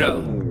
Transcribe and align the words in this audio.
Intro. 0.00 0.48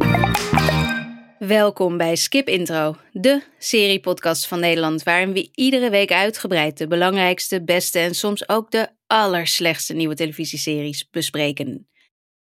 Welkom 1.39 1.97
bij 1.97 2.15
Skip 2.15 2.47
Intro, 2.47 2.95
de 3.11 3.41
seriepodcast 3.57 4.47
van 4.47 4.59
Nederland, 4.59 5.03
waarin 5.03 5.33
we 5.33 5.49
iedere 5.53 5.89
week 5.89 6.11
uitgebreid 6.11 6.77
de 6.77 6.87
belangrijkste, 6.87 7.63
beste 7.63 7.99
en 7.99 8.15
soms 8.15 8.49
ook 8.49 8.71
de 8.71 8.87
allerslechtste 9.07 9.93
nieuwe 9.93 10.15
televisieseries 10.15 11.09
bespreken. 11.09 11.87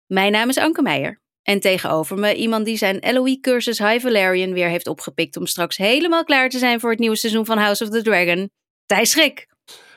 Mijn 0.06 0.32
naam 0.32 0.48
is 0.48 0.58
Anke 0.58 0.82
Meijer 0.82 1.20
en 1.42 1.60
tegenover 1.60 2.18
me 2.18 2.34
iemand 2.34 2.64
die 2.64 2.76
zijn 2.76 3.14
LOE-cursus 3.14 3.78
High 3.78 4.00
Valerian 4.00 4.52
weer 4.52 4.68
heeft 4.68 4.86
opgepikt 4.86 5.36
om 5.36 5.46
straks 5.46 5.76
helemaal 5.76 6.24
klaar 6.24 6.48
te 6.48 6.58
zijn 6.58 6.80
voor 6.80 6.90
het 6.90 6.98
nieuwe 6.98 7.16
seizoen 7.16 7.44
van 7.44 7.58
House 7.58 7.84
of 7.84 7.90
the 7.90 8.02
Dragon, 8.02 8.50
Thijs 8.86 9.10
Schrik. 9.10 9.46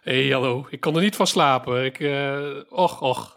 Hey, 0.02 0.30
hallo. 0.30 0.67
Ik 0.70 0.80
kon 0.80 0.95
er 0.95 1.02
niet 1.02 1.16
van 1.16 1.27
slapen. 1.27 1.86
Ik, 1.86 2.00
eh, 2.00 2.50
och, 2.70 3.02
och. 3.02 3.37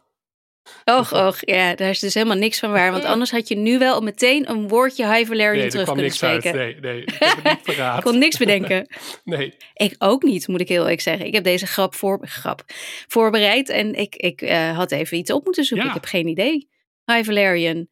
Och, 0.84 1.12
och, 1.12 1.36
ja, 1.40 1.74
daar 1.74 1.90
is 1.90 1.98
dus 1.98 2.14
helemaal 2.14 2.36
niks 2.36 2.58
van 2.58 2.70
waar. 2.70 2.92
Want 2.92 3.04
anders 3.14 3.30
had 3.30 3.48
je 3.48 3.56
nu 3.56 3.78
wel 3.78 4.00
meteen 4.00 4.50
een 4.50 4.68
woordje 4.68 5.12
High 5.14 5.26
Valerian 5.26 5.54
Nee, 5.54 5.64
er 5.64 5.70
terug 5.70 5.84
kwam 5.84 5.96
kunnen 5.96 6.12
niks 6.12 6.24
uit. 6.24 6.54
Nee, 6.54 6.80
nee. 6.80 7.02
Ik 7.02 7.16
heb 7.18 7.42
het 7.42 7.66
niet. 7.66 7.76
Ik 7.96 8.02
kon 8.02 8.18
niks 8.18 8.36
bedenken. 8.36 8.86
Nee. 9.24 9.54
Ik 9.74 9.94
ook 9.98 10.22
niet, 10.22 10.48
moet 10.48 10.60
ik 10.60 10.68
heel 10.68 10.82
eerlijk 10.82 11.00
zeggen. 11.00 11.26
Ik 11.26 11.34
heb 11.34 11.44
deze 11.44 11.66
grap, 11.66 11.94
voor, 11.94 12.26
grap 12.28 12.62
voorbereid 13.06 13.68
en 13.68 13.94
ik, 13.94 14.16
ik 14.16 14.42
eh, 14.42 14.76
had 14.76 14.90
even 14.92 15.16
iets 15.16 15.32
op 15.32 15.44
moeten 15.44 15.64
zoeken. 15.64 15.86
Ja. 15.86 15.94
Ik 15.94 16.00
heb 16.00 16.10
geen 16.10 16.28
idee. 16.28 16.68
High 17.04 17.24
Valerian. 17.24 17.88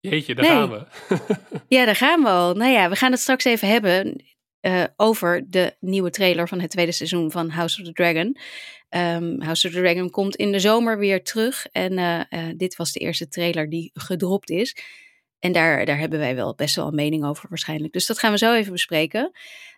Jeetje, 0.00 0.34
daar 0.34 0.44
Nee. 0.44 0.54
gaan 0.54 0.70
we. 0.70 0.86
Ja, 1.68 1.84
daar 1.84 1.96
gaan 1.96 2.22
we 2.22 2.28
al. 2.28 2.54
Nou 2.54 2.72
ja, 2.72 2.88
we 2.88 2.96
gaan 2.96 3.10
het 3.10 3.20
straks 3.20 3.44
even 3.44 3.68
hebben 3.68 4.24
eh, 4.60 4.84
over 4.96 5.44
de 5.48 5.76
nieuwe 5.80 6.10
trailer 6.10 6.48
van 6.48 6.60
het 6.60 6.70
tweede 6.70 6.92
seizoen 6.92 7.30
van 7.30 7.50
House 7.50 7.80
of 7.80 7.86
the 7.86 7.92
Dragon. 7.92 8.36
Ehm, 8.90 9.40
House 9.40 9.66
of 9.66 9.72
the 9.72 9.80
Dragon 9.80 10.10
komt 10.10 10.36
in 10.36 10.52
de 10.52 10.60
zomer 10.60 10.98
weer 10.98 11.22
terug. 11.22 11.66
En 11.66 11.98
eh, 11.98 12.20
eh, 12.28 12.56
dit 12.56 12.76
was 12.76 12.92
de 12.92 13.00
eerste 13.00 13.28
trailer 13.28 13.68
die 13.68 13.90
gedropt 13.94 14.50
is. 14.50 14.76
En 15.38 15.52
daar, 15.52 15.84
daar 15.84 15.98
hebben 15.98 16.18
wij 16.18 16.34
wel 16.34 16.54
best 16.54 16.76
wel 16.76 16.86
een 16.86 16.94
mening 16.94 17.24
over 17.24 17.48
waarschijnlijk. 17.48 17.92
Dus 17.92 18.06
dat 18.06 18.18
gaan 18.18 18.32
we 18.32 18.38
zo 18.38 18.54
even 18.54 18.72
bespreken. 18.72 19.30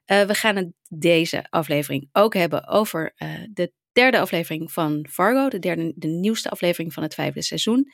Eh, 0.04 0.22
we 0.22 0.34
gaan 0.34 0.56
het 0.56 0.72
deze 0.88 1.46
aflevering 1.50 2.08
ook 2.12 2.34
hebben 2.34 2.68
over 2.68 3.14
de 3.50 3.72
derde 3.92 4.18
aflevering 4.18 4.72
van 4.72 5.06
Fargo. 5.10 5.48
De, 5.48 5.58
derde, 5.58 5.92
de 5.96 6.08
nieuwste 6.08 6.50
aflevering 6.50 6.92
van 6.92 7.02
het 7.02 7.14
vijfde 7.14 7.42
seizoen. 7.42 7.92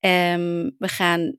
Ehm, 0.00 0.70
we 0.78 0.88
gaan 0.88 1.36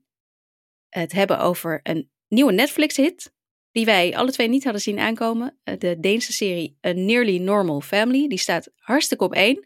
het 0.88 1.12
hebben 1.12 1.38
over 1.38 1.80
een 1.82 2.10
nieuwe 2.28 2.52
Netflix-hit. 2.52 3.32
Die 3.78 3.86
wij 3.86 4.16
alle 4.16 4.30
twee 4.30 4.48
niet 4.48 4.64
hadden 4.64 4.82
zien 4.82 4.98
aankomen. 4.98 5.58
Eh, 5.64 5.78
De 5.78 6.00
Deense 6.00 6.32
serie 6.32 6.78
A 6.86 6.92
Nearly 6.92 7.38
Normal 7.38 7.80
Family. 7.80 8.28
Die 8.28 8.38
staat 8.38 8.70
hartstikke 8.76 9.24
op 9.24 9.34
één. 9.34 9.64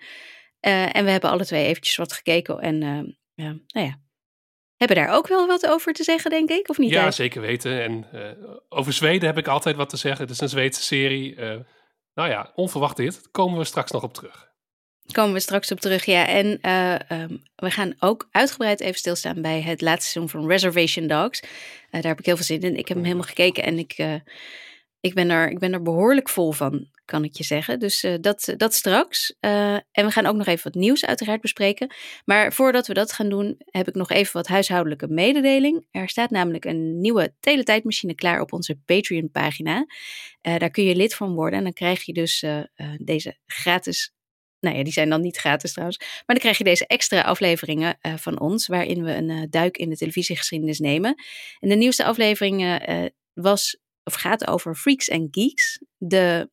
Eh, 0.60 0.96
en 0.96 1.04
we 1.04 1.10
hebben 1.10 1.30
alle 1.30 1.44
twee 1.44 1.66
eventjes 1.66 1.96
wat 1.96 2.12
gekeken. 2.12 2.58
En 2.58 2.82
eh, 2.82 3.14
ja, 3.44 3.56
nou 3.66 3.86
ja, 3.86 4.00
hebben 4.76 4.96
daar 4.96 5.08
ook 5.08 5.28
wel 5.28 5.46
wat 5.46 5.66
over 5.66 5.92
te 5.92 6.02
zeggen, 6.02 6.30
denk 6.30 6.50
ik. 6.50 6.68
Of 6.68 6.78
niet? 6.78 6.90
Ja, 6.90 7.10
zeker 7.10 7.40
weten. 7.40 7.82
En 7.82 8.06
over 8.68 8.92
Zweden 8.92 9.28
heb 9.28 9.38
ik 9.38 9.48
altijd 9.48 9.76
wat 9.76 9.88
te 9.88 9.96
zeggen. 9.96 10.20
Het 10.22 10.30
is 10.30 10.40
een 10.40 10.48
Zweedse 10.48 10.82
serie. 10.82 11.34
Nou 12.14 12.28
ja, 12.28 12.52
onverwacht 12.54 12.96
dit. 12.96 13.14
Daar 13.14 13.30
komen 13.30 13.58
we 13.58 13.64
straks 13.64 13.90
nog 13.90 14.02
op 14.02 14.14
terug. 14.14 14.51
Komen 15.10 15.32
we 15.32 15.40
straks 15.40 15.72
op 15.72 15.80
terug, 15.80 16.04
ja. 16.04 16.26
En 16.26 16.60
eh, 16.60 17.10
ehm, 17.10 17.36
we 17.54 17.70
gaan 17.70 17.94
ook 17.98 18.28
uitgebreid 18.30 18.80
even 18.80 18.98
stilstaan 18.98 19.42
bij 19.42 19.62
het 19.62 19.80
laatste 19.80 20.10
seizoen 20.10 20.40
van 20.40 20.48
Reservation 20.48 21.06
Dogs. 21.06 21.40
Eh, 21.40 21.48
daar 21.90 22.10
heb 22.10 22.18
ik 22.18 22.26
heel 22.26 22.36
veel 22.36 22.44
zin 22.44 22.60
in. 22.60 22.76
Ik 22.76 22.88
heb 22.88 22.96
hem 22.96 23.06
helemaal 23.06 23.26
gekeken 23.26 23.62
en 23.62 23.78
ik, 23.78 23.92
eh, 23.92 24.14
ik, 25.00 25.14
ben, 25.14 25.30
er, 25.30 25.50
ik 25.50 25.58
ben 25.58 25.72
er 25.72 25.82
behoorlijk 25.82 26.28
vol 26.28 26.52
van, 26.52 26.88
kan 27.04 27.24
ik 27.24 27.36
je 27.36 27.44
zeggen. 27.44 27.78
Dus 27.78 28.06
dat, 28.20 28.54
dat 28.56 28.74
straks. 28.74 29.36
En 29.40 29.84
we 29.92 30.10
gaan 30.10 30.26
ook 30.26 30.36
nog 30.36 30.46
even 30.46 30.72
wat 30.72 30.82
nieuws 30.82 31.04
uiteraard 31.04 31.40
bespreken. 31.40 31.94
Maar 32.24 32.52
voordat 32.52 32.86
we 32.86 32.94
dat 32.94 33.12
gaan 33.12 33.28
doen, 33.28 33.56
heb 33.64 33.88
ik 33.88 33.94
nog 33.94 34.10
even 34.10 34.32
wat 34.32 34.46
huishoudelijke 34.46 35.08
mededeling. 35.08 35.86
Er 35.90 36.08
staat 36.08 36.30
namelijk 36.30 36.64
een 36.64 37.00
nieuwe 37.00 37.34
teletijdmachine 37.40 38.14
klaar 38.14 38.40
op 38.40 38.52
onze 38.52 38.78
Patreon-pagina. 38.84 39.86
Eh, 40.40 40.58
daar 40.58 40.70
kun 40.70 40.84
je 40.84 40.96
lid 40.96 41.14
van 41.14 41.34
worden 41.34 41.58
en 41.58 41.64
dan 41.64 41.72
krijg 41.72 42.02
je 42.02 42.12
dus 42.12 42.44
deze 42.98 43.36
gratis 43.46 44.12
nou 44.62 44.76
ja, 44.76 44.82
die 44.82 44.92
zijn 44.92 45.08
dan 45.08 45.20
niet 45.20 45.36
gratis 45.36 45.72
trouwens. 45.72 45.98
Maar 45.98 46.22
dan 46.26 46.38
krijg 46.38 46.58
je 46.58 46.64
deze 46.64 46.86
extra 46.86 47.20
afleveringen 47.20 47.98
eh, 48.00 48.16
van 48.16 48.40
ons, 48.40 48.66
waarin 48.66 49.04
we 49.04 49.14
een 49.14 49.30
eh, 49.30 49.42
duik 49.50 49.76
in 49.76 49.88
de 49.88 49.96
televisiegeschiedenis 49.96 50.78
nemen. 50.78 51.14
En 51.60 51.68
de 51.68 51.74
nieuwste 51.74 52.04
aflevering 52.04 52.62
eh, 52.62 53.04
was, 53.32 53.78
of 54.04 54.14
gaat 54.14 54.46
over 54.46 54.74
Freaks 54.74 55.10
and 55.10 55.28
Geeks. 55.30 55.82
De 55.96 56.50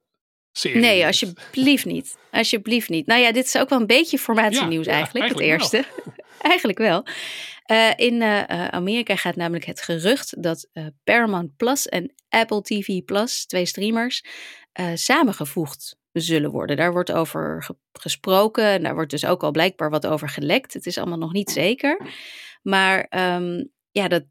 serie. 0.53 0.81
Nee, 0.81 1.07
alsjeblieft 1.07 1.85
niet. 1.85 2.19
Alsjeblieft 2.31 2.89
niet. 2.89 3.07
Nou 3.07 3.21
ja, 3.21 3.33
dit 3.33 3.45
is 3.45 3.57
ook 3.57 3.69
wel 3.69 3.81
een 3.81 3.87
beetje 3.87 4.19
formatienieuws 4.19 4.87
Ja, 4.87 4.93
ja, 4.93 4.97
eigenlijk, 4.97 5.29
het 5.29 5.41
eigenlijk 5.41 5.83
eerste. 5.83 6.13
eigenlijk 6.53 6.79
wel. 6.79 7.05
Eh, 7.67 7.91
in 7.97 8.23
eh, 8.23 8.51
eh, 8.51 8.69
Amerika 8.69 9.17
gaat 9.17 9.37
namelijk 9.37 9.65
het 9.65 9.81
gerucht 9.81 10.43
dat 10.43 10.69
Paramount 11.05 11.57
Plus 11.57 11.87
en 11.87 12.15
Apple 12.29 12.63
TV 12.63 13.05
Plus, 13.05 13.47
twee 13.47 13.67
streamers, 13.67 14.25
samengevoegd 14.95 15.97
zullen 16.21 16.51
worden. 16.51 16.77
Daar 16.77 16.93
wordt 16.93 17.13
over 17.13 17.63
ge- 17.63 17.77
gesproken 17.93 18.65
en 18.65 18.83
daar 18.83 18.95
wordt 18.95 19.11
dus 19.11 19.27
ook 19.27 19.43
al 19.43 19.51
blijkbaar 19.51 19.91
wat 19.91 20.07
over 20.07 20.29
gelekt. 20.29 20.73
Het 20.73 20.87
is 20.87 20.99
allemaal 20.99 21.19
nog 21.19 21.33
niet 21.33 21.51
zeker. 21.51 22.01
Maar 22.63 23.07
ehm, 23.09 23.65
ja, 23.91 24.09
dat, 24.09 24.25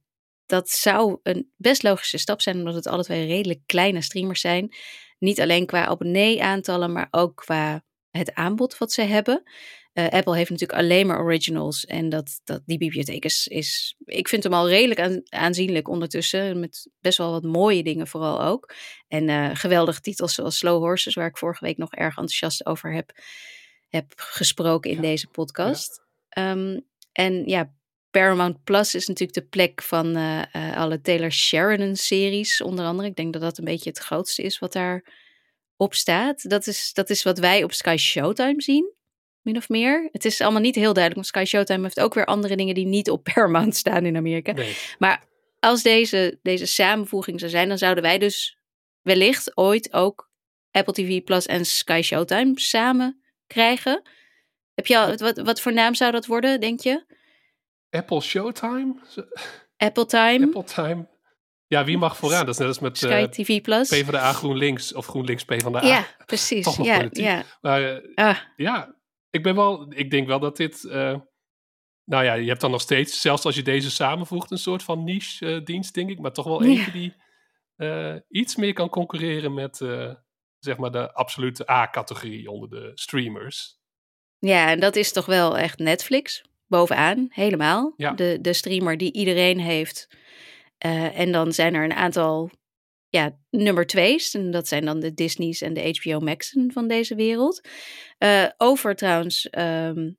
dat 0.46 0.70
zou 0.70 1.20
een 1.24 1.52
best 1.56 1.84
logische 1.84 2.18
stap 2.18 2.42
zijn, 2.42 2.58
omdat 2.58 2.76
het 2.76 2.88
alle 2.88 3.04
twee 3.04 3.26
redelijk 3.26 3.60
kleine 3.66 4.02
streamers 4.02 4.42
zijn. 4.42 4.76
Niet 5.20 5.42
alleen 5.42 5.66
qua 5.66 5.86
abonnee-aantallen, 5.86 6.92
maar 6.92 7.08
ook 7.12 7.36
qua 7.36 7.84
het 8.10 8.34
aanbod 8.34 8.78
wat 8.78 8.92
ze 8.92 9.02
hebben. 9.02 9.44
Eh, 9.95 10.09
Apple 10.09 10.36
heeft 10.36 10.50
natuurlijk 10.50 10.80
alleen 10.80 11.07
maar 11.07 11.19
originals. 11.24 11.86
En 11.86 12.09
dat, 12.09 12.42
dat, 12.44 12.62
die 12.65 12.77
bibliotheek 12.77 13.25
is, 13.25 13.47
is, 13.47 13.95
ik 14.06 14.27
vind 14.27 14.44
hem 14.44 14.53
al 14.53 14.69
redelijk 14.69 15.00
aan- 15.00 15.21
aanzienlijk 15.25 15.88
ondertussen. 15.88 16.59
Met 16.59 16.89
best 17.00 17.18
wel 17.18 17.31
wat 17.31 17.44
mooie 17.44 17.83
dingen 17.83 18.07
vooral 18.07 18.42
ook. 18.42 18.74
En 19.07 19.30
eh, 19.30 19.50
geweldige 19.53 20.01
titels 20.01 20.33
zoals 20.33 20.57
Slow 20.57 20.83
Horses, 20.83 21.13
waar 21.13 21.27
ik 21.27 21.38
vorige 21.38 21.65
week 21.65 21.77
nog 21.77 21.92
erg 21.92 22.09
enthousiast 22.09 22.65
over 22.65 22.94
heb, 22.94 23.12
heb 23.89 24.13
gesproken 24.15 24.89
in 24.89 24.95
Ja, 24.95 25.01
deze 25.01 25.27
podcast. 25.27 26.01
Ehm, 26.30 26.80
en 27.12 27.45
ja, 27.45 27.74
Paramount 28.12 28.63
Plus 28.63 28.95
is 28.95 29.07
natuurlijk 29.07 29.38
de 29.39 29.48
plek 29.48 29.81
van 29.81 30.15
eh, 30.15 30.77
alle 30.77 31.01
Taylor 31.01 31.31
Sheridan-series, 31.31 32.62
onder 32.62 32.86
andere. 32.86 33.07
Ik 33.07 33.15
denk 33.15 33.33
dat 33.33 33.41
dat 33.41 33.57
een 33.57 33.65
beetje 33.65 33.89
het 33.89 34.00
grootste 34.00 34.41
is 34.41 34.59
wat 34.59 34.74
daar 34.74 35.03
op 35.77 35.94
staat. 35.94 36.50
Dat 36.50 36.68
is, 36.68 36.94
dat 36.94 37.09
is 37.09 37.24
wat 37.24 37.39
wij 37.39 37.63
op 37.63 37.74
Sky 37.74 37.95
Showtime 37.98 38.62
zien, 38.62 38.94
min 39.45 39.57
of 39.57 39.69
meer. 39.69 40.09
Het 40.12 40.25
is 40.25 40.42
allemaal 40.42 40.62
niet 40.62 40.75
heel 40.75 40.94
duidelijk, 40.94 41.15
want 41.15 41.27
Sky 41.27 41.44
Showtime 41.45 41.83
heeft 41.83 42.00
ook 42.00 42.13
weer 42.13 42.25
andere 42.25 42.56
dingen 42.56 42.75
die 42.75 42.86
niet 42.86 43.09
op 43.09 43.24
Paramount 43.33 43.75
staan 43.75 44.06
in 44.06 44.18
Amerika. 44.18 44.51
Nee. 44.51 44.77
Maar 45.00 45.24
als 45.59 45.83
deze, 45.83 46.39
deze 46.42 46.65
samenvoeging 46.65 47.39
zou 47.39 47.51
zijn, 47.51 47.68
dan 47.68 47.77
zouden 47.77 48.03
wij 48.03 48.18
dus 48.18 48.59
wellicht 49.01 49.57
ooit 49.57 49.94
ook 49.94 50.30
Apple 50.71 50.94
TV 50.94 51.24
Plus 51.24 51.45
en 51.45 51.65
Sky 51.65 52.01
Showtime 52.03 52.51
samen 52.59 53.21
krijgen. 53.47 54.01
Heb 54.74 54.88
je 54.88 54.97
al, 54.97 55.15
wat, 55.15 55.38
wat 55.38 55.62
voor 55.62 55.74
naam 55.74 55.95
zou 55.95 56.12
dat 56.12 56.25
worden, 56.25 56.59
denk 56.59 56.80
je? 56.80 57.06
Apple 57.89 58.21
Showtime? 58.21 58.95
Apple 59.77 60.06
Time? 60.06 60.45
Apple 60.45 60.63
Time. 60.63 61.07
Ja, 61.68 61.83
wie 61.83 61.98
mag 61.98 62.18
vooraan? 62.18 62.45
Dat 62.45 62.53
is 62.53 62.59
net 62.59 62.68
als 62.68 62.80
met 62.80 62.98
Sky 62.98 63.21
uh, 63.21 63.24
TV 63.24 63.62
Plus. 63.62 63.89
PvdA 63.89 64.33
GroenLinks 64.33 64.94
of 64.94 65.06
GroenLinks 65.06 65.45
PvdA. 65.45 65.81
Ja, 65.81 66.07
precies. 66.25 66.63
Toch 66.63 66.77
nog 66.77 66.88
ja, 66.88 66.98
politiek. 66.98 67.24
ja. 67.24 67.44
Maar 67.62 67.81
uh, 67.81 68.15
Ah, 68.15 68.38
ja, 68.56 68.94
ik 69.36 69.44
ben 69.44 69.56
wel, 69.56 69.86
ik 69.90 70.12
denk 70.12 70.28
wel 70.28 70.40
dat 70.40 70.58
dit, 70.58 70.84
uh, 70.84 71.18
nou 72.04 72.24
ja, 72.24 72.34
je 72.34 72.48
hebt 72.48 72.62
dan 72.62 72.72
nog 72.72 72.82
steeds, 72.82 73.22
zelfs 73.22 73.46
als 73.46 73.56
je 73.56 73.64
deze 73.64 73.92
samenvoegt, 73.92 74.52
een 74.52 74.58
soort 74.58 74.84
van 74.84 75.04
niche 75.04 75.46
uh, 75.46 75.66
dienst, 75.66 75.94
denk 75.94 76.10
ik, 76.10 76.20
maar 76.20 76.32
toch 76.34 76.46
wel 76.46 76.64
eentje 76.64 76.92
die 76.92 77.16
uh, 77.78 78.16
iets 78.30 78.56
meer 78.56 78.74
kan 78.74 78.90
concurreren 78.90 79.54
met, 79.54 79.78
zeg 80.60 80.78
maar, 80.78 80.92
de 80.92 81.14
absolute 81.14 81.70
A-categorie 81.70 82.52
onder 82.52 82.70
de 82.70 82.92
streamers. 82.94 83.80
ja, 84.40 84.70
en 84.70 84.80
dat 84.80 84.96
is 84.96 85.12
toch 85.12 85.26
wel 85.26 85.58
echt 85.58 85.80
Netflix. 85.80 86.44
Bovenaan, 86.68 87.28
helemaal. 87.30 87.94
Ja. 87.98 88.12
De, 88.12 88.38
de 88.42 88.54
streamer 88.54 88.98
die 88.98 89.14
iedereen 89.14 89.60
heeft. 89.60 90.08
Eh, 90.78 91.20
en 91.20 91.32
dan 91.32 91.52
zijn 91.54 91.74
er 91.74 91.84
een 91.84 91.94
aantal 91.94 92.52
ja, 93.15 93.38
nummer 93.50 93.85
twee's. 93.85 94.33
En 94.33 94.51
dat 94.51 94.67
zijn 94.67 94.85
dan 94.85 95.00
de 95.00 95.13
Disney's 95.13 95.62
en 95.62 95.73
de 95.73 96.00
HBO 96.01 96.19
Max'en 96.19 96.71
van 96.71 96.88
deze 96.88 97.15
wereld. 97.15 97.67
Eh, 98.17 98.45
over 98.57 98.95
trouwens 98.95 99.50
ehm, 99.50 100.12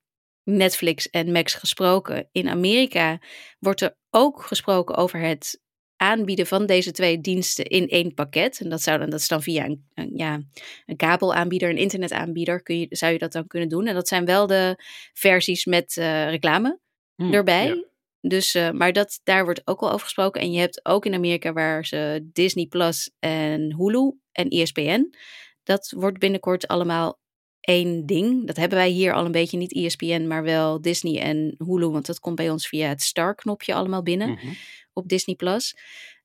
Netflix 0.43 1.11
en 1.11 1.33
Max 1.33 1.55
gesproken. 1.55 2.29
In 2.33 2.49
Amerika 2.49 3.19
wordt 3.59 3.81
er 3.81 3.97
ook 4.11 4.43
gesproken 4.43 4.95
over 4.97 5.21
het 5.21 5.61
aanbieden 5.97 6.47
van 6.47 6.67
deze 6.67 6.91
twee 6.91 7.21
diensten 7.21 7.65
in 7.65 7.89
één 7.89 8.15
pakket. 8.15 8.61
En 8.61 8.69
dat, 8.69 8.83
zou 8.83 8.99
dan, 8.99 9.11
dat 9.11 9.21
is 9.21 9.29
dan 9.29 9.43
via 9.43 9.65
een, 9.65 9.89
een, 9.95 10.11
ja, 10.15 10.43
een 10.87 10.97
kabelaanbieder, 10.97 11.71
een 11.71 11.77
internetaanbieder, 11.79 12.63
kun 12.63 12.79
je, 12.79 12.87
zou 12.91 13.13
je 13.13 13.19
dat 13.19 13.33
dan 13.33 13.47
kunnen 13.47 13.69
doen. 13.69 13.87
En 13.87 13.95
dat 13.95 14.09
zijn 14.09 14.25
wel 14.25 14.47
de 14.47 14.83
versies 15.13 15.65
met 15.65 15.97
uh, 15.97 16.29
reclame 16.31 16.79
Hm, 17.17 17.33
erbij. 17.33 17.67
ja. 17.67 17.85
Dus, 18.29 18.55
uh, 18.55 18.71
maar 18.71 18.93
dat, 18.93 19.21
daar 19.25 19.45
wordt 19.45 19.63
ook 19.65 19.81
al 19.81 19.89
over 19.91 20.05
gesproken. 20.05 20.41
En 20.41 20.53
je 20.53 20.59
hebt 20.61 20.81
ook 20.83 21.07
in 21.07 21.15
Amerika 21.15 21.53
waar 21.53 21.87
ze 21.87 22.29
Disney 22.33 22.67
Plus 22.67 23.11
en 23.19 23.75
Hulu 23.77 24.13
en 24.33 24.49
ESPN. 24.49 25.15
Dat 25.63 25.93
wordt 25.97 26.19
binnenkort 26.19 26.67
allemaal 26.69 27.19
één 27.61 28.07
ding. 28.07 28.47
Dat 28.47 28.57
hebben 28.57 28.79
wij 28.79 28.89
hier 28.89 29.13
al 29.15 29.25
een 29.25 29.33
beetje, 29.33 29.57
niet 29.57 29.75
ESPN, 29.75 30.27
maar 30.27 30.43
wel 30.43 30.81
Disney 30.81 31.21
en 31.23 31.55
Hulu. 31.59 31.89
Want 31.89 32.07
dat 32.07 32.21
komt 32.21 32.37
bij 32.37 32.51
ons 32.51 32.69
via 32.69 32.89
het 32.89 33.03
Star-knopje 33.03 33.75
allemaal 33.75 34.03
binnen 34.03 34.31
Mhm. 34.31 34.47
op 34.93 35.09
Disney 35.09 35.37
Plus. 35.37 35.77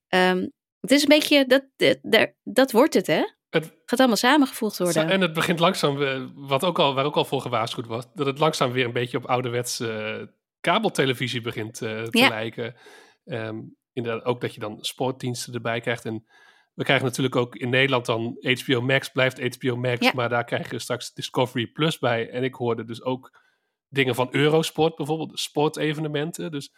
Um, 0.09 0.51
het 0.79 0.91
is 0.91 1.01
een 1.01 1.07
beetje, 1.07 1.45
dat, 1.45 1.63
dat, 2.01 2.31
dat 2.43 2.71
wordt 2.71 2.93
het 2.93 3.07
hè? 3.07 3.23
Het, 3.49 3.73
Gaat 3.85 3.99
allemaal 3.99 4.17
samengevoegd 4.17 4.77
worden. 4.77 5.09
En 5.09 5.21
het 5.21 5.33
begint 5.33 5.59
langzaam, 5.59 6.01
uh, 6.01 6.25
wat 6.35 6.63
ook 6.63 6.79
al, 6.79 6.93
waar 6.93 7.05
ook 7.05 7.15
al 7.15 7.25
voor 7.25 7.41
gewaarschuwd 7.41 7.87
was, 7.87 8.05
dat 8.13 8.25
het 8.25 8.39
langzaam 8.39 8.71
weer 8.71 8.85
een 8.85 8.93
beetje 8.93 9.17
op 9.17 9.25
ouderwets 9.25 9.79
uh, 9.79 10.15
kabeltelevisie 10.61 11.41
begint 11.41 11.81
uh, 11.81 12.03
te 12.03 12.17
Ja. 12.17 12.27
lijken. 12.27 12.75
Um, 13.25 13.75
inderdaad, 13.93 14.25
ook 14.25 14.41
dat 14.41 14.53
je 14.53 14.59
dan 14.59 14.77
sportdiensten 14.83 15.53
erbij 15.53 15.79
krijgt. 15.79 16.05
En 16.05 16.25
we 16.73 16.83
krijgen 16.83 17.05
natuurlijk 17.05 17.35
ook 17.35 17.55
in 17.55 17.69
Nederland 17.69 18.05
dan 18.05 18.37
HBO 18.63 18.81
Max, 18.81 19.09
blijft 19.09 19.55
HBO 19.57 19.75
Max, 19.75 19.99
Ja. 20.05 20.11
maar 20.15 20.29
daar 20.29 20.43
krijg 20.43 20.71
je 20.71 20.79
straks 20.79 21.13
Discovery 21.13 21.67
Plus 21.67 21.99
bij. 21.99 22.29
En 22.29 22.43
ik 22.43 22.53
hoorde 22.53 22.83
dus 22.85 23.03
ook 23.03 23.39
dingen 23.87 24.15
van 24.15 24.27
Eurosport, 24.31 24.95
bijvoorbeeld 24.95 25.39
sportevenementen. 25.39 26.51
Dus 26.51 26.71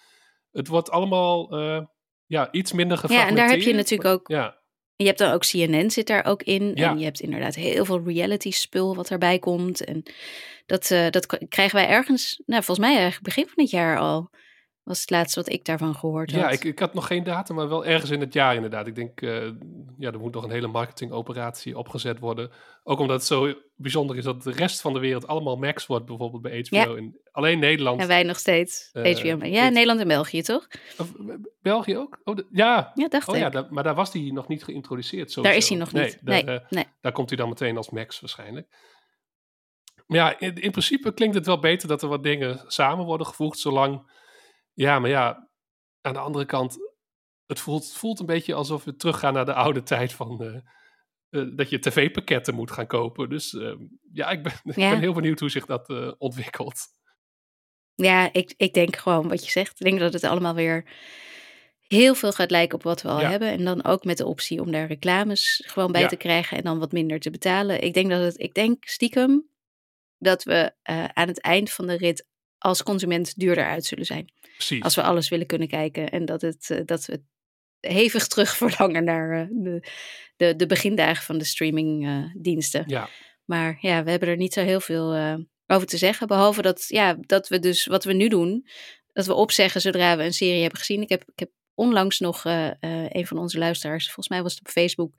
het 0.51 0.68
wordt 0.68 0.89
allemaal 0.89 1.59
uh, 1.59 1.81
ja, 2.25 2.51
iets 2.51 2.71
minder 2.71 2.95
Ja, 2.97 3.01
gefragmenteerd. 3.01 3.39
en 3.39 3.47
daar 3.47 3.57
heb 3.57 3.68
je 3.68 3.74
natuurlijk 3.74 4.09
ook 4.09 4.27
Ja, 4.27 4.62
Je 4.95 5.05
hebt 5.05 5.17
dan 5.17 5.31
ook 5.31 5.41
CNN 5.41 5.91
zit 5.91 6.07
daar 6.07 6.25
ook 6.25 6.43
in. 6.43 6.71
Ja. 6.75 6.89
En 6.89 6.97
je 6.97 7.03
hebt 7.03 7.19
inderdaad 7.19 7.55
heel 7.55 7.85
veel 7.85 8.03
reality 8.05 8.51
spul 8.51 8.95
wat 8.95 9.09
erbij 9.09 9.39
komt. 9.39 9.83
En 9.83 10.03
dat, 10.65 10.89
uh, 10.89 11.09
dat 11.09 11.25
krijgen 11.47 11.75
wij 11.75 11.87
ergens, 11.87 12.41
nou 12.45 12.63
volgens 12.63 12.87
mij 12.87 12.95
eigenlijk 12.95 13.23
begin 13.23 13.45
van 13.45 13.63
het 13.63 13.71
jaar 13.71 13.99
al. 13.99 14.29
Was 14.83 15.01
het 15.01 15.09
laatste 15.09 15.39
wat 15.39 15.50
ik 15.50 15.65
daarvan 15.65 15.95
gehoord 15.95 16.31
had. 16.31 16.39
Ja, 16.41 16.50
ik, 16.50 16.63
ik 16.63 16.80
had 16.80 16.94
nog 16.94 17.07
geen 17.07 17.24
datum, 17.24 17.56
maar 17.56 17.69
wel 17.69 17.85
ergens 17.85 18.12
in 18.12 18.19
het 18.19 18.33
jaar 18.33 18.56
inderdaad. 18.56 18.88
Ik 18.88 18.95
denk, 18.95 19.21
uh, 19.21 19.50
ja, 19.97 20.12
er 20.12 20.19
moet 20.19 20.33
nog 20.33 20.44
een 20.44 20.51
hele 20.51 20.68
marketingoperatie 20.68 21.77
opgezet 21.77 22.19
worden. 22.19 22.51
Ook 22.83 23.00
omdat 23.00 23.15
het 23.18 23.25
zo 23.25 23.53
bijzonder 23.75 24.18
is 24.18 24.24
dat 24.24 24.44
de 24.44 24.51
rest 24.51 24.81
van 24.81 24.94
de 24.94 25.00
wereld 25.00 25.27
allemaal 25.27 25.56
Max 25.56 25.85
wordt, 25.85 26.06
bijvoorbeeld 26.06 26.41
bij 26.41 26.65
HBO. 26.69 26.77
Ja. 26.77 26.95
En 26.97 27.19
alleen 27.31 27.59
Nederland. 27.59 28.01
En 28.01 28.07
wij 28.07 28.24
nog 28.24 28.38
steeds 28.39 28.89
Eh, 28.94 29.18
HBO. 29.18 29.38
Max. 29.38 29.50
Ja, 29.50 29.69
Nederland 29.69 30.00
en 30.00 30.07
België 30.07 30.41
toch? 30.41 30.68
Of, 30.97 31.13
eh, 31.15 31.36
België 31.62 31.97
ook? 31.97 32.19
Oh, 32.24 32.36
de- 32.36 32.47
ja. 32.51 32.91
Ja, 32.95 33.07
dacht 33.07 33.27
Oh 33.29 33.36
ik. 33.38 33.53
ja, 33.53 33.68
maar 33.69 33.83
daar 33.83 33.95
was 33.95 34.12
die 34.12 34.33
nog 34.33 34.47
niet 34.47 34.63
geïntroduceerd. 34.63 35.21
daar 35.24 35.31
sowieso. 35.33 35.57
is 35.57 35.69
hij 35.69 35.77
nog 35.77 35.91
Nee, 35.91 36.03
niet. 36.03 36.19
daar, 36.21 36.44
Nee, 36.44 36.56
eh, 36.59 36.65
nee. 36.69 36.86
daar 37.01 37.12
komt 37.12 37.29
hij 37.29 37.38
dan 37.38 37.50
meteen 37.50 37.77
als 37.77 37.89
Max 37.89 38.19
waarschijnlijk. 38.19 38.68
Maar 40.07 40.18
ja, 40.18 40.39
in, 40.39 40.56
in 40.56 40.71
principe 40.71 41.13
klinkt 41.13 41.36
het 41.36 41.45
wel 41.45 41.59
beter 41.59 41.88
dat 41.88 42.01
er 42.01 42.07
wat 42.07 42.24
dingen 42.24 42.63
samen 42.68 43.06
worden 43.06 43.27
gevoegd, 43.27 43.59
zolang... 43.59 44.21
Ja, 44.73 44.99
maar 44.99 45.09
ja, 45.09 45.49
aan 46.01 46.13
de 46.13 46.19
andere 46.19 46.45
kant, 46.45 46.77
het 47.45 47.59
voelt, 47.59 47.93
voelt 47.93 48.19
een 48.19 48.25
beetje 48.25 48.53
alsof 48.53 48.83
we 48.83 48.95
teruggaan 48.95 49.33
naar 49.33 49.45
de 49.45 49.53
oude 49.53 49.83
tijd 49.83 50.13
van... 50.13 50.41
eh, 50.43 50.55
eh, 51.29 51.47
dat 51.55 51.69
je 51.69 51.79
tv-pakketten 51.79 52.55
moet 52.55 52.71
gaan 52.71 52.87
kopen. 52.87 53.29
Dus 53.29 53.53
eh, 53.53 53.73
ja, 54.11 54.29
ik 54.29 54.43
ben, 54.43 54.53
ik 54.63 54.75
ben 54.75 54.99
heel 54.99 55.13
benieuwd 55.13 55.39
hoe 55.39 55.49
zich 55.49 55.65
dat 55.65 55.89
eh, 55.89 56.11
ontwikkelt. 56.17 56.79
Ja, 57.95 58.33
ik, 58.33 58.53
ik 58.57 58.73
denk 58.73 58.95
gewoon 58.95 59.27
wat 59.27 59.45
je 59.45 59.51
zegt. 59.51 59.79
Ik 59.79 59.85
denk 59.85 59.99
dat 59.99 60.13
het 60.13 60.23
allemaal 60.23 60.55
weer 60.55 60.89
heel 61.87 62.15
veel 62.15 62.31
gaat 62.31 62.51
lijken 62.51 62.75
op 62.77 62.83
wat 62.83 63.01
we 63.01 63.09
al 63.09 63.19
Ja. 63.19 63.29
hebben. 63.29 63.47
En 63.51 63.63
dan 63.63 63.83
ook 63.83 64.03
met 64.03 64.17
de 64.17 64.25
optie 64.25 64.61
om 64.61 64.71
daar 64.71 64.87
reclames 64.87 65.63
gewoon 65.65 65.91
bij 65.91 66.01
Ja. 66.01 66.07
te 66.07 66.15
krijgen 66.15 66.57
en 66.57 66.63
dan 66.63 66.79
wat 66.79 66.91
minder 66.91 67.19
te 67.19 67.29
betalen. 67.29 67.81
Ik 67.81 67.93
denk 67.93 68.09
dat 68.09 68.21
het, 68.21 68.39
ik 68.39 68.53
denk 68.53 68.85
stiekem 68.85 69.49
dat 70.17 70.43
we 70.43 70.73
aan 71.13 71.27
het 71.27 71.41
eind 71.41 71.71
van 71.71 71.87
de 71.87 71.97
rit 71.97 72.27
als 72.63 72.83
consument 72.83 73.39
duurder 73.39 73.65
uit 73.65 73.86
zullen 73.86 74.06
zijn. 74.06 74.31
Precies. 74.54 74.81
Als 74.81 74.95
we 74.95 75.01
alles 75.01 75.30
willen 75.30 75.45
kunnen 75.45 75.68
kijken. 75.68 76.10
En 76.10 76.25
dat, 76.25 76.42
het, 76.42 76.69
eh, 76.69 76.80
dat 76.86 77.06
we 77.06 77.21
hevig 77.80 78.27
terug 78.27 78.57
verlangen 78.63 79.04
naar 79.04 79.42
eh, 79.42 79.48
de, 79.50 79.88
de, 80.36 80.56
de 80.56 80.65
begindagen 80.65 81.24
van 81.24 81.38
de 81.38 81.44
streamingdiensten. 81.44 82.84
Ja, 82.88 83.10
Maar 83.46 83.77
ja, 83.79 84.03
we 84.03 84.10
hebben 84.10 84.29
er 84.29 84.38
niet 84.38 84.53
zo 84.53 84.62
heel 84.62 84.79
veel 84.79 85.13
eh, 85.13 85.36
over 85.67 85.88
te 85.88 85.98
zeggen. 85.98 86.27
Behalve 86.27 86.62
dat, 86.62 86.86
ja, 86.88 87.17
dat 87.20 87.48
we 87.48 87.60
dus 87.60 87.86
wat 87.86 88.03
we 88.03 88.13
nu 88.13 88.27
doen, 88.27 88.67
dat 89.13 89.25
we 89.25 89.34
opzeggen 89.34 89.82
zodra 89.82 90.17
we 90.17 90.24
een 90.24 90.34
serie 90.34 90.62
hebben 90.62 90.79
gezien. 90.79 91.01
Ik 91.01 91.10
heb, 91.10 91.24
ik 91.34 91.39
heb 91.39 91.51
onlangs 91.74 92.20
nog 92.20 92.46
eh, 92.46 92.67
eh, 92.67 93.10
een 93.10 93.27
van 93.27 93.38
onze 93.38 93.58
luisteraars, 93.58 94.05
volgens 94.05 94.27
mij 94.27 94.41
was 94.41 94.51
het 94.51 94.62
op 94.62 94.70
Facebook, 94.70 95.13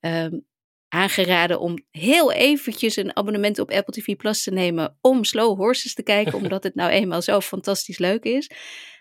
ehm, 0.00 0.38
aangeraden 0.92 1.60
om 1.60 1.78
heel 1.90 2.32
eventjes 2.32 2.96
een 2.96 3.16
abonnement 3.16 3.58
op 3.58 3.70
Apple 3.70 3.94
TV 3.94 4.16
Plus 4.16 4.42
te 4.42 4.50
nemen 4.50 4.98
om 5.00 5.24
Slow 5.24 5.56
Horses 5.58 5.94
te 5.94 6.02
kijken, 6.02 6.34
omdat 6.42 6.62
het 6.62 6.74
nou 6.74 6.90
eenmaal 6.90 7.22
zo 7.22 7.40
fantastisch 7.40 7.98
leuk 7.98 8.24
is. 8.24 8.50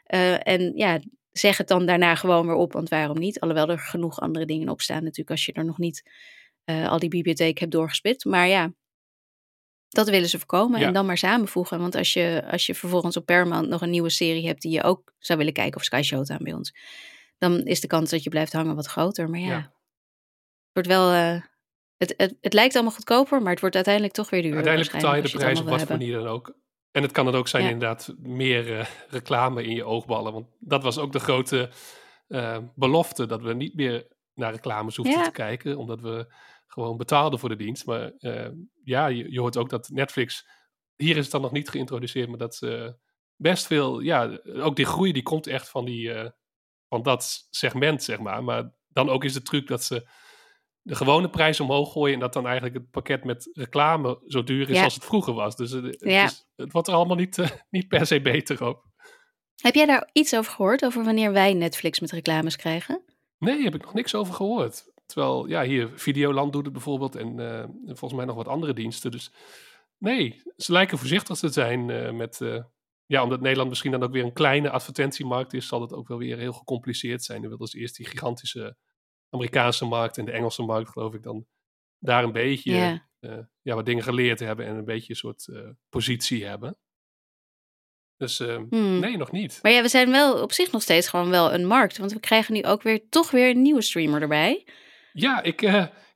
Eh, 0.03 0.47
en 0.47 0.71
ja, 0.75 0.99
zeg 1.31 1.57
het 1.57 1.67
dan 1.67 1.85
daarna 1.85 2.15
gewoon 2.15 2.45
weer 2.45 2.55
op, 2.55 2.73
want 2.73 2.89
waarom 2.89 3.17
niet? 3.19 3.39
Alhoewel 3.39 3.69
er 3.69 3.79
genoeg 3.79 4.19
andere 4.19 4.45
dingen 4.45 4.69
op 4.69 4.81
staan 4.81 5.03
natuurlijk 5.03 5.29
als 5.29 5.45
je 5.45 5.53
er 5.53 5.65
nog 5.65 5.77
niet 5.77 6.11
eh, 6.63 6.89
al 6.89 6.99
die 6.99 7.09
bibliotheek 7.09 7.57
hebt 7.59 7.71
doorgespit. 7.71 8.25
Maar 8.25 8.47
ja, 8.47 8.73
dat 9.89 10.09
willen 10.09 10.29
ze 10.29 10.37
voorkomen 10.37 10.79
Ja. 10.79 10.87
en 10.87 10.93
dan 10.93 11.05
maar 11.05 11.17
samenvoegen. 11.17 11.79
Want 11.79 11.95
als 11.95 12.13
je, 12.13 12.43
als 12.51 12.65
je 12.65 12.75
vervolgens 12.75 13.17
op 13.17 13.25
Paramount 13.25 13.67
nog 13.67 13.81
een 13.81 13.89
nieuwe 13.89 14.09
serie 14.09 14.47
hebt 14.47 14.61
die 14.61 14.71
je 14.71 14.83
ook 14.83 15.13
zou 15.19 15.37
willen 15.39 15.53
kijken, 15.53 15.77
of 15.77 15.83
Sky 15.83 16.01
Showtime 16.01 16.43
bij 16.43 16.53
ons, 16.53 16.73
dan 17.37 17.65
is 17.65 17.79
de 17.81 17.87
kans 17.87 18.09
dat 18.09 18.23
je 18.23 18.29
blijft 18.29 18.53
hangen 18.53 18.75
wat 18.75 18.85
groter. 18.87 19.29
Maar 19.29 19.39
ja, 19.39 19.47
Ja. 19.47 19.55
het 19.57 19.69
wordt 20.73 20.87
wel... 20.89 21.11
eh, 21.11 21.41
het, 22.01 22.13
het, 22.17 22.37
het 22.41 22.53
lijkt 22.53 22.73
allemaal 22.75 22.93
goedkoper, 22.93 23.41
maar 23.41 23.51
het 23.51 23.59
wordt 23.59 23.75
uiteindelijk 23.75 24.13
toch 24.13 24.29
weer 24.29 24.41
duurder. 24.41 24.65
Uiteindelijk 24.65 24.95
betaal 24.95 25.15
je 25.15 25.21
de 25.21 25.37
prijs 25.37 25.59
op 25.59 25.65
wat 25.65 25.79
voor 25.79 25.89
het 25.89 25.99
manier 25.99 26.13
dan 26.13 26.27
ook. 26.27 26.55
En 26.91 27.01
het 27.01 27.11
kan 27.11 27.25
dan 27.25 27.35
ook 27.35 27.47
zijn 27.47 27.63
Ja. 27.63 27.69
inderdaad 27.69 28.13
meer 28.19 28.79
eh, 28.79 28.85
reclame 29.09 29.63
in 29.63 29.75
je 29.75 29.83
oogballen. 29.83 30.33
Want 30.33 30.47
dat 30.59 30.83
was 30.83 30.97
ook 30.97 31.11
de 31.11 31.19
grote 31.19 31.69
eh, 32.27 32.57
belofte. 32.75 33.25
Dat 33.25 33.41
we 33.41 33.53
niet 33.53 33.75
meer 33.75 34.07
naar 34.33 34.51
reclames 34.51 34.95
hoefden 34.95 35.17
Ja. 35.17 35.23
te 35.23 35.31
kijken. 35.31 35.77
Omdat 35.77 36.01
we 36.01 36.33
gewoon 36.67 36.97
betaalden 36.97 37.39
voor 37.39 37.49
de 37.49 37.55
dienst. 37.55 37.85
Maar 37.85 38.11
eh, 38.17 38.49
ja, 38.83 39.07
je, 39.07 39.31
je 39.31 39.39
hoort 39.39 39.57
ook 39.57 39.69
dat 39.69 39.89
Netflix... 39.89 40.47
Hier 40.95 41.17
is 41.17 41.23
het 41.23 41.31
dan 41.31 41.41
nog 41.41 41.51
niet 41.51 41.69
geïntroduceerd. 41.69 42.29
Maar 42.29 42.37
dat 42.37 42.55
ze 42.55 42.97
best 43.35 43.67
veel... 43.67 43.99
Ja, 43.99 44.39
ook 44.43 44.75
die 44.75 44.85
groei 44.85 45.11
die 45.11 45.23
komt 45.23 45.47
echt 45.47 45.69
van, 45.69 45.85
die, 45.85 46.11
van 46.87 47.01
dat 47.01 47.47
segment, 47.49 48.03
zeg 48.03 48.19
maar. 48.19 48.43
Maar 48.43 48.73
dan 48.87 49.09
ook 49.09 49.23
is 49.23 49.33
de 49.33 49.41
truc 49.41 49.67
dat 49.67 49.83
ze 49.83 50.09
de 50.81 50.95
gewone 50.95 51.29
prijs 51.29 51.59
omhoog 51.59 51.91
gooien. 51.91 52.13
En 52.13 52.19
dat 52.19 52.33
dan 52.33 52.45
eigenlijk 52.45 52.75
het 52.75 52.89
pakket 52.91 53.23
met 53.23 53.49
reclame 53.53 54.21
zo 54.27 54.43
duur 54.43 54.69
is 54.69 54.77
Ja. 54.77 54.83
als 54.83 54.93
het 54.95 55.05
vroeger 55.05 55.33
was. 55.33 55.55
Dus 55.55 55.71
het, 55.71 55.83
het, 55.83 55.99
Ja. 55.99 56.23
is- 56.23 56.45
het 56.55 56.71
wordt 56.71 56.87
er 56.87 56.93
allemaal 56.93 57.15
niet, 57.15 57.37
eh, 57.37 57.49
niet 57.69 57.87
per 57.87 58.05
se 58.05 58.21
beter 58.21 58.67
op. 58.67 58.83
Heb 59.55 59.75
jij 59.75 59.85
daar 59.85 60.09
iets 60.13 60.35
over 60.35 60.51
gehoord, 60.51 60.85
over 60.85 61.03
wanneer 61.03 61.31
wij 61.31 61.53
Netflix 61.53 61.99
met 61.99 62.11
reclames 62.11 62.55
krijgen? 62.55 63.01
Nee, 63.37 63.63
heb 63.63 63.75
ik 63.75 63.81
nog 63.83 63.93
niks 63.93 64.15
over 64.15 64.33
gehoord. 64.33 64.89
Terwijl, 65.05 65.47
ja, 65.47 65.63
hier 65.63 65.89
Videoland 65.95 66.53
doet 66.53 66.63
het 66.63 66.73
bijvoorbeeld. 66.73 67.15
En 67.15 67.39
eh, 67.39 67.63
volgens 67.85 68.13
mij 68.13 68.25
nog 68.25 68.35
wat 68.35 68.47
andere 68.47 68.73
diensten. 68.73 69.11
Dus 69.11 69.31
nee, 69.97 70.41
ze 70.57 70.71
lijken 70.71 70.97
voorzichtig 70.97 71.37
te 71.37 71.49
zijn 71.49 71.89
eh, 71.89 72.11
met, 72.11 72.41
eh, 72.41 72.63
ja, 73.05 73.23
omdat 73.23 73.41
Nederland 73.41 73.69
misschien 73.69 73.91
dan 73.91 74.03
ook 74.03 74.11
weer 74.11 74.23
een 74.23 74.33
kleine 74.33 74.69
advertentiemarkt 74.69 75.53
is, 75.53 75.67
zal 75.67 75.81
het 75.81 75.93
ook 75.93 76.07
wel 76.07 76.17
weer 76.17 76.37
heel 76.37 76.53
gecompliceerd 76.53 77.23
zijn. 77.23 77.41
Nu 77.41 77.49
willen 77.49 77.67
ze 77.67 77.79
eerst 77.79 77.95
die 77.95 78.05
gigantische 78.07 78.77
Amerikaanse 79.35 79.85
markt 79.85 80.17
en 80.17 80.25
de 80.25 80.31
Engelse 80.31 80.63
markt, 80.63 80.89
geloof 80.89 81.13
ik, 81.13 81.23
dan 81.23 81.45
daar 81.99 82.23
een 82.23 82.31
beetje 82.31 82.71
Ja. 82.75 83.07
eh, 83.19 83.37
ja, 83.61 83.75
wat 83.75 83.85
dingen 83.85 84.03
geleerd 84.03 84.39
hebben 84.39 84.65
en 84.65 84.75
een 84.75 84.85
beetje 84.85 85.09
een 85.09 85.15
soort 85.15 85.47
eh, 85.47 85.69
positie 85.89 86.45
hebben. 86.45 86.77
Dus 88.17 88.39
eh, 88.39 88.55
Hmm. 88.69 88.99
nee, 88.99 89.17
nog 89.17 89.31
niet. 89.31 89.59
Maar 89.61 89.71
ja, 89.71 89.81
we 89.81 89.87
zijn 89.87 90.11
wel 90.11 90.41
op 90.41 90.51
zich 90.51 90.71
nog 90.71 90.81
steeds 90.81 91.07
gewoon 91.09 91.29
wel 91.29 91.53
een 91.53 91.65
markt. 91.65 91.97
Want 91.97 92.13
we 92.13 92.19
krijgen 92.19 92.53
nu 92.53 92.63
ook 92.63 92.81
weer 92.81 93.09
toch 93.09 93.31
weer 93.31 93.49
een 93.49 93.61
nieuwe 93.61 93.81
streamer 93.81 94.21
erbij. 94.21 94.67
Ja, 95.13 95.41
ik 95.41 95.55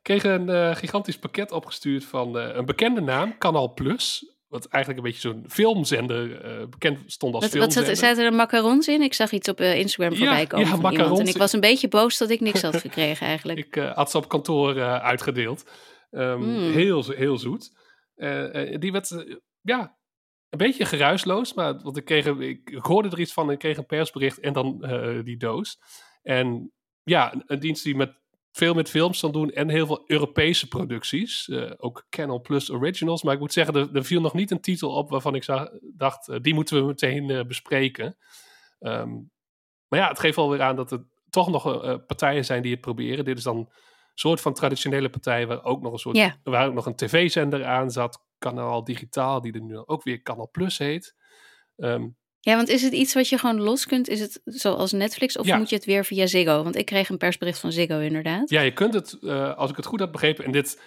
kreeg 0.02 0.24
een 0.24 0.76
gigantisch 0.76 1.18
pakket 1.18 1.52
opgestuurd 1.52 2.04
van 2.04 2.34
een 2.36 2.64
bekende 2.64 3.00
naam, 3.00 3.38
Canal 3.38 3.72
Plus. 3.74 4.35
Wat 4.56 4.66
eigenlijk 4.66 5.04
een 5.04 5.12
beetje 5.12 5.28
zo'n 5.28 5.44
filmzender 5.48 6.40
eh, 6.44 6.66
bekend 6.66 6.98
stond 7.06 7.34
als 7.34 7.42
Wat, 7.42 7.52
wat 7.52 7.62
filmzender. 7.62 7.96
zat, 7.96 8.04
zaten 8.04 8.24
er 8.24 8.32
macarons 8.32 8.88
in? 8.88 9.02
Ik 9.02 9.14
zag 9.14 9.32
iets 9.32 9.48
op 9.48 9.60
eh, 9.60 9.78
Instagram 9.78 10.12
Ja, 10.12 10.18
voorbij 10.18 10.46
komen 10.46 10.66
ja, 10.66 10.76
van 10.76 10.92
iemand. 10.92 11.18
En 11.18 11.26
ik 11.26 11.36
was 11.36 11.52
een 11.52 11.60
beetje 11.60 11.88
boos 11.88 12.18
dat 12.18 12.30
ik 12.30 12.40
niks 12.40 12.62
had 12.62 12.76
gekregen 12.76 13.26
eigenlijk. 13.26 13.58
Ik 13.66 13.76
eh, 13.76 13.94
had 13.94 14.10
ze 14.10 14.16
op 14.16 14.28
kantoor 14.28 14.80
uitgedeeld. 14.82 15.70
Ehm, 16.10 16.40
Mm. 16.40 16.72
heel, 16.72 17.04
heel 17.04 17.38
zoet. 17.38 17.70
Die 18.80 18.92
werd, 18.92 19.24
ja, 19.60 19.96
een 20.48 20.58
beetje 20.58 20.84
geruisloos. 20.84 21.54
Maar 21.54 21.82
want 21.82 21.96
ik, 21.96 22.04
kreeg, 22.04 22.26
ik, 22.26 22.70
ik 22.70 22.84
hoorde 22.84 23.08
er 23.08 23.20
iets 23.20 23.32
van 23.32 23.46
en 23.46 23.52
ik 23.52 23.58
kreeg 23.58 23.76
een 23.76 23.86
persbericht 23.86 24.40
en 24.40 24.52
dan 24.52 24.78
die 25.24 25.36
doos. 25.36 25.78
En 26.22 26.72
ja, 27.02 27.34
een, 27.34 27.42
een 27.46 27.58
dienst 27.58 27.84
die 27.84 27.96
met, 27.96 28.20
veel 28.56 28.74
met 28.74 28.90
films 28.90 29.20
kan 29.20 29.32
doen 29.32 29.50
en 29.50 29.68
heel 29.68 29.86
veel 29.86 30.04
Europese 30.06 30.68
producties. 30.68 31.48
Eh, 31.48 31.70
ook 31.76 32.06
Canal 32.10 32.40
Plus 32.40 32.70
Originals. 32.70 33.22
Maar 33.22 33.34
ik 33.34 33.40
moet 33.40 33.52
zeggen, 33.52 33.74
er, 33.74 33.88
er 33.92 34.04
viel 34.04 34.20
nog 34.20 34.34
niet 34.34 34.50
een 34.50 34.60
titel 34.60 34.90
op 34.90 35.10
waarvan 35.10 35.34
ik 35.34 35.44
zag, 35.44 35.68
dacht, 35.80 36.28
eh, 36.28 36.40
die 36.40 36.54
moeten 36.54 36.76
we 36.76 36.86
meteen 36.86 37.30
eh, 37.30 37.44
bespreken. 37.44 38.16
Ehm, 38.78 39.10
maar 39.88 39.98
ja, 39.98 40.08
het 40.08 40.18
geeft 40.18 40.36
wel 40.36 40.50
weer 40.50 40.62
aan 40.62 40.76
dat 40.76 40.92
er 40.92 41.04
toch 41.30 41.48
nog 41.50 41.62
partijen 42.06 42.44
zijn 42.44 42.62
die 42.62 42.72
het 42.72 42.80
proberen. 42.80 43.24
Dit 43.24 43.38
is 43.38 43.44
dan 43.44 43.56
een 43.56 43.68
soort 44.14 44.40
van 44.40 44.54
traditionele 44.54 45.10
partij 45.10 45.46
waar 45.46 45.64
ook 45.64 45.82
nog 45.82 45.92
een 45.92 45.98
soort 45.98 46.38
waar 46.42 46.66
ook 46.66 46.74
nog 46.74 46.86
een 46.86 46.96
tv-zender 46.96 47.64
aan 47.64 47.90
zat, 47.90 48.26
Kanaal 48.38 48.84
Digitaal, 48.84 49.40
die 49.40 49.52
er 49.52 49.60
nu 49.60 49.76
ook 49.76 50.02
weer 50.02 50.22
Kanaal 50.22 50.50
Plus 50.50 50.78
heet. 50.78 51.16
Ehm, 51.76 52.08
Ja, 52.46 52.56
want 52.56 52.68
is 52.68 52.82
het 52.82 52.92
iets 52.92 53.14
wat 53.14 53.28
je 53.28 53.38
gewoon 53.38 53.60
los 53.60 53.86
kunt? 53.86 54.08
Is 54.08 54.20
het 54.20 54.40
zoals 54.44 54.92
Netflix 54.92 55.36
of 55.36 55.46
Ja. 55.46 55.56
moet 55.56 55.68
je 55.68 55.76
het 55.76 55.84
weer 55.84 56.04
via 56.04 56.26
Ziggo? 56.26 56.62
Want 56.62 56.76
ik 56.76 56.84
kreeg 56.86 57.08
een 57.08 57.16
persbericht 57.16 57.58
van 57.58 57.72
Ziggo 57.72 57.98
inderdaad. 57.98 58.50
ja, 58.50 58.60
je 58.60 58.72
kunt 58.72 58.94
het, 58.94 59.18
eh, 59.22 59.56
als 59.56 59.70
ik 59.70 59.76
het 59.76 59.86
goed 59.86 60.00
had 60.00 60.10
begrepen, 60.12 60.44
en 60.44 60.52
dit, 60.52 60.82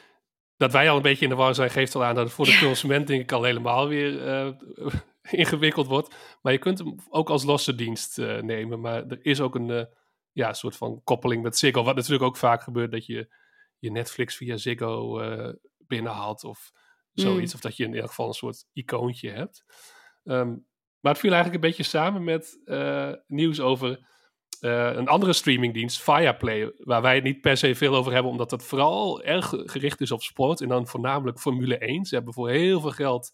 dat 0.57 0.71
wij 0.71 0.89
al 0.89 0.95
een 0.95 1.01
beetje 1.01 1.23
in 1.23 1.29
de 1.29 1.35
war 1.37 1.55
zijn, 1.55 1.69
geeft 1.69 1.95
al 1.95 2.03
aan 2.03 2.15
dat 2.15 2.23
het 2.25 2.33
voor 2.33 2.45
de 2.45 2.51
Ja. 2.51 2.59
consument 2.59 3.07
denk 3.07 3.21
ik 3.21 3.31
al 3.31 3.43
helemaal 3.43 3.87
weer 3.87 4.27
eh, 4.27 4.49
ingewikkeld 5.41 5.87
wordt. 5.87 6.15
Maar 6.41 6.51
je 6.53 6.59
kunt 6.59 6.77
hem 6.77 6.95
ook 7.09 7.29
als 7.29 7.43
losse 7.43 7.75
dienst 7.75 8.17
eh, 8.17 8.41
nemen. 8.41 8.79
Maar 8.79 9.07
er 9.07 9.19
is 9.21 9.41
ook 9.41 9.55
een 9.55 9.87
ja, 10.31 10.53
soort 10.53 10.75
van 10.75 11.01
koppeling 11.03 11.43
met 11.43 11.57
Ziggo, 11.57 11.83
wat 11.83 11.95
natuurlijk 11.95 12.23
ook 12.23 12.37
vaak 12.37 12.63
gebeurt, 12.63 12.91
dat 12.91 13.05
je 13.05 13.33
je 13.79 13.91
Netflix 13.91 14.35
via 14.35 14.57
Ziggo 14.57 15.21
binnenhaalt 15.77 16.43
of 16.43 16.71
zoiets. 17.13 17.53
Of 17.53 17.59
dat 17.59 17.77
je 17.77 17.83
in 17.83 17.93
ieder 17.93 18.07
geval 18.07 18.27
een 18.27 18.33
soort 18.33 18.65
icoontje 18.73 19.29
hebt. 19.29 19.63
Ehm, 20.23 20.55
maar 21.01 21.12
het 21.12 21.22
viel 21.22 21.32
eigenlijk 21.34 21.63
een 21.63 21.70
beetje 21.70 21.84
samen 21.84 22.24
met 22.24 22.62
eh, 22.65 23.12
nieuws 23.27 23.60
over 23.60 24.08
eh, 24.60 24.91
een 24.94 25.08
andere 25.08 25.34
streamingdienst, 25.34 26.01
Fireplay, 26.01 26.72
waar 26.77 27.01
wij 27.01 27.15
het 27.15 27.24
niet 27.24 27.41
per 27.41 27.58
se 27.58 27.75
veel 27.75 27.96
over 27.96 28.13
hebben, 28.13 28.32
omdat 28.32 28.51
het 28.51 28.63
vooral 28.63 29.24
erg 29.24 29.53
gericht 29.65 30.01
is 30.01 30.12
op 30.12 30.22
sport 30.22 30.62
en 30.62 30.68
dan 30.68 30.88
voornamelijk 30.88 31.39
Formule 31.39 31.77
1. 31.77 32.06
Ze 32.06 32.15
hebben 32.15 32.34
voor 32.34 32.50
heel 32.50 32.82
veel 32.82 32.91
geld 32.91 33.32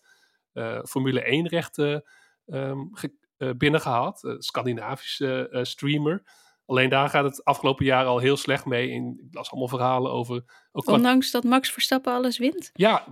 eh, 0.54 0.80
Formule 0.84 1.22
1 1.22 1.48
rechten 1.48 2.04
eh, 2.46 2.80
binnengehaald, 3.58 4.36
Scandinavische 4.38 5.60
streamer. 5.62 6.24
Alleen 6.66 6.90
daar 6.90 7.10
gaat 7.10 7.24
het 7.24 7.44
afgelopen 7.44 7.86
jaar 7.86 8.06
al 8.06 8.20
heel 8.20 8.38
slecht 8.38 8.66
mee. 8.66 8.90
In, 8.90 9.22
ik 9.28 9.34
las 9.34 9.50
allemaal 9.50 9.68
verhalen 9.68 10.12
over. 10.12 10.44
Ook 10.72 10.88
Ondanks 10.88 11.32
dat 11.32 11.44
Max 11.44 11.72
Verstappen 11.72 12.14
alles 12.14 12.38
wint. 12.38 12.70
ja, 12.74 13.06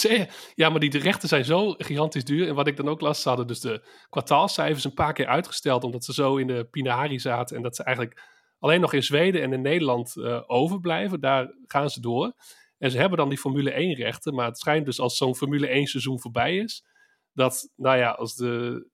ja, 0.54 0.70
maar 0.70 0.80
die 0.80 0.98
rechten 0.98 1.28
zijn 1.28 1.44
zo 1.44 1.74
gigantisch 1.78 2.24
duur. 2.24 2.48
En 2.48 2.54
wat 2.54 2.66
ik 2.66 2.76
dan 2.76 2.88
ook 2.88 3.00
las, 3.00 3.22
ze 3.22 3.28
hadden 3.28 3.46
dus 3.46 3.60
de 3.60 3.86
kwartaalcijfers 4.10 4.84
een 4.84 4.94
paar 4.94 5.12
keer 5.12 5.26
uitgesteld. 5.26 5.84
Omdat 5.84 6.04
ze 6.04 6.12
zo 6.12 6.36
in 6.36 6.46
de 6.46 6.64
pinari 6.64 7.20
zaten. 7.20 7.56
En 7.56 7.62
dat 7.62 7.76
ze 7.76 7.82
eigenlijk 7.82 8.22
alleen 8.58 8.80
nog 8.80 8.92
in 8.92 9.02
Zweden 9.02 9.42
en 9.42 9.52
in 9.52 9.62
Nederland 9.62 10.16
eh, 10.16 10.42
overblijven. 10.46 11.20
Daar 11.20 11.54
gaan 11.66 11.90
ze 11.90 12.00
door. 12.00 12.32
En 12.78 12.90
ze 12.90 12.98
hebben 12.98 13.18
dan 13.18 13.28
die 13.28 13.38
Formule 13.38 13.70
1 13.70 13.94
rechten. 13.94 14.34
Maar 14.34 14.46
het 14.46 14.58
schijnt 14.58 14.84
dus 14.84 15.00
als 15.00 15.16
zo'n 15.16 15.36
Formule 15.36 15.66
1 15.66 15.86
seizoen 15.86 16.20
voorbij 16.20 16.56
is. 16.56 16.84
Dat, 17.32 17.68
nou 17.76 17.98
ja, 17.98 18.10
als 18.10 18.34
de, 18.34 18.86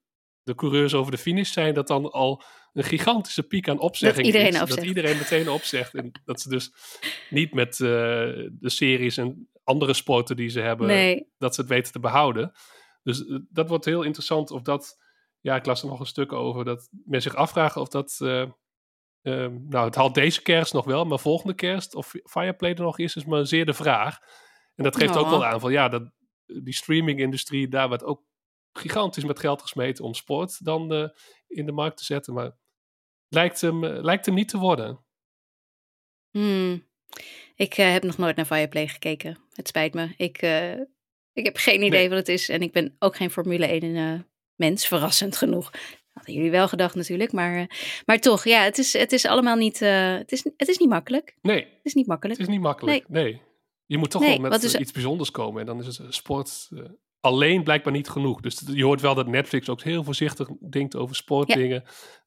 de 0.47 0.55
coureurs 0.55 0.93
over 0.93 1.11
de 1.11 1.17
finish 1.17 1.51
zijn, 1.51 1.73
dat 1.73 1.87
dan 1.87 2.11
al 2.11 2.43
een 2.73 2.83
gigantische 2.83 3.43
piek 3.43 3.69
aan 3.69 3.79
opzegging 3.79 4.25
iedereen 4.25 4.47
is. 4.53 4.61
opzegt. 4.61 4.75
Dat 4.79 4.85
iedereen 4.87 5.17
meteen 5.17 5.49
opzegt. 5.49 5.93
En 5.95 6.11
dat 6.25 6.41
ze 6.41 6.49
dus 6.49 6.71
niet 7.29 7.53
met 7.53 7.71
eh, 7.71 7.77
de 7.79 8.69
series 8.69 9.17
en 9.17 9.49
andere 9.63 9.93
sporten 9.93 10.35
die 10.35 10.49
ze 10.49 10.59
hebben, 10.59 10.87
Nee. 10.87 11.27
dat 11.37 11.55
ze 11.55 11.61
het 11.61 11.69
weten 11.69 11.91
te 11.91 11.99
behouden. 11.99 12.51
Dus 13.03 13.25
eh, 13.25 13.37
dat 13.49 13.69
wordt 13.69 13.85
heel 13.85 14.01
interessant 14.03 14.51
of 14.51 14.61
dat, 14.61 14.97
ja, 15.41 15.55
ik 15.55 15.65
las 15.65 15.81
er 15.81 15.87
nog 15.87 15.99
een 15.99 16.05
stuk 16.05 16.31
over, 16.33 16.65
dat 16.65 16.89
men 17.05 17.21
zich 17.21 17.35
afvragen 17.35 17.81
of 17.81 17.87
dat, 17.87 18.17
eh, 18.21 18.41
eh, 18.41 18.49
nou, 19.69 19.85
het 19.85 19.95
haalt 19.95 20.15
deze 20.15 20.41
kerst 20.41 20.73
nog 20.73 20.85
wel, 20.85 21.05
maar 21.05 21.19
volgende 21.19 21.55
kerst 21.55 21.95
of 21.95 22.13
Fireplay 22.23 22.73
er 22.73 22.81
nog 22.81 22.97
is, 22.99 23.15
is 23.15 23.25
maar 23.25 23.45
zeer 23.47 23.65
de 23.65 23.73
vraag. 23.73 24.17
En 24.75 24.83
dat 24.83 24.95
geeft 24.95 25.17
ook 25.17 25.25
Oh. 25.25 25.29
wel 25.31 25.45
aan 25.45 25.59
van, 25.59 25.71
ja, 25.71 25.89
dat, 25.89 26.11
die 26.63 26.73
streaming-industrie, 26.73 27.67
daar 27.67 27.87
wordt 27.87 28.03
ook 28.03 28.25
gigantisch 28.77 29.23
met 29.25 29.39
geld 29.39 29.61
gesmeten 29.61 30.05
om 30.05 30.13
sport 30.13 30.65
dan 30.65 30.93
eh, 30.93 31.09
in 31.47 31.65
de 31.65 31.71
markt 31.71 31.97
te 31.97 32.03
zetten, 32.05 32.33
maar 32.33 32.51
lijkt 33.27 33.61
hem, 33.61 33.83
eh, 33.83 34.03
lijkt 34.03 34.25
hem 34.25 34.35
niet 34.35 34.49
te 34.49 34.57
worden. 34.57 35.05
Hmm. 36.31 36.85
Ik 37.55 37.77
eh, 37.77 37.91
heb 37.91 38.03
nog 38.03 38.17
nooit 38.17 38.35
naar 38.35 38.45
Fireplay 38.45 38.87
gekeken. 38.87 39.37
Het 39.53 39.67
spijt 39.67 39.93
me. 39.93 40.13
Ik, 40.17 40.41
ik 41.33 41.45
heb 41.45 41.57
geen 41.57 41.75
idee 41.83 41.89
Nee. 41.89 42.09
wat 42.09 42.17
het 42.17 42.27
is. 42.29 42.49
En 42.49 42.61
ik 42.61 42.71
ben 42.71 42.95
ook 42.99 43.15
geen 43.15 43.31
Formule 43.31 43.65
1 43.67 43.95
eh, 43.95 44.19
mens. 44.55 44.87
Verrassend 44.87 45.35
genoeg. 45.37 45.71
Hadden 46.13 46.35
jullie 46.35 46.51
wel 46.51 46.67
gedacht 46.67 46.95
natuurlijk. 46.95 47.31
Maar, 47.31 47.69
maar 48.05 48.19
toch, 48.19 48.43
ja, 48.43 48.63
het 48.63 48.77
is, 48.77 48.93
het 48.93 49.11
is 49.11 49.25
allemaal 49.25 49.55
niet... 49.55 49.79
het, 49.79 50.31
is, 50.31 50.43
het 50.57 50.67
is 50.67 50.77
niet 50.77 50.89
makkelijk. 50.89 51.37
Nee, 51.41 51.59
Het 51.63 51.85
is 51.85 51.93
niet 51.93 52.07
makkelijk. 52.07 52.39
Het 52.39 52.47
is 52.47 52.53
niet 52.53 52.63
makkelijk. 52.63 53.09
Nee. 53.09 53.41
Je 53.85 53.97
moet 53.97 54.11
toch 54.11 54.21
Nee, 54.21 54.41
wel 54.41 54.49
met 54.49 54.63
is- 54.63 54.75
iets 54.75 54.91
bijzonders 54.91 55.31
komen. 55.31 55.59
En 55.59 55.65
dan 55.65 55.79
is 55.79 55.97
het 55.97 56.13
sport 56.13 56.69
alleen 57.21 57.63
blijkbaar 57.63 57.93
niet 57.93 58.09
genoeg. 58.09 58.41
Dus 58.41 58.61
je 58.73 58.83
hoort 58.83 59.01
wel 59.01 59.15
dat 59.15 59.27
Netflix 59.27 59.69
ook 59.69 59.81
heel 59.81 60.03
voorzichtig 60.03 60.47
denkt 60.69 60.95
over 60.95 61.15
sportdingen. 61.15 61.83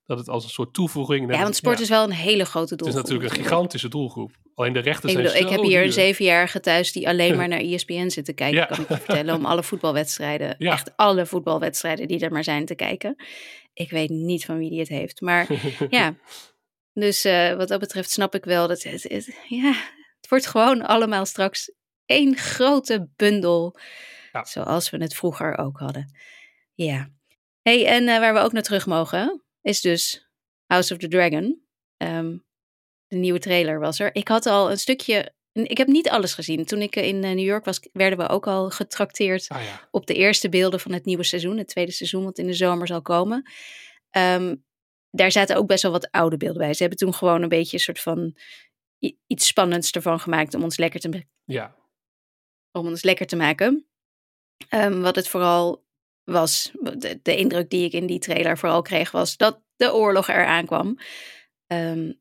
Dat 0.07 0.19
het 0.19 0.29
als 0.29 0.45
een 0.45 0.51
soort 0.51 0.75
toevoeging... 0.75 1.27
net 1.27 1.37
Ja, 1.37 1.43
want 1.43 1.57
sport 1.57 1.77
ja, 1.77 1.83
is 1.83 1.89
wel 1.89 2.05
een 2.05 2.11
hele 2.13 2.45
grote 2.45 2.75
Het 2.75 2.81
is 2.87 2.93
doelgroep. 2.93 3.03
natuurlijk 3.11 3.39
een 3.39 3.45
gigantische 3.45 3.89
doelgroep. 3.89 4.31
Alleen 4.55 4.73
de 4.73 4.79
rechten 4.79 5.09
Ik 5.09 5.15
zijn 5.15 5.27
bedoel, 5.27 5.43
ik 5.43 5.49
heb 5.49 5.63
hier 5.63 5.83
een 5.83 5.93
zevenjarige 5.93 6.61
thuis 6.61 6.93
die 6.93 7.09
alleen 7.09 7.37
maar 7.37 7.49
naar 7.49 7.59
ESPN 7.61 8.09
zit 8.09 8.25
te 8.25 8.33
kijken, 8.33 8.59
Ja. 8.59 8.65
kan 8.67 8.81
ik 8.81 8.89
je 8.89 8.97
vertellen, 8.97 9.35
om 9.35 9.45
alle 9.45 9.63
voetbalwedstrijden, 9.63 10.59
echt 10.59 10.93
alle 10.97 11.27
voetbalwedstrijden 11.27 12.09
die 12.09 12.21
er 12.21 12.33
maar 12.33 12.45
zijn 12.45 12.67
te 12.67 12.75
kijken. 12.75 13.17
Ik 13.73 13.91
weet 13.91 14.11
niet 14.11 14.45
van 14.45 14.59
wie 14.59 14.71
die 14.71 14.79
het 14.79 14.89
heeft, 14.89 15.21
maar 15.21 15.47
ja. 15.91 16.15
Dus 16.93 17.25
eh, 17.25 17.55
wat 17.55 17.69
dat 17.69 17.81
betreft 17.81 18.11
snap 18.11 18.35
ik 18.35 18.45
wel 18.45 18.69
dat 18.69 18.83
het, 18.83 19.03
het- 19.03 19.37
ja, 19.49 19.73
het 20.21 20.29
wordt 20.29 20.47
gewoon 20.47 20.83
allemaal 20.87 21.27
straks 21.27 21.73
één 22.07 22.37
grote 22.37 23.09
bundel, 23.17 23.77
Ja. 24.33 24.45
zoals 24.45 24.91
we 24.91 24.97
het 24.97 25.15
vroeger 25.15 25.59
ook 25.59 25.79
hadden. 25.79 26.19
Ja. 26.75 27.11
hey, 27.63 27.87
en 27.87 28.09
eh, 28.09 28.19
waar 28.19 28.35
we 28.35 28.41
ook 28.41 28.53
naar 28.53 28.63
terug 28.63 28.87
mogen, 28.87 29.43
is 29.63 29.81
dus 29.81 30.31
House 30.67 30.93
of 30.93 30.99
the 30.99 31.09
Dragon. 31.09 31.65
Ehm, 31.97 32.37
de 33.07 33.17
nieuwe 33.17 33.39
trailer 33.39 33.81
was 33.81 34.01
er. 34.01 34.15
Ik 34.15 34.29
had 34.29 34.47
al 34.47 34.71
een 34.71 34.79
stukje. 34.79 35.33
Ik 35.53 35.79
heb 35.79 35.87
niet 35.87 36.09
alles 36.09 36.35
gezien. 36.35 36.65
Toen 36.65 36.83
ik 36.83 36.97
eh, 36.97 37.07
in 37.07 37.25
eh, 37.25 37.31
New 37.31 37.45
York 37.45 37.65
was, 37.65 37.81
werden 37.93 38.19
we 38.19 38.29
ook 38.29 38.47
al 38.47 38.71
getrakteerd 38.71 39.49
Ah 39.49 39.65
ja, 39.65 39.89
op 39.91 40.07
de 40.07 40.15
eerste 40.15 40.49
beelden 40.49 40.81
van 40.81 40.93
het 40.93 41.05
nieuwe 41.05 41.25
seizoen, 41.25 41.59
het 41.59 41.69
tweede 41.69 41.93
seizoen, 41.93 42.25
wat 42.25 42.39
in 42.39 42.47
de 42.47 42.55
zomer 42.55 42.87
zal 42.87 43.03
komen. 43.03 43.51
Ehm, 44.11 44.57
daar 45.11 45.33
zaten 45.33 45.57
ook 45.57 45.67
best 45.67 45.83
wel 45.83 45.93
wat 45.93 46.11
oude 46.11 46.37
beelden 46.37 46.59
bij. 46.59 46.75
Ze 46.75 46.81
hebben 46.81 46.99
toen 46.99 47.15
gewoon 47.15 47.43
een 47.43 47.49
beetje 47.49 47.77
een 47.77 47.83
soort 47.83 48.01
van 48.01 48.37
iets 49.27 49.47
spannends 49.47 49.91
ervan 49.91 50.21
gemaakt 50.21 50.55
om 50.55 50.63
ons 50.63 50.77
lekker 50.77 51.01
te, 51.01 51.27
ja. 51.45 51.77
om 52.73 52.87
ons 52.87 53.03
lekker 53.03 53.27
te 53.27 53.37
maken. 53.37 53.90
Ehm, 54.69 55.01
wat 55.01 55.17
het 55.17 55.29
vooral 55.29 55.85
was, 56.25 56.71
de, 56.81 57.19
de 57.23 57.37
indruk 57.37 57.71
die 57.71 57.85
ik 57.85 57.93
in 57.93 58.07
die 58.07 58.19
trailer 58.19 58.59
vooral 58.59 58.83
kreeg, 58.83 59.11
was 59.11 59.37
dat 59.37 59.63
de 59.77 59.95
oorlog 59.95 60.29
eraan 60.29 60.67
kwam. 60.67 60.99
Ehm, 61.67 62.13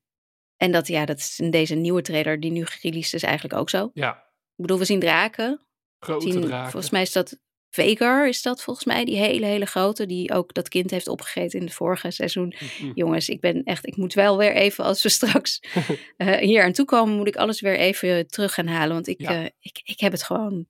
en 0.57 0.71
dat, 0.71 0.87
ja, 0.87 1.05
dat 1.05 1.17
is 1.17 1.39
in 1.39 1.51
deze 1.51 1.75
nieuwe 1.75 2.01
trailer 2.01 2.39
die 2.39 2.51
nu 2.51 2.65
gereleased 2.65 3.13
is 3.13 3.23
eigenlijk 3.23 3.59
ook 3.59 3.69
zo. 3.69 3.89
ja. 3.93 4.27
Ik 4.55 4.65
bedoel, 4.65 4.79
we 4.79 4.85
zien 4.85 4.99
draken. 4.99 5.65
Grote 5.99 6.31
zien, 6.31 6.41
draken. 6.41 6.71
volgens 6.71 6.91
mij 6.91 7.01
is 7.01 7.11
dat 7.11 7.39
Vegar, 7.69 8.27
is 8.27 8.41
dat 8.41 8.63
volgens 8.63 8.85
mij, 8.85 9.05
die 9.05 9.17
hele, 9.17 9.45
hele 9.45 9.65
grote, 9.65 10.05
die 10.05 10.33
ook 10.33 10.53
dat 10.53 10.69
kind 10.69 10.91
heeft 10.91 11.07
opgegeten 11.07 11.59
in 11.59 11.65
het 11.65 11.73
vorige 11.73 12.11
seizoen. 12.11 12.53
Jongens, 12.93 13.29
ik 13.29 13.41
ben 13.41 13.63
echt, 13.63 13.87
ik 13.87 13.97
moet 13.97 14.13
wel 14.13 14.37
weer 14.37 14.53
even, 14.55 14.83
als 14.83 15.03
we 15.03 15.09
straks 15.09 15.59
eh, 16.17 16.35
hier 16.35 16.63
aan 16.63 16.71
toe 16.71 16.85
komen, 16.85 17.15
moet 17.15 17.27
ik 17.27 17.35
alles 17.35 17.61
weer 17.61 17.77
even 17.77 18.27
terug 18.27 18.53
gaan 18.53 18.67
halen. 18.67 18.93
Want 18.93 19.07
ik, 19.07 19.21
Ja. 19.21 19.29
eh, 19.43 19.49
ik, 19.59 19.81
ik 19.83 19.99
heb 19.99 20.11
het 20.11 20.23
gewoon 20.23 20.67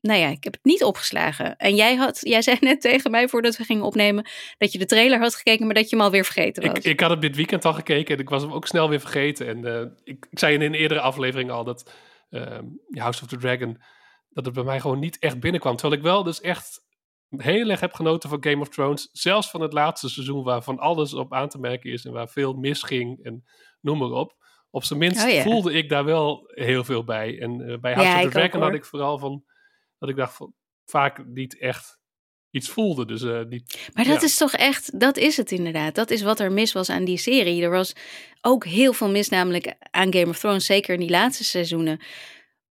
nou 0.00 0.20
ja, 0.20 0.28
ik 0.28 0.44
heb 0.44 0.52
het 0.52 0.64
niet 0.64 0.84
opgeslagen. 0.84 1.56
En 1.56 1.74
jij, 1.74 1.94
had, 1.94 2.18
jij 2.20 2.42
zei 2.42 2.56
net 2.60 2.80
tegen 2.80 3.10
mij 3.10 3.28
voordat 3.28 3.56
we 3.56 3.64
gingen 3.64 3.84
opnemen 3.84 4.28
dat 4.58 4.72
je 4.72 4.78
de 4.78 4.86
trailer 4.86 5.18
had 5.18 5.34
gekeken, 5.34 5.66
maar 5.66 5.74
dat 5.74 5.90
je 5.90 5.96
hem 5.96 6.04
alweer 6.04 6.24
vergeten 6.24 6.66
was. 6.66 6.78
Ik, 6.78 6.84
ik 6.84 7.00
had 7.00 7.10
hem 7.10 7.20
dit 7.20 7.36
weekend 7.36 7.64
al 7.64 7.74
gekeken 7.74 8.14
en 8.14 8.20
ik 8.20 8.28
was 8.28 8.42
hem 8.42 8.52
ook 8.52 8.66
snel 8.66 8.88
weer 8.88 9.00
vergeten. 9.00 9.46
En 9.46 9.58
uh, 9.66 9.80
ik, 10.04 10.26
ik, 10.30 10.38
zei 10.38 10.54
in 10.54 10.62
een 10.62 10.74
eerdere 10.74 11.00
aflevering 11.00 11.50
al 11.50 11.64
dat 11.64 11.92
uh, 12.30 12.58
House 12.90 13.22
of 13.22 13.28
the 13.28 13.36
Dragon, 13.36 13.82
dat 14.30 14.44
het 14.44 14.54
bij 14.54 14.64
mij 14.64 14.80
gewoon 14.80 14.98
niet 14.98 15.18
echt 15.18 15.40
binnenkwam. 15.40 15.76
Terwijl 15.76 16.00
ik 16.00 16.06
wel 16.06 16.22
dus 16.22 16.40
echt 16.40 16.86
heel 17.28 17.70
erg 17.70 17.80
heb 17.80 17.92
genoten 17.92 18.28
van 18.28 18.44
Game 18.44 18.60
of 18.60 18.68
Thrones. 18.68 19.08
Zelfs 19.12 19.50
van 19.50 19.60
het 19.60 19.72
laatste 19.72 20.08
seizoen 20.08 20.44
waarvan 20.44 20.78
alles 20.78 21.14
op 21.14 21.32
aan 21.32 21.48
te 21.48 21.58
merken 21.58 21.90
is 21.90 22.04
en 22.04 22.12
waar 22.12 22.28
veel 22.28 22.52
misging 22.52 23.24
en 23.24 23.44
noem 23.80 23.98
maar 23.98 24.10
op. 24.10 24.36
Op 24.70 24.84
zijn 24.84 24.98
minst 24.98 25.24
Oh 25.24 25.42
voelde 25.42 25.72
ik 25.72 25.88
daar 25.88 26.04
wel 26.04 26.50
heel 26.54 26.84
veel 26.84 27.04
bij. 27.04 27.40
En 27.40 27.60
uh, 27.60 27.78
bij 27.78 27.94
House 27.94 28.10
Ja, 28.10 28.14
of 28.14 28.20
the 28.20 28.26
ook, 28.26 28.32
Dragon 28.32 28.62
had 28.62 28.74
ik 28.74 28.84
vooral 28.84 29.18
van 29.18 29.44
dat 29.98 30.08
ik 30.08 30.16
dacht 30.16 30.38
vaak 30.84 31.26
niet 31.26 31.58
echt 31.58 31.98
iets 32.50 32.68
voelde. 32.68 33.06
Dus 33.06 33.22
eh, 33.22 33.42
niet. 33.48 33.90
Maar 33.94 34.04
dat 34.04 34.20
ja. 34.20 34.26
is 34.26 34.36
toch 34.36 34.52
echt, 34.52 35.00
dat 35.00 35.16
is 35.16 35.36
het 35.36 35.52
inderdaad. 35.52 35.94
Dat 35.94 36.10
is 36.10 36.22
wat 36.22 36.40
er 36.40 36.52
mis 36.52 36.72
was 36.72 36.90
aan 36.90 37.04
die 37.04 37.18
serie. 37.18 37.62
Er 37.62 37.70
was 37.70 37.92
ook 38.40 38.64
heel 38.64 38.92
veel 38.92 39.08
mis 39.08 39.28
namelijk 39.28 39.74
aan 39.90 40.12
Game 40.12 40.28
of 40.28 40.38
Thrones, 40.38 40.66
zeker 40.66 40.94
in 40.94 41.00
die 41.00 41.10
laatste 41.10 41.44
seizoenen. 41.44 42.00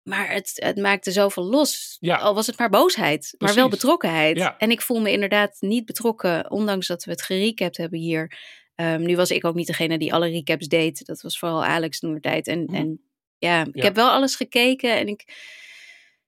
Maar 0.03 0.31
het, 0.31 0.51
het 0.55 0.77
maakte 0.77 1.11
zoveel 1.11 1.43
los. 1.43 1.97
Ja. 1.99 2.15
Al 2.15 2.33
was 2.33 2.47
het 2.47 2.57
maar 2.57 2.69
boosheid, 2.69 3.35
maar 3.37 3.55
wel 3.55 3.69
betrokkenheid. 3.69 4.37
Ja. 4.37 4.57
En 4.57 4.71
ik 4.71 4.81
voel 4.81 5.01
me 5.01 5.11
inderdaad 5.11 5.57
niet 5.59 5.85
betrokken, 5.85 6.51
ondanks 6.51 6.87
dat 6.87 7.03
we 7.03 7.11
het 7.11 7.21
gerecapt 7.21 7.77
hebben 7.77 7.99
hier. 7.99 8.37
Ehm, 8.75 9.01
nu 9.01 9.15
was 9.15 9.31
ik 9.31 9.45
ook 9.45 9.55
niet 9.55 9.67
degene 9.67 9.97
die 9.97 10.13
alle 10.13 10.29
recaps 10.29 10.67
deed. 10.67 11.05
Dat 11.05 11.21
was 11.21 11.39
vooral 11.39 11.65
Alex 11.65 11.99
toen 11.99 12.13
de 12.13 12.19
tijd. 12.19 12.47
En, 12.47 12.63
Hm. 12.67 12.75
en 12.75 13.01
ja, 13.37 13.65
ik 13.71 13.83
heb 13.83 13.95
wel 13.95 14.09
alles 14.09 14.35
gekeken 14.35 14.97
en 14.97 15.07
ik... 15.07 15.23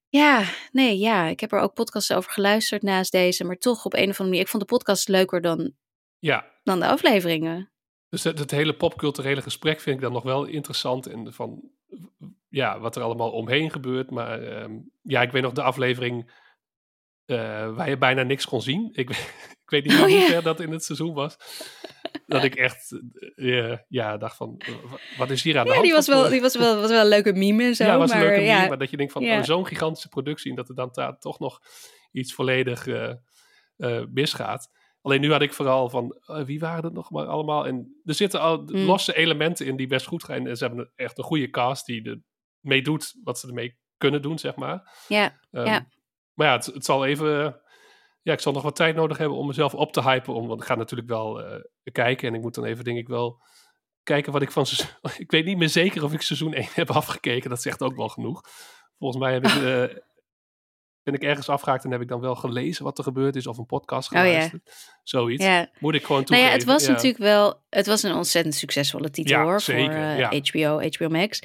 Ja, 0.09 0.43
nee, 0.71 0.97
ja. 0.97 1.25
Ik 1.25 1.39
heb 1.39 1.51
er 1.51 1.59
ook 1.59 1.73
podcasts 1.73 2.11
over 2.11 2.31
geluisterd 2.31 2.81
naast 2.81 3.11
deze. 3.11 3.43
Maar 3.43 3.57
toch 3.57 3.85
op 3.85 3.93
een 3.93 3.99
of 3.99 4.05
andere 4.07 4.23
manier. 4.23 4.41
Ik 4.41 4.47
vond 4.47 4.63
de 4.63 4.75
podcast 4.75 5.07
leuker 5.07 5.41
dan, 5.41 5.73
Ja, 6.19 6.45
dan 6.63 6.79
de 6.79 6.87
afleveringen. 6.87 7.71
Dus 8.09 8.23
het, 8.23 8.39
het 8.39 8.51
hele 8.51 8.73
popculturele 8.73 9.41
gesprek 9.41 9.79
vind 9.79 9.95
ik 9.95 10.01
dan 10.01 10.11
nog 10.11 10.23
wel 10.23 10.45
interessant. 10.45 11.07
En 11.07 11.33
van 11.33 11.71
ja, 12.49 12.79
wat 12.79 12.95
er 12.95 13.01
allemaal 13.01 13.31
omheen 13.31 13.71
gebeurt. 13.71 14.11
Maar 14.11 14.41
ehm, 14.41 14.71
ja, 15.01 15.21
ik 15.21 15.31
weet 15.31 15.41
nog 15.41 15.53
de 15.53 15.61
aflevering 15.61 16.31
eh, 17.25 17.75
waar 17.75 17.89
je 17.89 17.97
bijna 17.97 18.23
niks 18.23 18.45
kon 18.45 18.61
zien. 18.61 18.89
Ik, 18.93 19.09
ik 19.65 19.69
weet 19.69 19.83
niet 19.83 19.93
Oh, 19.93 19.99
hoe 19.99 20.21
ver 20.21 20.43
dat 20.43 20.59
in 20.59 20.71
het 20.71 20.83
seizoen 20.83 21.13
was. 21.13 21.37
Dat 22.25 22.43
ik 22.43 22.55
echt 22.55 23.01
eh, 23.36 23.77
ja, 23.88 24.17
dacht 24.17 24.36
van, 24.36 24.55
eh, 24.57 24.74
wa- 24.91 24.97
wat 25.17 25.29
is 25.31 25.43
hier 25.43 25.57
aan 25.57 25.63
de 25.63 25.67
Ja, 25.69 25.74
hand? 25.75 25.86
die 25.88 25.95
was 25.95 26.07
wel, 26.07 26.29
die 26.29 26.41
was 26.41 26.55
wel, 26.57 26.79
was 26.81 26.89
wel 26.89 27.01
een 27.01 27.07
leuke 27.07 27.33
meme 27.33 27.63
en 27.63 27.75
zo. 27.75 27.83
ja, 27.83 27.97
was 27.97 28.09
maar, 28.09 28.19
een 28.21 28.25
leuke 28.27 28.41
ja, 28.41 28.53
manier, 28.53 28.69
maar 28.69 28.77
dat 28.77 28.89
je 28.89 28.97
denkt 28.97 29.12
van 29.12 29.21
ja. 29.24 29.38
oh, 29.38 29.43
zo'n 29.43 29.67
gigantische 29.67 30.09
productie 30.09 30.50
en 30.50 30.55
dat 30.55 30.69
er 30.69 30.75
dan 30.75 31.17
toch 31.19 31.39
nog 31.39 31.59
iets 32.12 32.33
volledig 32.33 32.88
eh, 32.88 33.13
eh, 33.77 34.03
misgaat. 34.12 34.69
Alleen 35.01 35.21
nu 35.21 35.31
had 35.31 35.41
ik 35.41 35.53
vooral 35.53 35.89
van 35.89 36.17
eh, 36.25 36.43
wie 36.43 36.59
waren 36.59 36.83
het 36.83 36.93
nog 36.93 37.12
maar 37.12 37.25
allemaal? 37.25 37.67
En 37.67 38.01
er 38.03 38.13
zitten 38.13 38.39
al 38.39 38.57
Mm. 38.65 38.75
losse 38.86 39.15
elementen 39.15 39.65
in 39.65 39.75
die 39.75 39.88
best 39.88 40.05
goed 40.05 40.24
gaan. 40.24 40.47
En 40.47 40.57
ze 40.57 40.65
hebben 40.65 40.91
echt 40.95 41.17
een 41.17 41.24
goede 41.24 41.50
cast 41.50 41.86
die 41.86 42.09
er 42.09 42.21
mee 42.59 42.81
doet 42.81 43.15
wat 43.24 43.39
ze 43.39 43.47
ermee 43.47 43.77
kunnen 43.97 44.21
doen, 44.21 44.39
zeg 44.39 44.55
maar. 44.55 45.03
ja, 45.07 45.39
Ja. 45.51 45.88
Maar 46.33 46.47
ja, 46.47 46.53
het, 46.53 46.65
het 46.65 46.86
zal 46.86 47.05
even. 47.05 47.59
Ja, 48.27 48.34
ik 48.34 48.39
zal 48.39 48.53
nog 48.53 48.63
wat 48.63 48.75
tijd 48.75 48.96
nodig 48.96 49.17
hebben 49.17 49.38
om 49.38 49.48
mezelf 49.48 49.74
op 49.74 49.93
te 49.93 50.01
hypen. 50.01 50.34
Om, 50.34 50.48
want 50.48 50.62
ik 50.62 50.67
ga 50.67 50.75
natuurlijk 50.75 51.10
wel 51.10 51.43
eh, 51.43 51.60
kijken. 51.91 52.27
En 52.27 52.34
ik 52.34 52.41
moet 52.41 52.55
dan 52.55 52.65
even, 52.65 52.84
denk 52.84 52.98
ik, 52.98 53.07
wel 53.07 53.41
kijken 54.03 54.31
wat 54.31 54.41
ik 54.41 54.51
van 54.51 54.65
seizoen... 54.65 54.96
Ik 55.24 55.31
weet 55.31 55.46
niet 55.46 55.57
meer 55.57 55.69
zeker 55.69 56.03
of 56.03 56.13
ik 56.13 56.22
seizoen 56.22 56.53
1 56.53 56.67
heb 56.74 56.91
afgekeken. 56.91 57.50
Dat 57.50 57.62
zegt 57.62 57.81
ook 57.81 57.96
wel 57.96 58.10
genoeg. 58.10 58.41
Volgens 58.98 59.24
mij 59.24 59.34
heb 59.34 59.46
ik, 59.46 59.51
eh, 59.51 59.98
ben 61.03 61.13
ik 61.13 61.24
ergens 61.24 61.50
afgehaakt 61.50 61.84
en 61.84 61.91
heb 61.91 62.01
ik 62.01 62.08
dan 62.08 62.19
wel 62.19 62.36
gelezen 62.36 62.84
wat 62.84 62.97
er 62.97 63.04
gebeurd 63.04 63.36
is. 63.36 63.47
Of 63.47 63.58
een 63.58 63.65
podcast 63.65 64.12
Oh 64.12 64.17
ja. 64.17 64.25
geluisterd. 64.25 64.99
Zoiets. 65.04 65.43
ja. 65.43 65.69
Moet 65.80 65.95
ik 65.95 66.06
gewoon 66.06 66.21
Nou 66.21 66.25
toegeven. 66.25 66.49
ja, 66.51 66.58
het 66.58 66.65
was 66.65 66.86
ja. 66.86 66.91
natuurlijk 66.91 67.23
wel... 67.23 67.62
Het 67.69 67.88
was 67.88 68.04
een 68.04 68.13
ontzettend 68.13 68.56
succesvolle 68.56 69.10
titel 69.10 69.41
hoor. 69.41 69.62
zeker, 69.62 69.93
voor 69.93 70.23
eh. 70.23 70.41
HBO, 70.43 70.88
HBO 70.89 71.10
Max. 71.10 71.41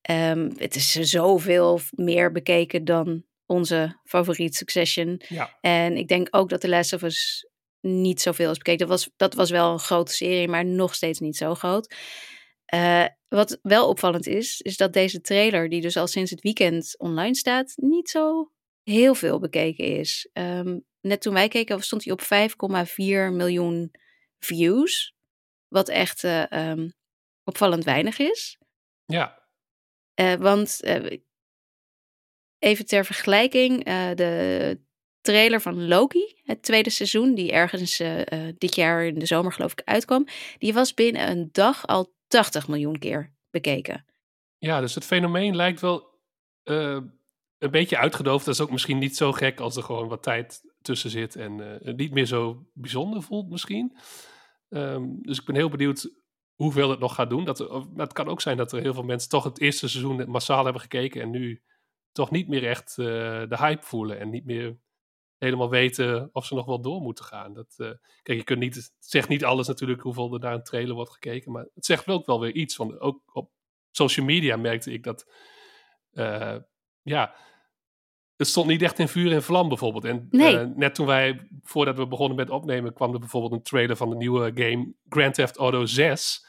Ehm, 0.00 0.50
het 0.56 0.74
is 0.74 0.92
zoveel 0.92 1.80
meer 1.90 2.32
bekeken 2.32 2.84
dan 2.84 3.24
onze 3.46 4.00
favoriet 4.04 4.54
Succession. 4.54 5.20
Ja. 5.28 5.58
En 5.60 5.96
ik 5.96 6.08
denk 6.08 6.28
ook 6.30 6.48
dat 6.48 6.60
The 6.60 6.68
Last 6.68 6.92
of 6.92 7.02
Us 7.02 7.48
niet 7.80 8.20
zoveel 8.20 8.50
is 8.50 8.56
bekeken. 8.56 8.86
Dat 8.86 8.88
was, 8.88 9.10
dat 9.16 9.34
was 9.34 9.50
wel 9.50 9.72
een 9.72 9.78
grote 9.78 10.12
serie, 10.12 10.48
maar 10.48 10.64
nog 10.64 10.94
steeds 10.94 11.20
niet 11.20 11.36
zo 11.36 11.54
groot. 11.54 11.94
Eh, 12.64 13.04
wat 13.28 13.58
wel 13.62 13.88
opvallend 13.88 14.26
is, 14.26 14.60
is 14.60 14.76
dat 14.76 14.92
deze 14.92 15.20
trailer, 15.20 15.68
die 15.68 15.80
dus 15.80 15.96
al 15.96 16.06
sinds 16.06 16.30
het 16.30 16.40
weekend 16.40 16.98
online 16.98 17.34
staat, 17.34 17.72
niet 17.76 18.08
zo 18.08 18.52
heel 18.82 19.14
veel 19.14 19.38
bekeken 19.38 19.84
is. 19.84 20.28
Ehm, 20.32 20.78
net 21.00 21.20
toen 21.20 21.34
wij 21.34 21.48
keken, 21.48 21.82
stond 21.82 22.04
hij 22.04 22.12
op 22.12 22.20
5,4 22.20 23.32
miljoen 23.32 23.90
views. 24.38 25.14
Wat 25.68 25.88
echt 25.88 26.24
eh, 26.24 26.52
ehm, 26.52 26.88
opvallend 27.44 27.84
weinig 27.84 28.18
is. 28.18 28.58
ja. 29.04 29.42
Eh, 30.14 30.34
want 30.34 30.80
even 32.64 32.86
ter 32.86 33.04
vergelijking, 33.04 33.84
eh, 33.84 34.14
de 34.14 34.80
trailer 35.20 35.60
van 35.60 35.86
Loki, 35.88 36.40
het 36.44 36.62
tweede 36.62 36.90
seizoen, 36.90 37.34
die 37.34 37.52
ergens 37.52 38.00
eh, 38.00 38.20
eh, 38.20 38.54
dit 38.58 38.74
jaar 38.74 39.04
in 39.04 39.18
de 39.18 39.26
zomer 39.26 39.52
geloof 39.52 39.72
ik 39.72 39.82
uitkwam, 39.84 40.26
die 40.58 40.74
was 40.74 40.94
binnen 40.94 41.30
een 41.30 41.48
dag 41.52 41.86
al 41.86 42.14
80 42.26 42.68
miljoen 42.68 42.98
keer 42.98 43.32
bekeken. 43.50 44.04
Ja, 44.58 44.80
dus 44.80 44.94
het 44.94 45.04
fenomeen 45.04 45.56
lijkt 45.56 45.80
wel 45.80 46.12
een 47.58 47.70
beetje 47.70 47.98
uitgedoofd. 47.98 48.44
Dat 48.44 48.54
is 48.54 48.60
ook 48.60 48.70
misschien 48.70 48.98
niet 48.98 49.16
zo 49.16 49.32
gek 49.32 49.60
als 49.60 49.76
er 49.76 49.82
gewoon 49.82 50.08
wat 50.08 50.22
tijd 50.22 50.60
tussen 50.82 51.10
zit 51.10 51.36
en 51.36 51.58
het 51.58 51.96
niet 51.96 52.12
meer 52.12 52.26
zo 52.26 52.66
bijzonder 52.72 53.22
voelt 53.22 53.50
misschien. 53.50 53.96
Ehm, 54.68 55.02
dus 55.20 55.38
ik 55.38 55.44
ben 55.44 55.54
heel 55.54 55.68
benieuwd 55.68 56.10
hoeveel 56.54 56.90
het 56.90 56.98
nog 56.98 57.14
gaat 57.14 57.30
doen. 57.30 57.44
Dat, 57.44 57.58
het 57.96 58.12
kan 58.12 58.28
ook 58.28 58.40
zijn 58.40 58.56
dat 58.56 58.72
er 58.72 58.80
heel 58.80 58.94
veel 58.94 59.02
mensen 59.02 59.28
toch 59.28 59.44
het 59.44 59.60
eerste 59.60 59.88
seizoen 59.88 60.30
massaal 60.30 60.64
hebben 60.64 60.82
gekeken 60.82 61.22
en 61.22 61.30
nu 61.30 61.62
toch 62.14 62.30
niet 62.30 62.48
meer 62.48 62.66
echt 62.66 62.90
eh, 62.98 63.04
de 63.48 63.56
hype 63.58 63.86
voelen 63.86 64.18
en 64.18 64.30
niet 64.30 64.44
meer 64.44 64.76
helemaal 65.38 65.70
weten 65.70 66.28
of 66.32 66.46
ze 66.46 66.54
nog 66.54 66.66
wel 66.66 66.80
door 66.80 67.00
moeten 67.00 67.24
gaan. 67.24 67.54
Dat, 67.54 67.74
eh, 67.76 67.90
kijk, 68.22 68.38
je 68.38 68.44
kunt 68.44 68.58
niet, 68.58 68.74
het 68.74 68.92
zegt 68.98 69.28
niet 69.28 69.44
alles 69.44 69.66
natuurlijk 69.66 70.00
hoeveel 70.00 70.34
er 70.34 70.40
naar 70.40 70.54
een 70.54 70.62
trailer 70.62 70.94
wordt 70.94 71.12
gekeken, 71.12 71.52
maar 71.52 71.66
het 71.74 71.84
zegt 71.84 72.04
wel 72.04 72.16
ook 72.16 72.26
wel 72.26 72.40
weer 72.40 72.54
iets. 72.54 72.76
Want 72.76 73.00
ook 73.00 73.20
op 73.32 73.50
social 73.90 74.26
media 74.26 74.56
merkte 74.56 74.92
ik 74.92 75.02
dat, 75.02 75.30
eh, 76.10 76.56
ja, 77.02 77.34
het 78.36 78.46
stond 78.46 78.66
niet 78.66 78.82
echt 78.82 78.98
in 78.98 79.08
vuur 79.08 79.32
en 79.32 79.42
vlam 79.42 79.68
bijvoorbeeld. 79.68 80.04
En 80.04 80.26
Nee. 80.30 80.66
net 80.66 80.94
toen 80.94 81.06
wij, 81.06 81.48
voordat 81.62 81.96
we 81.96 82.06
begonnen 82.06 82.36
met 82.36 82.50
opnemen, 82.50 82.92
kwam 82.94 83.12
er 83.12 83.18
bijvoorbeeld 83.18 83.52
een 83.52 83.62
trailer 83.62 83.96
van 83.96 84.10
de 84.10 84.16
nieuwe 84.16 84.50
game 84.54 84.92
Grand 85.08 85.34
Theft 85.34 85.56
Auto 85.56 85.84
6. 85.86 86.46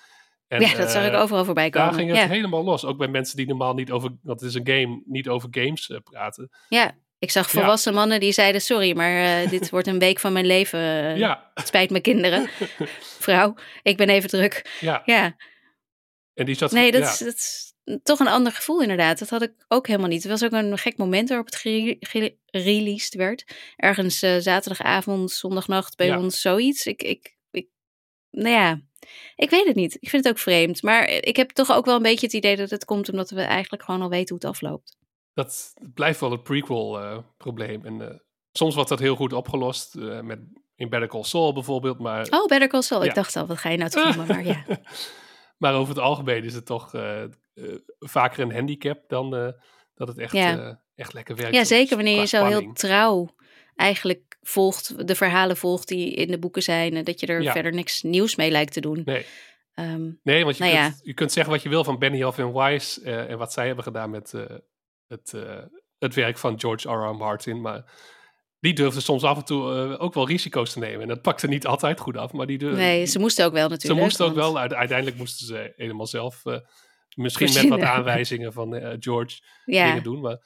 En, 0.47 0.61
ja, 0.61 0.73
dat 0.75 0.91
zag 0.91 1.05
ik 1.05 1.13
eh, 1.13 1.21
overal 1.21 1.45
voorbij 1.45 1.69
komen. 1.69 1.87
Daar 1.89 1.97
ging 1.99 2.09
het 2.09 2.19
ja. 2.19 2.27
helemaal 2.27 2.63
los. 2.63 2.85
Ook 2.85 2.97
bij 2.97 3.07
mensen 3.07 3.37
die 3.37 3.47
normaal 3.47 3.73
niet 3.73 3.91
over, 3.91 4.09
want 4.21 4.39
het 4.39 4.49
is 4.49 4.55
een 4.55 4.67
game, 4.67 5.01
niet 5.05 5.27
over 5.27 5.47
games 5.51 5.89
eh, 5.89 5.97
praten. 6.03 6.49
ja, 6.69 6.91
ik 7.19 7.31
zag 7.31 7.49
volwassen 7.49 7.93
mannen 7.93 8.19
die 8.19 8.31
zeiden: 8.31 8.61
Sorry, 8.61 8.95
maar 8.95 9.41
eh, 9.43 9.49
dit 9.49 9.69
wordt 9.69 9.87
een 9.87 9.99
week 9.99 10.19
van 10.19 10.33
mijn 10.33 10.45
leven. 10.45 10.79
Ja, 11.17 11.51
Het 11.53 11.67
spijt 11.67 11.89
me, 11.89 11.99
kinderen. 11.99 12.49
Vrouw, 13.25 13.55
ik 13.81 13.97
ben 13.97 14.09
even 14.09 14.29
druk. 14.29 14.77
ja. 14.79 15.01
Ja, 15.05 15.35
En 16.33 16.45
die 16.45 16.55
zat, 16.55 16.71
nee, 16.71 16.91
dat, 16.91 17.01
ja. 17.01 17.09
is, 17.09 17.17
dat 17.17 17.33
is 17.35 17.73
toch 18.03 18.19
een 18.19 18.27
ander 18.27 18.51
gevoel 18.51 18.81
inderdaad. 18.81 19.19
Dat 19.19 19.29
had 19.29 19.41
ik 19.41 19.53
ook 19.67 19.87
helemaal 19.87 20.09
niet. 20.09 20.23
Het 20.23 20.31
was 20.31 20.43
ook 20.43 20.51
een 20.51 20.77
gek 20.77 20.97
moment 20.97 21.27
waarop 21.29 21.45
het 21.47 21.55
gere- 21.55 21.97
gere- 21.99 22.35
released 22.45 23.13
werd. 23.13 23.43
Ergens 23.75 24.19
zaterdagavond, 24.19 25.31
zondagnacht 25.31 25.97
bij 25.97 26.15
ons, 26.15 26.41
zoiets. 26.41 26.85
Ik, 26.85 27.03
ik, 27.03 27.37
ik, 27.51 27.67
nou 28.31 28.49
ja, 28.49 28.81
ik 29.35 29.49
weet 29.49 29.65
het 29.65 29.75
niet. 29.75 29.97
Ik 29.99 30.09
vind 30.09 30.23
het 30.23 30.33
ook 30.33 30.39
vreemd. 30.39 30.81
Maar 30.81 31.09
ik 31.09 31.35
heb 31.35 31.49
toch 31.49 31.71
ook 31.71 31.85
wel 31.85 31.95
een 31.95 32.01
beetje 32.01 32.25
het 32.25 32.35
idee 32.35 32.55
dat 32.55 32.69
het 32.69 32.85
komt 32.85 33.09
omdat 33.11 33.29
we 33.29 33.41
eigenlijk 33.41 33.83
gewoon 33.83 34.01
al 34.01 34.09
weten 34.09 34.35
hoe 34.35 34.37
het 34.47 34.55
afloopt. 34.55 34.97
dat 35.33 35.73
blijft 35.93 36.19
wel 36.19 36.31
het 36.31 36.43
prequel-probleem. 36.43 37.85
en 37.85 38.01
eh, 38.09 38.15
soms 38.51 38.73
wordt 38.75 38.89
dat 38.89 38.99
heel 38.99 39.15
goed 39.15 39.33
opgelost. 39.33 39.95
eh, 39.95 40.21
met 40.21 40.39
in 40.75 40.89
Better 40.89 41.09
Call 41.09 41.23
Saul 41.23 41.53
bijvoorbeeld. 41.53 41.99
Maar, 41.99 42.27
Oh, 42.29 42.45
Better 42.45 42.67
Call 42.67 42.81
Saul. 42.81 43.01
Ja. 43.03 43.09
Ik 43.09 43.15
dacht 43.15 43.35
al, 43.35 43.45
wat 43.45 43.57
ga 43.57 43.69
je 43.69 43.77
nou 43.77 43.89
te 43.89 43.99
filmen? 43.99 44.27
Maar 44.27 44.45
ja. 44.45 44.65
maar 45.57 45.73
over 45.73 45.93
het 45.95 46.03
algemeen 46.03 46.43
is 46.43 46.53
het 46.53 46.65
toch 46.65 46.93
eh, 46.93 47.23
eh, 47.23 47.29
vaker 47.99 48.39
een 48.43 48.53
handicap 48.53 49.03
dan 49.07 49.35
eh, 49.35 49.47
dat 49.95 50.07
het 50.07 50.17
echt, 50.17 50.31
Ja. 50.33 50.57
eh, 50.57 50.73
echt 50.95 51.13
lekker 51.13 51.35
werkt. 51.35 51.55
Ja, 51.55 51.63
zeker 51.63 51.95
wanneer 51.95 52.19
je 52.19 52.25
zo 52.27 52.45
heel 52.45 52.73
trouw 52.73 53.29
eigenlijk 53.75 54.34
volgt, 54.47 55.07
de 55.07 55.15
verhalen 55.15 55.57
volgt 55.57 55.87
die 55.87 56.11
in 56.13 56.27
de 56.27 56.39
boeken 56.39 56.63
zijn. 56.63 56.95
En 56.95 57.03
dat 57.03 57.19
je 57.19 57.25
er 57.27 57.41
Ja. 57.41 57.51
verder 57.51 57.73
niks 57.73 58.01
nieuws 58.01 58.35
mee 58.35 58.51
lijkt 58.51 58.73
te 58.73 58.81
doen. 58.81 59.01
Nee. 59.05 59.25
Ehm, 59.73 60.09
Nee, 60.23 60.43
want 60.43 60.57
je, 60.57 60.63
Nou 60.63 60.75
kunt, 60.77 60.99
je 61.03 61.13
kunt 61.13 61.31
zeggen 61.31 61.53
wat 61.53 61.63
je 61.63 61.69
wil 61.69 61.83
van 61.83 61.99
Benioff 61.99 62.37
en 62.37 62.53
Weiss 62.53 63.01
eh, 63.01 63.29
en 63.29 63.37
wat 63.37 63.53
zij 63.53 63.65
hebben 63.65 63.83
gedaan 63.83 64.09
met 64.09 64.33
eh, 64.33 64.41
het, 65.07 65.33
eh, 65.33 65.57
het 65.99 66.13
werk 66.15 66.37
van 66.37 66.59
George 66.59 66.89
R. 66.89 67.09
R. 67.09 67.15
Martin. 67.15 67.61
Maar 67.61 67.83
die 68.59 68.73
durfden 68.73 69.01
soms 69.01 69.23
af 69.23 69.37
en 69.37 69.45
toe 69.45 69.97
ook 69.97 70.13
wel 70.13 70.27
risico's 70.27 70.71
te 70.73 70.79
nemen. 70.79 71.01
En 71.01 71.07
dat 71.07 71.21
pakte 71.21 71.47
niet 71.47 71.65
altijd 71.67 71.99
goed 71.99 72.17
af, 72.17 72.31
maar 72.31 72.45
die 72.47 72.57
durfden. 72.57 72.79
nee, 72.79 73.05
ze 73.05 73.19
moesten 73.19 73.45
ook 73.45 73.53
wel 73.53 73.63
ze 73.63 73.69
natuurlijk. 73.69 74.01
moesten 74.01 74.25
ook 74.25 74.35
wel, 74.35 74.57
uite- 74.59 74.75
uiteindelijk 74.75 75.17
moesten 75.17 75.45
ze 75.47 75.73
helemaal 75.75 76.07
zelf, 76.07 76.41
misschien 77.15 77.53
met 77.53 77.67
wat 77.67 77.81
aanwijzingen 77.81 78.53
van 78.53 78.95
George, 78.99 79.39
Ja, 79.65 79.87
dingen 79.87 80.03
doen. 80.03 80.21
Maar 80.21 80.37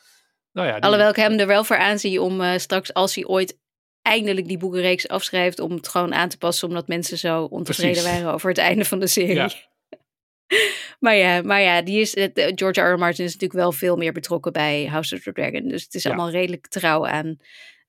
Nou 0.51 0.67
ja, 0.67 0.73
die- 0.73 0.83
Alhoewel 0.83 1.09
ik 1.09 1.15
hem 1.15 1.39
er 1.39 1.47
wel 1.47 1.63
voor 1.63 1.77
aanzie 1.77 2.21
om 2.21 2.59
straks, 2.59 2.93
als 2.93 3.15
hij 3.15 3.25
ooit 3.25 3.57
eindelijk 4.01 4.47
die 4.47 4.57
boekenreeks 4.57 5.07
afschrijft, 5.07 5.59
om 5.59 5.71
het 5.71 5.87
gewoon 5.87 6.13
aan 6.13 6.29
te 6.29 6.37
passen, 6.37 6.67
omdat 6.67 6.87
mensen 6.87 7.17
zo 7.17 7.43
ontevreden 7.43 7.93
Precies. 8.01 8.11
waren 8.11 8.33
over 8.33 8.49
het 8.49 8.57
einde 8.57 8.85
van 8.85 8.99
de 8.99 9.07
serie. 9.07 9.35
Ja. 9.35 9.49
maar 10.99 11.15
ja, 11.15 11.41
maar 11.41 11.61
ja 11.61 11.81
die 11.81 11.99
is, 11.99 12.13
eh, 12.15 12.51
George 12.55 12.81
R. 12.81 12.93
R. 12.93 12.97
Martin 12.97 13.25
is 13.25 13.33
natuurlijk 13.33 13.59
wel 13.59 13.71
veel 13.71 13.95
meer 13.95 14.13
betrokken 14.13 14.53
bij 14.53 14.85
House 14.85 15.15
of 15.15 15.21
the 15.21 15.31
Dragon. 15.33 15.67
Dus 15.67 15.83
het 15.83 15.93
is 15.93 16.03
Ja. 16.03 16.09
allemaal 16.09 16.29
redelijk 16.31 16.67
trouw 16.67 17.07
aan, 17.07 17.37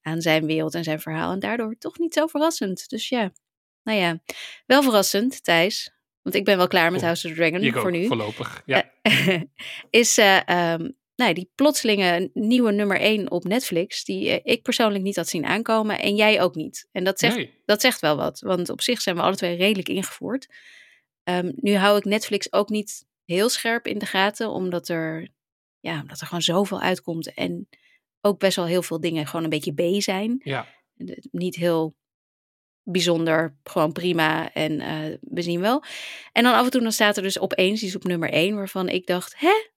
aan 0.02 0.20
zijn 0.20 0.46
wereld 0.46 0.74
en 0.74 0.84
zijn 0.84 1.00
verhaal. 1.00 1.32
En 1.32 1.38
daardoor 1.38 1.74
toch 1.78 1.98
niet 1.98 2.14
zo 2.14 2.26
verrassend. 2.26 2.88
Dus 2.88 3.08
ja, 3.08 3.32
nou 3.82 3.98
ja, 3.98 4.20
wel 4.66 4.82
verrassend, 4.82 5.44
Thijs. 5.44 5.92
Want 6.22 6.34
ik 6.34 6.44
ben 6.44 6.56
wel 6.56 6.66
klaar 6.68 6.92
met 6.92 7.00
House 7.00 7.26
of 7.28 7.32
the 7.34 7.38
Dragon 7.38 7.62
Ik 7.62 7.72
voor 7.74 7.82
ook, 7.84 7.90
nu. 7.90 8.06
voorlopig. 8.06 8.62
Ja. 8.66 8.90
Eh, 9.02 9.40
is 9.90 10.18
eh, 10.18 10.48
ehm, 10.48 10.90
nou, 11.20 11.34
die 11.34 11.50
plotselinge 11.54 12.30
nieuwe 12.32 12.72
nummer 12.72 13.00
1 13.00 13.30
op 13.30 13.44
Netflix, 13.44 14.04
die 14.04 14.30
eh, 14.30 14.52
ik 14.52 14.62
persoonlijk 14.62 15.04
niet 15.04 15.16
had 15.16 15.28
zien 15.28 15.44
aankomen 15.44 15.98
en 15.98 16.16
jij 16.16 16.42
ook 16.42 16.54
niet. 16.54 16.88
En 16.92 17.04
dat 17.04 17.18
zegt, 17.18 17.36
nee. 17.36 17.62
dat 17.64 17.80
zegt 17.80 18.00
wel 18.00 18.16
wat, 18.16 18.40
want 18.40 18.70
op 18.70 18.80
zich 18.80 19.00
zijn 19.00 19.16
we 19.16 19.22
alle 19.22 19.36
twee 19.36 19.56
redelijk 19.56 19.88
ingevoerd. 19.88 20.46
Ehm, 21.22 21.52
nu 21.54 21.74
hou 21.74 21.98
ik 21.98 22.04
Netflix 22.04 22.52
ook 22.52 22.68
niet 22.68 23.06
heel 23.24 23.48
scherp 23.48 23.86
in 23.86 23.98
de 23.98 24.06
gaten, 24.06 24.50
omdat 24.50 24.88
er, 24.88 25.28
ja, 25.80 26.00
omdat 26.00 26.20
er 26.20 26.26
gewoon 26.26 26.42
zoveel 26.42 26.80
uitkomt 26.80 27.34
en 27.34 27.68
ook 28.20 28.38
best 28.38 28.56
wel 28.56 28.66
heel 28.66 28.82
veel 28.82 29.00
dingen 29.00 29.26
gewoon 29.26 29.44
een 29.44 29.50
beetje 29.50 29.98
B 29.98 30.02
zijn. 30.02 30.40
Ja. 30.44 30.66
Niet 31.30 31.56
heel 31.56 31.96
bijzonder, 32.82 33.56
gewoon 33.62 33.92
prima 33.92 34.52
en 34.52 34.80
eh, 34.80 35.16
we 35.20 35.42
zien 35.42 35.60
wel. 35.60 35.84
En 36.32 36.42
dan 36.42 36.54
af 36.54 36.64
en 36.64 36.70
toe 36.70 36.80
dan 36.80 36.92
staat 36.92 37.16
er 37.16 37.22
dus 37.22 37.38
opeens 37.38 37.82
iets 37.82 37.96
op 37.96 38.04
nummer 38.04 38.30
1 38.30 38.54
waarvan 38.54 38.88
ik 38.88 39.06
dacht, 39.06 39.34
hè? 39.38 39.70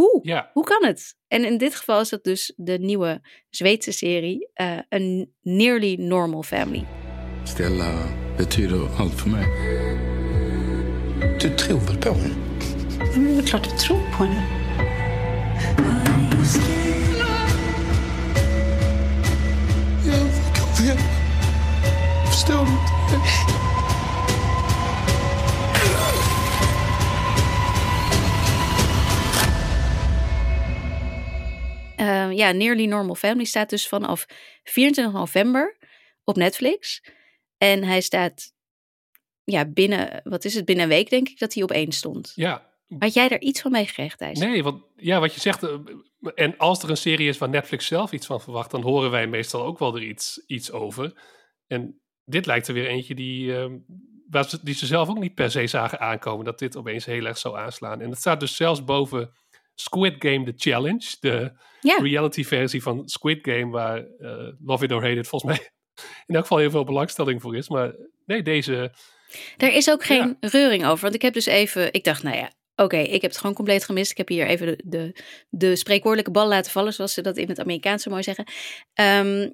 Hoe? 0.00 0.20
Ja. 0.22 0.50
Hoe 0.52 0.64
kan 0.64 0.84
het? 0.84 1.16
En 1.28 1.44
in 1.44 1.58
dit 1.58 1.74
geval 1.74 2.00
is 2.00 2.08
dat 2.08 2.24
dus 2.24 2.52
de 2.56 2.78
nieuwe 2.78 3.20
Zweedse 3.50 3.92
serie, 3.92 4.50
eh 4.54 4.78
een 4.88 5.32
Nearly 5.42 5.94
Normal 5.94 6.42
Family. 6.42 6.86
Stella 7.44 7.92
betyder 8.36 8.88
allt 8.98 9.14
för 9.14 9.28
mig. 9.28 9.44
Du 11.38 11.54
tror 11.54 11.80
väl 11.80 11.96
på 11.96 12.12
henne? 12.12 12.34
Men 13.16 13.36
det 13.36 13.42
är 13.42 13.46
klart 13.46 13.66
jag 13.66 13.78
tror 13.78 13.98
på 14.16 14.24
henne. 14.24 14.42
Jag 20.06 20.18
vågar 20.18 20.94
vet. 20.94 21.00
Förstår 22.28 22.60
inte? 22.60 23.59
Eh, 32.00 32.32
ja, 32.32 32.52
Nearly 32.52 32.86
Normal 32.86 33.14
Family 33.14 33.44
staat 33.44 33.70
dus 33.70 33.88
vanaf 33.88 34.26
24 34.62 35.14
november 35.14 35.76
op 36.24 36.36
Netflix. 36.36 37.02
En 37.58 37.84
hij 37.84 38.00
staat, 38.00 38.52
ja, 39.44 39.64
binnen, 39.64 40.20
wat 40.24 40.44
is 40.44 40.54
het, 40.54 40.64
binnen 40.64 40.84
een 40.84 40.90
week 40.90 41.10
denk 41.10 41.28
ik 41.28 41.38
dat 41.38 41.54
hij 41.54 41.62
op 41.62 41.70
één 41.70 41.92
stond. 41.92 42.32
Ja. 42.34 42.68
Had 42.98 43.14
jij 43.14 43.28
daar 43.28 43.40
iets 43.40 43.60
van 43.60 43.70
meegekregen, 43.70 44.18
Thijs? 44.18 44.38
Nee, 44.38 44.62
want 44.62 44.82
ja, 44.96 45.20
wat 45.20 45.34
je 45.34 45.40
zegt. 45.40 45.62
eh, 45.62 45.74
En 46.34 46.56
als 46.56 46.82
er 46.82 46.90
een 46.90 46.96
serie 46.96 47.28
is 47.28 47.38
waar 47.38 47.48
Netflix 47.48 47.86
zelf 47.86 48.12
iets 48.12 48.26
van 48.26 48.40
verwacht, 48.40 48.70
dan 48.70 48.82
horen 48.82 49.10
wij 49.10 49.26
meestal 49.26 49.64
ook 49.64 49.78
wel 49.78 49.94
er 49.96 50.02
iets, 50.02 50.42
iets 50.46 50.72
over. 50.72 51.22
En 51.66 52.00
dit 52.24 52.46
lijkt 52.46 52.68
er 52.68 52.74
weer 52.74 52.86
eentje 52.86 53.14
die, 53.14 53.56
eh, 53.56 53.66
waar 54.28 54.48
ze, 54.48 54.58
die 54.62 54.74
ze 54.74 54.86
zelf 54.86 55.08
ook 55.08 55.18
niet 55.18 55.34
per 55.34 55.50
se 55.50 55.66
zagen 55.66 56.00
aankomen, 56.00 56.44
dat 56.44 56.58
dit 56.58 56.76
opeens 56.76 57.04
heel 57.04 57.24
erg 57.24 57.38
zou 57.38 57.58
aanslaan. 57.58 58.00
En 58.00 58.10
het 58.10 58.18
staat 58.18 58.40
dus 58.40 58.56
zelfs 58.56 58.84
boven 58.84 59.32
Squid 59.74 60.14
Game 60.18 60.44
The 60.44 60.70
Challenge, 60.70 61.16
de 61.20 61.52
Ja. 61.80 61.96
reality 61.96 62.44
versie 62.44 62.82
van 62.82 63.08
Squid 63.08 63.38
Game, 63.42 63.70
waar 63.70 64.06
eh, 64.18 64.48
Love 64.64 64.84
It 64.84 64.92
or 64.92 65.02
Hate 65.02 65.18
It 65.18 65.28
volgens 65.28 65.52
mij 65.52 65.70
in 66.26 66.34
elk 66.34 66.42
geval 66.42 66.58
heel 66.58 66.70
veel 66.70 66.84
belangstelling 66.84 67.40
voor 67.40 67.56
is. 67.56 67.68
Maar 67.68 67.94
nee, 68.26 68.42
deze, 68.42 68.92
Er 69.56 69.72
is 69.72 69.90
ook 69.90 70.04
geen 70.04 70.36
reuring 70.40 70.84
over. 70.86 71.02
Want 71.02 71.14
ik 71.14 71.22
heb 71.22 71.32
dus 71.32 71.46
even, 71.46 71.92
ik 71.92 72.04
dacht, 72.04 72.22
nou 72.22 72.36
ja, 72.36 72.52
oké, 72.76 72.96
ik 72.96 73.22
heb 73.22 73.30
het 73.30 73.40
gewoon 73.40 73.54
compleet 73.54 73.84
gemist. 73.84 74.10
Ik 74.10 74.16
heb 74.16 74.28
hier 74.28 74.46
even 74.46 74.66
de, 74.66 74.82
de, 74.84 75.22
de 75.48 75.76
spreekwoordelijke 75.76 76.32
bal 76.32 76.48
laten 76.48 76.72
vallen, 76.72 76.92
zoals 76.92 77.14
ze 77.14 77.22
dat 77.22 77.36
in 77.36 77.48
het 77.48 77.60
Amerikaans 77.60 78.02
zo 78.02 78.10
mooi 78.10 78.22
zeggen. 78.22 78.44
Ehm, 78.94 79.50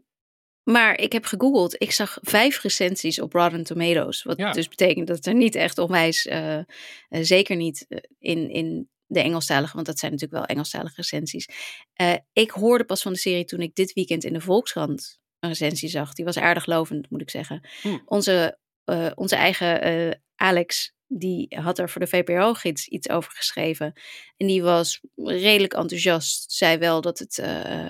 maar 0.63 0.99
ik 0.99 1.13
heb 1.13 1.25
gegoogeld. 1.25 1.75
Ik 1.83 1.93
zag 1.93 2.19
vijf 2.21 2.63
recensies 2.63 3.21
op 3.21 3.33
Rotten 3.33 3.65
Tomatoes. 3.65 4.23
Wat 4.23 4.39
Ja. 4.39 4.53
dus 4.53 4.69
betekent 4.69 5.07
dat 5.07 5.27
er 5.27 5.35
niet 5.35 5.55
echt 5.55 5.79
onwijs, 5.79 6.27
eh, 6.27 6.57
eh, 6.59 6.65
zeker 7.09 7.57
niet 7.57 7.87
in, 8.19 8.51
in 8.51 8.89
de 9.07 9.21
Engelstalige, 9.21 9.75
want 9.75 9.87
dat 9.87 9.99
zijn 9.99 10.13
natuurlijk 10.13 10.41
wel 10.41 10.49
Engelstalige 10.49 10.95
recensies. 10.97 11.49
Eh, 11.93 12.15
ik 12.33 12.51
hoorde 12.51 12.85
pas 12.85 13.03
van 13.03 13.13
de 13.13 13.19
serie 13.19 13.45
toen 13.45 13.61
ik 13.61 13.75
dit 13.75 13.93
weekend 13.93 14.25
in 14.25 14.33
de 14.33 14.41
Volkskrant 14.41 15.19
een 15.41 15.49
recensie 15.49 15.89
zag. 15.89 16.13
Die 16.13 16.25
was 16.25 16.39
aardig 16.39 16.67
lovend, 16.67 17.11
moet 17.11 17.21
ik 17.21 17.31
zeggen. 17.31 17.69
Hm. 17.83 17.99
Onze, 18.05 18.59
eh, 18.85 19.11
onze 19.15 19.37
eigen 19.37 19.83
eh, 19.83 20.15
Alex, 20.35 20.95
die 21.07 21.57
had 21.61 21.79
er 21.79 21.91
voor 21.91 22.01
de 22.01 22.07
VPRO-gids 22.07 22.89
iets 22.89 23.09
over 23.09 23.33
geschreven. 23.33 23.93
En 24.37 24.47
die 24.47 24.63
was 24.63 25.01
redelijk 25.17 25.75
enthousiast. 25.75 26.53
Zei 26.53 26.79
wel 26.79 27.01
dat 27.01 27.19
het 27.19 27.43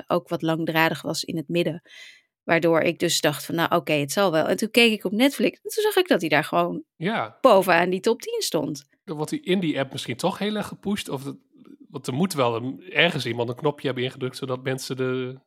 ook 0.07 0.29
wat 0.29 0.43
langdradig 0.43 1.03
was 1.03 1.25
in 1.25 1.37
het 1.37 1.49
midden. 1.49 1.83
Waardoor 2.47 2.81
ik 2.81 2.99
dus 2.99 3.21
dacht 3.21 3.45
van, 3.45 3.55
nou 3.55 3.75
oké, 3.75 3.93
het 3.93 4.13
zal 4.13 4.31
wel. 4.33 4.47
En 4.47 4.57
toen 4.57 4.71
keek 4.71 4.93
ik 4.93 5.05
op 5.05 5.13
Netflix 5.13 5.57
en 5.63 5.71
toen 5.71 5.83
zag 5.83 5.97
ik 5.97 6.09
dat 6.09 6.21
hij 6.21 6.29
daar 6.29 6.45
gewoon 6.45 6.83
ja, 6.97 7.39
bovenaan 7.41 7.91
die 7.91 8.01
top 8.01 8.21
10 8.21 8.41
stond. 8.43 8.85
dan 9.05 9.17
wordt 9.17 9.31
die 9.31 9.41
in 9.41 9.61
die 9.61 9.79
app 9.79 9.93
misschien 9.93 10.17
toch 10.17 10.39
heel 10.39 10.57
erg 10.57 10.67
gepusht. 10.67 11.09
Of 11.09 11.23
dat, 11.23 11.37
want 11.89 12.07
er 12.07 12.13
moet 12.13 12.33
wel 12.35 12.57
een, 12.57 12.83
ergens 12.93 13.27
iemand 13.27 13.49
een 13.49 13.55
knopje 13.55 13.87
hebben 13.87 14.05
ingedrukt, 14.05 14.37
zodat 14.37 14.63
mensen 14.63 14.97
de, 14.97 15.41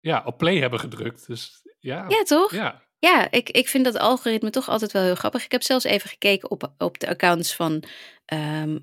ja, 0.00 0.22
op 0.26 0.38
play 0.38 0.58
hebben 0.58 0.80
gedrukt. 0.80 1.26
Dus 1.26 1.62
ja, 1.78 2.04
Ja, 2.08 2.22
toch? 2.22 2.52
ja, 2.52 2.82
Ja, 2.98 3.30
ik, 3.30 3.50
ik 3.50 3.68
vind 3.68 3.84
dat 3.84 3.98
algoritme 3.98 4.50
toch 4.50 4.68
altijd 4.68 4.92
wel 4.92 5.02
heel 5.02 5.14
grappig. 5.14 5.44
Ik 5.44 5.52
heb 5.52 5.62
zelfs 5.62 5.84
even 5.84 6.08
gekeken 6.08 6.50
op, 6.50 6.72
op 6.78 6.98
de 6.98 7.08
accounts 7.08 7.56
van 7.56 7.82
ehm, 8.24 8.78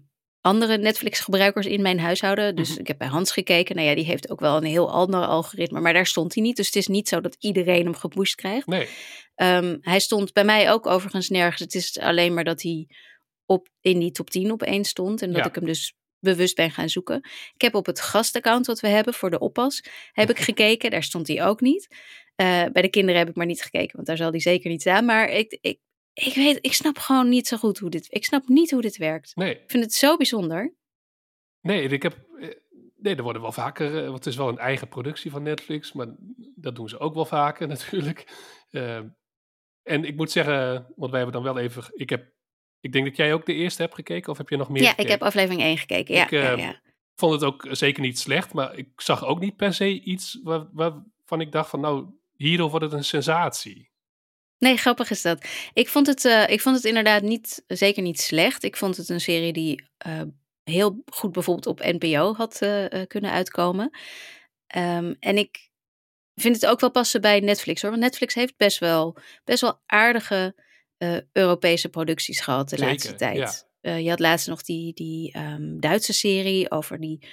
andere 0.47 0.77
Netflix-gebruikers 0.77 1.65
in 1.65 1.81
mijn 1.81 1.99
huishouden. 1.99 2.55
Dus 2.55 2.69
Mhm. 2.69 2.79
ik 2.79 2.87
heb 2.87 2.97
bij 2.97 3.07
Hans 3.07 3.31
gekeken. 3.31 3.75
Nou 3.75 3.87
ja, 3.87 3.95
die 3.95 4.05
heeft 4.05 4.29
ook 4.29 4.39
wel 4.39 4.57
een 4.57 4.63
heel 4.63 4.91
ander 4.91 5.25
algoritme. 5.25 5.79
Maar 5.79 5.93
daar 5.93 6.05
stond 6.05 6.33
hij 6.33 6.43
niet. 6.43 6.55
Dus 6.55 6.65
het 6.65 6.75
is 6.75 6.87
niet 6.87 7.07
zo 7.07 7.21
dat 7.21 7.35
iedereen 7.39 7.83
hem 7.83 7.95
gepusht 7.95 8.35
krijgt. 8.35 8.67
nee, 8.67 8.87
Ehm, 9.35 9.77
hij 9.81 9.99
stond 9.99 10.33
bij 10.33 10.43
mij 10.43 10.71
ook 10.71 10.85
overigens 10.85 11.29
nergens. 11.29 11.61
Het 11.61 11.75
is 11.75 11.99
alleen 11.99 12.33
maar 12.33 12.43
dat 12.43 12.61
hij 12.61 12.87
op, 13.45 13.67
in 13.81 13.99
die 13.99 14.11
top 14.11 14.29
10 14.29 14.51
opeens 14.51 14.89
stond. 14.89 15.21
En 15.21 15.27
dat 15.31 15.37
Ja. 15.43 15.47
ik 15.47 15.55
hem 15.55 15.65
dus 15.65 15.93
bewust 16.19 16.55
ben 16.55 16.71
gaan 16.71 16.89
zoeken. 16.89 17.17
Ik 17.53 17.61
heb 17.61 17.75
op 17.75 17.85
het 17.85 18.01
gastaccount 18.01 18.65
wat 18.65 18.79
we 18.79 18.87
hebben 18.87 19.13
voor 19.13 19.29
de 19.29 19.39
oppas, 19.39 19.83
heb 20.11 20.29
ik 20.29 20.39
gekeken. 20.49 20.91
Daar 20.91 21.03
stond 21.03 21.27
hij 21.27 21.43
ook 21.45 21.61
niet. 21.61 21.87
Eh, 22.35 22.63
bij 22.71 22.81
de 22.81 22.89
kinderen 22.89 23.19
heb 23.19 23.29
ik 23.29 23.35
maar 23.35 23.45
niet 23.45 23.61
gekeken, 23.61 23.95
want 23.95 24.07
daar 24.07 24.17
zal 24.17 24.31
die 24.31 24.41
zeker 24.41 24.69
niet 24.69 24.81
staan. 24.81 25.05
Maar 25.05 25.29
ik, 25.29 25.57
ik, 25.61 25.79
ik 26.25 26.33
weet, 26.35 26.57
ik 26.61 26.73
snap 26.73 26.97
gewoon 26.97 27.29
niet 27.29 27.47
zo 27.47 27.57
goed 27.57 27.77
hoe 27.77 27.89
dit, 27.89 28.07
ik 28.09 28.25
snap 28.25 28.47
niet 28.47 28.71
hoe 28.71 28.81
dit 28.81 28.97
werkt. 28.97 29.35
nee. 29.35 29.53
Ik 29.55 29.63
vind 29.71 29.83
het 29.83 29.93
zo 29.93 30.17
bijzonder. 30.17 30.73
Nee, 31.61 31.83
ik 31.87 32.03
heb. 32.03 32.25
eh, 32.39 32.47
Nee, 32.99 33.15
er 33.15 33.23
worden 33.23 33.41
wel 33.41 33.51
vaker. 33.51 33.97
eh, 33.97 34.03
Want 34.03 34.15
het 34.17 34.25
is 34.25 34.35
wel 34.35 34.47
een 34.49 34.57
eigen 34.57 34.87
productie 34.87 35.31
van 35.31 35.43
Netflix. 35.43 35.93
Maar 35.93 36.07
dat 36.55 36.75
doen 36.75 36.89
ze 36.89 36.99
ook 36.99 37.13
wel 37.13 37.25
vaker 37.25 37.67
natuurlijk. 37.77 38.27
Eh, 38.69 38.95
en 39.83 40.03
ik 40.05 40.15
moet 40.15 40.31
zeggen, 40.31 40.73
want 40.95 41.11
wij 41.11 41.21
hebben 41.21 41.43
dan 41.43 41.53
wel 41.53 41.63
even. 41.63 41.83
Ik 41.93 42.09
heb. 42.09 42.35
Ik 42.79 42.91
denk 42.91 43.05
dat 43.05 43.15
jij 43.15 43.33
ook 43.33 43.45
de 43.45 43.53
eerste 43.53 43.81
hebt 43.81 43.95
gekeken, 43.95 44.31
of 44.31 44.37
heb 44.37 44.49
je 44.49 44.57
nog 44.57 44.69
meer? 44.69 44.81
Ja, 44.83 44.97
ik 44.97 45.07
heb 45.07 45.21
aflevering 45.21 45.61
1 45.61 45.77
gekeken. 45.77 46.15
Ja, 46.15 46.23
Ik, 46.23 46.29
ja, 46.29 46.51
eh, 46.51 46.57
ja. 46.57 46.81
vond 47.15 47.33
het 47.33 47.43
ook 47.43 47.67
zeker 47.71 48.01
niet 48.01 48.19
slecht, 48.19 48.53
maar 48.53 48.77
ik 48.77 49.01
zag 49.01 49.25
ook 49.25 49.39
niet 49.39 49.55
per 49.55 49.73
se 49.73 50.01
iets 50.01 50.39
waar, 50.43 50.67
waarvan 50.71 51.41
ik 51.41 51.51
dacht 51.51 51.69
van 51.69 51.79
nou, 51.79 52.05
hierdoor 52.35 52.69
wordt 52.69 52.85
het 52.85 52.93
een 52.93 53.03
sensatie. 53.03 53.91
Nee, 54.59 54.77
grappig 54.77 55.09
is 55.09 55.21
dat. 55.21 55.47
Ik 55.73 55.89
vond 55.89 56.07
het, 56.07 56.25
eh, 56.25 56.49
ik 56.49 56.61
vond 56.61 56.75
het 56.75 56.85
inderdaad 56.85 57.21
niet, 57.21 57.63
zeker 57.67 58.03
niet 58.03 58.19
slecht. 58.19 58.63
Ik 58.63 58.77
vond 58.77 58.97
het 58.97 59.09
een 59.09 59.21
serie 59.21 59.53
die 59.53 59.83
eh, 59.97 60.21
heel 60.63 61.03
goed 61.05 61.31
bijvoorbeeld 61.31 61.67
op 61.67 61.99
NPO 61.99 62.33
had 62.33 62.61
eh, 62.61 62.85
kunnen 63.07 63.31
uitkomen. 63.31 63.89
Ehm, 64.67 65.13
en 65.19 65.37
ik 65.37 65.69
vind 66.35 66.55
het 66.55 66.65
ook 66.65 66.79
wel 66.79 66.91
passen 66.91 67.21
bij 67.21 67.39
Netflix 67.39 67.81
hoor. 67.81 67.91
Want 67.91 68.03
Netflix 68.03 68.33
heeft 68.33 68.57
best 68.57 68.79
wel, 68.79 69.17
best 69.43 69.61
wel 69.61 69.79
aardige 69.85 70.65
Europese 71.31 71.89
producties 71.89 72.39
gehad 72.39 72.69
de 72.69 72.75
Zeker, 72.75 72.91
laatste 72.91 73.15
tijd. 73.15 73.67
ja. 73.81 73.95
Je 73.95 74.09
had 74.09 74.19
laatst 74.19 74.47
nog 74.47 74.61
die, 74.61 74.93
die 74.93 75.31
ehm, 75.31 75.79
Duitse 75.79 76.13
serie 76.13 76.71
over 76.71 76.99
die, 76.99 77.27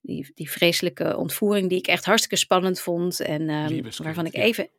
die, 0.00 0.30
die 0.34 0.50
vreselijke 0.50 1.16
ontvoering 1.16 1.68
die 1.68 1.78
ik 1.78 1.86
echt 1.86 2.04
hartstikke 2.04 2.36
spannend 2.36 2.80
vond. 2.80 3.20
En 3.20 3.48
ehm, 3.48 4.02
waarvan 4.02 4.26
ik 4.26 4.34
even 4.34 4.70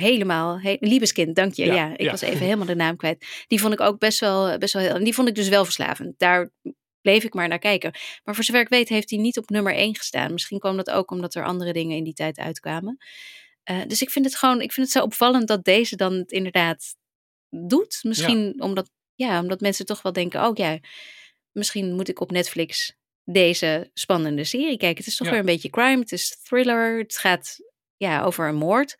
helemaal... 0.00 0.60
He, 0.60 0.76
Liebeskind, 0.80 1.36
dank 1.36 1.54
je. 1.54 1.64
Ja, 1.64 1.74
Ja, 1.74 1.92
ik 1.92 2.00
ja. 2.00 2.10
was 2.10 2.20
even 2.20 2.44
helemaal 2.44 2.66
de 2.66 2.74
naam 2.74 2.96
kwijt. 2.96 3.44
Die 3.46 3.60
vond 3.60 3.72
ik 3.72 3.80
ook 3.80 3.98
best 3.98 4.20
wel, 4.20 4.58
best 4.58 4.72
wel 4.72 4.82
heel... 4.82 4.94
En 4.94 5.04
die 5.04 5.14
vond 5.14 5.28
ik 5.28 5.34
dus 5.34 5.48
wel 5.48 5.64
verslavend. 5.64 6.18
Daar 6.18 6.50
bleef 7.00 7.24
ik 7.24 7.34
maar 7.34 7.48
naar 7.48 7.58
kijken. 7.58 7.90
Maar 8.24 8.34
voor 8.34 8.44
zover 8.44 8.60
ik 8.60 8.68
weet 8.68 8.88
heeft 8.88 9.10
hij 9.10 9.18
niet 9.18 9.38
op 9.38 9.50
nummer 9.50 9.74
1 9.74 9.96
gestaan. 9.96 10.32
Misschien 10.32 10.58
kwam 10.58 10.76
dat 10.76 10.90
ook 10.90 11.10
omdat 11.10 11.34
er 11.34 11.44
andere 11.44 11.72
dingen 11.72 11.96
in 11.96 12.04
die 12.04 12.12
tijd 12.12 12.38
uitkwamen. 12.38 12.96
Eh, 13.62 13.80
dus 13.86 14.02
ik 14.02 14.10
vind 14.10 14.24
het 14.24 14.36
gewoon... 14.36 14.60
Ik 14.60 14.72
vind 14.72 14.86
het 14.86 14.96
zo 14.96 15.02
opvallend 15.02 15.48
dat 15.48 15.64
deze 15.64 15.96
dan 15.96 16.12
het 16.12 16.32
inderdaad 16.32 16.96
doet. 17.48 17.98
Misschien 18.02 18.62
omdat, 18.62 18.90
ja, 19.14 19.40
omdat 19.40 19.60
mensen 19.60 19.86
toch 19.86 20.02
wel 20.02 20.12
denken... 20.12 20.46
Oh 20.46 20.56
ja, 20.56 20.78
misschien 21.52 21.94
moet 21.94 22.08
ik 22.08 22.20
op 22.20 22.30
Netflix 22.30 22.96
deze 23.24 23.90
spannende 23.94 24.44
serie 24.44 24.76
kijken. 24.76 24.98
Het 24.98 25.06
is 25.06 25.16
toch 25.16 25.30
weer 25.30 25.38
een 25.38 25.44
beetje 25.44 25.70
crime, 25.70 26.00
het 26.00 26.12
is 26.12 26.38
thriller, 26.42 26.98
het 26.98 27.18
gaat 27.18 27.56
ja, 27.96 28.22
over 28.22 28.48
een 28.48 28.54
moord. 28.54 28.96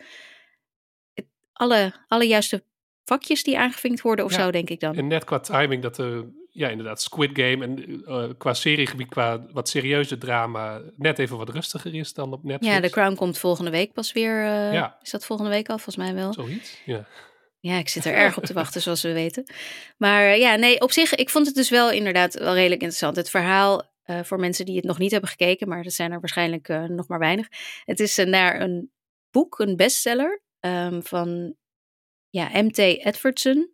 Alle, 1.58 1.92
alle 2.08 2.26
juiste 2.26 2.62
vakjes 3.04 3.42
die 3.42 3.58
aangevinkt 3.58 4.00
worden 4.00 4.24
of 4.24 4.30
Ja. 4.36 4.42
zo, 4.44 4.50
denk 4.50 4.70
ik 4.70 4.80
dan. 4.80 4.94
En 4.94 5.06
net 5.06 5.24
qua 5.24 5.38
timing 5.40 5.82
dat 5.82 5.96
de, 5.96 6.28
ja 6.50 6.68
inderdaad, 6.68 7.02
Squid 7.02 7.30
Game 7.32 7.64
en 7.64 8.02
eh, 8.06 8.24
qua 8.38 8.54
seriegebied, 8.54 9.08
qua 9.08 9.46
wat 9.52 9.68
serieuze 9.68 10.18
drama, 10.18 10.80
net 10.96 11.18
even 11.18 11.36
wat 11.36 11.48
rustiger 11.48 11.94
is 11.94 12.12
dan 12.12 12.32
op 12.32 12.44
Netflix. 12.44 12.74
Ja, 12.74 12.80
The 12.80 12.90
Crown 12.90 13.14
komt 13.14 13.38
volgende 13.38 13.70
week 13.70 13.92
pas 13.92 14.12
weer. 14.12 14.44
eh, 14.44 14.72
Ja. 14.72 14.98
Is 15.02 15.10
dat 15.10 15.24
volgende 15.24 15.50
week 15.50 15.68
al? 15.68 15.78
Volgens 15.78 15.96
mij 16.06 16.14
wel. 16.14 16.32
Zoiets, 16.32 16.82
ja. 16.84 17.06
Ja, 17.60 17.78
ik 17.78 17.88
zit 17.88 18.04
er 18.04 18.14
erg 18.14 18.36
op 18.36 18.44
te 18.44 18.52
wachten, 18.52 18.80
zoals 18.82 19.02
we 19.02 19.12
weten. 19.12 19.44
Maar 19.96 20.22
eh, 20.24 20.38
ja, 20.38 20.54
nee, 20.56 20.80
op 20.80 20.92
zich, 20.92 21.14
ik 21.14 21.30
vond 21.30 21.46
het 21.46 21.54
dus 21.54 21.70
wel 21.70 21.90
inderdaad 21.90 22.34
wel 22.34 22.54
redelijk 22.54 22.80
interessant. 22.80 23.16
Het 23.16 23.30
verhaal, 23.30 23.82
eh, 24.02 24.20
voor 24.22 24.38
mensen 24.40 24.64
die 24.66 24.76
het 24.76 24.84
nog 24.84 24.98
niet 24.98 25.10
hebben 25.10 25.30
gekeken, 25.30 25.68
maar 25.68 25.82
dat 25.82 25.92
zijn 25.92 26.12
er 26.12 26.20
waarschijnlijk 26.20 26.68
eh, 26.68 26.82
nog 26.84 27.08
maar 27.08 27.18
weinig. 27.18 27.46
Het 27.84 28.00
is 28.00 28.18
eh, 28.18 28.26
naar 28.26 28.60
een 28.60 28.90
boek, 29.30 29.58
een 29.58 29.76
bestseller 29.76 30.42
ehm, 30.60 31.00
van 31.00 31.54
ja, 32.28 32.62
M.T. 32.62 32.78
Edwardson. 32.78 33.72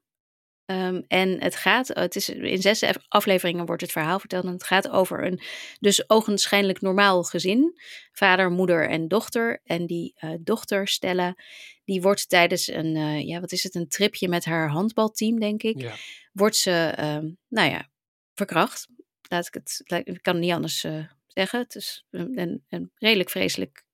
Ehm, 0.65 1.03
en 1.09 1.41
het 1.43 1.57
gaat, 1.57 1.89
het 1.89 2.17
is 2.17 2.29
in 2.29 2.63
zes 2.63 2.83
af- 2.83 3.05
afleveringen 3.09 3.67
wordt 3.67 3.83
het 3.83 3.93
verhaal 3.93 4.19
verteld. 4.19 4.45
En 4.45 4.53
het 4.53 4.65
gaat 4.65 4.89
over 4.89 5.25
een 5.25 5.41
dus 5.81 6.11
ogenschijnlijk 6.11 6.81
normaal 6.81 7.23
gezin. 7.23 7.79
Vader, 8.13 8.51
moeder 8.51 8.89
en 8.89 9.09
dochter. 9.09 9.61
En 9.65 9.87
die 9.87 10.13
eh, 10.17 10.31
dochter, 10.41 10.89
Stella, 10.89 11.37
die 11.85 12.03
wordt 12.03 12.29
tijdens 12.29 12.67
een, 12.69 12.97
eh, 12.97 13.27
ja, 13.27 13.41
wat 13.41 13.53
is 13.53 13.63
het, 13.63 13.75
een 13.75 13.89
tripje 13.89 14.29
met 14.29 14.45
haar 14.45 14.69
handbalteam, 14.69 15.39
denk 15.41 15.63
ik. 15.63 15.81
ja. 15.81 15.95
Wordt 16.33 16.57
ze, 16.57 16.93
ehm, 16.97 17.31
nou 17.49 17.71
ja, 17.71 17.89
verkracht. 18.35 18.89
Laat 19.29 19.47
ik 19.47 19.55
het, 19.55 19.81
laat- 19.85 20.09
ik 20.09 20.23
kan 20.23 20.35
het 20.35 20.43
niet 20.45 20.53
anders 20.53 20.85
eh, 20.85 21.05
zeggen. 21.27 21.59
Het 21.59 21.75
is 21.75 22.05
een, 22.11 22.39
een, 22.39 22.65
een 22.69 22.91
redelijk 22.95 23.31
vreselijk 23.31 23.85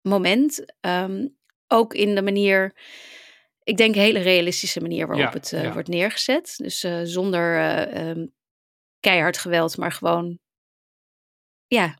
moment. 0.00 0.64
Ehm, 0.80 1.26
ook 1.72 1.94
in 1.94 2.14
de 2.14 2.22
manier, 2.22 2.74
ik 3.62 3.76
denk 3.76 3.94
een 3.94 4.00
hele 4.00 4.18
realistische 4.18 4.80
manier 4.80 5.06
waarop 5.06 5.26
Ja, 5.26 5.32
het 5.32 5.52
eh, 5.52 5.62
ja. 5.62 5.72
wordt 5.72 5.88
neergezet. 5.88 6.54
Dus 6.56 6.84
eh, 6.84 7.00
zonder 7.02 7.58
eh, 7.58 8.08
ehm, 8.08 8.26
keihard 9.00 9.38
geweld, 9.38 9.76
maar 9.76 9.92
gewoon, 9.92 10.38
ja, 11.66 11.98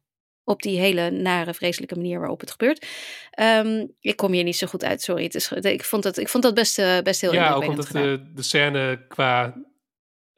op 0.50 0.62
die 0.62 0.78
hele 0.78 1.10
nare, 1.10 1.54
vreselijke 1.54 1.94
manier 1.94 2.18
waarop 2.18 2.40
het 2.40 2.50
gebeurt. 2.50 2.86
Ehm, 3.30 3.86
ik 4.00 4.16
kom 4.16 4.32
hier 4.32 4.44
niet 4.44 4.56
zo 4.56 4.66
goed 4.66 4.84
uit, 4.84 5.02
sorry. 5.02 5.22
Het 5.22 5.34
is, 5.34 5.52
ik, 5.52 5.84
vond 5.84 6.02
dat, 6.02 6.16
ik 6.16 6.28
vond 6.28 6.42
dat 6.42 6.54
best, 6.54 6.78
eh, 6.78 6.98
best 6.98 7.20
heel 7.20 7.32
Ja, 7.32 7.52
ook 7.52 7.66
omdat 7.66 7.88
de, 7.88 8.30
de 8.34 8.42
scène 8.42 9.04
qua... 9.08 9.54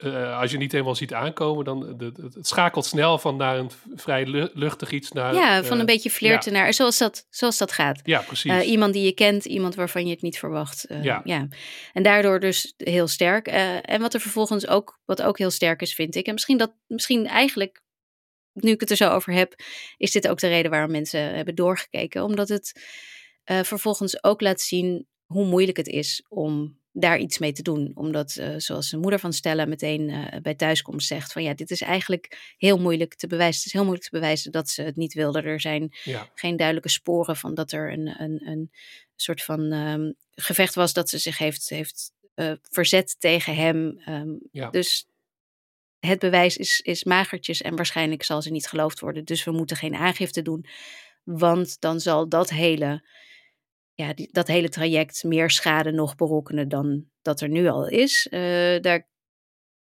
eh, 0.03 0.39
als 0.39 0.51
je 0.51 0.57
niet 0.57 0.71
helemaal 0.71 0.95
ziet 0.95 1.13
aankomen, 1.13 1.65
dan 1.65 1.97
de, 1.97 2.11
de- 2.11 2.29
het 2.33 2.47
schakelt 2.47 2.85
snel 2.85 3.17
van 3.17 3.35
naar 3.35 3.57
een 3.57 3.71
vrij 3.95 4.25
lu- 4.25 4.49
luchtig 4.53 4.91
iets 4.91 5.11
naar... 5.11 5.33
Ja, 5.33 5.63
van 5.63 5.73
eh, 5.73 5.79
een 5.79 5.85
beetje 5.85 6.09
flirten 6.09 6.53
naar, 6.53 6.73
zoals 6.73 6.97
dat, 6.97 7.27
zoals 7.29 7.57
dat 7.57 7.71
gaat. 7.71 7.99
Ja, 8.03 8.21
precies. 8.21 8.51
Eh, 8.51 8.67
iemand 8.69 8.93
die 8.93 9.03
je 9.05 9.11
kent, 9.13 9.45
iemand 9.45 9.75
waarvan 9.75 10.05
je 10.05 10.11
het 10.11 10.21
niet 10.21 10.37
verwacht. 10.39 10.83
eh, 10.85 11.03
Ja. 11.03 11.21
ja. 11.23 11.47
En 11.93 12.03
daardoor 12.03 12.39
dus 12.39 12.73
heel 12.77 13.07
sterk. 13.07 13.47
Eh, 13.47 13.89
en 13.89 14.01
wat 14.01 14.13
er 14.13 14.19
vervolgens 14.19 14.67
ook, 14.67 14.99
wat 15.05 15.21
ook 15.21 15.37
heel 15.37 15.51
sterk 15.51 15.81
is, 15.81 15.93
vind 15.95 16.15
ik. 16.15 16.25
En 16.25 16.33
misschien 16.33 16.57
dat, 16.57 16.73
misschien 16.87 17.27
eigenlijk, 17.27 17.81
nu 18.53 18.71
ik 18.71 18.79
het 18.79 18.89
er 18.89 18.95
zo 18.95 19.09
over 19.09 19.33
heb, 19.33 19.55
is 19.97 20.11
dit 20.11 20.27
ook 20.27 20.39
de 20.39 20.47
reden 20.47 20.71
waarom 20.71 20.91
mensen 20.91 21.35
hebben 21.35 21.55
doorgekeken. 21.55 22.23
Omdat 22.23 22.49
het 22.49 22.81
eh, 23.43 23.59
vervolgens 23.63 24.23
ook 24.23 24.41
laat 24.41 24.61
zien 24.61 25.07
hoe 25.25 25.45
moeilijk 25.45 25.77
het 25.77 25.87
is 25.87 26.25
om 26.29 26.81
daar 26.93 27.17
iets 27.17 27.37
mee 27.37 27.51
te 27.51 27.61
doen. 27.61 27.91
Omdat, 27.95 28.35
eh, 28.35 28.53
zoals 28.57 28.89
de 28.89 28.97
moeder 28.97 29.19
van 29.19 29.33
Stella 29.33 29.65
meteen 29.65 30.09
eh, 30.09 30.41
bij 30.41 30.55
thuiskomst 30.55 31.07
zegt: 31.07 31.31
van 31.31 31.43
ja, 31.43 31.53
dit 31.53 31.71
is 31.71 31.81
eigenlijk 31.81 32.53
heel 32.57 32.77
moeilijk 32.77 33.15
te 33.15 33.27
bewijzen. 33.27 33.57
Het 33.57 33.65
is 33.65 33.73
heel 33.73 33.83
moeilijk 33.83 34.05
te 34.05 34.15
bewijzen 34.19 34.51
dat 34.51 34.69
ze 34.69 34.81
het 34.81 34.95
niet 34.95 35.13
wilde. 35.13 35.41
Er 35.41 35.61
zijn 35.61 35.93
ja. 36.03 36.29
geen 36.35 36.57
duidelijke 36.57 36.89
sporen 36.89 37.35
van 37.35 37.53
dat 37.53 37.71
er 37.71 37.91
een, 37.91 38.21
een, 38.21 38.47
een 38.47 38.71
soort 39.15 39.43
van 39.43 39.71
ehm, 39.71 40.11
gevecht 40.31 40.75
was 40.75 40.93
dat 40.93 41.09
ze 41.09 41.17
zich 41.17 41.37
heeft, 41.37 41.69
heeft 41.69 42.11
eh, 42.33 42.51
verzet 42.61 43.15
tegen 43.19 43.55
hem. 43.55 44.01
Ehm, 44.05 44.31
Ja. 44.51 44.69
Dus 44.69 45.05
het 45.99 46.19
bewijs 46.19 46.57
is, 46.57 46.81
is 46.81 47.03
magertjes 47.03 47.61
en 47.61 47.75
waarschijnlijk 47.75 48.23
zal 48.23 48.41
ze 48.41 48.51
niet 48.51 48.67
geloofd 48.67 48.99
worden. 48.99 49.25
Dus 49.25 49.43
we 49.43 49.51
moeten 49.51 49.77
geen 49.77 49.95
aangifte 49.95 50.41
doen. 50.41 50.65
Want 51.23 51.81
dan 51.81 51.99
zal 51.99 52.29
dat 52.29 52.49
hele, 52.49 53.03
ja, 53.93 54.13
die, 54.13 54.29
dat 54.31 54.47
hele 54.47 54.69
traject 54.69 55.23
meer 55.23 55.49
schade 55.49 55.91
nog 55.91 56.15
berokkenen 56.15 56.69
dan 56.69 57.05
dat 57.21 57.41
er 57.41 57.49
nu 57.49 57.67
al 57.67 57.87
is. 57.87 58.27
Eh, 58.27 58.79
daar 58.81 59.07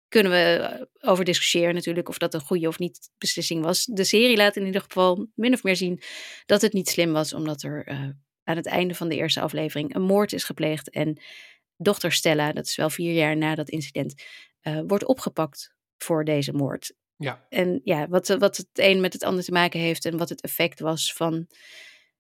kunnen 0.08 0.32
we 0.32 0.38
eh, 0.38 1.10
over 1.10 1.26
discussiëren 1.26 1.74
natuurlijk 1.74 2.10
of 2.10 2.18
dat 2.18 2.34
een 2.34 2.42
goede 2.42 2.68
of 2.68 2.80
niet 2.80 3.10
beslissing 3.18 3.64
was. 3.64 3.86
De 3.86 4.04
serie 4.04 4.38
laat 4.38 4.56
in 4.56 4.66
ieder 4.66 4.82
geval 4.82 5.28
min 5.36 5.54
of 5.54 5.64
meer 5.64 5.76
zien 5.76 6.02
dat 6.46 6.62
het 6.62 6.74
niet 6.74 6.90
slim 6.90 7.12
was, 7.12 7.34
omdat 7.34 7.64
er 7.64 7.86
eh, 7.86 8.10
aan 8.44 8.56
het 8.56 8.66
einde 8.66 8.96
van 8.96 9.10
de 9.10 9.16
eerste 9.16 9.42
aflevering 9.42 9.96
een 9.96 10.02
moord 10.02 10.34
is 10.34 10.44
gepleegd. 10.44 10.90
En 10.90 11.22
dochter 11.78 12.12
Stella, 12.12 12.54
dat 12.54 12.66
is 12.66 12.76
wel 12.76 12.90
vier 12.90 13.14
jaar 13.14 13.38
na 13.38 13.56
dat 13.56 13.70
incident, 13.70 14.24
wordt 14.88 15.06
opgepakt 15.06 15.76
voor 15.98 16.26
deze 16.26 16.54
moord. 16.54 16.94
Ja. 17.18 17.46
En 17.50 17.82
ja, 17.84 18.08
wat, 18.08 18.28
wat 18.28 18.58
het 18.58 18.68
een 18.74 19.02
met 19.02 19.14
het 19.14 19.24
ander 19.24 19.44
te 19.44 19.52
maken 19.52 19.80
heeft 19.80 20.06
en 20.06 20.18
wat 20.18 20.30
het 20.30 20.42
effect 20.42 20.80
was 20.80 21.14
van 21.14 21.48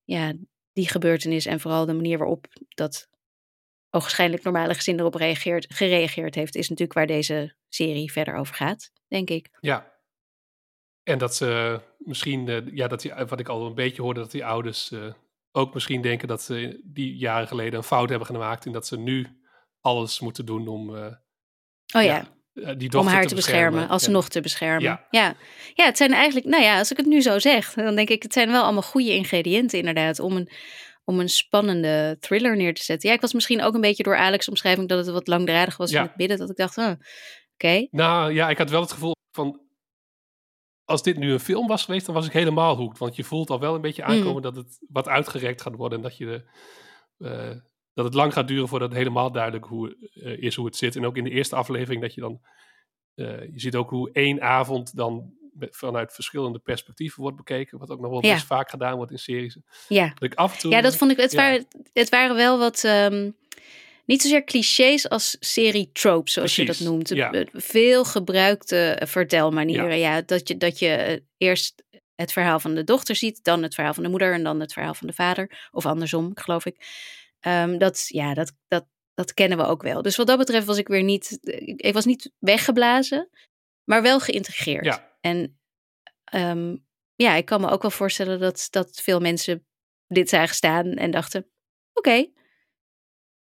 ja, 0.03 0.33
die 0.77 0.89
gebeurtenis 0.89 1.45
en 1.45 1.59
vooral 1.59 1.85
de 1.85 1.93
manier 1.93 2.17
waarop 2.17 2.45
dat 2.69 3.09
ogenschijnlijk 3.89 4.43
normale 4.43 4.73
gezin 4.73 4.99
erop 4.99 5.13
reageert, 5.13 5.73
gereageerd 5.73 6.35
heeft, 6.35 6.55
is 6.55 6.69
natuurlijk 6.69 6.97
waar 6.97 7.07
deze 7.07 7.55
serie 7.69 8.11
verder 8.11 8.35
over 8.35 8.55
gaat, 8.55 8.91
denk 9.07 9.29
ik. 9.29 9.49
Ja. 9.59 9.95
En 11.03 11.17
dat 11.17 11.35
ze 11.35 11.81
misschien, 11.97 12.47
eh, 12.47 12.75
ja, 12.75 12.87
dat 12.87 13.01
die, 13.01 13.13
wat 13.13 13.39
ik 13.39 13.47
al 13.47 13.65
een 13.65 13.75
beetje 13.75 14.01
hoorde, 14.01 14.19
dat 14.19 14.31
die 14.31 14.45
ouders 14.45 14.91
eh, 14.91 15.13
ook 15.51 15.73
misschien 15.73 16.01
denken 16.01 16.27
dat 16.27 16.41
ze 16.41 16.81
die 16.83 17.15
jaren 17.15 17.47
geleden 17.47 17.77
een 17.77 17.83
fout 17.83 18.09
hebben 18.09 18.27
gemaakt. 18.27 18.65
En 18.65 18.71
dat 18.71 18.87
ze 18.87 18.97
nu 18.97 19.41
alles 19.81 20.19
moeten 20.19 20.45
doen 20.45 20.67
om 20.67 20.95
eh, 20.95 21.13
Oh 21.95 22.03
ja, 22.03 22.15
ja, 22.15 22.36
die 22.77 22.89
dochter 22.89 22.99
om 22.99 23.07
haar 23.07 23.25
te 23.25 23.35
beschermen, 23.35 23.81
En- 23.83 23.89
alsnog 23.89 24.29
te 24.29 24.41
beschermen. 24.41 24.81
Ja. 24.81 25.07
Ja. 25.11 25.35
ja. 25.73 25.85
het 25.85 25.97
zijn 25.97 26.13
eigenlijk, 26.13 26.45
nou 26.45 26.63
ja, 26.63 26.77
als 26.77 26.91
ik 26.91 26.97
het 26.97 27.05
nu 27.05 27.21
zo 27.21 27.39
zeg, 27.39 27.73
dan 27.73 27.95
denk 27.95 28.09
ik, 28.09 28.23
het 28.23 28.33
zijn 28.33 28.51
wel 28.51 28.63
allemaal 28.63 28.81
goede 28.81 29.13
ingrediënten 29.13 29.79
inderdaad 29.79 30.19
om 30.19 30.35
een, 30.35 30.49
om 31.03 31.19
een 31.19 31.29
spannende 31.29 32.17
thriller 32.19 32.55
neer 32.55 32.73
te 32.73 32.83
zetten. 32.83 33.09
Ja, 33.09 33.15
ik 33.15 33.21
was 33.21 33.33
misschien 33.33 33.61
ook 33.61 33.73
een 33.73 33.81
beetje 33.81 34.03
door 34.03 34.17
Alex' 34.17 34.47
omschrijving 34.49 34.87
dat 34.89 34.97
het 35.05 35.13
wat 35.13 35.27
langdradig 35.27 35.77
was 35.77 35.91
Ja. 35.91 36.01
in 36.01 36.07
het 36.07 36.17
midden, 36.17 36.37
dat 36.37 36.49
ik 36.49 36.55
dacht, 36.55 36.77
oh, 36.77 36.91
oké. 37.53 37.87
Nou 37.91 38.33
ja, 38.33 38.49
ik 38.49 38.57
had 38.57 38.69
wel 38.69 38.81
het 38.81 38.91
gevoel 38.91 39.15
van. 39.31 39.61
Als 40.85 41.03
dit 41.03 41.17
nu 41.17 41.31
een 41.31 41.39
film 41.39 41.67
was 41.67 41.83
geweest, 41.85 42.05
dan 42.05 42.15
was 42.15 42.25
ik 42.25 42.31
helemaal 42.31 42.75
hoekt. 42.75 42.97
Want 42.97 43.15
je 43.15 43.23
voelt 43.23 43.49
al 43.49 43.59
wel 43.59 43.75
een 43.75 43.81
beetje 43.81 44.03
aankomen 44.03 44.35
Mm. 44.35 44.41
dat 44.41 44.55
het 44.55 44.77
wat 44.89 45.07
uitgerekt 45.07 45.61
gaat 45.61 45.75
worden. 45.75 45.97
En 45.97 46.03
dat, 46.03 46.17
je 46.17 46.25
de, 46.25 46.43
eh, 47.27 47.55
dat 47.97 48.05
het 48.05 48.13
lang 48.13 48.33
gaat 48.33 48.47
duren 48.47 48.67
voordat 48.67 48.89
het 48.89 48.97
helemaal 48.97 49.31
duidelijk 49.31 49.65
hoe, 49.65 49.97
eh, 50.13 50.37
is 50.41 50.55
hoe 50.55 50.65
het 50.65 50.75
zit. 50.75 50.95
En 50.95 51.05
ook 51.05 51.17
in 51.17 51.23
de 51.23 51.29
eerste 51.29 51.55
aflevering 51.55 52.01
dat 52.01 52.13
je 52.13 52.21
dan. 52.21 52.41
eh, 53.15 53.25
je 53.41 53.59
ziet 53.59 53.75
ook 53.75 53.89
hoe 53.89 54.09
één 54.11 54.41
avond 54.41 54.95
dan 54.95 55.33
vanuit 55.59 56.13
verschillende 56.13 56.59
perspectieven 56.59 57.21
wordt 57.21 57.37
bekeken. 57.37 57.77
Wat 57.77 57.89
ook 57.89 57.99
nog 57.99 58.11
wel 58.11 58.25
Ja. 58.25 58.33
best 58.33 58.45
vaak 58.45 58.69
gedaan 58.69 58.95
wordt 58.95 59.11
in 59.11 59.19
series. 59.19 59.57
Ja. 59.87 60.07
Dat 60.07 60.23
ik 60.31 60.33
af 60.35 60.53
en 60.53 60.59
toe. 60.59 60.71
Ja, 60.71 60.81
dat 60.81 60.95
vond 60.95 61.11
ik. 61.11 61.17
Het, 61.17 61.31
Ja. 61.31 61.37
waren, 61.37 61.67
het 61.93 62.09
waren 62.09 62.35
wel 62.35 62.57
wat. 62.59 62.83
ehm, 62.83 63.31
niet 64.05 64.21
zozeer 64.21 64.43
clichés 64.43 65.09
als 65.09 65.37
serie 65.39 65.89
tropes, 65.93 66.33
zoals 66.33 66.55
je 66.55 66.65
dat 66.65 66.79
noemt. 66.79 67.09
ja. 67.09 67.45
Veel 67.51 68.05
gebruikte 68.05 68.77
eh, 68.77 69.07
vertelmanieren. 69.07 69.97
Ja. 69.97 70.21
dat 70.21 70.47
je, 70.47 70.57
dat 70.57 70.79
je 70.79 71.23
eerst 71.37 71.83
het 72.15 72.31
verhaal 72.31 72.59
van 72.59 72.75
de 72.75 72.83
dochter 72.83 73.15
ziet, 73.15 73.43
dan 73.43 73.63
het 73.63 73.75
verhaal 73.75 73.93
van 73.93 74.03
de 74.03 74.09
moeder 74.09 74.33
en 74.33 74.43
dan 74.43 74.59
het 74.59 74.73
verhaal 74.73 74.93
van 74.93 75.07
de 75.07 75.13
vader. 75.13 75.67
Of 75.71 75.85
andersom, 75.85 76.31
geloof 76.33 76.65
ik. 76.65 76.75
Ehm, 77.47 77.77
dat, 77.77 78.05
ja, 78.07 78.33
dat, 78.33 78.53
dat, 78.67 78.85
dat 79.13 79.33
kennen 79.33 79.57
we 79.57 79.63
ook 79.63 79.81
wel. 79.81 80.01
Dus 80.01 80.15
wat 80.15 80.27
dat 80.27 80.37
betreft 80.37 80.65
was 80.65 80.77
ik 80.77 80.87
weer 80.87 81.03
niet. 81.03 81.37
Ik, 81.75 81.93
was 81.93 82.05
niet 82.05 82.31
weggeblazen, 82.39 83.29
maar 83.83 84.01
wel 84.01 84.19
geïntegreerd. 84.19 84.85
Ja. 84.85 85.17
En 85.21 85.59
ehm, 86.23 86.75
ja, 87.15 87.35
ik 87.35 87.45
kan 87.45 87.61
me 87.61 87.69
ook 87.69 87.81
wel 87.81 87.91
voorstellen 87.91 88.39
dat, 88.39 88.67
dat 88.69 89.01
veel 89.01 89.19
mensen 89.19 89.67
dit 90.07 90.29
zagen 90.29 90.55
staan 90.55 90.93
en 90.93 91.11
dachten: 91.11 91.49
oké, 91.93 92.31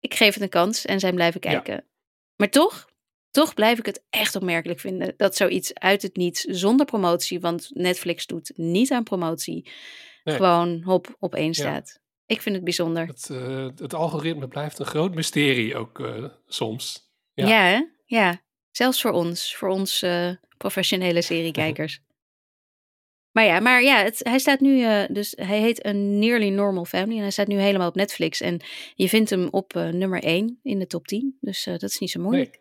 ik 0.01 0.15
geef 0.15 0.35
het 0.35 0.43
een 0.43 0.49
kans 0.49 0.85
en 0.85 1.01
zijn 1.01 1.15
blijven 1.15 1.41
Ja. 1.45 1.51
kijken. 1.51 1.89
Maar 2.37 2.51
toch, 2.51 2.89
toch 3.31 3.55
blijf 3.55 3.79
ik 3.79 3.87
het 3.87 4.05
echt 4.11 4.37
opmerkelijk 4.37 4.81
vinden 4.81 5.15
dat 5.17 5.37
zoiets 5.37 5.75
uit 5.75 6.03
het 6.03 6.17
niets, 6.17 6.41
zonder 6.41 6.87
promotie, 6.87 7.41
want 7.41 7.71
Netflix 7.75 8.27
doet 8.27 8.53
niet 8.57 8.93
aan 8.93 9.03
promotie, 9.05 9.71
Nee. 10.25 10.35
gewoon 10.37 10.83
hop 10.83 11.17
op 11.19 11.35
één 11.35 11.55
staat. 11.55 12.01
Ik 12.33 12.43
vind 12.43 12.55
het 12.55 12.65
bijzonder. 12.65 13.07
Het, 13.07 13.31
eh, 13.31 13.67
het 13.77 13.95
algoritme 13.95 14.49
blijft 14.49 14.79
een 14.79 14.87
groot 14.87 15.15
mysterie 15.15 15.77
ook 15.77 16.01
eh, 16.01 16.25
soms. 16.47 17.11
Ja, 17.33 17.47
Ja. 17.49 17.63
hè? 17.63 17.83
ja. 18.05 18.43
Zelfs 18.71 19.01
voor 19.01 19.11
ons, 19.11 19.57
voor 19.57 19.69
ons 19.69 20.03
eh, 20.03 20.31
professionele 20.57 21.23
seriekijkers. 21.23 22.01
Maar 23.33 23.45
ja, 23.45 23.61
maar 23.61 23.83
ja 23.83 24.03
het, 24.03 24.19
hij 24.23 24.39
staat 24.39 24.61
nu, 24.61 24.81
dus 25.13 25.33
hij 25.37 25.61
heet 25.61 25.85
een 25.87 26.19
Nearly 26.19 26.49
Normal 26.49 26.85
Family 26.85 27.17
en 27.17 27.23
hij 27.23 27.31
staat 27.31 27.47
nu 27.47 27.57
helemaal 27.61 27.89
op 27.89 27.95
Netflix. 27.95 28.41
En 28.41 28.61
je 28.95 29.09
vindt 29.09 29.31
hem 29.31 29.49
op 29.51 29.73
nummer 29.75 30.23
1 30.23 30.59
in 30.63 30.79
de 30.79 30.87
top 30.87 31.07
10, 31.07 31.37
dus 31.41 31.65
dat 31.65 31.83
is 31.83 31.99
niet 31.99 32.11
zo 32.11 32.21
moeilijk. 32.21 32.59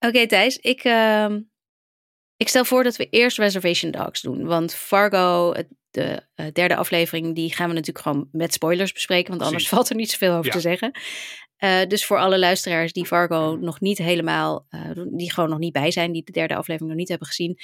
Nee. 0.00 0.10
Oké 0.10 0.26
Thijs, 0.26 0.56
ik, 0.58 0.84
ehm, 0.84 1.40
Ik 2.36 2.48
stel 2.48 2.64
voor 2.64 2.82
dat 2.82 2.96
we 2.96 3.08
eerst 3.08 3.38
Reservation 3.38 3.90
Dogs 3.90 4.20
doen. 4.20 4.44
Want 4.44 4.74
Fargo, 4.74 5.52
het- 5.52 5.68
de 5.90 6.26
eh, 6.34 6.46
derde 6.52 6.76
aflevering, 6.76 7.34
die 7.34 7.52
gaan 7.54 7.68
we 7.68 7.74
natuurlijk 7.74 8.04
gewoon 8.04 8.28
met 8.32 8.52
spoilers 8.52 8.92
bespreken. 8.92 9.28
Want 9.30 9.42
anders 9.42 9.62
Precies. 9.62 9.76
valt 9.76 9.90
er 9.90 9.96
niet 9.96 10.10
zoveel 10.10 10.32
over 10.32 10.44
Ja. 10.46 10.52
te 10.52 10.60
zeggen. 10.60 10.90
Eh, 11.56 11.86
dus 11.88 12.04
voor 12.06 12.18
alle 12.18 12.38
luisteraars 12.38 12.92
die 12.92 13.06
Fargo 13.06 13.56
nog 13.60 13.80
niet 13.80 13.98
helemaal, 13.98 14.66
eh, 14.68 14.90
die 15.12 15.32
gewoon 15.32 15.50
nog 15.50 15.58
niet 15.58 15.72
bij 15.72 15.90
zijn, 15.90 16.12
die 16.12 16.24
de 16.24 16.32
derde 16.32 16.54
aflevering 16.54 16.90
nog 16.90 16.98
niet 17.00 17.08
hebben 17.08 17.26
gezien, 17.28 17.58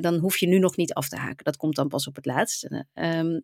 dan 0.00 0.18
hoef 0.18 0.36
je 0.38 0.46
nu 0.46 0.58
nog 0.58 0.76
niet 0.76 0.92
af 0.94 1.08
te 1.08 1.16
haken. 1.16 1.44
Dat 1.44 1.56
komt 1.56 1.74
dan 1.76 1.88
pas 1.88 2.06
op 2.06 2.14
het 2.16 2.26
laatst. 2.26 2.64
Eh, 2.64 2.80
ehm, 2.92 3.40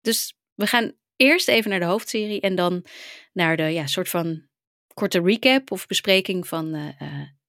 dus 0.00 0.36
we 0.54 0.66
gaan 0.66 0.92
eerst 1.16 1.48
even 1.48 1.70
naar 1.70 1.80
de 1.80 1.84
hoofdserie 1.86 2.40
en 2.40 2.54
dan 2.54 2.84
naar 3.32 3.56
de 3.56 3.62
ja, 3.62 3.86
soort 3.86 4.08
van 4.08 4.46
korte 4.94 5.20
recap 5.20 5.70
of 5.70 5.86
bespreking 5.86 6.48
van 6.48 6.94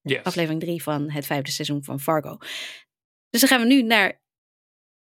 Yes. 0.01 0.23
aflevering 0.23 0.61
3 0.61 0.83
van 0.83 1.09
het 1.11 1.25
vijfde 1.25 1.51
seizoen 1.51 1.83
van 1.83 1.99
Fargo. 1.99 2.37
Dus 3.29 3.39
dan 3.39 3.49
gaan 3.49 3.61
we 3.61 3.67
nu 3.67 3.81
naar 3.81 4.21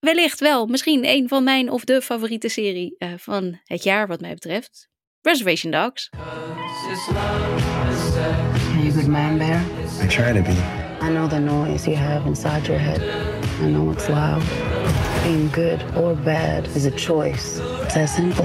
wellicht 0.00 0.40
wel 0.40 0.66
misschien 0.66 1.04
een 1.04 1.28
van 1.28 1.44
mijn 1.44 1.70
of 1.70 1.84
de 1.84 2.02
favoriete 2.02 2.48
serie 2.48 2.94
eh, 2.98 3.08
van 3.16 3.58
het 3.64 3.82
jaar 3.82 4.06
wat 4.06 4.20
mij 4.20 4.34
betreft. 4.34 4.88
Reservation 5.22 5.72
Dogs. 5.72 6.10
Are 6.16 6.26
you 8.82 8.88
a 8.88 8.92
good 8.92 9.06
man, 9.06 9.38
Bear? 9.38 9.60
I 10.02 10.06
try 10.06 10.32
to 10.32 10.42
be. 10.42 10.56
I 11.02 11.08
know 11.10 11.28
the 11.28 11.38
noise 11.38 11.90
you 11.90 11.96
have 11.96 12.26
inside 12.26 12.66
your 12.66 12.80
head. 12.80 13.02
I 13.62 13.66
know 13.70 13.90
it's 13.92 14.08
loud. 14.08 14.42
Being 15.22 15.52
good 15.52 15.84
or 15.96 16.14
bad 16.14 16.66
is 16.76 16.86
a 16.86 16.90
choice. 16.90 17.60
It's 17.82 17.94
that 17.94 18.08
simple. 18.08 18.44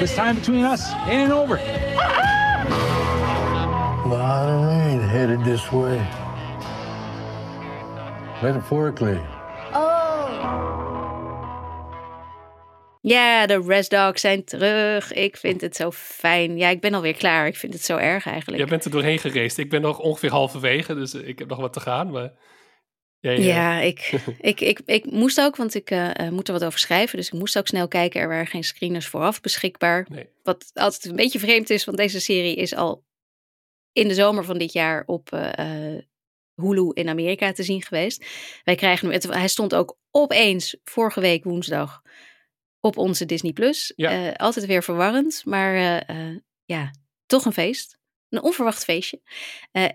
This 0.00 0.14
time 0.14 0.34
between 0.34 0.64
us 0.64 0.92
ain't 1.06 1.30
it 1.30 1.34
over. 1.34 1.58
Well, 4.08 4.20
I 4.20 4.88
ain't 4.90 5.02
headed 5.02 5.44
this 5.44 5.70
way. 5.70 5.98
Metaphorically. 8.42 9.20
Ja, 13.02 13.46
de 13.46 13.62
Rest 13.66 13.90
Dogs 13.90 14.20
zijn 14.20 14.44
terug. 14.44 15.12
Ik 15.12 15.36
vind 15.36 15.60
het 15.60 15.76
zo 15.76 15.90
fijn. 15.90 16.56
Ja, 16.56 16.68
ik 16.68 16.80
ben 16.80 16.94
alweer 16.94 17.14
klaar. 17.14 17.46
Ik 17.46 17.56
vind 17.56 17.72
het 17.72 17.84
zo 17.84 17.96
erg 17.96 18.26
eigenlijk. 18.26 18.58
Jij 18.58 18.70
bent 18.70 18.84
er 18.84 18.90
doorheen 18.90 19.18
gereisd. 19.18 19.58
Ik 19.58 19.70
ben 19.70 19.80
nog 19.80 19.98
ongeveer 19.98 20.30
halverwege, 20.30 20.94
dus 20.94 21.14
eh, 21.14 21.28
ik 21.28 21.38
heb 21.38 21.48
nog 21.48 21.58
wat 21.58 21.72
te 21.72 21.80
gaan. 21.80 22.10
Maar 22.10 22.32
jij, 23.20 23.36
eh, 23.36 23.46
Ja, 23.46 23.80
ik, 23.80 24.12
ik, 24.40 24.60
ik, 24.60 24.80
ik 24.84 25.10
moest 25.10 25.40
ook, 25.40 25.56
want 25.56 25.74
ik 25.74 25.90
eh, 25.90 26.28
moet 26.28 26.48
er 26.48 26.54
wat 26.54 26.64
over 26.64 26.78
schrijven. 26.78 27.16
Dus 27.16 27.26
ik 27.26 27.38
moest 27.38 27.58
ook 27.58 27.66
snel 27.66 27.88
kijken. 27.88 28.20
Er 28.20 28.28
waren 28.28 28.46
geen 28.46 28.64
screeners 28.64 29.06
vooraf 29.06 29.40
beschikbaar. 29.40 30.06
Nee. 30.10 30.28
Wat 30.42 30.70
altijd 30.74 31.04
een 31.04 31.16
beetje 31.16 31.38
vreemd 31.38 31.70
is, 31.70 31.84
want 31.84 31.96
deze 31.96 32.20
serie 32.20 32.56
is 32.56 32.74
al 32.74 33.04
in 33.92 34.08
de 34.08 34.14
zomer 34.14 34.44
van 34.44 34.58
dit 34.58 34.72
jaar 34.72 35.02
op 35.06 35.30
Hulu 36.60 36.90
in 36.92 37.08
Amerika 37.08 37.52
te 37.52 37.62
zien 37.62 37.82
geweest. 37.82 38.24
Wij 38.64 38.74
krijgen 38.74 39.06
hem, 39.06 39.14
het- 39.20 39.32
hij 39.34 39.48
stond 39.48 39.74
ook 39.74 39.98
opeens 40.10 40.76
vorige 40.84 41.20
week 41.20 41.44
woensdag 41.44 42.02
op 42.80 42.96
onze 42.96 43.26
Disney 43.26 43.52
Plus. 43.52 43.92
Ja. 43.96 44.10
Eh, 44.28 44.34
altijd 44.36 44.66
weer 44.66 44.82
verwarrend, 44.82 45.42
maar 45.44 45.74
eh, 45.74 46.28
eh, 46.30 46.36
ja, 46.64 46.90
toch 47.26 47.44
een 47.44 47.52
feest. 47.52 47.98
Een 48.28 48.42
onverwacht 48.42 48.84
feestje. 48.84 49.20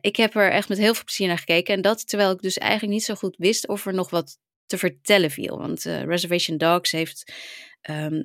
Ik 0.02 0.16
heb 0.16 0.36
er 0.36 0.52
echt 0.52 0.70
met 0.70 0.78
heel 0.78 0.94
veel 0.94 1.04
plezier 1.04 1.28
naar 1.28 1.38
gekeken. 1.38 1.74
En 1.74 1.82
dat 1.82 2.08
terwijl 2.08 2.32
ik 2.32 2.42
dus 2.42 2.58
eigenlijk 2.58 2.94
niet 2.94 3.04
zo 3.04 3.16
goed 3.16 3.36
wist 3.38 3.68
of 3.68 3.86
er 3.86 3.94
nog 3.94 4.10
wat 4.10 4.38
te 4.66 4.78
vertellen 4.78 5.32
viel. 5.32 5.58
Want 5.58 5.84
Reservation 5.84 6.58
Dogs 6.58 6.92
heeft. 6.92 7.34
ehm, 7.82 8.24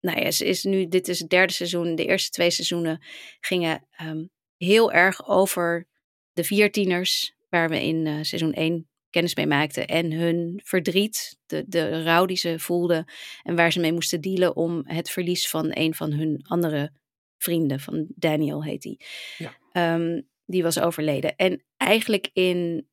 nou 0.00 0.20
ja, 0.20 0.30
ze 0.30 0.44
is 0.44 0.64
nu, 0.64 0.88
dit 0.88 1.08
is 1.08 1.18
het 1.18 1.30
derde 1.30 1.52
seizoen. 1.52 1.94
De 1.94 2.04
eerste 2.04 2.30
twee 2.30 2.50
seizoenen 2.50 3.04
gingen 3.40 3.86
ehm, 3.90 4.24
heel 4.56 4.92
erg 4.92 5.26
over 5.28 5.88
de 6.32 6.44
vier 6.44 6.72
tieners. 6.72 7.34
Waar 7.48 7.68
we 7.68 7.82
in 7.82 8.06
eh, 8.06 8.14
seizoen 8.22 8.52
1 8.52 8.88
kennis 9.10 9.34
mee 9.34 9.46
maakten. 9.46 9.86
En 9.86 10.12
hun 10.12 10.60
verdriet, 10.64 11.38
de, 11.46 11.64
de 11.66 12.02
rouw 12.02 12.26
die 12.26 12.36
ze 12.36 12.58
voelden. 12.58 13.04
En 13.42 13.56
waar 13.56 13.72
ze 13.72 13.80
mee 13.80 13.92
moesten 13.92 14.20
dealen 14.20 14.56
om 14.56 14.82
het 14.84 15.10
verlies 15.10 15.48
van 15.48 15.70
een 15.70 15.94
van 15.94 16.12
hun 16.12 16.44
andere 16.46 16.92
vrienden. 17.38 17.80
Van 17.80 18.06
Daniel 18.08 18.64
heet 18.64 18.84
hij. 18.84 19.00
Ja. 19.38 19.56
Ehm, 19.72 20.20
die 20.44 20.62
was 20.62 20.80
overleden. 20.80 21.36
En 21.36 21.64
eigenlijk 21.76 22.30
in 22.32 22.88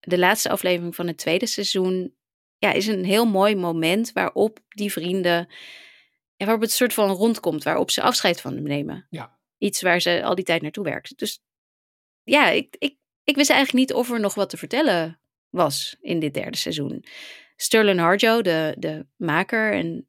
de 0.00 0.18
laatste 0.18 0.48
aflevering 0.48 0.94
van 0.94 1.06
het 1.06 1.18
tweede 1.18 1.46
seizoen. 1.46 2.14
Ja, 2.58 2.72
is 2.72 2.86
een 2.86 3.04
heel 3.04 3.26
mooi 3.26 3.56
moment 3.56 4.12
waarop 4.12 4.58
die 4.68 4.92
vrienden. 4.92 5.48
Waarop 6.36 6.60
het 6.60 6.72
soort 6.72 6.94
van 6.94 7.10
rondkomt. 7.10 7.62
Waarop 7.62 7.90
ze 7.90 8.02
afscheid 8.02 8.40
van 8.40 8.54
hem 8.54 8.62
nemen. 8.62 9.06
Ja. 9.10 9.38
Iets 9.58 9.82
waar 9.82 10.00
ze 10.00 10.22
al 10.24 10.34
die 10.34 10.44
tijd 10.44 10.62
naartoe 10.62 10.84
werkt. 10.84 11.18
Dus 11.18 11.42
ja, 12.22 12.48
ik, 12.48 12.76
ik, 12.78 12.96
ik 13.24 13.36
wist 13.36 13.50
eigenlijk 13.50 13.78
niet 13.88 13.92
of 13.98 14.10
er 14.10 14.20
nog 14.20 14.34
wat 14.34 14.50
te 14.50 14.56
vertellen 14.56 15.20
was 15.50 15.96
in 16.00 16.18
dit 16.18 16.34
derde 16.34 16.56
seizoen. 16.56 17.04
Sterling 17.56 17.98
Harjo, 18.00 18.42
de, 18.42 18.74
de 18.78 19.06
maker 19.16 19.72
en 19.72 20.06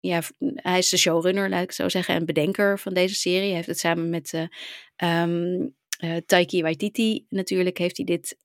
ja, 0.00 0.20
hij 0.54 0.78
is 0.78 0.88
de 0.88 0.96
showrunner, 0.98 1.48
laat 1.48 1.62
ik 1.62 1.72
zo 1.72 1.88
zeggen, 1.88 2.14
en 2.14 2.26
bedenker 2.26 2.78
van 2.78 2.94
deze 2.94 3.14
serie. 3.14 3.46
Hij 3.46 3.54
heeft 3.54 3.66
het 3.66 3.78
samen 3.78 4.10
met 4.10 4.48
ehm, 4.96 5.68
eh, 5.98 6.16
Taiki 6.26 6.62
Waititi 6.62 7.26
natuurlijk 7.28 7.78
heeft 7.78 7.96
hij 7.96 8.06
dit 8.06 8.36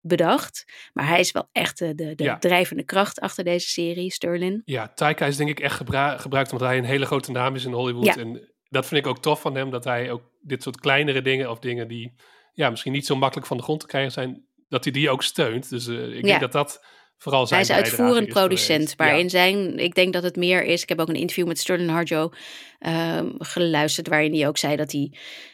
bedacht. 0.00 0.64
Maar 0.92 1.08
hij 1.08 1.20
is 1.20 1.32
wel 1.32 1.48
echt 1.52 1.78
de, 1.78 1.94
de, 1.94 2.14
de 2.14 2.24
Ja. 2.24 2.38
drijvende 2.38 2.82
kracht 2.84 3.20
achter 3.20 3.44
deze 3.44 3.68
serie, 3.68 4.10
Sterling. 4.12 4.62
Ja, 4.64 4.88
Taika 4.88 5.26
is 5.26 5.36
denk 5.36 5.50
ik 5.50 5.60
echt 5.60 5.76
gebra- 5.76 6.16
gebruikt 6.18 6.52
omdat 6.52 6.68
hij 6.68 6.78
een 6.78 6.84
hele 6.84 7.06
grote 7.06 7.30
naam 7.30 7.54
is 7.54 7.64
in 7.64 7.72
Hollywood. 7.72 8.04
Ja. 8.04 8.16
En 8.16 8.52
dat 8.68 8.86
vind 8.86 9.00
ik 9.04 9.10
ook 9.10 9.22
tof 9.22 9.40
van 9.40 9.54
hem, 9.54 9.70
dat 9.70 9.84
hij 9.84 10.10
ook 10.10 10.22
dit 10.40 10.62
soort 10.62 10.80
kleinere 10.80 11.22
dingen 11.22 11.50
of 11.50 11.58
dingen 11.58 11.88
die 11.88 12.12
ja, 12.52 12.70
misschien 12.70 12.92
niet 12.92 13.06
zo 13.06 13.16
makkelijk 13.16 13.46
van 13.46 13.56
de 13.56 13.62
grond 13.62 13.80
te 13.80 13.86
krijgen 13.86 14.12
zijn, 14.12 14.44
dat 14.68 14.84
hij 14.84 14.92
die 14.92 15.10
ook 15.10 15.22
steunt. 15.22 15.68
Dus 15.70 15.86
eh, 15.86 16.08
ik 16.08 16.14
Ja. 16.14 16.20
denk 16.20 16.40
dat 16.40 16.52
dat 16.52 16.84
vooral 17.18 17.46
zijn 17.46 17.66
Hij 17.66 17.80
is 17.80 17.84
uitvoerend 17.84 18.26
is 18.26 18.32
producent, 18.32 18.74
geweest. 18.78 18.98
maar 18.98 19.08
Ja. 19.14 19.18
in 19.18 19.30
zijn, 19.30 19.78
ik 19.78 19.94
denk 19.94 20.12
dat 20.12 20.22
het 20.22 20.36
meer 20.36 20.64
is. 20.64 20.82
Ik 20.82 20.88
heb 20.88 21.00
ook 21.00 21.08
een 21.08 21.14
interview 21.14 21.46
met 21.46 21.58
Sterling 21.58 21.90
Harjo 21.90 22.30
ehm, 22.78 23.30
geluisterd, 23.38 24.08
waarin 24.08 24.34
hij 24.34 24.48
ook 24.48 24.58
zei 24.58 24.76
dat 24.76 24.92
hij, 24.92 25.12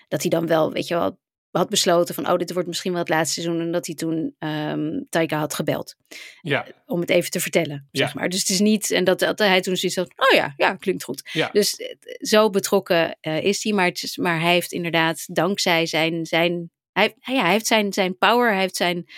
dat 0.08 0.20
hij 0.20 0.30
dan 0.30 0.46
wel, 0.46 0.72
weet 0.72 0.88
je 0.88 0.94
wel, 0.94 1.18
had 1.50 1.68
besloten 1.68 2.14
van, 2.14 2.30
oh, 2.30 2.36
dit 2.36 2.52
wordt 2.52 2.68
misschien 2.68 2.90
wel 2.92 3.00
het 3.00 3.08
laatste 3.08 3.40
seizoen. 3.40 3.60
En 3.64 3.72
dat 3.72 3.86
hij 3.86 3.94
toen 3.94 4.34
ehm 4.38 5.00
Taika 5.08 5.38
had 5.38 5.54
gebeld 5.54 5.94
Ja, 6.40 6.66
om 6.86 7.00
het 7.00 7.10
even 7.10 7.30
te 7.30 7.40
vertellen, 7.40 7.88
zeg 7.92 8.14
maar. 8.14 8.28
Dus 8.28 8.40
het 8.40 8.48
is 8.48 8.60
niet, 8.60 8.90
en 8.90 9.04
dat, 9.04 9.18
dat 9.18 9.38
hij 9.38 9.60
toen 9.60 9.76
zoiets 9.76 9.96
had, 9.98 10.12
oh 10.16 10.36
ja, 10.36 10.54
ja, 10.56 10.74
klinkt 10.74 11.02
goed. 11.04 11.28
ja. 11.32 11.48
Dus 11.52 11.76
eh, 11.76 11.94
zo 12.18 12.50
betrokken 12.50 13.16
eh, 13.20 13.42
is 13.44 13.62
hij, 13.64 13.72
maar, 13.72 13.90
is, 13.92 14.16
maar 14.16 14.40
hij 14.40 14.52
heeft 14.52 14.72
inderdaad 14.72 15.24
dankzij 15.34 15.86
zijn, 15.86 16.26
zijn 16.26 16.70
hij, 16.98 17.34
ja, 17.34 17.42
hij 17.42 17.52
heeft 17.52 17.66
zijn, 17.66 17.92
zijn 17.92 18.18
power, 18.18 18.50
hij 18.50 18.60
heeft 18.60 18.76
zijn, 18.76 19.10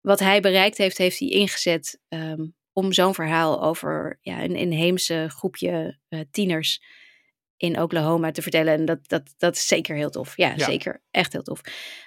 wat 0.00 0.20
hij 0.20 0.40
bereikt 0.40 0.78
heeft, 0.78 0.98
heeft 0.98 1.18
hij 1.18 1.28
ingezet 1.28 2.00
ehm, 2.08 2.46
om 2.72 2.92
zo'n 2.92 3.14
verhaal 3.14 3.62
over 3.62 4.18
ja, 4.20 4.42
een 4.42 4.56
inheemse 4.56 5.26
groepje 5.28 5.98
eh, 6.08 6.20
tieners 6.30 6.82
in 7.56 7.80
Oklahoma 7.80 8.30
te 8.30 8.42
vertellen. 8.42 8.74
En 8.74 8.84
dat, 8.84 9.08
dat, 9.08 9.34
dat 9.36 9.54
is 9.54 9.66
zeker 9.66 9.96
heel 9.96 10.10
tof. 10.10 10.36
Ja, 10.36 10.52
Ja. 10.56 10.64
zeker. 10.64 11.02
Echt 11.10 11.32
heel 11.32 11.42
tof. 11.42 11.60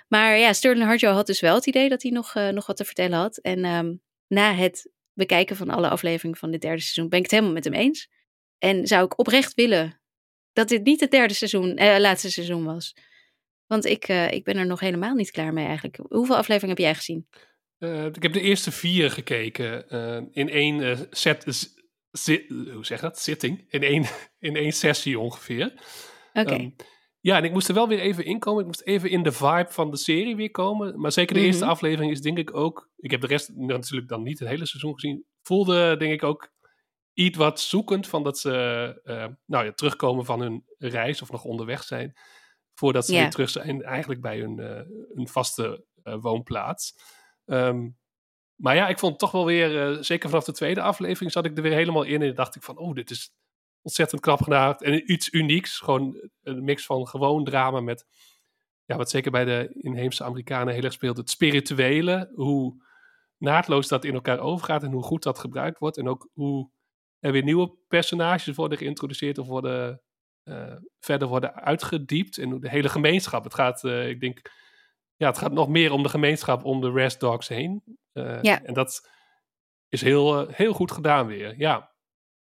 Maar 0.08 0.38
ja, 0.38 0.54
Sterling 0.54 0.86
Harjo 0.86 1.12
had 1.12 1.28
dus 1.28 1.40
wel 1.40 1.56
het 1.56 1.66
idee 1.66 1.90
dat 1.90 2.02
hij 2.02 2.12
nog, 2.12 2.36
eh, 2.36 2.48
nog 2.48 2.66
wat 2.66 2.78
te 2.78 2.86
vertellen 2.86 3.18
had. 3.18 3.38
En 3.38 3.66
ehm, 3.66 3.96
na 4.28 4.54
het 4.54 4.92
bekijken 5.14 5.56
van 5.56 5.70
alle 5.70 5.90
afleveringen 5.90 6.38
van 6.38 6.52
dit 6.52 6.62
derde 6.62 6.82
seizoen 6.82 7.10
ben 7.10 7.18
ik 7.18 7.24
het 7.24 7.34
helemaal 7.34 7.54
met 7.54 7.64
hem 7.64 7.74
eens. 7.74 8.10
En 8.58 8.88
zou 8.88 9.06
ik 9.06 9.20
oprecht 9.20 9.54
willen 9.54 10.02
dat 10.54 10.68
dit 10.68 10.84
niet 10.84 11.00
het 11.00 11.12
derde 11.12 11.34
seizoen, 11.34 11.76
eh, 11.76 12.00
laatste 12.00 12.32
seizoen 12.32 12.64
was. 12.64 12.96
Want 13.68 13.86
ik, 13.86 14.04
eh, 14.08 14.32
ik 14.32 14.44
ben 14.44 14.58
er 14.58 14.66
nog 14.66 14.80
helemaal 14.80 15.14
niet 15.14 15.32
klaar 15.32 15.54
mee 15.54 15.66
eigenlijk. 15.66 16.00
Hoeveel 16.10 16.36
afleveringen 16.36 16.76
heb 16.76 16.86
jij 16.86 16.96
gezien? 16.96 17.28
Eh, 17.78 18.06
ik 18.06 18.24
heb 18.24 18.34
de 18.34 18.42
eerste 18.42 18.72
vier 18.72 19.12
gekeken 19.12 19.90
eh, 19.90 20.22
in 20.32 20.50
één 20.50 21.08
set, 21.10 21.44
hoe 22.74 22.86
zeg 22.86 23.00
dat? 23.00 23.20
Zitting. 23.20 23.66
In 23.70 23.84
één, 23.84 24.06
in 24.40 24.56
één 24.56 24.72
sessie 24.72 25.20
ongeveer. 25.20 25.74
Oké. 26.34 26.54
Ehm, 26.54 26.70
ja, 27.20 27.38
en 27.38 27.44
ik 27.44 27.52
moest 27.52 27.68
er 27.68 27.74
wel 27.74 27.88
weer 27.88 28.00
even 28.00 28.26
inkomen. 28.26 28.60
Ik 28.60 28.66
moest 28.66 28.82
even 28.82 29.10
in 29.10 29.24
de 29.24 29.32
vibe 29.32 29.68
van 29.70 29.92
de 29.92 29.98
serie 29.98 30.36
weer 30.36 30.52
komen. 30.52 31.00
Maar 31.00 31.12
zeker 31.12 31.36
de 31.36 31.42
eerste 31.42 31.64
Mhm. 31.64 31.72
aflevering 31.72 32.12
is 32.12 32.22
denk 32.22 32.38
ik 32.38 32.56
ook... 32.56 32.90
Ik 32.98 33.12
heb 33.12 33.22
de 33.22 33.28
rest 33.28 33.52
natuurlijk 33.56 34.10
dan 34.10 34.24
niet 34.24 34.40
het 34.40 34.48
hele 34.48 34.66
seizoen 34.66 34.94
gezien. 34.94 35.26
Voelde 35.42 35.98
denk 35.98 36.14
ik 36.14 36.24
ook 36.24 36.52
iets 37.14 37.38
wat 37.38 37.60
zoekend 37.60 38.08
van 38.08 38.24
dat 38.24 38.40
ze 38.40 38.50
nou 39.46 39.66
ja, 39.66 39.72
terugkomen 39.72 40.26
van 40.26 40.42
hun 40.42 40.64
reis 40.78 41.22
of 41.22 41.32
nog 41.32 41.44
onderweg 41.44 41.84
zijn. 41.84 42.14
Voordat 42.78 43.06
ze 43.06 43.12
weer 43.12 43.30
terug 43.30 43.50
zijn 43.50 43.84
eigenlijk 43.84 44.22
bij 44.22 44.40
hun, 44.40 44.60
eh, 44.60 44.82
hun 45.14 45.28
vaste 45.28 45.86
eh, 46.04 46.16
woonplaats. 46.20 46.96
Ehm, 47.46 47.90
maar 48.56 48.76
ja, 48.76 48.88
ik 48.88 49.00
vond 49.00 49.12
het 49.12 49.22
toch 49.22 49.32
wel 49.32 49.46
weer, 49.46 49.82
eh, 49.82 50.02
zeker 50.02 50.30
vanaf 50.30 50.46
de 50.46 50.52
tweede 50.52 50.82
aflevering 50.82 51.32
zat 51.32 51.46
ik 51.46 51.58
er 51.58 51.64
weer 51.64 51.74
helemaal 51.74 52.04
in. 52.04 52.22
En 52.22 52.36
dacht 52.36 52.56
ik 52.56 52.64
van, 52.64 52.78
oh, 52.78 52.94
dit 52.94 53.10
is 53.10 53.34
ontzettend 53.82 54.22
knap 54.22 54.42
gedaan. 54.42 54.76
En 54.78 55.12
iets 55.12 55.34
unieks. 55.34 55.80
Gewoon 55.80 56.30
een 56.44 56.64
mix 56.64 56.86
van 56.86 57.08
gewoon 57.08 57.44
drama 57.44 57.80
met, 57.80 58.06
ja, 58.86 58.98
wat 58.98 59.10
zeker 59.10 59.32
bij 59.32 59.46
de 59.46 59.70
inheemse 59.82 60.24
Amerikanen 60.24 60.74
heel 60.74 60.84
erg 60.84 60.94
speelt, 60.94 61.18
het 61.18 61.30
spirituele. 61.30 62.32
Hoe 62.36 62.84
naadloos 63.38 63.88
dat 63.88 64.06
in 64.06 64.14
elkaar 64.14 64.40
overgaat 64.40 64.84
en 64.84 64.92
hoe 64.92 65.04
goed 65.04 65.24
dat 65.24 65.40
gebruikt 65.40 65.80
wordt. 65.80 65.98
En 65.98 66.08
ook 66.08 66.30
hoe 66.34 66.70
er 67.20 67.32
weer 67.32 67.44
nieuwe 67.44 67.78
personages 67.88 68.56
worden 68.56 68.78
geïntroduceerd 68.78 69.38
of 69.38 69.48
worden, 69.48 70.02
verder 71.00 71.28
worden 71.28 71.56
uitgediept. 71.56 72.38
En 72.38 72.50
hoe 72.50 72.60
de 72.60 72.70
hele 72.70 72.90
gemeenschap. 72.90 73.44
Het 73.44 73.54
gaat, 73.54 73.84
eh, 73.84 74.10
ik 74.10 74.20
denk, 74.20 74.42
ja, 75.16 75.28
het 75.28 75.38
gaat 75.38 75.52
nog 75.52 75.68
meer 75.68 75.92
om 75.92 76.04
de 76.04 76.10
gemeenschap 76.10 76.66
om 76.66 76.82
de 76.82 76.92
Rest 76.92 77.20
Dogs 77.20 77.48
heen. 77.48 77.84
Eh, 78.14 78.42
Ja. 78.42 78.64
En 78.64 78.74
dat 78.74 79.10
is 79.90 80.02
heel, 80.02 80.48
eh, 80.48 80.56
heel 80.56 80.74
goed 80.74 80.92
gedaan 80.92 81.28
weer. 81.28 81.56
Ja, 81.58 81.96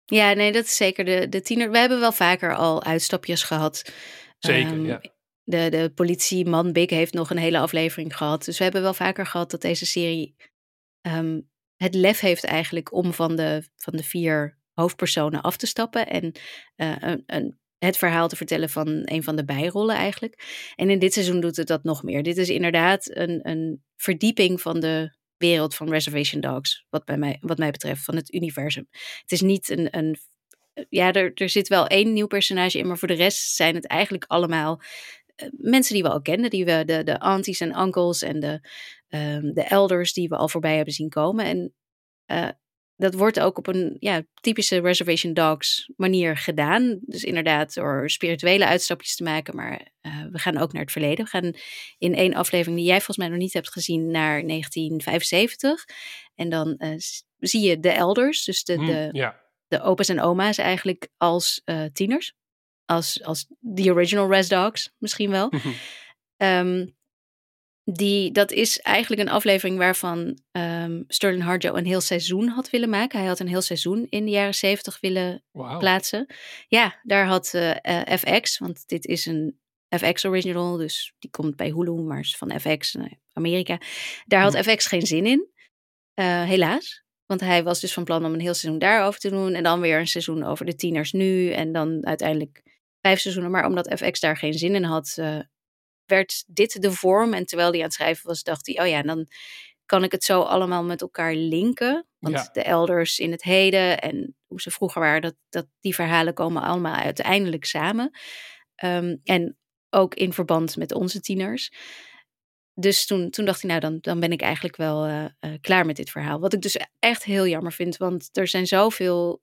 Ja, 0.05 0.33
nee, 0.33 0.53
dat 0.53 0.65
is 0.65 0.77
zeker 0.77 1.05
de, 1.05 1.29
de 1.29 1.41
tiener. 1.41 1.71
We 1.71 1.79
hebben 1.79 2.01
wel 2.01 2.13
vaker 2.13 2.57
al 2.57 2.85
uitstapjes 2.85 3.43
gehad. 3.43 3.93
zeker. 4.39 4.73
Ehm, 4.73 4.87
ja. 4.87 5.01
De, 5.45 5.69
de 5.71 5.93
politieman 5.95 6.73
Big 6.73 6.91
heeft 6.91 7.13
nog 7.13 7.31
een 7.31 7.37
hele 7.37 7.59
aflevering 7.59 8.17
gehad. 8.17 8.45
Dus 8.45 8.59
we 8.59 8.65
hebben 8.65 8.83
wel 8.83 8.95
vaker 8.95 9.27
gehad 9.27 9.51
dat 9.51 9.61
deze 9.61 9.87
serie 9.87 10.37
ehm, 11.01 11.41
het 11.77 11.95
lef 11.95 12.21
heeft 12.21 12.45
eigenlijk 12.45 12.93
om 12.93 13.13
van 13.13 13.37
de, 13.37 13.69
van 13.77 13.97
de 13.97 14.03
vier 14.03 14.59
hoofdpersonen 14.73 15.41
af 15.41 15.57
te 15.57 15.67
stappen. 15.67 16.09
En 16.09 16.33
eh, 16.75 16.97
een, 17.01 17.23
een, 17.27 17.61
het 17.87 17.97
verhaal 17.97 18.29
te 18.29 18.37
vertellen 18.37 18.69
van 18.69 19.03
een 19.05 19.23
van 19.23 19.37
de 19.37 19.45
bijrollen 19.45 19.97
eigenlijk. 19.97 20.43
En 20.77 20.91
in 20.91 20.99
dit 20.99 21.13
seizoen 21.13 21.41
doet 21.41 21.57
het 21.57 21.67
dat 21.67 21.85
nog 21.85 22.03
meer. 22.03 22.23
Dit 22.23 22.37
is 22.37 22.49
inderdaad 22.49 23.17
een, 23.17 23.49
een 23.49 23.83
verdieping 23.97 24.61
van 24.61 24.81
de 24.81 25.17
wereld 25.37 25.75
van 25.75 25.91
Reservation 25.91 26.41
Dogs. 26.41 26.87
Wat, 26.91 27.05
bij 27.05 27.17
mij, 27.17 27.37
wat 27.41 27.59
mij 27.59 27.71
betreft, 27.71 28.05
van 28.05 28.17
het 28.17 28.35
universum. 28.35 28.89
Het 29.21 29.33
is 29.33 29.41
niet 29.41 29.71
een... 29.71 29.89
een 29.91 30.19
ja, 30.89 31.13
er, 31.13 31.33
er 31.35 31.49
zit 31.49 31.69
wel 31.69 31.87
één 31.87 32.13
nieuw 32.13 32.27
personage 32.27 32.79
in, 32.79 32.87
maar 32.87 32.99
voor 32.99 33.09
de 33.09 33.15
rest 33.15 33.55
zijn 33.55 33.75
het 33.75 33.87
eigenlijk 33.87 34.25
allemaal 34.27 34.81
eh, 35.35 35.49
mensen 35.53 35.95
die 35.95 36.03
we 36.03 36.09
al 36.09 36.23
kenden, 36.23 36.51
die 36.51 36.65
we, 36.65 36.83
de, 36.87 37.05
de 37.05 37.19
aunties 37.19 37.61
en 37.61 37.81
uncles 37.81 38.23
en 38.23 38.41
de, 38.41 38.61
ehm, 39.09 39.53
de 39.53 39.63
elders 39.63 40.13
die 40.13 40.29
we 40.29 40.37
al 40.37 40.49
voorbij 40.49 40.77
hebben 40.77 40.95
zien 40.95 41.09
komen. 41.09 41.45
En 41.45 41.75
eh, 42.25 42.49
dat 43.03 43.15
wordt 43.15 43.41
ook 43.41 43.59
op 43.59 43.67
een 43.67 43.97
ja, 43.99 44.23
typische 44.41 44.81
Reservation 44.81 45.33
Dogs 45.33 45.91
manier 45.97 46.37
gedaan. 46.37 46.99
Dus 47.03 47.25
inderdaad 47.25 47.75
door 47.75 48.11
spirituele 48.11 48.67
uitstapjes 48.67 49.17
te 49.17 49.23
maken, 49.23 49.57
maar 49.57 49.93
eh, 50.01 50.25
we 50.31 50.39
gaan 50.39 50.59
ook 50.59 50.73
naar 50.73 50.83
het 50.83 50.93
verleden. 50.93 51.25
We 51.25 51.31
gaan 51.31 51.55
in 51.99 52.15
één 52.15 52.35
aflevering 52.35 52.77
die 52.77 52.87
jij 52.87 52.97
volgens 52.97 53.17
mij 53.17 53.29
nog 53.29 53.39
niet 53.39 53.53
hebt 53.53 53.73
gezien 53.73 54.11
naar 54.11 54.47
1975. 54.47 55.85
En 56.35 56.49
dan 56.49 56.77
eh, 56.77 56.95
zie 57.39 57.61
je 57.61 57.81
de 57.81 57.91
elders, 57.91 58.45
dus 58.45 58.65
de, 58.65 58.75
Hm, 58.75 58.87
de, 58.87 59.09
ja. 59.13 59.41
de 59.69 59.81
opa's 59.81 60.09
en 60.09 60.21
oma's 60.21 60.59
eigenlijk 60.59 61.09
als 61.17 61.63
eh, 61.65 61.85
tieners. 61.93 62.35
Als, 62.85 63.23
als 63.23 63.47
the 63.75 63.91
original 63.91 64.31
Res 64.31 64.49
Dogs 64.49 64.93
misschien 64.99 65.31
wel. 65.31 65.53
Ehm, 66.37 66.87
die, 67.85 68.33
dat 68.33 68.53
is 68.53 68.81
eigenlijk 68.81 69.23
een 69.23 69.35
aflevering 69.35 69.79
waarvan 69.79 70.39
ehm, 70.51 71.03
Sterling 71.07 71.43
Harjo 71.43 71.75
een 71.75 71.87
heel 71.87 72.01
seizoen 72.01 72.49
had 72.49 72.71
willen 72.71 72.89
maken. 72.89 73.19
Hij 73.19 73.29
had 73.29 73.41
een 73.41 73.49
heel 73.49 73.61
seizoen 73.61 74.07
in 74.09 74.25
de 74.25 74.31
jaren 74.31 74.55
zeventig 74.55 75.01
willen 75.01 75.45
plaatsen. 75.79 76.27
Ja, 76.69 77.01
daar 77.03 77.27
had 77.27 77.55
eh, 77.55 78.03
eh, 78.13 78.19
FX, 78.19 78.59
want 78.59 78.89
dit 78.89 79.07
is 79.07 79.27
een 79.27 79.61
FX 79.89 80.25
original, 80.25 80.77
dus 80.77 81.15
die 81.19 81.31
komt 81.31 81.57
bij 81.57 81.69
Hulu, 81.71 82.03
maar 82.03 82.19
is 82.19 82.37
van 82.37 82.61
FX, 82.61 82.95
eh, 82.95 83.05
Amerika. 83.33 83.81
Daar 84.27 84.43
had. 84.43 84.57
FX 84.57 84.87
geen 84.87 85.07
zin 85.07 85.27
in, 85.27 85.49
helaas. 86.45 87.05
Want 87.27 87.41
hij 87.41 87.63
was 87.63 87.81
dus 87.81 87.93
van 87.93 88.05
plan 88.05 88.25
om 88.25 88.33
een 88.33 88.41
heel 88.41 88.55
seizoen 88.55 88.81
daarover 88.81 89.21
te 89.21 89.31
doen. 89.31 89.55
En 89.55 89.63
dan 89.63 89.81
weer 89.81 89.99
een 89.99 90.07
seizoen 90.07 90.45
over 90.45 90.67
de 90.67 90.75
tieners 90.75 91.13
nu. 91.13 91.51
En 91.51 91.73
dan 91.73 92.07
uiteindelijk 92.07 92.63
vijf 93.01 93.21
seizoenen. 93.21 93.53
Maar 93.53 93.67
omdat 93.67 93.93
FX 93.99 94.21
daar 94.21 94.37
geen 94.37 94.53
zin 94.53 94.75
in 94.75 94.85
had, 94.85 95.19
werd 96.07 96.45
dit 96.47 96.83
de 96.83 96.93
vorm. 96.93 97.33
En 97.35 97.47
terwijl 97.47 97.71
hij 97.71 97.79
aan 97.79 97.85
het 97.85 97.95
schrijven 97.95 98.27
was, 98.27 98.43
dacht 98.43 98.67
hij: 98.67 98.81
oh 98.85 98.89
ja, 98.89 99.03
dan 99.03 99.27
kan 99.87 100.05
ik 100.05 100.13
het 100.13 100.25
zo 100.25 100.41
allemaal 100.41 100.85
met 100.85 101.01
elkaar 101.01 101.35
linken. 101.35 102.07
Want 102.19 102.37
Ja. 102.37 102.49
de 102.53 102.63
elders 102.63 103.19
in 103.19 103.31
het 103.31 103.43
heden 103.43 104.01
en 104.01 104.37
hoe 104.47 104.61
ze 104.61 104.71
vroeger 104.71 105.01
waren, 105.01 105.23
dat, 105.23 105.35
dat 105.49 105.67
die 105.81 105.95
verhalen 105.95 106.35
komen 106.35 106.63
allemaal 106.63 106.95
uiteindelijk 106.95 107.65
samen. 107.65 108.11
Ehm, 108.75 109.17
en 109.25 109.57
ook 109.91 110.15
in 110.15 110.33
verband 110.33 110.77
met 110.77 110.93
onze 110.93 111.21
tieners. 111.21 111.73
Dus 112.75 113.07
toen, 113.07 113.31
toen 113.31 113.45
dacht 113.45 113.61
hij, 113.63 113.71
nou, 113.71 113.81
dan, 113.81 113.99
dan 114.01 114.21
ben 114.21 114.33
ik 114.33 114.41
eigenlijk 114.43 114.77
wel 114.77 115.05
eh, 115.05 115.25
eh, 115.25 115.53
klaar 115.61 115.87
met 115.87 115.97
dit 115.97 116.11
verhaal. 116.11 116.41
Wat 116.41 116.53
ik 116.53 116.61
dus 116.63 116.77
echt 116.99 117.25
heel 117.25 117.47
jammer 117.47 117.73
vind, 117.73 117.97
want 117.97 118.29
er 118.33 118.49
zijn 118.49 118.67
zoveel 118.67 119.43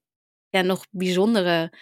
ja, 0.49 0.62
nog 0.62 0.86
bijzondere, 0.91 1.74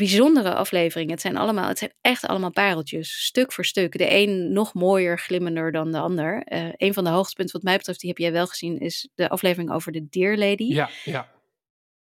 bijzondere 0.00 0.54
afleveringen. 0.54 1.12
Het 1.12 1.20
zijn 1.20 1.36
allemaal, 1.36 1.68
het 1.68 1.78
zijn 1.78 1.92
echt 2.00 2.26
allemaal 2.26 2.50
pareltjes, 2.50 3.24
stuk 3.24 3.52
voor 3.52 3.64
stuk. 3.64 3.98
De 3.98 4.14
een 4.14 4.52
nog 4.52 4.74
mooier, 4.74 5.18
glimmender 5.18 5.72
dan 5.72 5.92
de 5.92 5.98
ander. 5.98 6.42
Eh 6.42 6.68
een 6.76 6.94
van 6.94 7.04
de 7.04 7.10
hoogtepunten 7.10 7.54
wat 7.54 7.62
mij 7.62 7.76
betreft, 7.76 8.00
die 8.00 8.08
heb 8.08 8.18
jij 8.18 8.32
wel 8.32 8.46
gezien, 8.46 8.78
is 8.78 9.08
de 9.14 9.28
aflevering 9.28 9.72
over 9.72 9.92
de 9.92 10.08
Deer 10.08 10.36
Lady. 10.36 10.64
Ja, 10.64 10.90
ja. 11.04 11.28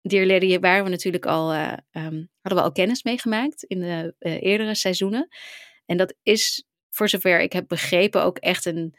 Dear 0.01 0.25
Lady 0.25 0.59
waren 0.59 0.83
we 0.83 0.89
natuurlijk 0.89 1.25
al, 1.25 1.51
eh, 1.51 1.73
ehm, 1.91 2.23
hadden 2.41 2.61
we 2.61 2.61
al 2.61 2.71
kennis 2.71 3.03
meegemaakt 3.03 3.63
in 3.63 3.79
de 3.79 4.15
eh, 4.19 4.41
eerdere 4.41 4.75
seizoenen. 4.75 5.27
En 5.85 5.97
dat 5.97 6.15
is, 6.23 6.65
voor 6.89 7.09
zover 7.09 7.41
ik 7.41 7.53
heb 7.53 7.67
begrepen, 7.67 8.23
ook 8.23 8.37
echt 8.37 8.65
een, 8.65 8.95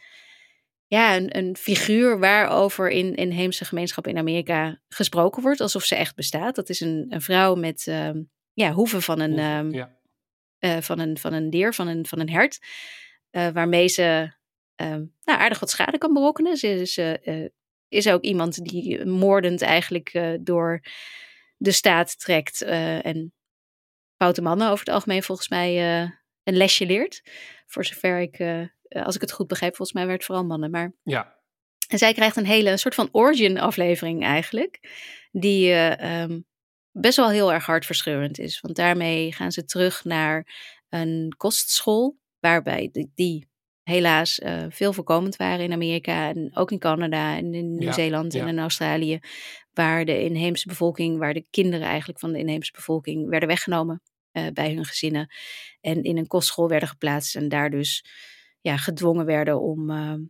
ja, 0.87 1.17
een, 1.17 1.37
een 1.37 1.57
figuur 1.57 2.19
waarover 2.19 2.91
in 2.91 3.15
inheemse 3.15 3.65
gemeenschappen 3.65 4.13
in 4.13 4.19
Amerika 4.19 4.81
gesproken 4.89 5.43
wordt, 5.43 5.61
alsof 5.61 5.85
ze 5.85 5.95
echt 5.95 6.15
bestaat. 6.15 6.55
Dat 6.55 6.69
is 6.69 6.81
een, 6.81 7.07
een 7.09 7.21
vrouw 7.21 7.55
met 7.55 7.87
ehm, 7.87 8.23
ja, 8.59 8.73
hoeven 8.73 9.03
van 9.03 9.21
een, 9.21 9.39
ehm, 9.39 9.71
ja. 9.75 9.99
eh, 10.59 10.77
van 10.81 10.99
een, 10.99 11.19
van 11.19 11.33
een 11.33 11.51
dier, 11.51 11.75
van 11.75 11.87
een, 11.87 12.07
van 12.07 12.21
een 12.21 12.31
hert. 12.31 12.59
eh, 13.31 13.49
waarmee 13.49 13.89
ze 13.89 14.33
ehm, 14.75 15.05
nou, 15.25 15.39
aardig 15.39 15.59
wat 15.59 15.71
schade 15.71 15.99
kan 15.99 16.13
berokkenen. 16.13 16.57
Ze 16.57 16.69
is, 16.69 16.97
eh, 16.97 17.45
is 17.89 18.09
ook 18.09 18.23
iemand 18.23 18.65
die 18.65 19.05
moordend 19.05 19.63
eigenlijk 19.63 20.39
door 20.41 20.85
de 21.57 21.73
staat 21.73 22.19
trekt. 22.19 22.63
en 22.63 23.33
foute 24.17 24.43
mannen 24.43 24.71
over 24.71 24.85
het 24.85 24.95
algemeen 24.95 25.23
volgens 25.23 25.49
mij 25.49 26.03
een 26.43 26.57
lesje 26.57 26.87
leert. 26.87 27.23
Voor 27.67 27.85
zover 27.85 28.21
ik, 28.21 28.67
als 28.89 29.15
ik 29.15 29.21
het 29.21 29.33
goed 29.33 29.47
begrijp, 29.47 29.77
volgens 29.77 29.97
mij 29.97 30.07
werd 30.07 30.17
het 30.17 30.27
vooral 30.27 30.45
mannen. 30.45 30.71
Maar 30.71 30.93
ja. 31.03 31.39
en 31.89 31.99
zij 31.99 32.13
krijgt 32.13 32.37
een 32.37 32.47
hele 32.47 32.71
een 32.71 32.79
soort 32.79 32.95
van 32.95 33.09
origin 33.13 33.59
aflevering 33.59 34.25
eigenlijk. 34.25 34.81
Die 35.31 35.73
ehm, 35.73 36.41
best 37.01 37.17
wel 37.17 37.31
heel 37.31 37.53
erg 37.53 37.67
hartverscheurend 37.67 38.39
is. 38.39 38.61
Want 38.61 38.77
daarmee 38.77 39.33
gaan 39.33 39.53
ze 39.53 39.65
terug 39.65 40.05
naar 40.05 40.47
een 40.89 41.35
kostschool. 41.37 42.17
Waarbij 42.39 42.89
die, 42.93 43.13
die 43.15 43.49
helaas 43.83 44.39
eh, 44.39 44.65
veel 44.69 44.93
voorkomend 44.93 45.37
waren 45.37 45.65
in 45.65 45.73
Amerika. 45.73 46.29
En 46.29 46.57
ook 46.57 46.71
in 46.71 46.79
Canada 46.79 47.37
en 47.37 47.55
in 47.55 47.75
Nieuw-Zeeland 47.75 48.33
ja. 48.33 48.43
en 48.43 48.49
in 48.49 48.59
Australië. 48.59 49.19
Waar 49.73 50.05
de 50.05 50.23
inheemse 50.23 50.69
bevolking, 50.69 51.19
waar 51.19 51.35
de 51.35 51.47
kinderen 51.51 51.87
eigenlijk 51.87 52.19
van 52.19 52.33
de 52.33 52.39
inheemse 52.39 52.73
bevolking 52.73 53.29
werden 53.29 53.49
weggenomen 53.49 54.03
eh, 54.31 54.47
bij 54.53 54.75
hun 54.75 54.85
gezinnen. 54.85 55.35
En 55.81 56.03
in 56.03 56.17
een 56.17 56.27
kostschool 56.27 56.69
werden 56.69 56.89
geplaatst. 56.89 57.37
En 57.37 57.49
daar 57.49 57.71
dus 57.71 58.05
ja, 58.61 58.77
gedwongen 58.77 59.25
werden 59.27 59.61
om 59.61 59.91
ehm, 59.91 60.21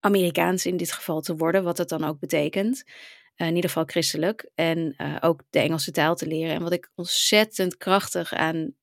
Amerikaans 0.00 0.66
in 0.66 0.76
dit 0.76 0.92
geval 0.92 1.20
te 1.20 1.36
worden, 1.36 1.64
wat 1.64 1.76
dat 1.76 1.88
dan 1.88 2.04
ook 2.04 2.18
betekent. 2.18 2.84
Eh, 3.34 3.46
in 3.46 3.54
ieder 3.54 3.70
geval 3.70 3.84
christelijk. 3.86 4.50
En 4.54 4.94
eh, 4.96 5.16
ook 5.20 5.42
de 5.50 5.58
Engelse 5.58 5.90
taal 5.90 6.16
te 6.16 6.26
leren. 6.26 6.54
En 6.54 6.62
wat 6.62 6.72
ik 6.72 6.90
ontzettend 6.94 7.76
krachtig 7.76 8.32
aan 8.32 8.74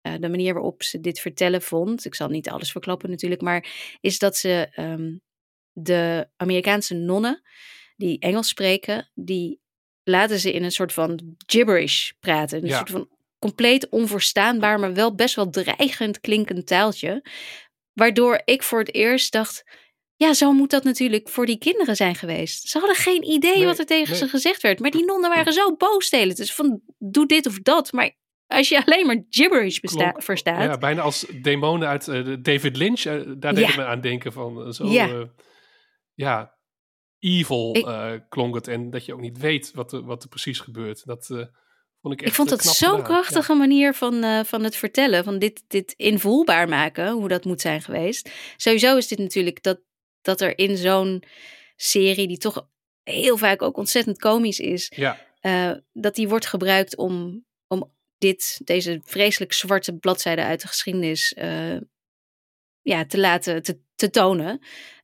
eh, 0.00 0.14
de 0.20 0.28
manier 0.28 0.52
waarop 0.54 0.82
ze 0.82 1.00
dit 1.00 1.20
vertellen 1.20 1.62
vond. 1.62 2.04
Ik 2.04 2.14
zal 2.14 2.28
niet 2.28 2.48
alles 2.48 2.70
verklappen 2.72 3.10
natuurlijk. 3.10 3.40
Maar 3.40 3.96
is 4.00 4.18
dat 4.18 4.36
ze 4.36 4.68
ehm, 4.70 5.16
de 5.72 6.28
Amerikaanse 6.36 6.94
nonnen 6.94 7.42
die 7.96 8.18
Engels 8.18 8.48
spreken. 8.48 9.10
Die 9.14 9.60
laten 10.02 10.38
ze 10.38 10.52
in 10.52 10.64
een 10.64 10.72
soort 10.72 10.92
van 10.92 11.36
gibberish 11.46 12.10
praten. 12.20 12.58
Een 12.62 12.68
Ja. 12.68 12.76
soort 12.76 12.90
van 12.90 13.08
compleet 13.38 13.88
onverstaanbaar. 13.88 14.80
Maar 14.80 14.94
wel 14.94 15.14
best 15.14 15.34
wel 15.34 15.50
dreigend 15.50 16.20
klinkend 16.20 16.66
taaltje. 16.66 17.24
Waardoor 17.92 18.42
ik 18.44 18.62
voor 18.62 18.78
het 18.78 18.94
eerst 18.94 19.32
dacht. 19.32 19.64
Ja, 20.18 20.34
zo 20.34 20.52
moet 20.52 20.70
dat 20.70 20.84
natuurlijk 20.84 21.28
voor 21.28 21.46
die 21.46 21.58
kinderen 21.58 21.96
zijn 21.96 22.14
geweest. 22.14 22.68
Ze 22.68 22.78
hadden 22.78 22.96
geen 22.96 23.24
idee 23.24 23.54
Nee, 23.56 23.64
wat 23.64 23.78
er 23.78 23.86
tegen 23.86 24.10
nee. 24.10 24.18
ze 24.18 24.28
gezegd 24.28 24.62
werd. 24.62 24.80
Maar 24.80 24.90
die 24.90 25.04
nonnen 25.04 25.30
waren 25.30 25.52
zo 25.52 25.76
boos 25.76 26.08
tegen 26.08 26.28
het. 26.28 26.36
Dus 26.36 26.54
van, 26.54 26.80
doe 26.98 27.26
dit 27.26 27.46
of 27.46 27.58
dat. 27.60 27.92
Maar 27.92 28.16
als 28.46 28.68
je 28.68 28.84
alleen 28.86 29.06
maar 29.06 29.24
gibberish 29.30 29.78
Klonk- 29.78 30.22
verstaat. 30.22 30.62
Ja, 30.62 30.78
bijna 30.78 31.02
als 31.02 31.26
demonen 31.42 31.88
uit 31.88 32.08
eh, 32.08 32.24
de 32.24 32.40
David 32.40 32.76
Lynch. 32.76 33.04
eh, 33.04 33.20
daar 33.38 33.54
deed 33.54 33.64
Ja. 33.64 33.70
ik 33.70 33.76
me 33.76 33.84
aan 33.84 34.00
denken 34.00 34.32
van. 34.32 34.62
eh, 34.66 34.70
zo, 34.72 34.86
Ja. 34.86 35.28
ja. 36.14 36.54
evil 37.18 37.76
Ik- 37.76 38.24
klonk 38.28 38.54
het. 38.54 38.68
En 38.68 38.90
dat 38.90 39.04
je 39.04 39.12
ook 39.14 39.20
niet 39.20 39.38
weet 39.38 39.70
wat 39.74 39.92
er, 39.92 40.04
wat 40.04 40.22
er 40.22 40.28
precies 40.28 40.60
gebeurt. 40.60 41.06
Dat 41.06 41.26
vond 42.00 42.14
ik 42.14 42.20
echt 42.20 42.28
Ik 42.30 42.34
vond 42.36 42.48
dat 42.48 42.64
zo'n 42.64 43.02
krachtige 43.02 43.54
manier 43.54 43.94
van, 43.94 44.44
van 44.46 44.64
het 44.64 44.76
vertellen. 44.76 45.24
Van 45.24 45.38
dit, 45.38 45.62
dit 45.68 45.92
invoelbaar 45.96 46.68
maken, 46.68 47.10
hoe 47.12 47.28
dat 47.28 47.44
moet 47.44 47.60
zijn 47.60 47.82
geweest. 47.82 48.30
Sowieso 48.56 48.96
is 48.96 49.08
dit 49.08 49.18
natuurlijk 49.18 49.62
dat, 49.62 49.80
dat 50.26 50.40
er 50.40 50.58
in 50.58 50.76
zo'n 50.76 51.22
serie, 51.76 52.26
die 52.26 52.38
toch 52.38 52.68
heel 53.02 53.36
vaak 53.36 53.62
ook 53.62 53.76
ontzettend 53.76 54.18
komisch 54.18 54.58
is, 54.58 54.92
Ja, 54.96 55.26
eh, 55.40 55.72
dat 55.92 56.14
die 56.14 56.28
wordt 56.28 56.46
gebruikt 56.46 56.96
om, 56.96 57.44
om 57.66 57.92
dit, 58.18 58.60
deze 58.64 59.00
vreselijk 59.04 59.52
zwarte 59.52 59.96
bladzijde 59.96 60.42
uit 60.42 60.60
de 60.60 60.66
geschiedenis 60.66 61.34
eh, 61.34 61.76
ja, 62.82 63.06
te 63.06 63.18
laten 63.18 63.62
te, 63.62 63.80
te 63.94 64.10
tonen. 64.10 64.60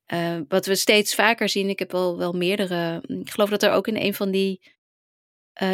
Eh, 0.07 0.39
wat 0.49 0.66
we 0.66 0.75
steeds 0.75 1.14
vaker 1.14 1.49
zien, 1.49 1.68
ik 1.68 1.79
heb 1.79 1.95
al 1.95 2.18
wel 2.18 2.33
meerdere. 2.33 3.03
Ik 3.07 3.31
geloof 3.31 3.51
dat 3.51 3.62
er 3.62 3.70
ook 3.70 3.89
in 3.89 3.97
een 3.97 4.14
van 4.14 4.31
die 4.31 4.70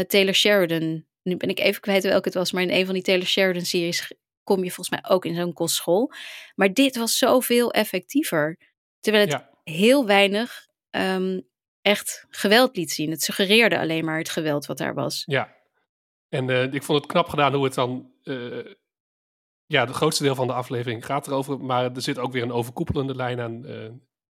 Taylor 0.06 0.34
Sheridan. 0.34 1.04
Nu 1.22 1.36
ben 1.36 1.48
ik 1.48 1.58
even 1.58 1.80
kwijt 1.80 2.02
welke 2.02 2.28
het 2.28 2.38
was, 2.38 2.52
maar 2.52 2.62
in 2.62 2.70
een 2.70 2.84
van 2.84 2.94
die 2.94 3.02
Taylor 3.02 3.26
Sheridan 3.26 3.64
series 3.64 4.12
kom 4.42 4.64
je 4.64 4.70
volgens 4.70 4.90
mij 4.90 5.10
ook 5.10 5.24
in 5.24 5.34
zo'n 5.34 5.52
kostschool. 5.52 6.12
Maar 6.54 6.72
dit 6.72 6.96
was 6.96 7.18
zoveel 7.18 7.70
effectiever. 7.72 8.58
Terwijl 9.00 9.24
het 9.24 9.32
Ja. 9.32 9.50
heel 9.72 10.06
weinig 10.06 10.66
ehm, 10.90 11.40
echt 11.82 12.26
geweld 12.30 12.76
liet 12.76 12.90
zien. 12.90 13.10
Het 13.10 13.22
suggereerde 13.22 13.78
alleen 13.78 14.04
maar 14.04 14.18
het 14.18 14.28
geweld 14.30 14.66
wat 14.66 14.78
daar 14.78 14.94
was. 14.94 15.22
Ja. 15.26 15.56
En 16.28 16.50
eh, 16.50 16.72
ik 16.72 16.82
vond 16.82 16.98
het 17.02 17.10
knap 17.12 17.28
gedaan 17.28 17.54
hoe 17.54 17.64
het 17.64 17.74
dan... 17.74 18.12
eh, 18.22 18.64
ja, 19.66 19.84
het 19.86 19.94
grootste 19.94 20.22
deel 20.22 20.34
van 20.34 20.46
de 20.46 20.52
aflevering 20.52 21.06
gaat 21.06 21.26
erover. 21.26 21.60
Maar 21.60 21.84
er 21.94 22.02
zit 22.02 22.18
ook 22.18 22.32
weer 22.32 22.42
een 22.42 22.52
overkoepelende 22.52 23.14
lijn 23.14 23.40
aan. 23.40 23.66
eh 23.66 23.88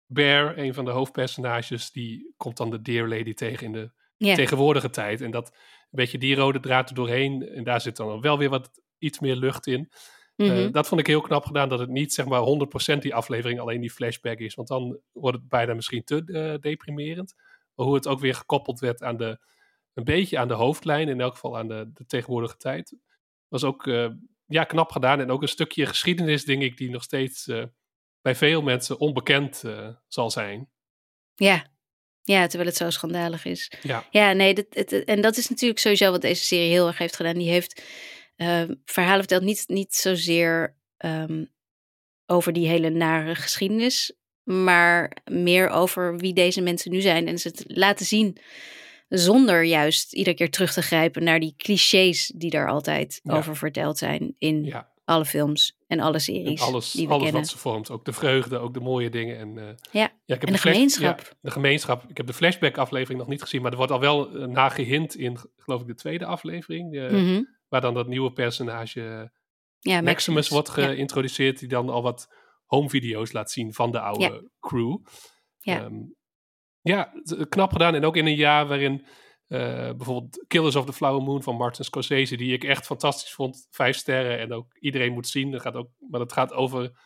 Bear, 0.08 0.58
een 0.58 0.74
van 0.74 0.84
de 0.84 0.90
hoofdpersonages, 0.90 1.90
die 1.90 2.34
komt 2.36 2.56
dan 2.56 2.70
de 2.70 2.82
Dear 2.82 3.08
Lady 3.08 3.34
tegen 3.34 3.66
in 3.66 3.72
de 3.72 3.90
tegenwoordige 4.34 4.90
tijd. 4.90 5.20
En 5.20 5.30
dat 5.30 5.48
een 5.50 5.88
beetje 5.90 6.18
die 6.18 6.34
rode 6.34 6.60
draad 6.60 6.88
er 6.88 6.94
doorheen. 6.94 7.48
En 7.48 7.64
daar 7.64 7.80
zit 7.80 7.96
dan 7.96 8.20
wel 8.20 8.38
weer 8.38 8.48
wat 8.50 8.70
iets 8.98 9.18
meer 9.20 9.36
lucht 9.36 9.66
in. 9.66 9.90
Eh, 10.36 10.48
mhm. 10.48 10.70
dat 10.70 10.88
vond 10.88 11.00
ik 11.00 11.06
heel 11.06 11.20
knap 11.20 11.44
gedaan, 11.44 11.68
dat 11.68 11.78
het 11.78 11.88
niet 11.88 12.14
zeg 12.14 12.26
maar 12.26 12.40
100% 12.40 12.98
die 12.98 13.14
aflevering 13.14 13.60
alleen 13.60 13.80
die 13.80 13.90
flashback 13.90 14.38
is. 14.38 14.54
Want 14.54 14.68
dan 14.68 14.98
wordt 15.12 15.36
het 15.36 15.48
bijna 15.48 15.74
misschien 15.74 16.04
te 16.04 16.24
eh, 16.26 16.60
deprimerend. 16.60 17.34
Maar 17.74 17.86
hoe 17.86 17.94
het 17.94 18.06
ook 18.06 18.20
weer 18.20 18.34
gekoppeld 18.34 18.80
werd 18.80 19.02
aan 19.02 19.16
de, 19.16 19.38
een 19.94 20.04
beetje 20.04 20.38
aan 20.38 20.48
de 20.48 20.54
hoofdlijn, 20.54 21.08
in 21.08 21.20
elk 21.20 21.32
geval 21.32 21.58
aan 21.58 21.68
de, 21.68 21.90
de 21.94 22.06
tegenwoordige 22.06 22.56
tijd, 22.56 22.96
was 23.48 23.64
ook 23.64 23.86
eh, 23.86 24.08
ja, 24.46 24.64
knap 24.64 24.90
gedaan. 24.90 25.20
En 25.20 25.30
ook 25.30 25.42
een 25.42 25.48
stukje 25.48 25.86
geschiedenis, 25.86 26.44
denk 26.44 26.62
ik, 26.62 26.76
die 26.76 26.90
nog 26.90 27.02
steeds 27.02 27.50
bij 28.20 28.34
veel 28.34 28.62
mensen 28.62 28.98
onbekend 28.98 29.64
zal 30.08 30.30
zijn. 30.30 30.68
ja. 31.34 31.66
ja, 32.22 32.46
terwijl 32.46 32.68
het 32.68 32.78
zo 32.78 32.90
schandalig 32.90 33.44
is. 33.44 33.72
Ja, 33.82 34.06
Ja, 34.10 34.32
nee, 34.32 34.54
dat, 34.54 34.66
het, 34.70 35.04
en 35.04 35.20
dat 35.20 35.36
is 35.36 35.48
natuurlijk 35.48 35.80
sowieso 35.80 36.10
wat 36.10 36.20
deze 36.20 36.44
serie 36.44 36.70
heel 36.70 36.86
erg 36.86 36.98
heeft 36.98 37.16
gedaan. 37.16 37.38
Die 37.38 37.50
heeft 37.50 37.82
verhalen 38.84 39.18
verteld, 39.18 39.42
niet, 39.42 39.64
niet 39.66 39.94
zozeer 39.94 40.76
ehm, 40.96 41.44
over 42.26 42.52
die 42.52 42.68
hele 42.68 42.90
nare 42.90 43.34
geschiedenis, 43.34 44.12
maar 44.42 45.16
meer 45.30 45.68
over 45.68 46.16
wie 46.18 46.32
deze 46.34 46.60
mensen 46.60 46.90
nu 46.90 47.00
zijn. 47.00 47.26
En 47.28 47.38
ze 47.38 47.48
het 47.48 47.64
laten 47.66 48.06
zien 48.06 48.36
zonder 49.08 49.62
juist 49.64 50.12
iedere 50.12 50.36
keer 50.36 50.50
terug 50.50 50.72
te 50.72 50.82
grijpen 50.82 51.24
naar 51.24 51.40
die 51.40 51.54
clichés 51.56 52.32
die 52.36 52.50
daar 52.50 52.68
altijd 52.68 53.20
Ja. 53.22 53.36
over 53.36 53.56
verteld 53.56 53.98
zijn 53.98 54.34
in 54.38 54.64
ja. 54.64 54.92
alle 55.04 55.24
films 55.24 55.76
en 55.86 56.00
alle 56.00 56.14
En 56.14 56.20
series 56.20 56.60
alles, 56.60 56.90
die 56.92 57.06
we 57.06 57.12
alles 57.12 57.22
kennen. 57.24 57.42
wat 57.42 57.50
ze 57.50 57.58
vormt. 57.58 57.90
Ook 57.90 58.04
de 58.04 58.12
vreugde, 58.12 58.58
ook 58.58 58.74
de 58.74 58.80
mooie 58.80 59.08
dingen. 59.10 59.38
En, 59.38 59.58
eh, 59.58 59.64
Ja, 59.90 60.10
Ja, 60.24 60.34
ik 60.34 60.40
heb 60.40 60.44
En 60.46 60.52
de 60.52 60.58
gemeenschap. 60.58 61.20
ja, 61.20 61.36
de 61.40 61.50
gemeenschap. 61.50 62.04
Ik 62.08 62.16
heb 62.16 62.26
de 62.26 62.32
flashback 62.32 62.78
aflevering 62.78 63.18
nog 63.20 63.28
niet 63.28 63.42
gezien, 63.42 63.62
maar 63.62 63.70
er 63.70 63.76
wordt 63.76 63.92
al 63.92 64.00
wel 64.00 64.36
uh, 64.36 64.46
naar 64.46 64.70
gehind 64.70 65.14
in, 65.16 65.38
geloof 65.56 65.80
ik, 65.80 65.86
de 65.86 65.94
tweede 65.94 66.24
aflevering. 66.26 66.94
eh, 66.96 67.10
Mhm. 67.10 67.42
Waar 67.68 67.80
dan 67.80 67.94
dat 67.94 68.06
nieuwe 68.06 68.32
personage 68.32 69.08
eh, 69.08 69.28
ja 69.78 70.00
Maximus, 70.00 70.48
wordt 70.48 70.68
Ja. 70.68 70.72
geïntroduceerd, 70.72 71.58
die 71.58 71.68
dan 71.68 71.88
al 71.88 72.02
wat 72.02 72.34
home 72.64 72.88
video's 72.88 73.32
laat 73.32 73.50
zien 73.50 73.74
van 73.74 73.90
de 73.92 74.00
oude 74.00 74.24
Ja. 74.24 74.42
crew. 74.60 74.98
Ja. 75.58 75.80
Ehm, 75.84 75.94
ja, 76.80 77.10
het- 77.22 77.48
knap 77.48 77.72
gedaan. 77.72 77.94
En 77.94 78.04
ook 78.04 78.16
in 78.16 78.26
een 78.26 78.34
jaar 78.36 78.66
waarin 78.66 79.06
eh, 79.46 79.58
bijvoorbeeld 79.92 80.44
Killers 80.46 80.76
of 80.76 80.84
the 80.86 80.92
Flower 80.92 81.22
Moon 81.22 81.42
van 81.42 81.56
Martin 81.56 81.84
Scorsese, 81.84 82.36
die 82.36 82.52
ik 82.52 82.64
echt 82.64 82.86
fantastisch 82.86 83.32
vond, 83.32 83.66
vijf 83.70 83.96
sterren 83.96 84.38
en 84.38 84.52
ook 84.52 84.76
iedereen 84.78 85.12
moet 85.12 85.28
zien. 85.28 85.50
Dat 85.50 85.60
gaat 85.60 85.74
ook, 85.74 85.90
maar 86.10 86.20
dat 86.20 86.32
gaat 86.32 86.52
over, 86.52 86.98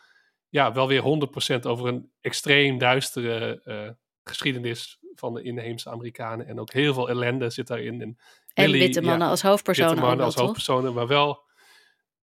ja, 0.49 0.73
wel 0.73 0.87
weer 0.87 1.01
100% 1.01 1.65
over 1.65 1.87
een 1.87 2.11
extreem 2.19 2.77
duistere 2.77 3.61
eh, 3.63 3.89
geschiedenis 4.23 4.97
van 5.15 5.33
de 5.33 5.41
inheemse 5.43 5.89
Amerikanen. 5.89 6.47
En 6.47 6.59
ook 6.59 6.71
heel 6.73 6.93
veel 6.93 7.09
ellende 7.09 7.49
zit 7.49 7.67
daarin. 7.67 8.01
En, 8.01 8.17
En 8.53 8.71
witte 8.71 9.01
ja, 9.01 9.07
mannen 9.07 9.27
als 9.27 9.41
hoofdpersonen 9.41 9.91
witte 9.91 10.05
mannen 10.07 10.25
als 10.25 10.35
toch? 10.35 10.43
hoofdpersonen, 10.43 10.93
maar 10.93 11.07
wel... 11.07 11.49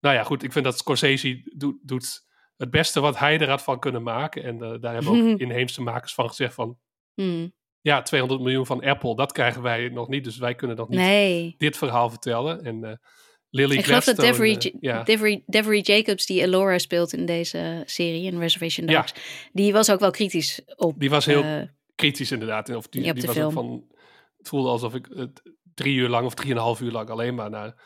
Nou 0.00 0.14
ja, 0.14 0.22
goed, 0.22 0.42
ik 0.42 0.52
vind 0.52 0.64
dat 0.64 0.78
Scorsese 0.78 1.52
doet, 1.56 1.76
doet 1.82 2.26
het 2.56 2.70
beste 2.70 3.00
wat 3.00 3.18
hij 3.18 3.38
er 3.38 3.48
had 3.48 3.62
van 3.62 3.78
kunnen 3.78 4.02
maken. 4.02 4.44
En 4.44 4.62
eh, 4.62 4.80
daar 4.80 4.94
hebben 4.94 5.12
ook 5.12 5.38
inheemse 5.46 5.82
makers 5.82 6.14
van 6.14 6.28
gezegd 6.28 6.54
van... 6.54 6.78
Hmm. 7.14 7.56
Ja, 7.80 8.02
200 8.02 8.40
miljoen 8.40 8.66
van 8.66 8.84
Apple, 8.84 9.16
dat 9.16 9.32
krijgen 9.32 9.62
wij 9.62 9.88
nog 9.88 10.08
niet. 10.08 10.24
Dus 10.24 10.38
wij 10.38 10.54
kunnen 10.54 10.76
nog 10.76 10.88
niet 10.88 10.98
Nee. 10.98 11.54
dit 11.58 11.76
verhaal 11.76 12.10
vertellen. 12.10 12.64
En 12.64 12.84
eh 12.84 12.92
Lily 13.50 13.76
Ik 13.76 13.84
geloof 13.84 14.04
dat 14.04 14.16
Devery, 14.16 14.54
eh, 14.54 14.72
ja, 14.80 15.02
Devery, 15.02 15.42
Devery 15.46 15.80
Jacobs, 15.80 16.26
die 16.26 16.40
Elora 16.40 16.78
speelt 16.78 17.12
in 17.12 17.26
deze 17.26 17.82
serie, 17.86 18.24
in 18.24 18.38
Reservation 18.38 18.86
Ja. 18.86 18.96
Dogs, 18.96 19.14
die 19.52 19.72
was 19.72 19.90
ook 19.90 20.00
wel 20.00 20.10
kritisch 20.10 20.60
op. 20.76 20.94
die 20.98 21.10
was 21.10 21.26
heel 21.26 21.68
kritisch 21.94 22.32
inderdaad. 22.32 22.74
Of 22.74 22.88
die, 22.88 23.12
was 23.12 23.38
ook 23.38 23.52
van... 23.52 23.86
Het 24.36 24.48
voelde 24.48 24.68
alsof 24.68 24.94
ik 24.94 25.08
het 25.14 25.42
drie 25.78 25.94
uur 25.96 26.08
lang 26.08 26.26
of 26.26 26.34
drieënhalf 26.34 26.80
uur 26.80 26.90
lang 26.92 27.10
alleen 27.10 27.34
maar 27.34 27.50
naar... 27.50 27.82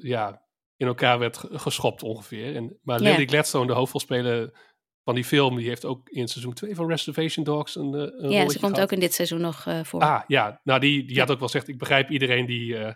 ja, 0.00 0.42
in 0.76 0.86
elkaar 0.86 1.18
werd 1.18 1.36
ge- 1.36 1.58
geschopt 1.58 2.02
ongeveer. 2.02 2.56
En, 2.56 2.78
maar. 2.82 3.00
Lily 3.00 3.26
Gladstone, 3.26 3.66
de 3.66 3.72
hoofdrolspeler 3.72 4.58
van 5.04 5.14
die 5.14 5.24
film, 5.24 5.56
die 5.56 5.68
heeft 5.68 5.84
ook 5.84 6.08
in 6.08 6.28
seizoen 6.28 6.54
2 6.54 6.74
van 6.74 6.88
Reservation 6.88 7.44
Dogs 7.44 7.76
een, 7.76 7.94
eh, 7.94 8.00
een 8.00 8.30
ja, 8.30 8.48
ze 8.48 8.58
komt 8.58 8.72
gehad. 8.74 8.80
ook 8.80 8.92
in 8.92 9.00
dit 9.00 9.14
seizoen 9.14 9.40
nog 9.40 9.66
eh, 9.66 9.84
voor. 9.84 10.00
Ah, 10.00 10.22
ja. 10.26 10.60
Nou, 10.64 10.80
die, 10.80 11.04
die 11.04 11.14
Ja. 11.14 11.20
had 11.20 11.30
ook 11.30 11.38
wel 11.38 11.48
gezegd, 11.48 11.68
ik 11.68 11.78
begrijp 11.78 12.10
iedereen 12.10 12.46
die, 12.46 12.76
eh, 12.78 12.94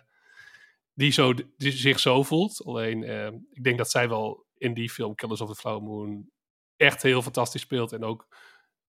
die, 0.93 1.11
zo, 1.11 1.33
die 1.57 1.71
zich 1.71 1.99
zo 1.99 2.23
voelt. 2.23 2.61
Alleen, 2.65 3.03
ik 3.51 3.63
denk 3.63 3.77
dat 3.77 3.91
zij 3.91 4.09
wel 4.09 4.45
in 4.57 4.73
die 4.73 4.89
film 4.89 5.15
Killers 5.15 5.41
of 5.41 5.49
the 5.49 5.55
Flower 5.55 5.83
Moon 5.83 6.29
echt 6.75 7.01
heel 7.01 7.21
fantastisch 7.21 7.61
speelt. 7.61 7.91
En 7.91 8.03
ook, 8.03 8.27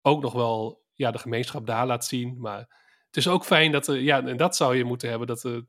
ook 0.01 0.21
nog 0.21 0.33
wel 0.33 0.83
ja, 0.93 1.11
de 1.11 1.17
gemeenschap 1.19 1.65
daar 1.65 1.87
laat 1.87 2.05
zien. 2.05 2.35
Maar 2.39 2.87
het 3.10 3.18
is 3.18 3.28
ook 3.28 3.45
fijn 3.45 3.72
dat 3.72 3.88
er, 3.88 3.99
ja, 3.99 4.26
en 4.26 4.38
dat 4.38 4.55
zou 4.55 4.76
je 4.78 4.84
moeten 4.84 5.10
hebben, 5.10 5.28
dat 5.28 5.43
er 5.43 5.64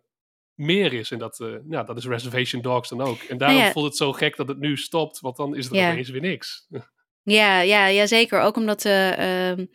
meer 0.55 0.93
is. 0.93 1.11
En 1.11 1.19
dat, 1.19 1.41
eh 1.41 1.55
ja, 1.69 1.83
dat 1.83 1.97
is 1.97 2.07
Reservation 2.07 2.63
Dogs 2.63 2.89
dan 2.89 3.01
ook. 3.01 3.23
En 3.23 3.39
daarom 3.39 3.57
Nou 3.57 3.69
ja. 3.69 3.73
voelt 3.73 3.87
het 3.87 3.97
zo 3.97 4.13
gek 4.13 4.37
dat 4.37 4.49
het 4.49 4.59
nu 4.59 4.77
stopt, 4.77 5.21
want 5.21 5.37
dan 5.37 5.57
is 5.57 5.67
er 5.71 5.75
Ja. 5.75 5.91
opeens 5.91 6.09
weer 6.09 6.21
niks. 6.21 6.67
Ja, 7.23 7.61
ja, 7.61 7.87
ja, 7.87 8.07
zeker. 8.07 8.41
Ook 8.41 8.57
omdat 8.57 8.85
eh, 8.85 9.49
ehm, 9.51 9.67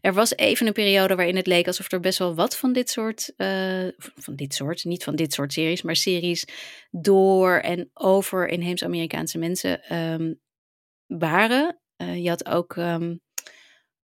er 0.00 0.12
was 0.12 0.36
even 0.36 0.66
een 0.66 0.72
periode 0.72 1.14
waarin 1.14 1.36
het 1.36 1.46
leek 1.46 1.66
alsof 1.66 1.92
er 1.92 2.00
best 2.00 2.18
wel 2.18 2.34
wat 2.34 2.56
van 2.56 2.72
dit 2.72 2.90
soort, 2.90 3.32
eh, 3.36 3.86
van 3.98 4.36
dit 4.36 4.54
soort, 4.54 4.84
niet 4.84 5.04
van 5.04 5.16
dit 5.16 5.32
soort 5.32 5.52
series, 5.52 5.82
maar 5.82 5.96
series 5.96 6.44
door 6.90 7.52
en 7.56 7.90
over 7.94 8.48
inheems 8.48 8.84
Amerikaanse 8.84 9.38
mensen 9.38 9.82
ehm, 9.82 10.34
waren. 11.06 11.80
Eh, 11.96 12.22
je 12.22 12.28
had 12.28 12.46
ook, 12.48 12.76
ehm, 12.76 13.16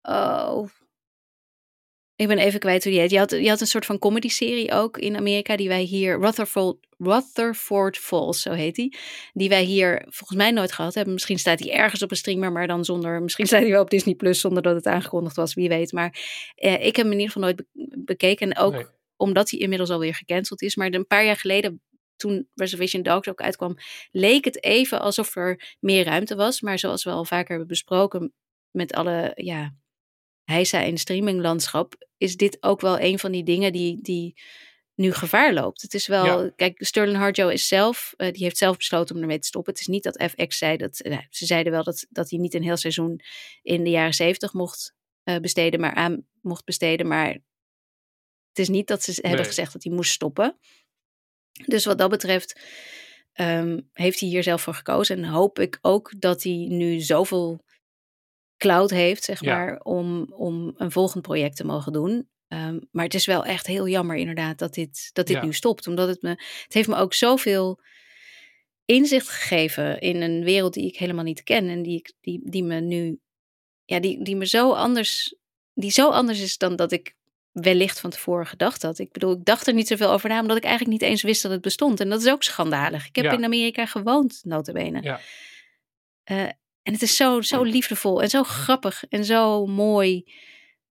oh, 0.02 0.68
ik 2.16 2.28
ben 2.28 2.38
even 2.38 2.60
kwijt 2.60 2.82
hoe 2.82 2.92
die 2.92 3.00
heet. 3.00 3.10
Je 3.10 3.18
had, 3.18 3.30
je 3.30 3.48
had 3.48 3.60
een 3.60 3.66
soort 3.66 3.86
van 3.86 3.98
comedy-serie 3.98 4.72
ook 4.72 4.98
in 4.98 5.16
Amerika, 5.16 5.56
die 5.56 5.68
wij 5.68 5.82
hier, 5.82 6.20
Rutherford, 6.20 6.76
Rutherford 6.98 7.98
Falls, 7.98 8.40
zo 8.42 8.52
heet 8.52 8.74
die. 8.74 8.96
Die 9.32 9.48
wij 9.48 9.62
hier 9.64 10.02
volgens 10.08 10.38
mij 10.38 10.50
nooit 10.50 10.72
gehad 10.72 10.94
hebben. 10.94 11.12
Misschien 11.12 11.38
staat 11.38 11.58
hij 11.60 11.72
ergens 11.72 12.02
op 12.02 12.10
een 12.10 12.16
streamer, 12.16 12.52
maar 12.52 12.66
dan 12.66 12.84
zonder. 12.84 13.22
Misschien 13.22 13.46
staat 13.46 13.60
hij 13.60 13.70
wel 13.70 13.82
op 13.82 13.90
Disney 13.90 14.14
Plus 14.14 14.40
zonder 14.40 14.62
dat 14.62 14.74
het 14.74 14.86
aangekondigd 14.86 15.36
was, 15.36 15.54
wie 15.54 15.68
weet. 15.68 15.92
Maar 15.92 16.18
eh, 16.54 16.72
ik 16.72 16.96
heb 16.96 17.04
hem 17.04 17.12
in 17.12 17.20
ieder 17.20 17.26
geval 17.32 17.42
nooit 17.42 17.56
be- 17.56 17.98
bekeken. 18.04 18.50
En 18.50 18.58
ook 18.62 18.72
Nee. 18.72 18.86
omdat 19.16 19.50
hij 19.50 19.60
inmiddels 19.60 19.90
alweer 19.90 20.14
gecanceld 20.14 20.62
is. 20.62 20.76
Maar 20.76 20.92
een 20.92 21.06
paar 21.06 21.24
jaar 21.24 21.36
geleden, 21.36 21.82
toen 22.16 22.48
Reservation 22.54 23.02
Dogs 23.02 23.28
ook 23.28 23.40
uitkwam, 23.40 23.76
leek 24.10 24.44
het 24.44 24.64
even 24.64 25.00
alsof 25.00 25.36
er 25.36 25.76
meer 25.80 26.04
ruimte 26.04 26.34
was. 26.34 26.60
Maar 26.60 26.78
zoals 26.78 27.04
we 27.04 27.10
al 27.10 27.24
vaker 27.24 27.48
hebben 27.48 27.66
besproken 27.66 28.32
met 28.70 28.92
alle 28.92 29.32
ja, 29.34 29.74
heisa 30.46 30.80
in 30.80 30.98
streaminglandschap, 30.98 32.08
is 32.16 32.36
dit 32.36 32.56
ook 32.60 32.80
wel 32.80 33.00
een 33.00 33.18
van 33.18 33.32
die 33.32 33.44
dingen 33.44 33.72
die, 33.72 34.02
die 34.02 34.40
nu 34.94 35.12
gevaar 35.12 35.52
loopt. 35.52 35.82
Het 35.82 35.94
is 35.94 36.06
wel, 36.06 36.24
Ja. 36.44 36.50
kijk, 36.56 36.84
Sterling 36.84 37.16
Harjo 37.16 37.48
is 37.48 37.68
zelf, 37.68 38.14
eh, 38.16 38.32
die 38.32 38.42
heeft 38.42 38.56
zelf 38.56 38.76
besloten 38.76 39.14
om 39.14 39.20
ermee 39.20 39.38
te 39.38 39.46
stoppen. 39.46 39.72
Het 39.72 39.80
is 39.80 39.86
niet 39.86 40.02
dat 40.02 40.22
FX 40.30 40.58
zei 40.58 40.76
dat, 40.76 41.00
nou, 41.02 41.26
ze 41.30 41.46
zeiden 41.46 41.72
wel 41.72 41.84
dat, 41.84 42.06
dat 42.10 42.30
hij 42.30 42.38
niet 42.38 42.54
een 42.54 42.62
heel 42.62 42.76
seizoen 42.76 43.20
in 43.62 43.84
de 43.84 43.90
jaren 43.90 44.14
zeventig 44.14 44.52
mocht 44.52 44.94
eh, 45.22 45.36
besteden, 45.36 45.80
maar 45.80 45.94
aan 45.94 46.26
mocht 46.40 46.64
besteden, 46.64 47.06
maar 47.06 47.28
het 48.48 48.58
is 48.58 48.68
niet 48.68 48.86
dat 48.86 49.02
ze 49.02 49.18
hebben 49.22 49.44
gezegd 49.44 49.72
dat 49.72 49.84
hij 49.84 49.92
moest 49.92 50.10
stoppen. 50.12 50.58
Dus 51.66 51.84
wat 51.84 51.98
dat 51.98 52.10
betreft 52.10 52.60
ehm, 53.32 53.80
heeft 53.92 54.20
hij 54.20 54.28
hier 54.28 54.42
zelf 54.42 54.62
voor 54.62 54.74
gekozen. 54.74 55.16
En 55.16 55.24
hoop 55.24 55.58
ik 55.58 55.78
ook 55.80 56.20
dat 56.20 56.42
hij 56.42 56.66
nu 56.68 57.00
zoveel 57.00 57.64
cloud 58.56 58.90
heeft, 58.90 59.24
zeg 59.24 59.40
Ja. 59.40 59.54
maar, 59.56 59.80
om, 59.80 60.32
om 60.32 60.74
een 60.76 60.90
volgend 60.90 61.22
project 61.22 61.56
te 61.56 61.64
mogen 61.66 61.92
doen. 61.92 62.28
Ehm, 62.48 62.78
maar 62.90 63.04
het 63.04 63.14
is 63.14 63.26
wel 63.26 63.44
echt 63.44 63.66
heel 63.66 63.88
jammer 63.88 64.16
inderdaad 64.16 64.58
dat 64.58 64.74
dit, 64.74 65.10
dat 65.12 65.26
dit 65.26 65.36
Ja. 65.36 65.44
nu 65.44 65.52
stopt. 65.52 65.86
Omdat 65.86 66.08
het 66.08 66.22
me, 66.22 66.28
het 66.28 66.66
heeft 66.74 66.88
me 66.88 66.96
ook 66.96 67.14
zoveel 67.14 67.80
inzicht 68.84 69.28
gegeven 69.28 70.00
in 70.00 70.22
een 70.22 70.44
wereld 70.44 70.74
die 70.74 70.86
ik 70.86 70.96
helemaal 70.96 71.24
niet 71.24 71.42
ken. 71.42 71.68
En 71.68 71.82
die, 71.82 71.96
ik, 71.98 72.12
die, 72.20 72.40
die 72.50 72.62
me 72.64 72.80
nu, 72.80 73.18
ja, 73.84 74.00
die, 74.00 74.24
die 74.24 74.36
me 74.36 74.46
zo 74.46 74.72
anders, 74.72 75.34
die 75.74 75.90
zo 75.90 76.08
anders 76.10 76.40
is 76.40 76.58
dan 76.58 76.76
dat 76.76 76.92
ik 76.92 77.14
wellicht 77.52 78.00
van 78.00 78.10
tevoren 78.10 78.46
gedacht 78.46 78.82
had. 78.82 78.98
Ik 78.98 79.12
bedoel, 79.12 79.32
ik 79.32 79.44
dacht 79.44 79.66
er 79.66 79.74
niet 79.74 79.86
zoveel 79.88 80.10
over 80.10 80.28
na, 80.28 80.40
omdat 80.40 80.56
ik 80.56 80.64
eigenlijk 80.64 81.00
niet 81.00 81.10
eens 81.10 81.22
wist 81.22 81.42
dat 81.42 81.50
het 81.52 81.60
bestond. 81.60 82.00
En 82.00 82.08
dat 82.08 82.20
is 82.22 82.30
ook 82.30 82.42
schandalig. 82.42 83.06
Ik 83.06 83.16
heb 83.16 83.24
Ja. 83.24 83.32
in 83.32 83.44
Amerika 83.44 83.86
gewoond, 83.86 84.40
notabene. 84.44 85.02
Ja. 85.02 85.20
Eh, 86.24 86.48
en 86.86 86.92
het 86.92 87.02
is 87.02 87.16
zo, 87.16 87.40
zo 87.40 87.62
liefdevol 87.62 88.22
en 88.22 88.28
zo 88.28 88.42
grappig 88.42 89.04
en 89.08 89.24
zo 89.24 89.66
mooi 89.66 90.32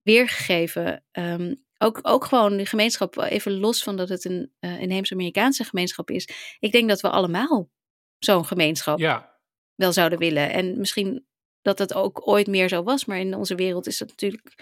weergegeven. 0.02 1.04
Ehm, 1.12 1.54
ook, 1.78 1.98
ook 2.02 2.24
gewoon 2.24 2.56
de 2.56 2.66
gemeenschap, 2.66 3.18
even 3.18 3.58
los 3.58 3.82
van 3.82 3.96
dat 3.96 4.08
het 4.08 4.24
een 4.24 4.52
uh, 4.60 4.80
inheems-Amerikaanse 4.80 5.64
gemeenschap 5.64 6.10
is. 6.10 6.28
Ik 6.58 6.72
denk 6.72 6.88
dat 6.88 7.00
we 7.00 7.10
allemaal 7.10 7.70
zo'n 8.18 8.44
gemeenschap 8.46 8.98
Ja, 8.98 9.38
wel 9.74 9.92
zouden 9.92 10.18
willen. 10.18 10.52
En 10.52 10.78
misschien 10.78 11.26
dat 11.62 11.78
het 11.78 11.94
ook 11.94 12.28
ooit 12.28 12.46
meer 12.46 12.68
zo 12.68 12.82
was, 12.82 13.04
maar 13.04 13.18
in 13.18 13.34
onze 13.34 13.54
wereld 13.54 13.86
is 13.86 13.98
dat 13.98 14.08
natuurlijk 14.08 14.54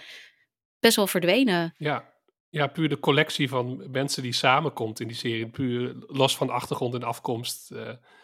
best 0.79 0.95
wel 0.95 1.07
verdwenen. 1.07 1.73
ja. 1.77 2.13
Ja, 2.55 2.67
puur 2.67 2.89
de 2.89 2.99
collectie 2.99 3.49
van 3.49 3.91
mensen 3.91 4.23
die 4.23 4.33
samenkomt 4.33 4.99
in 4.99 5.07
die 5.07 5.15
serie. 5.17 5.49
Puur 5.49 5.95
los 6.07 6.37
van 6.37 6.49
achtergrond 6.49 6.93
en 6.93 7.03
afkomst. 7.03 7.71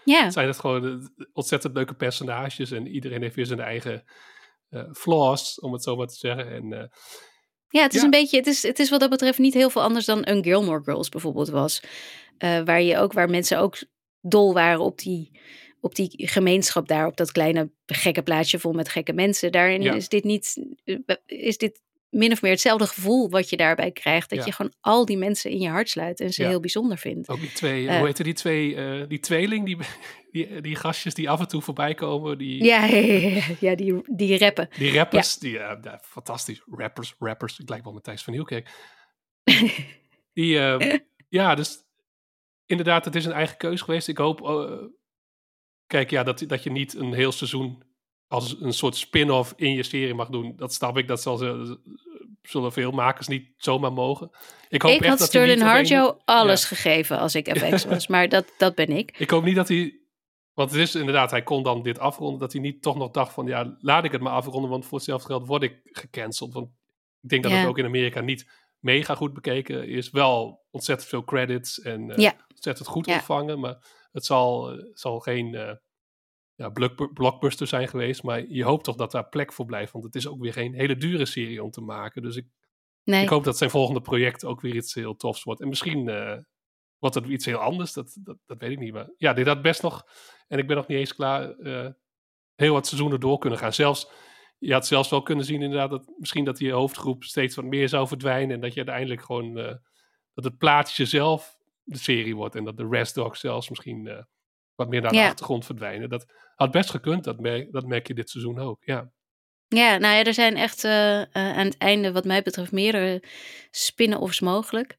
Ja, 0.04 0.30
zijn 0.30 0.48
het 0.48 0.60
gewoon 0.60 0.86
eh, 1.02 1.26
ontzettend 1.34 1.74
leuke 1.74 1.94
personages. 1.94 2.72
En 2.72 2.88
iedereen 2.88 3.22
heeft 3.22 3.36
weer 3.36 3.46
zijn 3.46 3.60
eigen 3.60 4.04
eh, 4.70 4.84
flaws, 4.94 5.60
om 5.60 5.74
het 5.74 5.84
zo 5.84 5.96
maar 5.96 6.08
te 6.08 6.16
zeggen. 6.16 6.52
En 6.52 6.92
ja 7.68 7.82
het 7.82 7.94
is 7.94 8.00
Ja. 8.00 8.06
een 8.06 8.12
beetje, 8.12 8.38
het 8.38 8.48
is, 8.48 8.64
het 8.64 8.80
is 8.80 8.90
wat 8.90 9.00
dat 9.00 9.10
betreft 9.10 9.38
niet 9.40 9.54
heel 9.54 9.70
veel 9.70 9.82
anders 9.82 10.06
dan 10.06 10.28
een 10.28 10.44
Gilmore 10.44 10.84
Girls 10.84 11.10
bijvoorbeeld 11.10 11.50
was. 11.50 11.84
Waar 12.38 12.82
je 12.82 12.98
ook, 12.98 13.14
waar 13.14 13.30
mensen 13.30 13.60
ook 13.60 13.78
dol 14.22 14.54
waren 14.54 14.80
op 14.80 14.98
die, 15.00 15.40
op 15.82 15.96
die 15.96 16.12
gemeenschap 16.28 16.88
daar, 16.88 17.08
op 17.08 17.18
dat 17.18 17.32
kleine 17.32 17.72
gekke 17.86 18.22
plaatsje 18.24 18.60
vol 18.60 18.74
met 18.74 18.90
gekke 18.90 19.14
mensen. 19.14 19.52
Daarin 19.52 19.82
Ja. 19.82 19.94
is 19.94 20.10
dit 20.10 20.24
niet, 20.24 20.58
is 21.26 21.58
dit 21.58 21.82
min 22.12 22.32
of 22.32 22.41
meer 22.41 22.51
hetzelfde 22.51 22.86
gevoel 22.88 23.30
wat 23.30 23.49
je 23.49 23.57
daarbij 23.57 23.91
krijgt. 23.91 24.30
Dat 24.30 24.39
Ja. 24.39 24.45
je 24.45 24.51
gewoon 24.51 24.74
al 24.80 25.05
die 25.05 25.18
mensen 25.18 25.51
in 25.51 25.57
je 25.59 25.70
hart 25.70 25.89
sluit 25.89 26.20
en 26.20 26.34
ze 26.34 26.41
Ja. 26.41 26.47
heel 26.49 26.59
bijzonder 26.59 26.97
vindt. 26.97 27.30
ook 27.30 27.39
die 27.39 27.51
twee, 27.51 27.88
Eh. 27.88 27.97
hoe 27.97 28.05
heette 28.05 28.24
die 28.24 28.34
twee, 28.34 28.76
eh, 28.76 29.07
die 29.07 29.20
tweeling, 29.20 29.66
die, 29.66 29.78
die, 30.32 30.62
die 30.62 30.76
gastjes 30.76 31.14
die 31.14 31.30
af 31.30 31.39
en 31.39 31.47
toe 31.47 31.62
voorbij 31.62 31.93
komen. 31.93 32.38
Die, 32.38 32.64
Ja, 32.64 32.86
ja, 33.68 33.76
die, 33.76 34.01
die 34.16 34.38
rappen. 34.38 34.70
Die 34.78 34.93
rappers, 34.93 35.38
die, 35.38 35.59
eh, 35.59 35.78
ja, 35.84 35.99
fantastisch. 36.03 36.62
Rappers, 36.72 37.16
rappers. 37.20 37.59
Ik 37.59 37.70
lijk 37.70 37.84
wel 37.84 37.93
met 37.93 38.03
Thijs 38.03 38.24
van 38.24 38.34
Nieuwkerk. 38.34 38.70
die, 40.34 40.59
eh, 40.59 40.99
ja, 41.30 41.55
dus 41.55 41.84
inderdaad, 42.66 43.05
het 43.05 43.16
is 43.16 43.26
een 43.26 43.32
eigen 43.32 43.57
keus 43.57 43.82
geweest. 43.82 44.07
Ik 44.07 44.18
hoop, 44.18 44.39
kijk, 45.88 46.09
ja, 46.09 46.24
dat, 46.24 46.43
dat 46.47 46.64
je 46.64 46.72
niet 46.72 46.93
een 46.93 47.14
heel 47.14 47.32
seizoen 47.32 47.84
als 48.32 48.56
een 48.62 48.74
soort 48.74 48.96
spin-off 48.96 49.54
in 49.56 49.72
je 49.74 49.84
serie 49.84 50.14
mag 50.14 50.30
doen. 50.30 50.54
Dat 50.56 50.74
snap 50.74 50.98
ik, 50.98 51.08
dat 51.08 51.22
zal 51.22 51.38
ze, 51.38 51.80
zullen 52.42 52.72
veel 52.72 52.92
makers 52.92 53.28
niet 53.28 53.54
zomaar 53.58 53.94
mogen. 53.94 54.30
Ik 54.70 54.82
hoop 54.82 54.92
Ik 54.92 55.00
echt 55.00 55.10
had 55.10 55.18
dat 55.18 55.28
Sterling 55.28 55.62
alleen- 55.62 55.72
Harjo 55.74 56.18
alles 56.26 56.62
Ja. 56.62 56.68
gegeven 56.68 57.20
als 57.20 57.36
ik 57.36 57.50
FX 57.58 57.86
was, 57.86 58.08
maar 58.08 58.30
dat, 58.30 58.54
dat 58.58 58.76
ben 58.76 58.90
ik. 58.90 59.16
Ik 59.18 59.30
hoop 59.30 59.44
niet 59.44 59.56
dat 59.56 59.68
hij. 59.68 60.00
Want 60.54 60.72
het 60.72 60.80
is 60.80 60.96
inderdaad, 60.96 61.32
hij 61.32 61.44
kon 61.44 61.64
dan 61.64 61.84
dit 61.84 62.00
afronden. 62.00 62.40
Dat 62.40 62.52
hij 62.52 62.62
niet 62.62 62.82
toch 62.82 62.96
nog 62.96 63.12
dacht 63.12 63.34
van 63.34 63.46
ja, 63.48 63.76
laat 63.80 64.04
ik 64.04 64.12
het 64.12 64.22
maar 64.22 64.34
afronden. 64.34 64.70
Want 64.70 64.86
voor 64.86 64.98
hetzelfde 64.98 65.28
geld 65.28 65.48
word 65.48 65.64
ik 65.64 65.80
gecanceld. 65.84 66.54
Want 66.54 66.68
ik 67.22 67.30
denk 67.30 67.44
dat 67.44 67.52
Ja. 67.52 67.58
het 67.58 67.68
ook 67.68 67.78
in 67.78 67.86
Amerika 67.86 68.22
niet 68.22 68.50
mega 68.80 69.16
goed 69.16 69.34
bekeken 69.34 69.88
is. 69.88 70.10
Wel 70.10 70.66
ontzettend 70.72 71.10
veel 71.10 71.24
credits 71.24 71.80
en 71.82 72.12
eh, 72.12 72.18
Ja. 72.18 72.34
ontzettend 72.50 72.88
goed 72.88 73.08
ontvangen. 73.08 73.60
Maar 73.60 73.78
het 74.12 74.26
zal, 74.26 74.72
eh, 74.72 74.78
zal 74.94 75.20
geen 75.20 75.56
eh, 75.56 75.72
ja, 76.62 76.70
block- 76.70 77.14
blockbuster 77.14 77.68
zijn 77.68 77.88
geweest. 77.88 78.24
Maar 78.24 78.45
je 78.47 78.64
hoopt 78.64 78.84
toch 78.84 78.95
dat 78.95 79.12
daar 79.12 79.30
plek 79.30 79.53
voor 79.53 79.66
blijft. 79.66 79.91
Want 79.91 80.03
het 80.05 80.16
is 80.16 80.28
ook 80.28 80.39
weer 80.41 80.53
geen 80.53 80.74
hele 80.74 80.95
dure 80.95 81.26
serie 81.26 81.64
om 81.64 81.72
te 81.72 81.82
maken. 81.82 82.22
Dus 82.22 82.36
ik, 82.36 82.45
Nee. 83.03 83.24
ik 83.24 83.30
hoop 83.30 83.43
dat 83.43 83.57
zijn 83.57 83.70
volgende 83.70 84.01
project 84.01 84.45
ook 84.45 84.62
weer 84.62 84.76
iets 84.76 84.93
heel 84.93 85.16
tofs 85.16 85.43
wordt. 85.43 85.62
En 85.62 85.68
misschien 85.68 86.09
eh, 86.09 86.38
wordt 86.99 87.16
het 87.16 87.26
iets 87.26 87.45
heel 87.45 87.57
anders. 87.57 87.93
Dat, 87.93 88.18
dat, 88.20 88.38
dat 88.45 88.57
weet 88.57 88.72
ik 88.72 88.80
niet. 88.80 88.93
Maar 88.93 89.09
ja, 89.18 89.34
dit 89.34 89.47
had 89.47 89.62
best 89.62 89.82
nog. 89.82 90.03
En 90.47 90.59
ik 90.59 90.68
ben 90.68 90.76
nog 90.76 90.88
niet 90.88 90.97
eens 90.97 91.16
klaar. 91.16 91.49
eh, 91.51 91.89
heel 92.55 92.74
wat 92.74 92.88
seizoenen 92.88 93.20
door 93.20 93.38
kunnen 93.38 93.59
gaan. 93.59 93.74
Zelfs, 93.74 94.12
je 94.57 94.74
had 94.74 94.88
zelfs 94.88 95.09
wel 95.09 95.22
kunnen 95.22 95.45
zien 95.45 95.62
inderdaad. 95.62 95.89
Dat, 95.89 96.14
misschien 96.18 96.45
dat 96.45 96.57
die 96.57 96.72
hoofdgroep 96.72 97.24
steeds 97.24 97.55
wat 97.55 97.66
meer 97.66 97.89
zou 97.89 98.07
verdwijnen. 98.07 98.55
En 98.55 98.62
dat 98.62 98.72
je 98.74 98.78
uiteindelijk 98.80 99.22
gewoon. 99.22 99.57
eh, 99.57 99.76
dat 100.34 100.43
het 100.43 100.57
plaatsje 100.57 101.05
zelf 101.05 101.57
de 101.84 101.97
serie 101.97 102.36
wordt. 102.36 102.55
En 102.55 102.64
dat 102.64 102.78
de 102.78 102.88
rest 102.89 103.16
dogs 103.16 103.39
zelfs 103.39 103.70
misschien 103.70 104.26
wat 104.82 104.90
meer 104.90 105.02
naar 105.02 105.12
de 105.12 105.18
Ja. 105.18 105.28
achtergrond 105.28 105.66
verdwijnen. 105.66 106.10
Dat 106.10 106.26
had 106.56 106.72
best 106.72 106.90
gekund. 106.90 107.24
Dat 107.24 107.40
merk, 107.40 107.72
dat 107.72 107.86
merk 107.86 108.08
je 108.08 108.14
dit 108.14 108.30
seizoen 108.30 108.60
ook. 108.60 108.78
Ja. 108.82 109.12
Ja, 109.68 109.98
nou 109.98 110.16
ja, 110.16 110.24
er 110.24 110.34
zijn 110.34 110.58
echt 110.58 110.84
eh, 110.84 111.22
eh, 111.22 111.28
aan 111.34 111.66
het 111.66 111.78
einde, 111.78 112.12
wat 112.12 112.26
mij 112.26 112.42
betreft, 112.42 112.72
meerdere 112.72 113.24
spin-offs 113.70 114.40
mogelijk. 114.40 114.96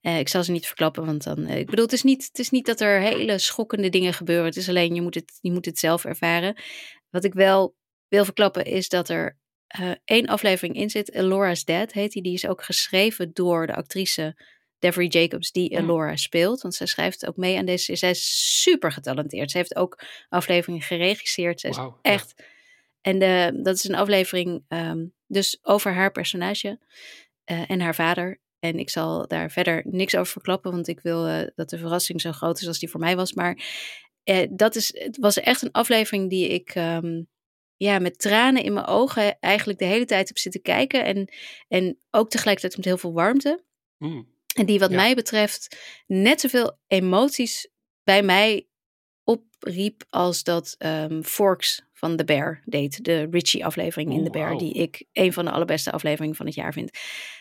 Eh, 0.00 0.18
ik 0.18 0.28
zal 0.28 0.44
ze 0.44 0.52
niet 0.52 0.66
verklappen, 0.66 1.04
want 1.06 1.24
dan. 1.24 1.46
ik 1.46 1.66
bedoel, 1.66 1.84
het 1.84 1.94
is, 1.94 2.02
niet, 2.02 2.24
het 2.26 2.38
is 2.38 2.50
niet 2.50 2.66
dat 2.66 2.80
er 2.80 3.00
hele 3.00 3.38
schokkende 3.38 3.88
dingen 3.88 4.12
gebeuren. 4.14 4.44
Het 4.44 4.56
is 4.56 4.68
alleen, 4.68 4.94
je 4.94 5.02
moet 5.02 5.14
het, 5.14 5.38
je 5.40 5.52
moet 5.52 5.64
het 5.64 5.78
zelf 5.78 6.04
ervaren. 6.04 6.56
Wat 7.10 7.24
ik 7.24 7.34
wel 7.34 7.74
wil 8.08 8.24
verklappen, 8.24 8.64
is 8.64 8.88
dat 8.88 9.08
er 9.08 9.38
één 10.04 10.26
aflevering 10.26 10.76
in 10.76 10.90
zit. 10.90 11.12
Elora's 11.14 11.64
Dad 11.64 11.92
heet 11.92 12.12
die. 12.12 12.22
Die 12.22 12.32
is 12.32 12.46
ook 12.46 12.64
geschreven 12.64 13.30
door 13.32 13.66
de 13.66 13.74
actrice 13.74 14.36
Devery 14.82 15.06
Jacobs, 15.06 15.52
die 15.52 15.70
Mm. 15.72 15.78
Elora 15.78 16.16
speelt. 16.16 16.60
Want 16.62 16.74
zij 16.74 16.86
schrijft 16.86 17.26
ook 17.26 17.36
mee 17.36 17.58
aan 17.58 17.64
deze. 17.64 17.96
Zij 17.96 18.10
is 18.10 18.60
super 18.62 18.92
getalenteerd. 18.92 19.50
Ze 19.50 19.56
heeft 19.56 19.76
ook 19.76 20.04
afleveringen 20.28 20.82
geregisseerd. 20.82 21.60
Zij 21.60 21.70
is 21.70 21.76
ja. 21.76 21.94
echt. 22.02 22.34
En 23.00 23.18
de, 23.18 23.60
dat 23.62 23.76
is 23.76 23.84
een 23.84 23.94
aflevering 23.94 24.64
ehm, 24.68 25.06
dus 25.26 25.58
over 25.62 25.92
haar 25.92 26.12
personage 26.12 26.78
eh, 27.44 27.70
en 27.70 27.80
haar 27.80 27.94
vader. 27.94 28.40
En 28.58 28.78
ik 28.78 28.90
zal 28.90 29.26
daar 29.26 29.50
verder 29.50 29.82
niks 29.86 30.14
over 30.14 30.32
verklappen, 30.32 30.72
want 30.72 30.88
ik 30.88 31.00
wil 31.00 31.26
eh, 31.26 31.48
dat 31.54 31.70
de 31.70 31.78
verrassing 31.78 32.20
zo 32.20 32.32
groot 32.32 32.60
is 32.60 32.66
als 32.66 32.78
die 32.78 32.90
voor 32.90 33.00
mij 33.00 33.16
was. 33.16 33.32
Maar 33.32 33.64
eh, 34.24 34.48
dat 34.50 34.74
is, 34.74 34.98
het 34.98 35.18
was 35.18 35.40
echt 35.40 35.62
een 35.62 35.72
aflevering 35.72 36.30
die 36.30 36.48
ik 36.48 36.70
ehm, 36.70 37.22
ja, 37.76 37.98
met 37.98 38.18
tranen 38.18 38.62
in 38.62 38.72
mijn 38.72 38.86
ogen 38.86 39.38
eigenlijk 39.40 39.78
de 39.78 39.84
hele 39.84 40.04
tijd 40.04 40.28
heb 40.28 40.38
zitten 40.38 40.62
kijken. 40.62 41.04
En, 41.04 41.32
en 41.68 41.98
ook 42.10 42.30
tegelijkertijd 42.30 42.76
met 42.76 42.84
heel 42.84 42.98
veel 42.98 43.12
warmte. 43.12 43.64
Mm. 43.98 44.30
En 44.54 44.66
die 44.66 44.78
wat 44.78 44.90
Ja. 44.90 44.96
mij 44.96 45.14
betreft 45.14 45.76
net 46.06 46.40
zoveel 46.40 46.78
emoties 46.86 47.68
bij 48.04 48.22
mij 48.22 48.66
opriep 49.24 50.04
als 50.10 50.42
dat 50.42 50.74
ehm, 50.78 51.22
Forks 51.22 51.82
van 51.92 52.16
The 52.16 52.24
Bear 52.24 52.62
deed. 52.64 53.04
De 53.04 53.26
Richie 53.30 53.64
aflevering 53.64 54.10
in 54.10 54.16
Oeh, 54.16 54.24
The 54.24 54.30
Bear. 54.30 54.58
Die 54.58 54.74
ik 54.74 55.04
een 55.12 55.32
van 55.32 55.44
de 55.44 55.50
allerbeste 55.50 55.90
afleveringen 55.90 56.36
van 56.36 56.46
het 56.46 56.54
jaar 56.54 56.72
vind. 56.72 56.90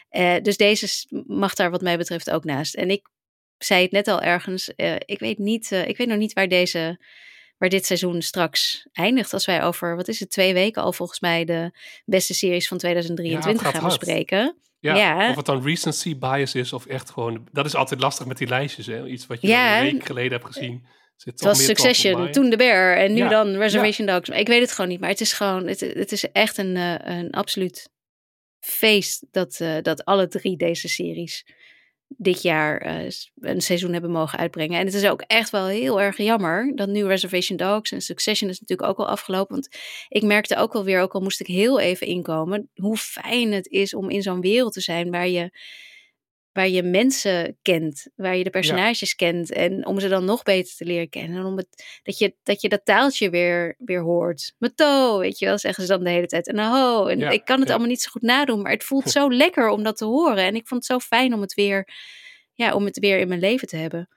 Eh, 0.10 0.36
dus 0.42 0.58
deze 0.58 1.06
mag 1.28 1.54
daar 1.54 1.72
wat 1.72 1.82
mij 1.82 1.98
betreft 1.98 2.30
ook 2.32 2.44
naast. 2.44 2.76
En 2.76 2.90
ik 2.90 3.10
zei 3.58 3.82
het 3.84 3.92
net 3.92 4.08
al 4.08 4.22
ergens. 4.22 4.76
eh, 4.76 4.96
ik, 5.06 5.20
weet 5.20 5.38
niet, 5.38 5.72
eh, 5.72 5.88
ik 5.88 5.98
weet 5.98 6.08
nog 6.08 6.18
niet 6.18 6.34
waar 6.34 6.48
deze... 6.48 7.00
Waar 7.58 7.70
dit 7.70 7.86
seizoen 7.86 8.22
straks 8.22 8.88
eindigt. 8.92 9.34
Als 9.34 9.46
wij 9.46 9.64
over, 9.64 9.96
wat 9.96 10.08
is 10.08 10.20
het, 10.20 10.30
twee 10.30 10.54
weken 10.54 10.82
al 10.84 10.94
volgens 10.94 11.20
mij 11.20 11.46
de 11.46 11.72
beste 12.06 12.34
series 12.34 12.68
van 12.68 12.78
2023 12.78 13.62
gaat 13.64 13.72
gaan 13.74 13.82
hard. 13.82 14.00
bespreken. 14.00 14.58
Ja, 14.82 14.96
Ja. 14.96 15.30
of 15.30 15.36
het 15.36 15.46
dan 15.46 15.64
recency 15.64 16.18
bias 16.18 16.56
is 16.56 16.74
of 16.74 16.86
echt 16.86 17.10
gewoon... 17.10 17.48
Dat 17.52 17.66
is 17.66 17.76
altijd 17.76 18.02
lastig 18.02 18.26
met 18.26 18.38
die 18.38 18.48
lijstjes, 18.48 18.86
hè. 18.86 19.06
Iets 19.06 19.28
wat 19.28 19.42
je 19.42 19.48
Ja, 19.48 19.78
een 19.78 19.92
week 19.92 20.06
geleden 20.06 20.32
hebt 20.32 20.46
gezien. 20.46 20.86
Zit 21.16 21.34
Het 21.34 21.42
was 21.42 21.66
Succession, 21.66 22.32
toen 22.32 22.50
The 22.50 22.58
Bear 22.58 22.98
en 22.98 23.14
nu 23.14 23.18
Ja, 23.20 23.30
dan 23.30 23.56
Reservation 23.56 24.08
Dogs. 24.08 24.30
Ik 24.30 24.48
weet 24.48 24.62
het 24.62 24.72
gewoon 24.72 24.90
niet, 24.90 25.00
maar 25.00 25.10
het 25.10 25.22
is 25.22 25.34
gewoon, 25.34 25.68
het, 25.68 25.80
het 25.80 26.12
is 26.12 26.32
echt 26.32 26.58
een, 26.58 26.76
eh, 26.76 27.18
een 27.18 27.32
absoluut 27.32 27.90
feest 28.60 29.26
dat, 29.32 29.60
eh, 29.60 29.82
dat 29.82 30.06
alle 30.06 30.28
drie 30.28 30.58
deze 30.58 30.88
series 30.88 31.46
dit 32.18 32.42
jaar 32.42 32.78
eh, 32.78 33.10
een 33.40 33.62
seizoen 33.62 33.94
hebben 33.94 34.12
mogen 34.12 34.40
uitbrengen. 34.40 34.80
En 34.80 34.86
het 34.86 34.94
is 34.94 35.06
ook 35.06 35.22
echt 35.22 35.50
wel 35.50 35.68
heel 35.68 36.02
erg 36.02 36.18
jammer 36.18 36.76
dat 36.76 36.90
nu 36.90 37.06
Reservation 37.06 37.58
Dogs 37.58 37.92
en 37.92 38.02
Succession 38.02 38.50
is 38.50 38.60
natuurlijk 38.60 38.90
ook 38.90 38.98
al 38.98 39.08
afgelopen. 39.08 39.56
Want 39.56 39.78
ik 40.08 40.24
merkte 40.24 40.56
ook 40.56 40.74
wel 40.74 40.84
weer, 40.84 41.02
ook 41.02 41.14
al 41.14 41.22
moest 41.22 41.40
ik 41.40 41.48
heel 41.48 41.80
even 41.80 42.08
inkomen, 42.08 42.70
hoe 42.74 42.98
fijn 42.98 43.52
het 43.52 43.68
is 43.68 43.94
om 43.94 44.10
in 44.10 44.22
zo'n 44.22 44.42
wereld 44.42 44.74
te 44.74 44.82
zijn 44.82 45.12
waar 45.12 45.28
je 45.28 45.52
waar 46.52 46.68
je 46.68 46.84
mensen 46.84 47.58
kent, 47.62 48.08
waar 48.16 48.38
je 48.38 48.44
de 48.44 48.50
personages 48.50 49.16
kent 49.16 49.52
en 49.52 49.86
om 49.86 50.00
ze 50.00 50.08
dan 50.08 50.26
nog 50.26 50.44
beter 50.44 50.76
te 50.76 50.86
leren 50.86 51.10
kennen. 51.10 51.38
En 51.38 51.46
om 51.46 51.58
het, 51.58 52.00
dat, 52.04 52.18
je, 52.18 52.36
dat 52.44 52.62
je 52.62 52.70
dat 52.70 52.86
taaltje 52.86 53.30
weer, 53.30 53.76
weer 53.78 54.02
hoort. 54.02 54.56
Mato, 54.58 55.20
weet 55.20 55.40
je 55.40 55.46
wel, 55.46 55.58
zeggen 55.58 55.84
ze 55.84 55.90
dan 55.90 56.04
de 56.04 56.10
hele 56.10 56.28
tijd. 56.28 56.48
En 56.48 56.60
aho, 56.60 57.08
en 57.08 57.20
Ja, 57.20 57.30
ik 57.30 57.46
kan 57.46 57.58
het 57.58 57.68
ja. 57.68 57.74
allemaal 57.74 57.92
niet 57.92 58.02
zo 58.02 58.10
goed 58.12 58.22
nadoen, 58.22 58.62
maar 58.62 58.72
het 58.72 58.84
voelt 58.84 59.10
zo 59.10 59.32
lekker 59.32 59.70
om 59.70 59.84
dat 59.84 59.98
te 59.98 60.06
horen. 60.06 60.44
En 60.44 60.56
ik 60.56 60.68
vond 60.68 60.88
het 60.88 60.92
zo 60.92 61.08
fijn 61.16 61.34
om 61.34 61.42
het 61.42 61.54
weer, 61.54 61.88
ja, 62.54 62.74
om 62.74 62.86
het 62.86 63.00
weer 63.00 63.20
in 63.20 63.28
mijn 63.28 63.40
leven 63.40 63.68
te 63.68 63.78
hebben. 63.78 64.10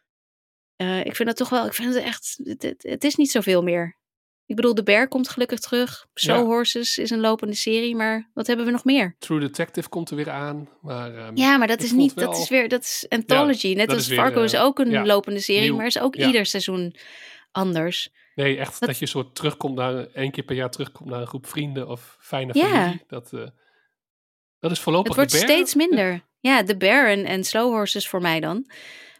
Eh, 0.76 1.04
ik 1.04 1.16
vind 1.16 1.28
dat 1.28 1.36
toch 1.36 1.48
wel, 1.48 1.66
ik 1.66 1.74
vind 1.74 1.94
het 1.94 2.04
echt, 2.04 2.40
het, 2.44 2.62
het, 2.62 2.82
het 2.82 3.04
is 3.04 3.14
niet 3.14 3.30
zoveel 3.30 3.62
meer. 3.62 3.96
Ik 4.46 4.56
bedoel, 4.56 4.74
de 4.74 4.82
Bear 4.82 5.08
komt 5.08 5.28
gelukkig 5.28 5.58
terug. 5.58 6.06
Slow 6.14 6.36
Ja. 6.36 6.42
Horses 6.44 6.98
is 6.98 7.10
een 7.10 7.20
lopende 7.20 7.54
serie, 7.54 7.96
maar 7.96 8.30
wat 8.34 8.46
hebben 8.46 8.66
we 8.66 8.72
nog 8.72 8.84
meer? 8.84 9.16
True 9.18 9.40
Detective 9.40 9.88
komt 9.88 10.10
er 10.10 10.16
weer 10.16 10.30
aan. 10.30 10.68
Maar, 10.82 11.14
ehm, 11.16 11.36
Ja, 11.36 11.56
maar 11.56 11.66
dat 11.66 11.82
is 11.82 11.92
niet, 11.92 12.14
dat 12.16 12.36
is 12.38 12.48
weer, 12.48 12.68
dat 12.68 12.80
is 12.82 13.06
anthology. 13.08 13.74
Net 13.74 13.88
als 13.88 13.98
is 13.98 14.06
weer, 14.08 14.18
Fargo 14.18 14.42
is 14.42 14.52
eh, 14.52 14.62
ook 14.62 14.78
een 14.78 14.90
ja, 14.90 15.04
lopende 15.06 15.40
serie, 15.40 15.62
nieuw. 15.62 15.76
maar 15.76 15.86
is 15.86 15.98
ook 16.00 16.16
ieder 16.16 16.46
seizoen 16.46 16.96
anders. 17.52 18.10
Nee, 18.34 18.58
echt 18.58 18.80
dat, 18.80 18.88
Dat- 18.88 18.98
je 18.98 19.06
soort 19.06 19.34
terugkomt 19.34 19.74
naar... 19.76 20.06
één 20.06 20.30
keer 20.30 20.44
per 20.44 20.56
jaar 20.56 20.70
terugkomt 20.70 21.08
naar 21.10 21.20
een 21.20 21.26
groep 21.26 21.46
vrienden 21.46 21.88
of 21.88 22.16
fijne 22.20 22.50
Ja. 22.54 22.68
familie. 22.68 23.02
Dat, 23.06 23.32
eh, 23.32 23.46
dat 24.60 24.70
is 24.70 24.80
voorlopig 24.80 25.08
Het 25.08 25.16
wordt 25.16 25.30
de 25.32 25.38
bear. 25.38 25.50
steeds 25.50 25.74
minder. 25.74 26.20
Ja, 26.40 26.62
The 26.62 26.76
Bear 26.76 27.06
en, 27.08 27.24
en 27.24 27.44
Slow 27.44 27.72
Horses 27.72 28.08
voor 28.08 28.20
mij 28.20 28.40
dan. 28.40 28.70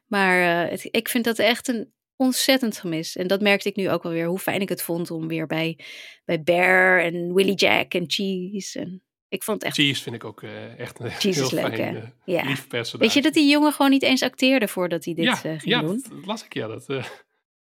Maar 0.07 0.65
eh, 0.65 0.71
het- 0.71 0.89
ik 0.91 1.09
vind 1.09 1.25
dat 1.25 1.39
echt 1.39 1.69
een 1.69 1.93
ontzettend 2.17 2.79
gemis. 2.79 3.17
En 3.17 3.27
dat 3.27 3.41
merkte 3.41 3.69
ik 3.69 3.77
nu 3.77 3.91
ook 3.91 4.03
wel 4.03 4.13
weer, 4.13 4.27
hoe 4.27 4.39
fijn 4.39 4.61
ik 4.61 4.69
het 4.69 4.83
vond 4.83 5.11
om 5.11 5.29
weer 5.29 5.47
bij, 5.47 5.79
bij 6.25 6.43
Bear 6.43 7.01
en 7.01 7.35
Willie 7.35 7.55
Jack 7.55 7.95
en 7.95 8.05
Cheese. 8.07 8.81
En 8.81 9.03
ik 9.29 9.43
vond 9.43 9.63
echt 9.63 9.75
Cheese 9.77 10.03
vind 10.03 10.15
ik 10.15 10.25
ook 10.25 10.43
eh, 10.43 10.79
echt 10.79 10.99
een 11.01 11.11
Cheese 11.11 11.39
heel 11.39 11.45
is 11.47 11.51
leuk, 11.53 11.75
fijn, 11.77 11.95
hè? 11.95 12.01
eh, 12.01 12.09
Ja. 12.25 12.43
lief 12.43 12.67
personage. 12.69 12.99
Weet 13.05 13.13
je 13.15 13.23
dat 13.23 13.33
die 13.35 13.51
jongen 13.51 13.73
gewoon 13.73 13.91
niet 13.91 14.03
eens 14.03 14.23
acteerde 14.23 14.69
voordat 14.69 15.05
hij 15.05 15.15
dit 15.15 15.25
ja, 15.25 15.33
eh, 15.33 15.41
ging 15.43 15.63
ja, 15.65 15.81
doen? 15.81 16.05
dat 16.09 16.27
las 16.27 16.45
ik, 16.45 16.55
ja. 16.55 16.67
Dat, 16.67 16.89
eh, 16.89 17.05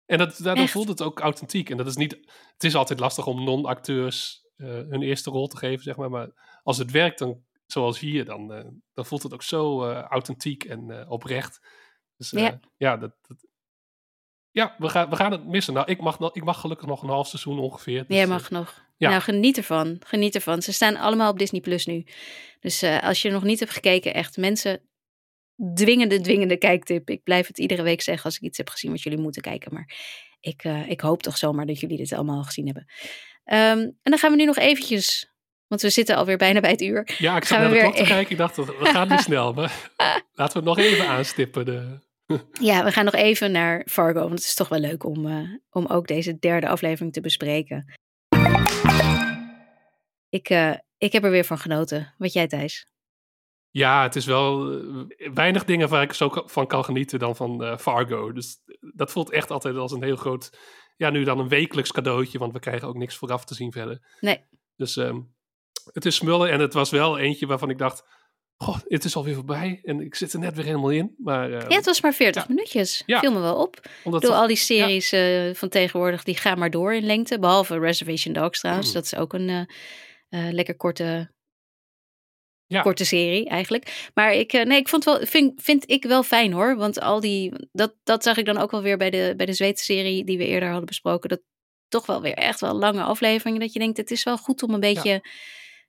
En 0.05 0.17
dat, 0.17 0.37
daardoor 0.43 0.67
voelt 0.67 0.87
het 0.87 1.01
ook 1.01 1.19
authentiek. 1.19 1.69
En 1.69 1.77
dat 1.77 1.87
is 1.87 1.95
niet. 1.95 2.11
Het 2.53 2.63
is 2.63 2.75
altijd 2.75 2.99
lastig 2.99 3.27
om 3.27 3.43
non-acteurs 3.43 4.45
eh, 4.57 4.67
hun 4.67 5.01
eerste 5.01 5.29
rol 5.29 5.47
te 5.47 5.57
geven, 5.57 5.83
zeg 5.83 5.95
maar. 5.95 6.09
Maar 6.09 6.59
als 6.63 6.77
het 6.77 6.91
werkt, 6.91 7.19
dan, 7.19 7.43
zoals 7.65 7.99
hier, 7.99 8.25
dan, 8.25 8.53
eh, 8.53 8.65
dan 8.93 9.05
voelt 9.05 9.23
het 9.23 9.33
ook 9.33 9.43
zo 9.43 9.83
eh, 9.83 10.01
authentiek 10.01 10.63
en 10.63 10.99
eh, 10.99 11.11
oprecht. 11.11 11.59
Dus 12.17 12.33
eh, 12.33 12.41
Ja. 12.43 12.59
ja, 12.77 12.97
dat, 12.97 13.11
dat- 13.27 13.45
ja 14.53 14.75
we, 14.77 14.89
gaan, 14.89 15.09
we 15.09 15.15
gaan 15.15 15.31
het 15.31 15.45
missen. 15.45 15.73
Nou, 15.73 15.91
ik 15.91 16.01
mag, 16.01 16.19
nog, 16.19 16.35
ik 16.35 16.43
mag 16.43 16.59
gelukkig 16.59 16.87
nog 16.87 17.01
een 17.03 17.09
half 17.09 17.27
seizoen 17.27 17.59
ongeveer. 17.59 17.99
dus, 18.07 18.15
Jij 18.15 18.23
eh, 18.23 18.29
mag 18.29 18.49
nog. 18.49 18.83
ja. 18.97 19.09
Nou, 19.09 19.21
geniet 19.21 19.57
ervan. 19.57 19.97
Geniet 20.05 20.35
ervan. 20.35 20.61
Ze 20.61 20.73
staan 20.73 20.95
allemaal 20.95 21.31
op 21.31 21.39
Disney 21.39 21.61
Plus 21.61 21.85
nu. 21.85 22.05
Dus 22.59 22.81
eh, 22.81 23.03
als 23.03 23.21
je 23.21 23.29
nog 23.29 23.43
niet 23.43 23.59
hebt 23.59 23.71
gekeken, 23.71 24.13
echt 24.13 24.37
mensen, 24.37 24.81
dwingende, 25.73 26.21
dwingende 26.21 26.57
kijktip. 26.57 27.09
Ik 27.09 27.23
blijf 27.23 27.47
het 27.47 27.57
iedere 27.59 27.81
week 27.81 28.01
zeggen 28.01 28.25
als 28.25 28.35
ik 28.35 28.41
iets 28.41 28.57
heb 28.57 28.69
gezien 28.69 28.91
wat 28.91 29.01
jullie 29.01 29.19
moeten 29.19 29.41
kijken. 29.41 29.73
Maar 29.73 29.93
ik, 30.39 30.63
eh, 30.63 30.89
ik 30.89 31.01
hoop 31.01 31.23
toch 31.23 31.37
zomaar 31.37 31.65
dat 31.65 31.79
jullie 31.79 31.97
dit 31.97 32.13
allemaal 32.13 32.37
al 32.37 32.43
gezien 32.43 32.65
hebben. 32.65 32.85
Ehm, 33.43 33.77
en 33.79 33.95
dan 34.03 34.17
gaan 34.17 34.31
we 34.31 34.37
nu 34.37 34.45
nog 34.45 34.57
eventjes, 34.57 35.31
want 35.67 35.81
we 35.81 35.89
zitten 35.89 36.15
alweer 36.15 36.37
bijna 36.37 36.59
bij 36.59 36.71
het 36.71 36.81
uur. 36.81 37.09
Ja, 37.17 37.35
ik 37.37 37.43
zat 37.45 37.57
naar 37.59 37.69
we 37.69 37.73
de 37.75 37.81
weer- 37.81 37.91
klok 37.91 38.05
te 38.05 38.11
kijken. 38.11 38.31
Ik 38.31 38.37
dacht, 38.37 38.55
we 38.55 38.75
gaan 38.81 39.07
niet 39.07 39.19
snel. 39.29 39.53
Maar 39.53 39.89
laten 40.33 40.63
we 40.63 40.69
het 40.69 40.77
nog 40.77 40.85
even 40.85 41.07
aanstippen. 41.07 41.65
De, 41.65 41.99
Ja, 42.69 42.83
we 42.83 42.91
gaan 42.91 43.05
nog 43.05 43.13
even 43.13 43.51
naar 43.51 43.85
Fargo, 43.89 44.19
want 44.19 44.31
het 44.31 44.43
is 44.43 44.55
toch 44.55 44.69
wel 44.69 44.79
leuk 44.79 45.03
om, 45.03 45.27
eh, 45.27 45.49
om 45.69 45.85
ook 45.85 46.07
deze 46.07 46.39
derde 46.39 46.67
aflevering 46.67 47.13
te 47.13 47.21
bespreken. 47.21 47.93
Ik, 50.29 50.49
eh, 50.49 50.73
ik 50.97 51.11
heb 51.11 51.23
er 51.23 51.31
weer 51.31 51.45
van 51.45 51.57
genoten. 51.57 52.13
Wat 52.17 52.33
jij, 52.33 52.47
Thijs? 52.47 52.87
Ja, 53.69 54.03
het 54.03 54.15
is 54.15 54.25
wel 54.25 54.71
eh, 54.71 55.31
weinig 55.33 55.65
dingen 55.65 55.89
waar 55.89 56.03
ik 56.03 56.13
zo 56.13 56.29
van 56.45 56.67
kan 56.67 56.85
genieten 56.85 57.19
dan 57.19 57.35
van 57.35 57.79
Fargo. 57.79 58.31
Dus 58.31 58.57
dat 58.79 59.11
voelt 59.11 59.31
echt 59.31 59.51
altijd 59.51 59.75
als 59.75 59.91
een 59.91 60.03
heel 60.03 60.15
groot, 60.15 60.59
ja, 60.95 61.09
nu 61.09 61.23
dan 61.23 61.39
een 61.39 61.47
wekelijks 61.47 61.91
cadeautje, 61.91 62.39
want 62.39 62.53
we 62.53 62.59
krijgen 62.59 62.87
ook 62.87 62.97
niks 62.97 63.15
vooraf 63.15 63.45
te 63.45 63.55
zien 63.55 63.71
verder. 63.71 64.17
Nee. 64.19 64.45
Dus 64.75 64.97
ehm, 64.97 65.19
het 65.91 66.05
is 66.05 66.15
smullen 66.15 66.51
en 66.51 66.59
het 66.59 66.73
was 66.73 66.89
wel 66.89 67.17
eentje 67.17 67.45
waarvan 67.45 67.69
ik 67.69 67.77
dacht, 67.77 68.03
goh, 68.63 68.77
het 68.87 69.03
is 69.03 69.15
alweer 69.15 69.33
voorbij 69.35 69.79
en 69.83 69.99
ik 69.99 70.15
zit 70.15 70.33
er 70.33 70.39
net 70.39 70.55
weer 70.55 70.65
helemaal 70.65 70.89
in. 70.89 71.15
Maar 71.17 71.51
ehm, 71.51 71.69
Ja, 71.69 71.75
het 71.75 71.85
was 71.85 72.01
maar 72.01 72.13
40 72.13 72.41
ja. 72.41 72.53
minuutjes. 72.53 73.03
Ja. 73.05 73.19
Viel 73.19 73.31
me 73.31 73.39
wel 73.39 73.55
op. 73.55 73.79
omdat 74.03 74.21
Door 74.21 74.31
al 74.31 74.47
die 74.47 74.55
series 74.55 75.11
eh, 75.11 75.53
van 75.53 75.69
tegenwoordig, 75.69 76.23
die 76.23 76.37
gaan 76.37 76.59
maar 76.59 76.71
door 76.71 76.93
in 76.93 77.05
lengte. 77.05 77.39
Behalve 77.39 77.79
Reservation 77.79 78.33
Dogs 78.33 78.59
trouwens. 78.59 78.87
Mm. 78.87 78.93
Dat 78.93 79.03
is 79.03 79.15
ook 79.15 79.33
een 79.33 79.49
eh, 79.49 80.47
eh, 80.47 80.53
lekker 80.53 80.75
korte, 80.75 81.31
Ja. 82.65 82.81
korte 82.81 83.05
serie 83.05 83.49
eigenlijk. 83.49 84.09
Maar 84.13 84.33
ik, 84.33 84.51
nee, 84.51 84.79
ik 84.79 84.89
vond 84.89 85.03
wel, 85.03 85.25
vind, 85.25 85.61
vind 85.61 85.89
ik 85.89 86.03
wel 86.03 86.23
fijn 86.23 86.53
hoor. 86.53 86.75
Want 86.75 86.99
al 86.99 87.19
die, 87.19 87.67
dat, 87.71 87.95
dat 88.03 88.23
zag 88.23 88.37
ik 88.37 88.45
dan 88.45 88.57
ook 88.57 88.71
wel 88.71 88.81
weer 88.81 88.97
bij 88.97 89.09
de, 89.09 89.33
bij 89.37 89.45
de 89.45 89.53
Zweedse 89.53 89.83
serie 89.83 90.23
die 90.23 90.37
we 90.37 90.45
eerder 90.45 90.69
hadden 90.69 90.87
besproken. 90.87 91.29
Dat 91.29 91.41
toch 91.87 92.05
wel 92.05 92.21
weer 92.21 92.33
echt 92.33 92.59
wel 92.59 92.73
lange 92.73 93.03
afleveringen. 93.03 93.59
Dat 93.59 93.73
je 93.73 93.79
denkt, 93.79 93.97
het 93.97 94.11
is 94.11 94.23
wel 94.23 94.37
goed 94.37 94.63
om 94.63 94.73
een 94.73 94.79
beetje 94.79 95.21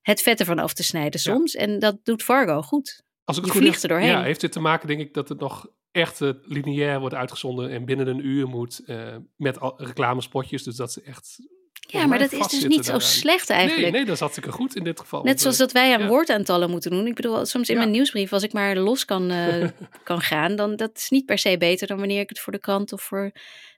het 0.05 0.23
vet 0.23 0.41
ervan 0.41 0.59
af 0.59 0.73
te 0.73 0.83
snijden 0.83 1.21
Ja. 1.23 1.33
soms. 1.33 1.55
En 1.55 1.79
dat 1.79 1.99
doet 2.03 2.23
Fargo 2.23 2.63
goed. 2.63 3.03
Als 3.25 3.37
ik 3.37 3.43
Je 3.45 3.49
het 3.51 3.59
goed 3.59 3.67
vliegt 3.67 3.83
heb, 3.83 3.91
er 3.91 3.97
doorheen. 3.97 4.17
Ja, 4.17 4.23
heeft 4.23 4.41
dit 4.41 4.53
te 4.53 4.61
maken, 4.61 4.89
denk 4.89 5.01
ik, 5.01 5.15
dat 5.15 5.29
het 5.29 5.41
nog 5.41 5.67
echt 5.91 6.21
eh, 6.21 6.31
lineair 6.43 7.01
wordt 7.01 7.15
uitgezonden 7.15 7.71
en 7.71 7.85
binnen 7.85 8.07
een 8.07 8.27
uur 8.27 8.49
moet 8.49 8.83
eh, 8.87 9.17
met 9.37 9.59
reclamespotjes. 9.77 10.63
Dus 10.63 10.77
dat 10.77 10.93
ze 10.93 11.03
echt. 11.03 11.39
Ja, 11.87 12.07
maar 12.07 12.19
dat 12.19 12.33
is 12.33 12.47
dus 12.47 12.65
niet 12.65 12.85
zo 12.85 12.99
slecht 12.99 13.51
eigenlijk. 13.51 13.83
Nee, 13.83 13.91
nee, 13.91 14.05
dat 14.05 14.15
is 14.15 14.21
hartstikke 14.21 14.53
goed 14.53 14.77
in 14.77 14.85
dit 14.85 15.01
geval. 15.01 15.23
Net 15.23 15.41
zoals 15.41 15.57
eh, 15.57 15.63
dat 15.63 15.73
wij 15.73 15.95
aan 15.95 16.01
ja. 16.01 16.07
woordaantallen 16.07 16.71
moeten 16.71 16.91
doen. 16.91 17.07
Ik 17.07 17.15
bedoel, 17.15 17.47
soms 17.47 17.69
in 17.69 17.75
Ja. 17.75 17.81
mijn 17.81 17.93
nieuwsbrief, 17.93 18.33
als 18.33 18.43
ik 18.43 18.53
maar 18.53 18.77
los 18.77 19.05
kan, 19.05 19.31
eh, 19.31 19.69
kan 20.05 20.21
gaan, 20.21 20.57
dan 20.57 20.77
dat 20.77 20.91
is 20.97 21.09
niet 21.11 21.27
per 21.27 21.39
se 21.39 21.59
beter 21.59 21.87
dan 21.87 21.99
wanneer 21.99 22.21
ik 22.21 22.29
het 22.29 22.41
voor 22.41 22.53
de 22.53 22.59
krant 22.59 22.93
of 22.93 23.03
voor 23.03 23.31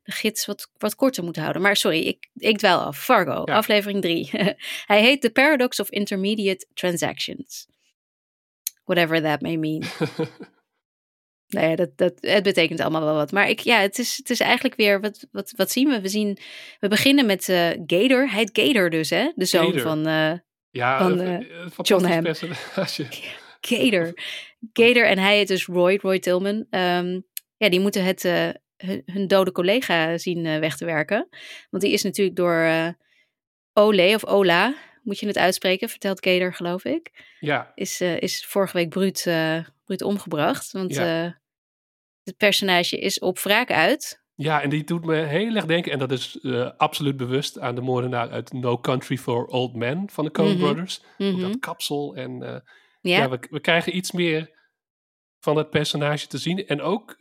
de 0.02 0.12
gids 0.12 0.46
wat, 0.46 0.70
wat 0.78 0.94
korter 0.94 1.24
moet 1.24 1.36
houden. 1.36 1.62
Maar 1.62 1.76
sorry, 1.76 2.00
ik, 2.00 2.28
ik 2.34 2.58
dwaal 2.58 2.80
af. 2.80 2.98
Fargo, 2.98 3.42
Ja. 3.44 3.54
aflevering 3.56 4.02
3. 4.02 4.30
Hij 4.86 5.02
heet 5.02 5.20
The 5.20 5.30
Paradox 5.30 5.80
of 5.80 5.90
Intermediate 5.90 6.66
Transactions. 6.74 7.66
Whatever 8.84 9.22
that 9.22 9.40
may 9.40 9.56
mean. 9.56 9.82
nou 11.48 11.66
ja, 11.68 11.76
dat, 11.76 11.90
dat, 11.96 12.12
het 12.20 12.42
betekent 12.42 12.80
allemaal 12.80 13.04
wel 13.04 13.14
wat. 13.14 13.32
Maar 13.32 13.48
ik, 13.48 13.60
ja, 13.60 13.80
het 13.80 13.98
is, 13.98 14.16
het 14.16 14.30
is 14.30 14.40
eigenlijk 14.40 14.74
weer, 14.74 15.00
wat, 15.00 15.26
wat, 15.30 15.52
wat 15.56 15.70
zien 15.70 15.88
we? 15.88 16.00
We 16.00 16.08
zien, 16.08 16.38
we 16.80 16.88
beginnen 16.88 17.26
met 17.26 17.48
eh 17.48 17.68
Gator. 17.86 18.30
Hij 18.30 18.38
heet 18.38 18.50
Gator 18.52 18.90
dus, 18.90 19.10
hè? 19.10 19.32
De 19.34 19.44
zoon 19.44 19.66
Gator. 19.66 19.80
van... 19.80 20.06
eh, 20.06 20.32
ja, 20.70 20.98
van, 20.98 21.20
eh, 21.20 21.38
John 21.82 22.22
personage. 22.22 23.06
Gator. 23.68 24.12
Gator 24.72 25.06
en 25.06 25.18
hij 25.18 25.36
heet 25.36 25.48
dus 25.48 25.66
Roy, 25.66 25.98
Roy 26.02 26.18
Tillman. 26.18 26.66
Ehm, 26.70 27.20
ja, 27.56 27.68
die 27.68 27.80
moeten 27.80 28.04
het, 28.04 28.22
hun, 28.76 29.02
hun 29.04 29.26
dode 29.26 29.52
collega 29.52 30.18
zien 30.18 30.42
weg 30.42 30.76
te 30.76 30.84
werken. 30.84 31.28
Want 31.70 31.82
die 31.82 31.92
is 31.92 32.02
natuurlijk 32.02 32.36
door 32.36 32.94
Ole 33.72 34.14
of 34.14 34.24
Ola, 34.24 34.74
moet 35.06 35.18
je 35.18 35.26
het 35.26 35.38
uitspreken, 35.38 35.88
vertelt 35.88 36.24
Gator 36.26 36.54
geloof 36.54 36.84
ik. 36.84 37.34
Ja, 37.40 37.72
Is, 37.74 38.00
eh, 38.00 38.20
is 38.20 38.46
vorige 38.46 38.76
week 38.76 38.88
bruut, 38.88 39.26
eh, 39.26 39.58
bruut 39.84 40.02
omgebracht. 40.02 40.72
Want 40.72 40.94
Ja. 40.94 41.24
eh, 41.24 41.32
het 42.24 42.36
personage 42.36 42.98
is 42.98 43.18
op 43.18 43.38
wraak 43.38 43.70
uit. 43.70 44.24
ja, 44.34 44.62
en 44.62 44.70
die 44.70 44.84
doet 44.84 45.04
me 45.04 45.16
heel 45.16 45.54
erg 45.54 45.66
denken, 45.66 45.92
en 45.92 45.98
dat 45.98 46.12
is 46.12 46.38
absoluut 46.76 47.16
bewust 47.16 47.58
aan 47.58 47.74
de 47.74 47.80
moordenaar 47.80 48.30
uit 48.30 48.52
No 48.52 48.78
Country 48.78 49.16
for 49.18 49.46
Old 49.46 49.74
Men 49.74 50.10
van 50.10 50.24
de 50.24 50.30
Coen 50.30 50.48
Mhm. 50.48 50.58
Brothers. 50.58 51.00
Mhm. 51.18 51.40
Dat 51.40 51.58
kapsel 51.58 52.14
en 52.16 52.38
Ja, 53.00 53.18
ja, 53.18 53.28
we, 53.30 53.38
we 53.50 53.60
krijgen 53.60 53.96
iets 53.96 54.12
meer 54.12 54.54
van 55.38 55.56
het 55.56 55.70
personage 55.70 56.26
te 56.26 56.38
zien. 56.38 56.66
En 56.66 56.80
ook 56.82 57.14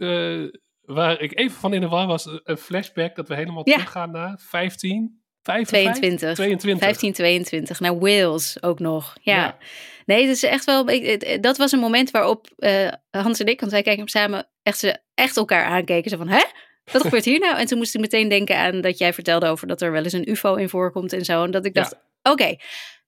waar 0.82 1.22
ik 1.22 1.38
even 1.38 1.58
van 1.60 1.74
in 1.74 1.82
de 1.82 1.88
war 1.88 2.08
was, 2.08 2.26
een 2.44 2.58
flashback 2.58 3.16
dat 3.16 3.28
we 3.28 3.36
helemaal 3.36 3.68
Ja. 3.70 3.74
teruggaan 3.74 4.12
naar 4.12 4.40
15, 4.40 5.24
55, 5.46 5.94
22. 5.96 6.36
22. 6.36 6.80
1522 6.80 7.80
naar 7.80 8.00
Wales 8.00 8.64
ook 8.64 8.80
nog. 8.80 9.16
Ja. 9.22 9.36
Ja. 9.36 9.58
Nee, 10.06 10.26
dat 10.26 10.36
is 10.36 10.44
echt 10.44 10.66
wel. 10.66 10.90
ik- 10.90 11.22
het- 11.22 11.44
Dat 11.44 11.58
was 11.58 11.72
een 11.72 11.80
moment 11.80 12.12
waarop 12.12 12.48
eh, 12.58 12.88
Hans 13.12 13.40
en 13.40 13.46
ik, 13.48 13.60
want 13.60 13.72
wij 13.72 13.82
kijken 13.82 14.00
hem 14.02 14.10
samen, 14.10 14.48
echt, 14.64 14.80
ze, 14.80 14.98
echt 15.14 15.38
elkaar 15.38 15.66
aankeken. 15.66 16.10
Ze 16.10 16.18
van, 16.18 16.28
hè? 16.28 16.44
Wat 16.92 17.02
gebeurt 17.02 17.26
hier 17.26 17.40
nou? 17.40 17.58
En 17.58 17.66
toen 17.66 17.78
moest 17.78 17.96
ik 17.96 18.02
meteen 18.02 18.30
denken 18.30 18.58
aan 18.58 18.82
dat 18.82 18.98
jij 18.98 19.14
vertelde 19.14 19.48
over 19.48 19.68
dat 19.68 19.82
er 19.82 19.92
wel 19.92 20.04
eens 20.04 20.14
een 20.14 20.30
UFO 20.30 20.56
in 20.56 20.70
voorkomt 20.70 21.14
en 21.14 21.26
zo. 21.26 21.44
En 21.44 21.52
dat 21.52 21.66
ik 21.66 21.76
Ja. 21.76 21.82
dacht, 21.82 21.96
oké, 22.22 22.56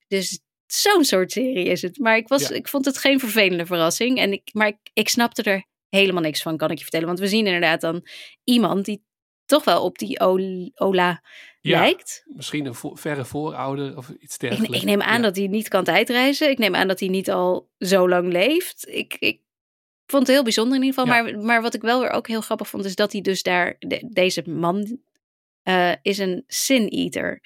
dus 0.07 0.39
zo'n 0.65 1.03
soort 1.05 1.31
serie 1.31 1.65
is 1.65 1.81
het. 1.81 1.97
Maar 1.99 2.17
ik, 2.17 2.27
was, 2.27 2.47
Ja. 2.47 2.55
ik 2.55 2.67
vond 2.67 2.85
het 2.85 2.97
geen 2.97 3.19
vervelende 3.19 3.65
verrassing. 3.65 4.17
En 4.19 4.31
ik, 4.31 4.49
maar 4.53 4.67
ik, 4.67 4.77
ik 4.93 5.09
snapte 5.09 5.43
er 5.43 5.65
helemaal 5.89 6.21
niks 6.21 6.41
van, 6.41 6.57
kan 6.57 6.69
ik 6.71 6.75
je 6.77 6.83
vertellen. 6.83 7.07
Want 7.07 7.19
we 7.19 7.27
zien 7.27 7.45
inderdaad 7.45 7.81
dan 7.81 8.07
iemand 8.43 8.85
die 8.85 9.05
toch 9.47 9.63
wel 9.63 9.83
op 9.83 9.97
die 9.97 10.19
Ol- 10.19 10.71
Ola 10.75 11.23
Ja, 11.61 11.79
lijkt. 11.79 12.23
Misschien 12.25 12.65
een 12.65 12.73
vo- 12.75 12.95
verre 12.95 13.25
voorouder 13.25 13.97
of 13.97 14.09
iets 14.19 14.37
dergelijks. 14.37 14.77
ik 14.77 14.83
neem 14.83 15.01
aan 15.01 15.15
Ja. 15.17 15.21
dat 15.21 15.35
hij 15.35 15.47
niet 15.47 15.67
kan 15.67 15.83
tijdreizen. 15.83 16.49
Ik 16.49 16.57
neem 16.57 16.75
aan 16.75 16.87
dat 16.87 16.99
hij 16.99 17.09
niet 17.09 17.31
al 17.31 17.69
zo 17.79 18.09
lang 18.09 18.31
leeft. 18.31 18.87
Ik, 18.89 19.15
ik 19.19 19.39
vond 20.05 20.23
het 20.27 20.35
heel 20.35 20.43
bijzonder 20.43 20.77
in 20.77 20.83
ieder 20.83 20.99
geval. 20.99 21.15
Ja. 21.15 21.21
Maar, 21.23 21.37
maar 21.39 21.61
wat 21.61 21.73
ik 21.73 21.81
wel 21.81 21.99
weer 22.01 22.09
ook 22.09 22.27
heel 22.27 22.41
grappig 22.41 22.67
vond, 22.67 22.85
is 22.85 22.95
dat 22.95 23.11
hij 23.11 23.21
dus 23.21 23.43
daar, 23.43 23.75
de- 23.79 24.07
deze 24.11 24.49
man 24.49 24.99
eh, 25.63 25.91
is 26.01 26.17
een 26.17 26.43
sin-eater. 26.47 27.41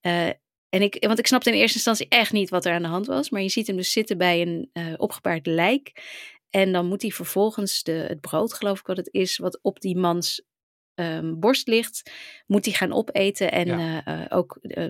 Eh, 0.00 0.26
en 0.68 0.82
ik, 0.82 0.96
want 1.06 1.18
ik 1.18 1.26
snapte 1.26 1.50
in 1.50 1.56
eerste 1.56 1.74
instantie 1.76 2.06
echt 2.08 2.32
niet 2.32 2.50
wat 2.50 2.64
er 2.64 2.72
aan 2.72 2.82
de 2.82 2.88
hand 2.88 3.06
was. 3.06 3.30
Maar 3.30 3.42
je 3.42 3.48
ziet 3.48 3.66
hem 3.66 3.76
dus 3.76 3.92
zitten 3.92 4.18
bij 4.18 4.40
een 4.40 4.70
eh 4.72 4.94
opgebaard 4.96 5.46
lijk. 5.46 5.92
En 6.50 6.72
dan 6.72 6.86
moet 6.86 7.02
hij 7.02 7.10
vervolgens 7.10 7.82
de, 7.82 7.92
het 7.92 8.20
brood, 8.20 8.52
geloof 8.54 8.80
ik 8.80 8.86
wat 8.86 8.96
het 8.96 9.08
is, 9.12 9.38
wat 9.38 9.58
op 9.62 9.80
die 9.80 9.96
mans 9.96 10.42
ehm, 11.00 11.34
borst 11.38 11.68
ligt, 11.68 12.10
moet 12.46 12.64
hij 12.64 12.74
gaan 12.74 12.92
opeten. 12.92 13.52
En 13.52 13.66
Ja. 13.66 14.04
eh, 14.04 14.22
eh, 14.22 14.26
ook 14.28 14.58
eh, 14.62 14.88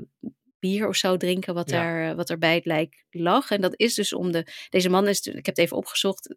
bier 0.59 0.89
of 0.89 0.97
zo 0.97 1.17
drinken, 1.17 1.55
wat, 1.55 1.71
Ja. 1.71 1.77
daar, 1.83 2.17
wat 2.17 2.31
er 2.31 2.39
bij 2.39 2.55
het 2.55 2.65
lijk 2.65 3.05
lag. 3.11 3.51
En 3.51 3.61
dat 3.61 3.75
is 3.77 3.95
dus 3.95 4.13
om 4.13 4.33
de. 4.33 4.47
Deze 4.69 4.89
man 4.89 5.09
is, 5.09 5.21
ik 5.21 5.35
heb 5.35 5.47
het 5.47 5.59
even 5.59 5.77
opgezocht. 5.77 6.35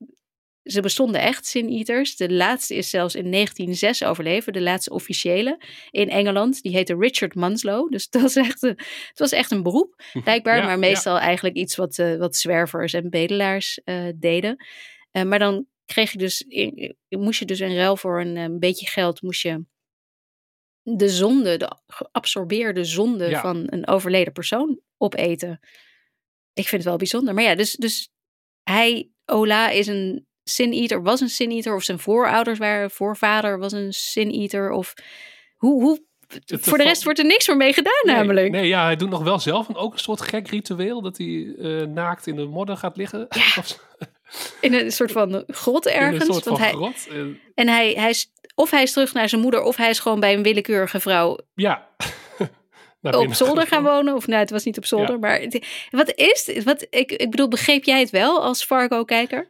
Ze 0.64 0.82
bestonden 0.82 1.22
echt, 1.22 1.46
sin-eaters. 1.46 2.16
De 2.16 2.32
laatste 2.34 2.76
is 2.76 2.90
zelfs 2.90 3.16
in 3.16 3.32
1906 3.32 4.04
overleven, 4.04 4.54
de 4.54 4.62
laatste 4.62 4.90
officiële 4.94 5.62
in 5.92 6.10
Engeland. 6.10 6.62
Die 6.62 6.72
heette 6.76 6.96
Richard 7.00 7.36
Manslow. 7.36 7.92
Dus 7.92 8.08
het 8.12 8.22
was 8.22 8.36
echt 8.36 8.64
een, 8.64 8.78
het 9.10 9.20
was 9.20 9.32
echt 9.32 9.52
een 9.52 9.64
beroep, 9.64 10.04
blijkbaar. 10.24 10.58
Ja, 10.58 10.66
maar 10.66 10.80
meestal 10.80 11.18
eigenlijk 11.20 11.56
iets 11.56 11.76
wat, 11.76 11.96
wat 12.18 12.36
zwervers 12.36 12.94
en 12.94 13.10
bedelaars 13.10 13.80
deden. 14.16 14.66
Maar 15.12 15.40
dan 15.40 15.66
kreeg 15.86 16.12
je 16.12 16.18
dus, 16.18 16.42
in- 16.42 16.96
moest 17.10 17.40
je 17.40 17.46
dus 17.46 17.60
in 17.60 17.76
ruil 17.76 17.98
voor 17.98 18.22
een, 18.22 18.38
eh, 18.38 18.46
beetje 18.60 18.88
geld, 18.88 19.22
moest 19.22 19.42
je 19.42 19.66
de 20.82 21.10
zonde, 21.10 21.58
de 21.58 21.78
geabsorbeerde 21.88 22.84
zonde 22.86 23.30
Ja. 23.30 23.42
van 23.42 23.64
een 23.66 23.88
overleden 23.88 24.34
persoon 24.34 24.80
opeten. 24.98 25.60
Ik 26.54 26.68
vind 26.68 26.72
het 26.82 26.84
wel 26.84 26.98
bijzonder. 26.98 27.34
Maar 27.34 27.44
ja, 27.44 27.56
dus, 27.56 27.72
dus 27.76 28.10
hij, 28.64 29.10
Ola, 29.26 29.70
is 29.70 29.88
een 29.88 30.28
sin-eater, 30.44 31.02
was 31.04 31.22
een 31.22 31.30
sin-eater, 31.30 31.76
of 31.76 31.84
zijn 31.84 32.00
voorouders 32.00 32.60
waren, 32.60 32.92
voorvader 32.92 33.60
was 33.60 33.72
een 33.72 33.94
sin-eater, 33.94 34.72
of 34.72 34.94
hoe, 35.58 35.82
hoe, 35.84 36.06
Het- 36.28 36.62
voor 36.62 36.78
de 36.78 36.84
rest 36.84 37.04
wordt 37.04 37.20
er 37.20 37.26
niks 37.26 37.48
meer 37.48 37.58
mee 37.58 37.74
gedaan 37.74 38.02
Nee, 38.06 38.16
namelijk. 38.16 38.52
Nee, 38.52 38.68
ja, 38.68 38.84
hij 38.84 38.96
doet 38.96 39.10
nog 39.10 39.24
wel 39.24 39.40
zelf 39.40 39.68
een, 39.68 39.76
ook 39.76 39.94
een 39.94 40.00
soort 40.00 40.22
gek 40.22 40.48
ritueel. 40.48 41.02
Dat 41.02 41.18
hij 41.18 41.56
eh, 41.58 41.82
naakt 41.88 42.28
in 42.28 42.36
de 42.36 42.46
modder 42.46 42.78
gaat 42.78 42.98
liggen. 42.98 43.28
Zo. 43.66 43.76
In 44.62 44.74
een 44.74 44.92
soort 44.92 45.12
van 45.12 45.44
grot 45.48 45.86
ergens. 45.88 46.22
in 46.24 46.28
een 46.28 46.34
soort 46.34 46.44
van 46.44 46.60
hij, 46.60 46.72
grot. 46.72 47.08
En, 47.12 47.40
En 47.56 47.68
hij, 47.68 47.92
hij 47.94 48.10
is, 48.10 48.32
of 48.56 48.72
hij 48.72 48.84
is 48.84 48.92
terug 48.92 49.14
naar 49.14 49.30
zijn 49.30 49.42
moeder, 49.42 49.62
of 49.62 49.76
hij 49.76 49.90
is 49.90 50.00
gewoon 50.00 50.20
bij 50.20 50.34
een 50.34 50.44
willekeurige 50.44 51.00
vrouw 51.00 51.38
ja. 51.54 51.88
Op 53.02 53.34
zolder 53.34 53.68
gaan 53.68 53.84
wonen. 53.84 54.16
Of 54.16 54.28
nou, 54.28 54.40
het 54.40 54.50
was 54.50 54.64
niet 54.64 54.78
op 54.78 54.86
zolder. 54.86 55.12
Ja. 55.12 55.18
Maar 55.18 55.40
het- 55.40 55.66
wat 55.90 56.12
is? 56.16 56.64
Wat, 56.64 56.88
ik, 56.90 57.12
ik 57.12 57.30
bedoel, 57.32 57.48
begreep 57.48 57.84
jij 57.84 58.00
het 58.00 58.10
wel 58.10 58.44
als 58.44 58.64
Fargo-kijker? 58.64 59.50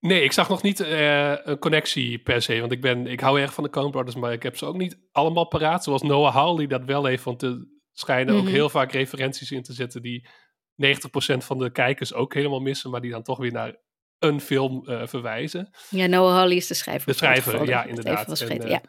Nee, 0.00 0.22
ik 0.22 0.32
zag 0.32 0.48
nog 0.48 0.62
niet 0.62 0.80
eh, 0.80 1.32
een 1.44 1.58
connectie 1.58 2.18
per 2.18 2.42
se. 2.42 2.60
Want 2.60 2.72
ik, 2.72 2.80
ben, 2.80 3.06
ik 3.06 3.20
hou 3.20 3.40
erg 3.40 3.54
van 3.54 3.64
de 3.64 3.70
Coen 3.70 3.90
Brothers, 3.90 4.16
maar 4.16 4.32
ik 4.32 4.42
heb 4.42 4.56
ze 4.56 4.66
ook 4.66 4.76
niet 4.76 4.98
allemaal 5.12 5.46
paraat. 5.48 5.84
Zoals 5.84 6.02
Noah 6.02 6.34
Hawley 6.34 6.66
dat 6.66 6.84
wel 6.84 7.04
heeft. 7.04 7.24
Want 7.24 7.42
er 7.42 7.66
schijnen 7.92 8.34
ook 8.34 8.42
Mhm. 8.42 8.52
heel 8.52 8.68
vaak 8.68 8.92
referenties 8.92 9.50
in 9.50 9.62
te 9.62 9.72
zetten 9.72 10.02
die 10.02 10.26
90% 10.74 11.44
van 11.44 11.58
de 11.58 11.70
kijkers 11.72 12.14
ook 12.14 12.34
helemaal 12.34 12.60
missen. 12.60 12.90
Maar 12.90 13.00
die 13.00 13.10
dan 13.10 13.22
toch 13.22 13.38
weer 13.38 13.52
naar 13.52 13.76
een 14.18 14.40
film 14.40 14.86
eh, 14.86 15.06
verwijzen. 15.06 15.70
Ja, 15.90 16.06
Noah 16.06 16.34
Hawley 16.34 16.56
is 16.56 16.66
de 16.66 16.74
schrijver. 16.74 17.06
De 17.06 17.12
schrijver, 17.18 17.66
ja, 17.66 17.84
inderdaad. 17.84 18.40
En, 18.40 18.60
eh, 18.60 18.70
ja. 18.70 18.80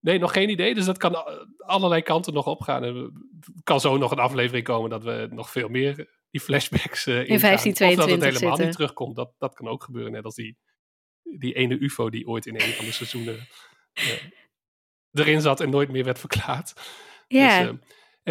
Nee, 0.00 0.18
nog 0.18 0.32
geen 0.32 0.48
idee. 0.48 0.74
Dus 0.74 0.84
dat 0.84 0.98
kan 0.98 1.14
a- 1.16 1.46
allerlei 1.58 2.02
kanten 2.02 2.32
nog 2.34 2.46
opgaan. 2.46 2.82
Het 2.82 3.10
kan 3.64 3.80
zo 3.80 3.96
nog 3.96 4.10
een 4.10 4.18
aflevering 4.18 4.64
komen 4.64 4.90
dat 4.90 5.02
we 5.04 5.28
nog 5.30 5.50
veel 5.50 5.68
meer 5.68 5.94
die 6.30 6.40
flashbacks 6.40 7.06
eh 7.06 7.14
ingaan. 7.14 7.34
Of 7.34 7.40
dat 7.40 7.40
1522 7.40 8.14
het 8.14 8.22
helemaal 8.24 8.38
zitten. 8.56 8.66
niet 8.66 8.74
terugkomt. 8.74 9.16
Dat, 9.16 9.32
dat 9.38 9.54
kan 9.54 9.68
ook 9.68 9.84
gebeuren. 9.84 10.12
Net 10.12 10.24
als 10.24 10.34
die, 10.34 10.56
die 11.22 11.54
ene 11.54 11.78
ufo 11.80 12.10
die 12.10 12.26
ooit 12.26 12.46
in 12.46 12.54
een 12.54 12.60
van 12.72 12.84
de 12.84 12.92
seizoenen 12.92 13.48
eh, 13.92 14.04
erin 15.12 15.40
zat 15.40 15.60
en 15.60 15.70
nooit 15.70 15.90
meer 15.90 16.04
werd 16.04 16.18
verklaard. 16.18 16.72
ja. 17.28 17.58
Dus, 17.62 17.68
eh, 17.70 17.76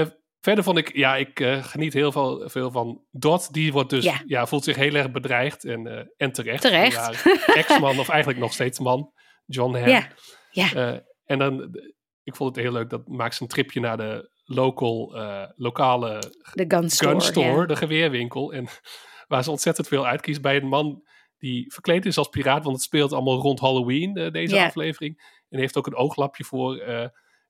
en 0.04 0.16
verder 0.42 0.64
vond 0.64 0.78
ik, 0.78 0.96
ja, 0.96 1.16
ik 1.16 1.39
eh, 1.39 1.64
geniet 1.64 1.94
heel 1.94 2.12
veel, 2.12 2.50
veel 2.50 2.72
van 2.72 3.04
Dot. 3.12 3.54
Die 3.54 3.72
wordt 3.72 3.89
dus, 3.89 4.04
Ja. 4.04 4.22
ja. 4.26 4.48
voelt 4.48 4.64
zich 4.64 4.76
heel 4.76 4.96
erg 4.96 5.12
bedreigd 5.12 5.66
en, 5.66 5.88
eh, 5.88 6.06
en 6.18 6.32
terecht. 6.32 6.62
Terecht. 6.62 7.26
Ex-man, 7.46 8.00
of 8.00 8.10
eigenlijk 8.10 8.39
nog 8.39 8.54
steeds 8.54 8.80
man, 8.80 9.12
John 9.46 9.76
Hamm. 9.76 9.88
ja. 9.88 10.08
ja. 10.52 10.74
Eh, 10.74 11.00
en 11.26 11.39
dan, 11.39 11.80
ik 12.24 12.36
vond 12.36 12.56
het 12.56 12.64
heel 12.66 12.74
leuk, 12.74 12.89
dat 12.89 13.08
maakt 13.08 13.36
ze 13.36 13.42
een 13.42 13.48
tripje 13.48 13.80
naar 13.80 13.98
de 13.98 14.30
local, 14.44 15.16
lokale 15.56 16.20
de 16.54 16.66
gun 16.68 17.22
store. 17.22 17.68
de 17.68 17.76
geweerwinkel. 17.76 18.54
En 18.54 18.68
waar 19.28 19.44
ze 19.44 19.52
ontzettend 19.52 19.88
veel 19.88 20.06
uitkiest 20.06 20.42
bij 20.42 20.56
een 20.56 20.68
man 20.68 21.04
die 21.38 21.74
verkleed 21.74 22.06
is 22.06 22.18
als 22.18 22.30
piraat, 22.30 22.64
want 22.64 22.76
het 22.76 22.86
speelt 22.86 23.14
allemaal 23.14 23.39
rond 23.39 23.60
Halloween, 23.60 24.14
deze 24.32 24.64
aflevering. 24.64 25.42
En 25.50 25.60
heeft 25.60 25.78
ook 25.78 25.88
een 25.88 25.96
ooglapje 25.96 26.44
voor. 26.44 26.84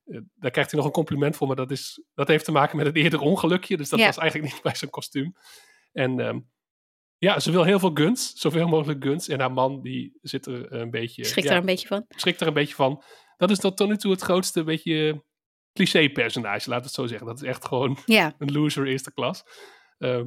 Eh, 0.06 0.16
eh, 0.16 0.22
daar 0.36 0.52
krijgt 0.52 0.72
hij 0.72 0.80
nog 0.80 0.88
een 0.88 0.96
compliment 0.96 1.36
voor, 1.36 1.48
maar 1.48 1.56
dat, 1.56 1.72
is, 1.72 2.04
dat 2.14 2.28
heeft 2.28 2.46
te 2.46 2.52
maken 2.52 2.78
met 2.78 2.86
een 2.86 2.94
eerder 2.94 3.20
ongelukje. 3.20 3.78
Dus 3.78 3.90
dat 3.90 4.00
was 4.00 4.18
eigenlijk 4.18 4.54
niet 4.54 4.64
bij 4.64 4.76
zijn 4.76 4.92
kostuum. 4.92 5.36
En 5.92 6.20
ehm, 6.20 6.40
ja, 7.18 7.40
ze 7.40 7.52
wil 7.52 7.64
heel 7.64 7.80
veel 7.80 7.92
guns, 7.94 8.34
zoveel 8.34 8.68
mogelijk 8.68 9.04
guns. 9.04 9.28
En 9.28 9.40
haar 9.40 9.52
man, 9.52 9.82
die 9.82 10.18
zit 10.22 10.46
er 10.46 10.74
een 10.74 10.92
beetje... 10.92 11.26
Schrik 11.26 11.44
ja, 11.44 11.50
daar 11.50 11.60
een 11.60 11.66
beetje 11.66 11.88
van. 11.88 12.06
schrikt 12.08 12.42
er 12.42 12.48
een 12.48 12.54
beetje 12.54 12.76
van. 12.76 13.04
Dat 13.38 13.50
is 13.50 13.58
tot 13.58 13.88
nu 13.88 13.98
toe 13.98 14.12
het 14.12 14.22
grootste 14.22 14.64
beetje 14.64 15.24
cliché-personage, 15.74 16.70
we 16.70 16.76
het 16.76 16.92
zo 16.92 17.08
zeggen. 17.08 17.28
Dat 17.28 17.42
is 17.42 17.48
echt 17.48 17.66
gewoon 17.66 17.98
een 18.38 18.52
loser 18.52 18.88
eerste 18.88 19.14
klas. 19.14 19.44
Ehm, 19.98 20.26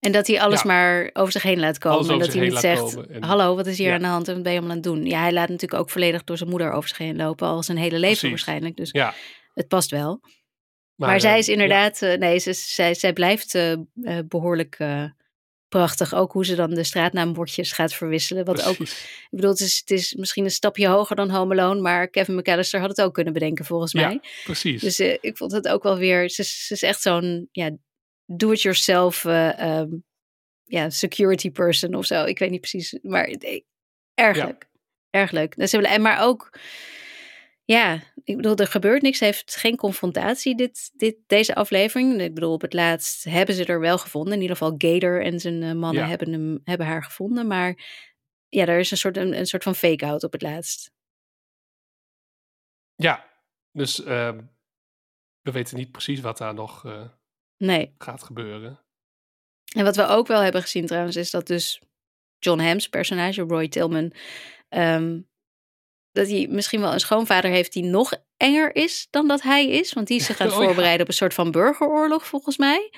En 0.00 0.12
dat 0.12 0.26
hij 0.26 0.40
alles 0.40 0.62
Ja. 0.62 0.66
maar 0.66 1.10
over 1.12 1.32
zich 1.32 1.42
heen 1.42 1.58
laat 1.60 1.78
komen. 1.78 1.98
Alles 1.98 2.10
En 2.10 2.18
dat 2.18 2.32
hij 2.32 2.48
niet 2.48 2.58
zegt. 2.58 3.06
En- 3.08 3.22
hallo, 3.22 3.54
wat 3.56 3.66
is 3.66 3.78
hier 3.78 3.88
Ja. 3.88 3.94
aan 3.94 4.00
de 4.00 4.06
hand 4.06 4.28
en 4.28 4.34
wat 4.34 4.42
ben 4.42 4.52
je 4.52 4.58
allemaal 4.58 4.76
aan 4.76 4.82
het 4.82 4.92
doen? 4.94 5.06
Ja, 5.06 5.20
hij 5.20 5.32
laat 5.32 5.48
natuurlijk 5.48 5.80
ook 5.80 5.90
volledig 5.90 6.24
door 6.24 6.36
zijn 6.36 6.50
moeder 6.50 6.72
over 6.72 6.88
zich 6.88 6.98
heen 6.98 7.16
lopen. 7.16 7.46
Al 7.48 7.62
zijn 7.62 7.78
hele 7.78 7.90
leven 7.98 8.06
Precies. 8.08 8.28
waarschijnlijk. 8.28 8.76
Dus 8.76 8.90
ja, 8.90 9.14
het 9.54 9.68
past 9.68 9.90
wel. 9.90 10.20
Maar, 10.94 11.20
zij 11.20 11.32
eh, 11.32 11.38
is 11.38 11.46
ja, 11.46 11.52
inderdaad, 11.52 12.02
eh, 12.02 12.18
nee, 12.18 12.38
ze, 12.38 12.52
zij, 12.52 12.94
zij 12.94 13.12
blijft 13.12 13.54
eh, 13.54 13.72
eh, 13.72 13.78
behoorlijk 14.28 14.74
eh, 14.78 15.04
prachtig. 15.68 16.14
Ook 16.14 16.32
hoe 16.32 16.44
ze 16.44 16.54
dan 16.54 16.70
de 16.74 16.84
straatnaambordjes 16.84 17.72
gaat 17.72 17.94
verwisselen. 17.94 18.44
Wat 18.44 18.64
ook, 18.64 18.78
ik 18.78 19.26
bedoel, 19.30 19.50
het 19.50 19.60
is, 19.60 19.78
het 19.78 19.90
is 19.90 20.14
misschien 20.14 20.44
een 20.44 20.50
stapje 20.50 20.88
hoger 20.88 21.16
dan 21.16 21.30
Home 21.30 21.60
Alone. 21.60 21.80
Maar 21.80 22.08
Kevin 22.08 22.34
McAllister 22.34 22.80
had 22.80 22.88
het 22.88 23.00
ook 23.00 23.14
kunnen 23.14 23.32
bedenken 23.32 23.64
volgens 23.64 23.92
mij. 23.94 24.12
Ja, 24.12 24.20
precies. 24.44 24.80
Dus 24.80 24.98
eh, 24.98 25.16
ik 25.20 25.36
vond 25.36 25.52
het 25.52 25.68
ook 25.68 25.82
wel 25.82 25.96
weer. 25.98 26.30
Ze, 26.30 26.40
is- 26.42 26.66
ze 26.66 26.72
is 26.72 26.82
echt 26.82 27.02
zo'n 27.02 27.48
ja, 27.52 27.70
do-it-yourself 28.36 29.24
eh, 29.24 29.58
ehm, 29.80 29.90
ja, 30.64 30.90
security 30.90 31.50
person 31.50 31.94
of 31.94 32.06
zo. 32.06 32.24
Ik 32.24 32.38
weet 32.38 32.50
niet 32.50 32.60
precies. 32.60 32.98
Maar 33.02 33.24
eh, 33.24 33.60
erg 34.14 34.36
Ja. 34.36 34.44
leuk. 34.44 34.66
Erg 35.10 35.30
leuk. 35.30 35.54
Ze 35.68 35.76
willen- 35.76 35.90
en 35.94 36.02
maar 36.02 36.22
ook. 36.22 36.58
Ja, 37.64 38.02
ik 38.24 38.36
bedoel, 38.36 38.56
er 38.56 38.66
gebeurt 38.66 39.02
niks. 39.02 39.20
Heeft 39.20 39.56
geen 39.56 39.76
confrontatie 39.76 40.56
dit, 40.56 40.90
dit, 40.94 41.16
deze 41.26 41.54
aflevering. 41.54 42.20
Ik 42.20 42.34
bedoel, 42.34 42.52
op 42.52 42.60
het 42.60 42.72
laatst 42.72 43.24
hebben 43.24 43.54
ze 43.54 43.64
er 43.64 43.80
wel 43.80 43.98
gevonden. 43.98 44.32
In 44.34 44.40
ieder 44.40 44.56
geval 44.56 44.74
Gator 44.78 45.24
en 45.24 45.40
zijn 45.40 45.62
eh, 45.62 45.72
mannen 45.72 46.02
Ja. 46.02 46.08
hebben, 46.08 46.32
hem, 46.32 46.60
hebben 46.64 46.86
haar 46.86 47.04
gevonden. 47.04 47.46
Maar 47.46 47.86
ja, 48.48 48.66
er 48.66 48.78
is 48.78 48.90
een 48.90 48.96
soort, 48.96 49.16
een, 49.16 49.38
een 49.38 49.46
soort 49.46 49.62
van 49.62 49.74
fake-out 49.74 50.24
op 50.24 50.32
het 50.32 50.42
laatst. 50.42 50.90
ja, 52.94 53.26
dus 53.72 54.02
ehm, 54.04 54.40
we 55.40 55.50
weten 55.52 55.76
niet 55.76 55.92
precies 55.92 56.20
wat 56.20 56.38
daar 56.38 56.54
nog 56.54 56.84
Nee. 57.58 57.94
gaat 57.98 58.22
gebeuren. 58.22 58.80
En 59.76 59.84
wat 59.84 59.96
we 59.96 60.06
ook 60.06 60.26
wel 60.26 60.40
hebben 60.40 60.62
gezien 60.62 60.86
trouwens, 60.86 61.16
is 61.16 61.30
dat 61.30 61.46
dus 61.46 61.80
John 62.38 62.60
Hamm's 62.60 62.88
personage, 62.88 63.42
Roy 63.42 63.68
Tillman, 63.68 64.12
ehm, 64.68 65.20
dat 66.12 66.28
hij 66.28 66.46
misschien 66.50 66.80
wel 66.80 66.92
een 66.92 67.00
schoonvader 67.00 67.50
heeft 67.50 67.72
die 67.72 67.84
nog 67.84 68.12
enger 68.36 68.74
is 68.76 69.06
dan 69.10 69.28
dat 69.28 69.42
hij 69.42 69.68
is. 69.68 69.92
Want 69.92 70.06
die 70.06 70.18
is 70.18 70.24
zich 70.26 70.38
aan 70.40 70.46
het 70.46 70.54
Oh 70.56 70.60
ja. 70.62 70.66
voorbereiden 70.66 71.02
op 71.02 71.08
een 71.08 71.14
soort 71.18 71.34
van 71.34 71.50
burgeroorlog, 71.50 72.26
volgens 72.26 72.56
mij. 72.56 72.90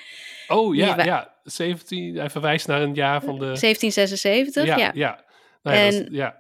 Oh 0.49 0.75
ja, 0.75 0.95
Die 0.95 1.05
ja. 1.05 1.35
17, 1.45 2.15
hij 2.17 2.31
verwijst 2.31 2.67
naar 2.67 2.83
een 2.83 2.95
jaar 2.95 3.21
van 3.23 3.39
de... 3.39 3.45
1776, 3.45 4.65
ja. 4.65 4.77
ja, 4.77 4.91
ja. 4.95 5.25
Nou 5.63 5.77
dat 5.91 5.95
En- 6.07 6.13
ja. 6.13 6.39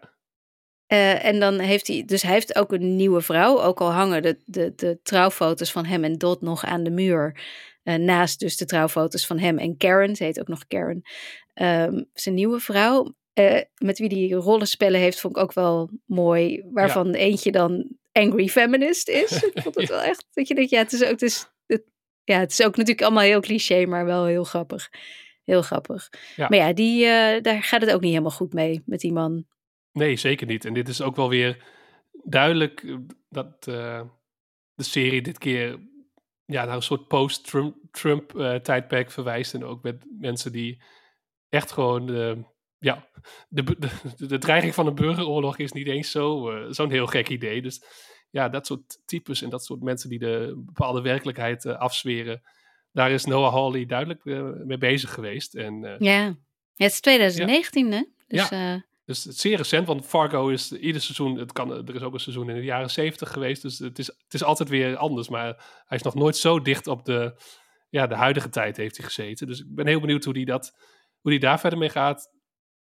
Eh, 0.87 1.25
en 1.25 1.41
dan 1.41 1.59
heeft 1.59 1.87
hij, 1.87 2.03
dus 2.07 2.23
hij 2.23 2.33
heeft 2.33 2.57
ook 2.57 2.73
een 2.73 2.97
nieuwe 2.97 3.21
vrouw. 3.21 3.61
Ook 3.61 3.81
al 3.81 3.93
hangen 3.93 4.23
de, 4.23 4.43
de, 4.45 4.73
de 4.77 5.01
trouwfoto's 5.03 5.73
van 5.73 5.85
hem 5.85 6.05
en 6.05 6.19
Dot 6.19 6.41
nog 6.41 6.65
aan 6.65 6.83
de 6.83 6.91
muur. 6.91 7.41
Eh, 7.83 7.95
naast 7.95 8.41
dus 8.41 8.57
de 8.57 8.65
trouwfoto's 8.65 9.27
van 9.27 9.39
hem 9.39 9.59
en 9.59 9.77
Karen. 9.77 10.17
Ze 10.17 10.25
heet 10.25 10.41
ook 10.41 10.49
nog 10.49 10.67
Karen. 10.67 11.03
Ehm, 11.55 12.03
zijn 12.13 12.35
nieuwe 12.35 12.61
vrouw. 12.61 13.15
eh, 13.33 13.61
met 13.79 13.99
wie 13.99 14.09
die 14.09 14.35
rollenspellen 14.35 15.01
heeft, 15.01 15.21
vond 15.21 15.37
ik 15.37 15.43
ook 15.43 15.53
wel 15.53 15.91
mooi. 16.07 16.63
Waarvan 16.73 17.11
eentje 17.15 17.53
dan 17.53 17.97
angry 18.13 18.49
feminist 18.49 19.09
is. 19.09 19.43
Ik 19.55 19.63
vond 19.63 19.75
het 19.75 19.89
wel 19.89 20.01
echt, 20.01 20.27
dat 20.33 20.49
je 20.49 20.55
denkt, 20.55 20.71
ja, 20.71 20.79
het 20.79 20.93
is 20.93 21.03
ook, 21.03 21.11
het 21.11 21.23
is, 21.23 21.51
het, 21.67 21.83
ja, 22.25 22.39
het 22.39 22.51
is 22.51 22.63
ook 22.63 22.77
natuurlijk 22.77 23.03
allemaal 23.03 23.23
heel 23.23 23.41
cliché, 23.41 23.87
maar 23.87 24.05
wel 24.05 24.25
heel 24.25 24.45
grappig. 24.45 24.91
Heel 25.45 25.63
grappig. 25.63 26.09
Ja. 26.37 26.49
Maar 26.49 26.59
ja, 26.59 26.73
die, 26.73 27.05
eh, 27.05 27.43
daar 27.43 27.63
gaat 27.63 27.81
het 27.81 27.93
ook 27.93 28.01
niet 28.01 28.11
helemaal 28.11 28.31
goed 28.31 28.53
mee 28.53 28.83
met 28.87 29.01
die 29.01 29.13
man. 29.13 29.45
Nee, 29.93 30.17
zeker 30.17 30.47
niet. 30.47 30.65
En 30.65 30.75
dit 30.75 30.89
is 30.89 31.03
ook 31.03 31.17
wel 31.17 31.29
weer 31.29 31.65
duidelijk 32.25 32.97
dat 33.29 33.65
de 33.65 34.07
serie 34.77 35.23
dit 35.23 35.39
keer 35.39 35.79
ja, 36.51 36.65
naar 36.65 36.77
een 36.77 36.83
soort 36.83 37.09
post-Trump 37.09 38.39
eh, 38.39 39.07
verwijst. 39.07 39.55
En 39.55 39.65
ook 39.65 39.83
met 39.83 40.05
mensen 40.21 40.53
die 40.53 40.83
echt 41.49 41.73
gewoon... 41.73 42.47
ja, 42.79 43.09
de, 43.49 43.63
de, 43.63 44.27
de, 44.27 44.39
dreiging 44.39 44.75
van 44.75 44.87
een 44.87 44.95
burgeroorlog 44.95 45.59
is 45.59 45.73
niet 45.73 45.87
eens 45.87 46.11
zo, 46.11 46.51
eh, 46.51 46.67
zo'n 46.71 46.91
heel 46.91 47.07
gek 47.07 47.29
idee. 47.29 47.63
Dus 47.63 47.85
ja, 48.31 48.49
dat 48.49 48.67
soort 48.67 49.01
types 49.07 49.43
en 49.43 49.51
dat 49.51 49.65
soort 49.65 49.83
mensen 49.83 50.09
die 50.09 50.19
de 50.19 50.63
bepaalde 50.67 51.01
werkelijkheid 51.01 51.65
eh, 51.65 51.79
afzweren... 51.79 52.43
Daar 52.93 53.11
is 53.11 53.25
Noah 53.25 53.53
Hawley 53.53 53.87
duidelijk 53.87 54.25
mee 54.65 54.79
bezig 54.79 55.15
geweest. 55.15 55.55
En 55.55 55.81
Ja, 55.81 55.97
ja 55.99 56.35
het 56.77 56.93
is 56.93 57.01
2019 57.01 57.93
hè? 57.93 58.03
Dus 58.27 58.49
Ja. 58.49 58.85
Dus 59.11 59.25
het 59.25 59.35
is 59.35 59.41
zeer 59.41 59.57
recent, 59.57 59.87
want 59.87 60.07
Fargo 60.07 60.49
is 60.49 60.73
ieder 60.73 61.01
seizoen, 61.01 61.39
het 61.39 61.53
kan, 61.53 61.71
er 61.71 61.95
is 61.95 62.03
ook 62.03 62.13
een 62.13 62.21
seizoen 62.21 62.49
in 62.49 62.55
de 62.55 62.63
jaren 62.63 62.91
zeventig 62.91 63.33
geweest, 63.33 63.63
dus 63.63 63.79
het 63.79 63.99
is, 63.99 64.07
het 64.07 64.35
is 64.35 64.45
altijd 64.45 64.69
weer 64.69 64.97
anders. 64.97 65.29
Maar 65.29 65.83
hij 65.87 65.97
is 65.97 66.03
nog 66.03 66.15
nooit 66.15 66.37
zo 66.37 66.61
dicht 66.61 66.87
op 66.87 67.05
de, 67.05 67.41
ja, 67.89 68.07
de 68.07 68.15
huidige 68.15 68.49
tijd 68.49 68.77
heeft 68.77 68.97
hij 68.97 69.07
gezeten. 69.07 69.47
Dus 69.47 69.61
ik 69.61 69.75
ben 69.75 69.87
heel 69.87 70.01
benieuwd 70.01 70.25
hoe 70.25 70.35
hij 70.35 70.45
dat, 70.45 70.77
hoe 71.21 71.31
die 71.31 71.41
daar 71.41 71.61
verder 71.61 71.79
mee 71.79 71.89
gaat. 71.89 72.31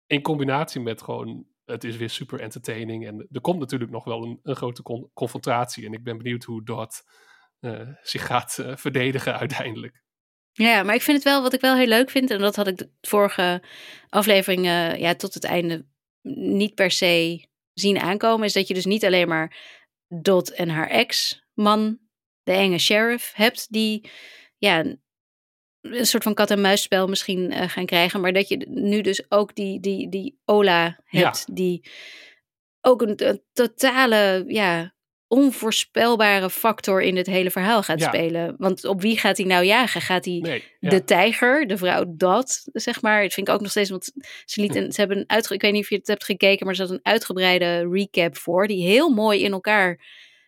In 0.06 0.22
combinatie 0.22 0.80
met 0.80 1.02
gewoon, 1.02 1.46
het 1.64 1.84
is 1.84 1.96
weer 1.96 2.10
super 2.10 2.40
entertaining. 2.40 3.06
En 3.06 3.28
er 3.30 3.40
komt 3.40 3.60
natuurlijk 3.60 3.90
nog 3.90 4.04
wel 4.04 4.22
een, 4.22 4.40
een 4.42 4.56
grote 4.56 4.82
con- 4.82 5.10
confrontatie. 5.14 5.86
En 5.86 5.92
ik 5.92 6.04
ben 6.04 6.18
benieuwd 6.18 6.44
hoe 6.44 6.64
dat 6.64 7.02
eh, 7.60 7.88
zich 8.02 8.26
gaat 8.26 8.58
eh, 8.58 8.76
verdedigen 8.76 9.38
uiteindelijk. 9.38 10.02
ja, 10.52 10.82
maar 10.82 10.94
ik 10.94 11.02
vind 11.02 11.16
het 11.16 11.26
wel, 11.26 11.42
wat 11.42 11.52
ik 11.52 11.60
wel 11.60 11.76
heel 11.76 11.86
leuk 11.86 12.10
vind, 12.10 12.30
en 12.30 12.38
dat 12.38 12.56
had 12.56 12.66
ik 12.66 12.76
de 12.76 12.90
vorige 13.00 13.62
aflevering 14.08 14.64
ja, 14.98 15.14
tot 15.14 15.34
het 15.34 15.44
einde 15.44 15.90
niet 16.22 16.74
per 16.74 16.90
se 16.90 17.44
zien 17.72 17.98
aankomen, 17.98 18.46
is 18.46 18.52
dat 18.52 18.68
je 18.68 18.74
dus 18.74 18.84
niet 18.84 19.04
alleen 19.04 19.28
maar 19.28 19.56
Dot 20.08 20.50
en 20.50 20.68
haar 20.68 20.88
ex-man, 20.88 21.98
de 22.42 22.52
enge 22.52 22.78
sheriff, 22.78 23.32
hebt, 23.34 23.72
die 23.72 24.10
ja, 24.58 24.84
een, 25.80 26.06
soort 26.06 26.22
van 26.22 26.34
kat-en-muisspel 26.34 27.06
misschien 27.06 27.52
eh, 27.52 27.68
gaan 27.68 27.86
krijgen, 27.86 28.20
maar 28.20 28.32
dat 28.32 28.48
je 28.48 28.56
nu 28.68 29.00
dus 29.00 29.30
ook 29.30 29.54
die, 29.54 29.80
die, 29.80 30.08
die 30.08 30.40
Ola 30.44 31.00
hebt, 31.04 31.56
die 31.56 31.90
ook 32.80 33.02
een, 33.02 33.28
een 33.28 33.42
totale 33.52 34.44
ja, 34.46 34.94
onvoorspelbare 35.32 36.50
factor 36.50 37.02
in 37.02 37.16
het 37.16 37.26
hele 37.26 37.50
verhaal 37.50 37.82
gaat 37.82 38.00
Ja. 38.00 38.08
spelen. 38.08 38.54
Want 38.58 38.84
op 38.84 39.00
wie 39.00 39.18
gaat 39.18 39.36
hij 39.36 39.46
nou 39.46 39.64
jagen? 39.64 40.00
Gaat 40.00 40.24
hij 40.24 40.38
Nee, 40.38 40.64
ja. 40.80 40.88
de 40.90 41.04
tijger, 41.04 41.66
de 41.66 41.76
vrouw 41.76 42.04
dat, 42.16 42.62
zeg 42.72 43.02
maar. 43.02 43.22
Dat 43.22 43.32
vind 43.32 43.48
ik 43.48 43.54
ook 43.54 43.60
nog 43.60 43.70
steeds, 43.70 43.90
want 43.90 44.12
ze, 44.44 44.60
liet 44.60 44.74
een, 44.74 44.92
ze 44.92 45.00
hebben 45.00 45.18
een 45.18 45.24
uitge, 45.26 45.54
ik 45.54 45.62
weet 45.62 45.72
niet 45.72 45.82
of 45.82 45.88
je 45.90 45.96
het 45.96 46.06
hebt 46.06 46.24
gekeken, 46.24 46.66
maar 46.66 46.74
ze 46.74 46.82
had 46.82 46.90
een 46.90 47.00
uitgebreide 47.02 47.88
recap 47.90 48.36
voor, 48.36 48.66
die 48.66 48.86
heel 48.86 49.08
mooi 49.10 49.42
in 49.42 49.52
elkaar 49.52 50.00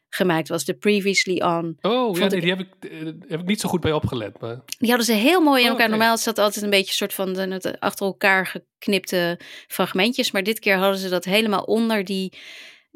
gemaakt 0.09 0.49
was. 0.49 0.65
De 0.65 0.75
Previously 0.75 1.41
On. 1.43 1.79
Oh, 1.81 1.93
ja, 2.17 2.19
vond 2.19 2.19
nee, 2.19 2.29
ik- 2.29 2.41
die 2.41 2.51
heb 2.51 2.61
ik, 2.61 2.91
eh, 2.91 3.07
heb 3.29 3.41
ik 3.41 3.47
niet 3.47 3.61
zo 3.61 3.69
goed 3.69 3.81
bij 3.81 3.93
opgelet. 3.93 4.41
Maar 4.41 4.61
Die 4.79 4.89
hadden 4.89 5.07
ze 5.07 5.13
heel 5.13 5.41
mooi 5.41 5.59
in 5.61 5.65
Oh, 5.67 5.71
elkaar. 5.73 5.87
oké. 5.89 5.97
Normaal 5.97 6.19
zat 6.19 6.39
altijd 6.39 6.65
een 6.65 6.71
beetje 6.71 6.87
een 6.89 6.93
soort 6.95 7.15
van 7.15 7.33
de, 7.33 7.59
de 7.59 7.81
achter 7.81 8.07
elkaar 8.07 8.47
geknipte 8.47 9.41
fragmentjes. 9.67 10.31
Maar 10.31 10.43
dit 10.43 10.59
keer 10.59 10.77
hadden 10.77 10.99
ze 10.99 11.09
dat 11.09 11.25
helemaal 11.25 11.63
onder 11.63 12.05
die, 12.05 12.33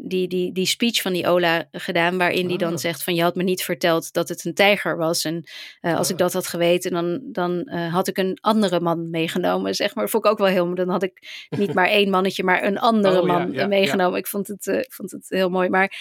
die, 0.00 0.28
die, 0.28 0.52
die 0.52 0.66
speech 0.66 1.02
van 1.02 1.12
die 1.12 1.26
Ola 1.26 1.68
gedaan. 1.72 2.18
Waarin 2.18 2.46
die 2.48 2.58
dan 2.58 2.72
Ah. 2.72 2.78
zegt 2.78 3.02
van 3.02 3.14
je 3.14 3.22
had 3.22 3.34
me 3.34 3.42
niet 3.42 3.62
verteld 3.62 4.12
dat 4.12 4.28
het 4.28 4.44
een 4.44 4.54
tijger 4.54 4.96
was. 4.96 5.24
En 5.24 5.44
eh, 5.80 5.96
als 5.96 6.06
ik 6.08 6.12
Ah. 6.14 6.18
dat 6.20 6.32
had 6.32 6.46
geweten, 6.46 6.90
dan, 6.90 7.20
dan 7.32 7.62
eh, 7.64 7.92
had 7.94 8.08
ik 8.08 8.18
een 8.18 8.38
andere 8.40 8.80
man 8.80 9.10
meegenomen. 9.10 9.74
Zeg 9.74 9.94
maar, 9.94 10.08
vond 10.08 10.24
ik 10.24 10.30
ook 10.30 10.38
wel 10.38 10.46
heel 10.46 10.64
mooi. 10.64 10.76
Dan 10.76 10.88
had 10.88 11.02
ik 11.02 11.46
niet 11.48 11.74
maar 11.78 11.88
één 11.88 12.10
mannetje, 12.10 12.44
maar 12.44 12.64
een 12.64 12.78
andere 12.78 13.20
Oh, 13.20 13.26
man 13.26 13.52
ja, 13.52 13.66
meegenomen. 13.66 14.18
Ik 14.18 14.26
vond 14.26 14.48
het, 14.48 14.66
eh, 14.66 14.80
vond 14.88 15.10
het 15.10 15.26
heel 15.28 15.48
mooi. 15.50 15.68
Maar 15.68 15.96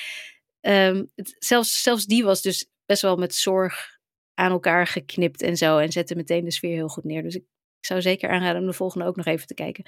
ehm, 0.61 1.03
het- 1.15 1.35
zelfs, 1.39 1.81
zelfs 1.81 2.05
die 2.05 2.23
was 2.23 2.41
dus 2.41 2.69
best 2.85 3.01
wel 3.01 3.15
met 3.15 3.35
zorg 3.35 3.95
aan 4.33 4.51
elkaar 4.51 4.87
geknipt 4.87 5.41
en 5.41 5.57
zo. 5.57 5.77
En 5.77 5.91
zette 5.91 6.15
meteen 6.15 6.43
de 6.45 6.51
sfeer 6.51 6.73
heel 6.75 6.87
goed 6.87 7.03
neer. 7.03 7.23
Dus 7.23 7.35
ik, 7.35 7.41
ik 7.79 7.85
zou 7.85 8.01
zeker 8.01 8.29
aanraden 8.29 8.61
om 8.61 8.67
de 8.67 8.73
volgende 8.73 9.05
ook 9.05 9.15
nog 9.15 9.25
even 9.25 9.47
te 9.47 9.53
kijken. 9.53 9.85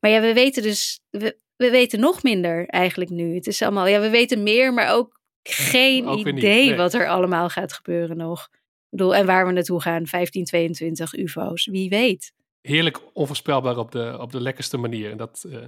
Maar 0.00 0.10
ja, 0.10 0.20
we 0.20 0.32
weten 0.32 0.62
dus, 0.62 1.00
we, 1.10 1.38
we 1.56 1.70
weten 1.70 2.00
nog 2.00 2.22
minder 2.22 2.66
eigenlijk 2.66 3.10
nu. 3.10 3.34
Het 3.34 3.46
is 3.46 3.62
allemaal, 3.62 3.86
ja, 3.86 4.00
we 4.00 4.10
weten 4.10 4.42
meer, 4.42 4.74
maar 4.74 4.92
ook 4.94 5.20
geen 5.42 6.06
Ook 6.06 6.22
weer 6.22 6.32
niet, 6.32 6.42
idee 6.42 6.66
nee. 6.66 6.76
wat 6.76 6.94
er 6.94 7.08
allemaal 7.08 7.48
gaat 7.48 7.72
gebeuren 7.72 8.16
nog. 8.16 8.48
Ik 8.52 9.02
bedoel, 9.02 9.14
en 9.14 9.26
waar 9.26 9.46
we 9.46 9.52
naartoe 9.52 9.80
gaan, 9.80 10.04
1522 10.10 11.14
UFO's, 11.14 11.66
wie 11.66 11.88
weet. 11.88 12.32
heerlijk 12.60 13.00
onvoorspelbaar 13.12 13.78
op 13.78 13.92
de, 13.92 14.16
op 14.20 14.32
de 14.32 14.40
lekkerste 14.40 14.76
manier. 14.76 15.10
En 15.10 15.16
dat, 15.16 15.44
eh, 15.50 15.58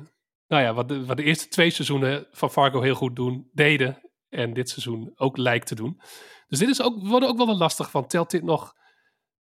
nou 0.47 0.62
ja, 0.62 0.74
wat 0.74 0.89
de, 0.89 1.05
wat 1.05 1.16
de 1.16 1.22
eerste 1.22 1.49
twee 1.49 1.70
seizoenen 1.70 2.26
van 2.32 2.51
Fargo 2.51 2.80
heel 2.80 2.95
goed 2.95 3.16
doen, 3.16 3.49
deden. 3.53 4.01
En 4.28 4.55
dit 4.55 4.68
seizoen 4.68 5.12
ook 5.16 5.36
lijkt 5.36 5.66
te 5.66 5.74
doen. 5.74 6.01
Dus 6.49 6.59
dit 6.59 6.68
is 6.68 6.82
ook, 6.82 7.03
we 7.03 7.09
worden 7.09 7.28
ook 7.28 7.36
wel 7.36 7.49
een 7.49 7.57
lastig 7.57 7.91
van. 7.91 8.07
Telt 8.07 8.30
dit 8.30 8.43
nog? 8.43 8.74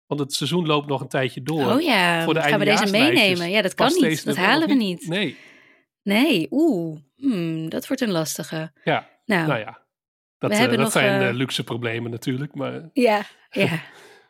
Want 0.06 0.20
het 0.20 0.32
seizoen 0.32 0.66
loopt 0.66 0.86
nog 0.86 1.00
een 1.00 1.08
tijdje 1.08 1.42
door. 1.42 1.72
Oh 1.72 1.80
ja, 1.80 2.24
voor 2.24 2.34
de 2.34 2.40
gaan 2.40 2.58
we 2.58 2.64
deze 2.64 2.90
meenemen? 2.90 3.50
Ja, 3.50 3.62
dat 3.62 3.74
kan 3.74 3.92
niet. 4.00 4.24
Dat 4.24 4.36
halen 4.36 4.68
we 4.68 4.74
niet. 4.74 5.08
Nee, 5.08 5.36
Nee, 6.06 6.46
oeh, 6.50 6.98
hmm, 7.16 7.68
dat 7.68 7.86
wordt 7.86 8.02
een 8.02 8.10
lastige. 8.10 8.72
ja, 8.84 9.10
Nou, 9.24 9.46
nou 9.46 9.60
ja. 9.60 9.84
Dat, 10.38 10.50
We 10.50 10.56
eh, 10.56 10.68
dat 10.68 10.78
nog, 10.78 10.92
zijn 10.92 11.20
eh, 11.20 11.28
eh, 11.28 11.34
luxe 11.34 11.64
problemen 11.64 12.10
natuurlijk. 12.10 12.54
Maar 12.54 12.90
Ja, 12.92 13.22
ja. 13.50 13.82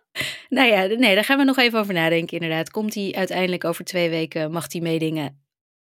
nou 0.49 0.69
ja, 0.69 0.87
nee, 0.87 1.15
daar 1.15 1.25
gaan 1.25 1.39
we 1.39 1.45
nog 1.45 1.59
even 1.59 1.79
over 1.79 1.95
nadenken 1.95 2.39
inderdaad. 2.41 2.71
Komt 2.71 2.95
hij 2.95 3.13
uiteindelijk 3.17 3.65
over 3.65 3.85
twee 3.85 4.11
weken, 4.11 4.51
mag 4.51 4.73
hij 4.73 4.81
meedingen 4.81 5.45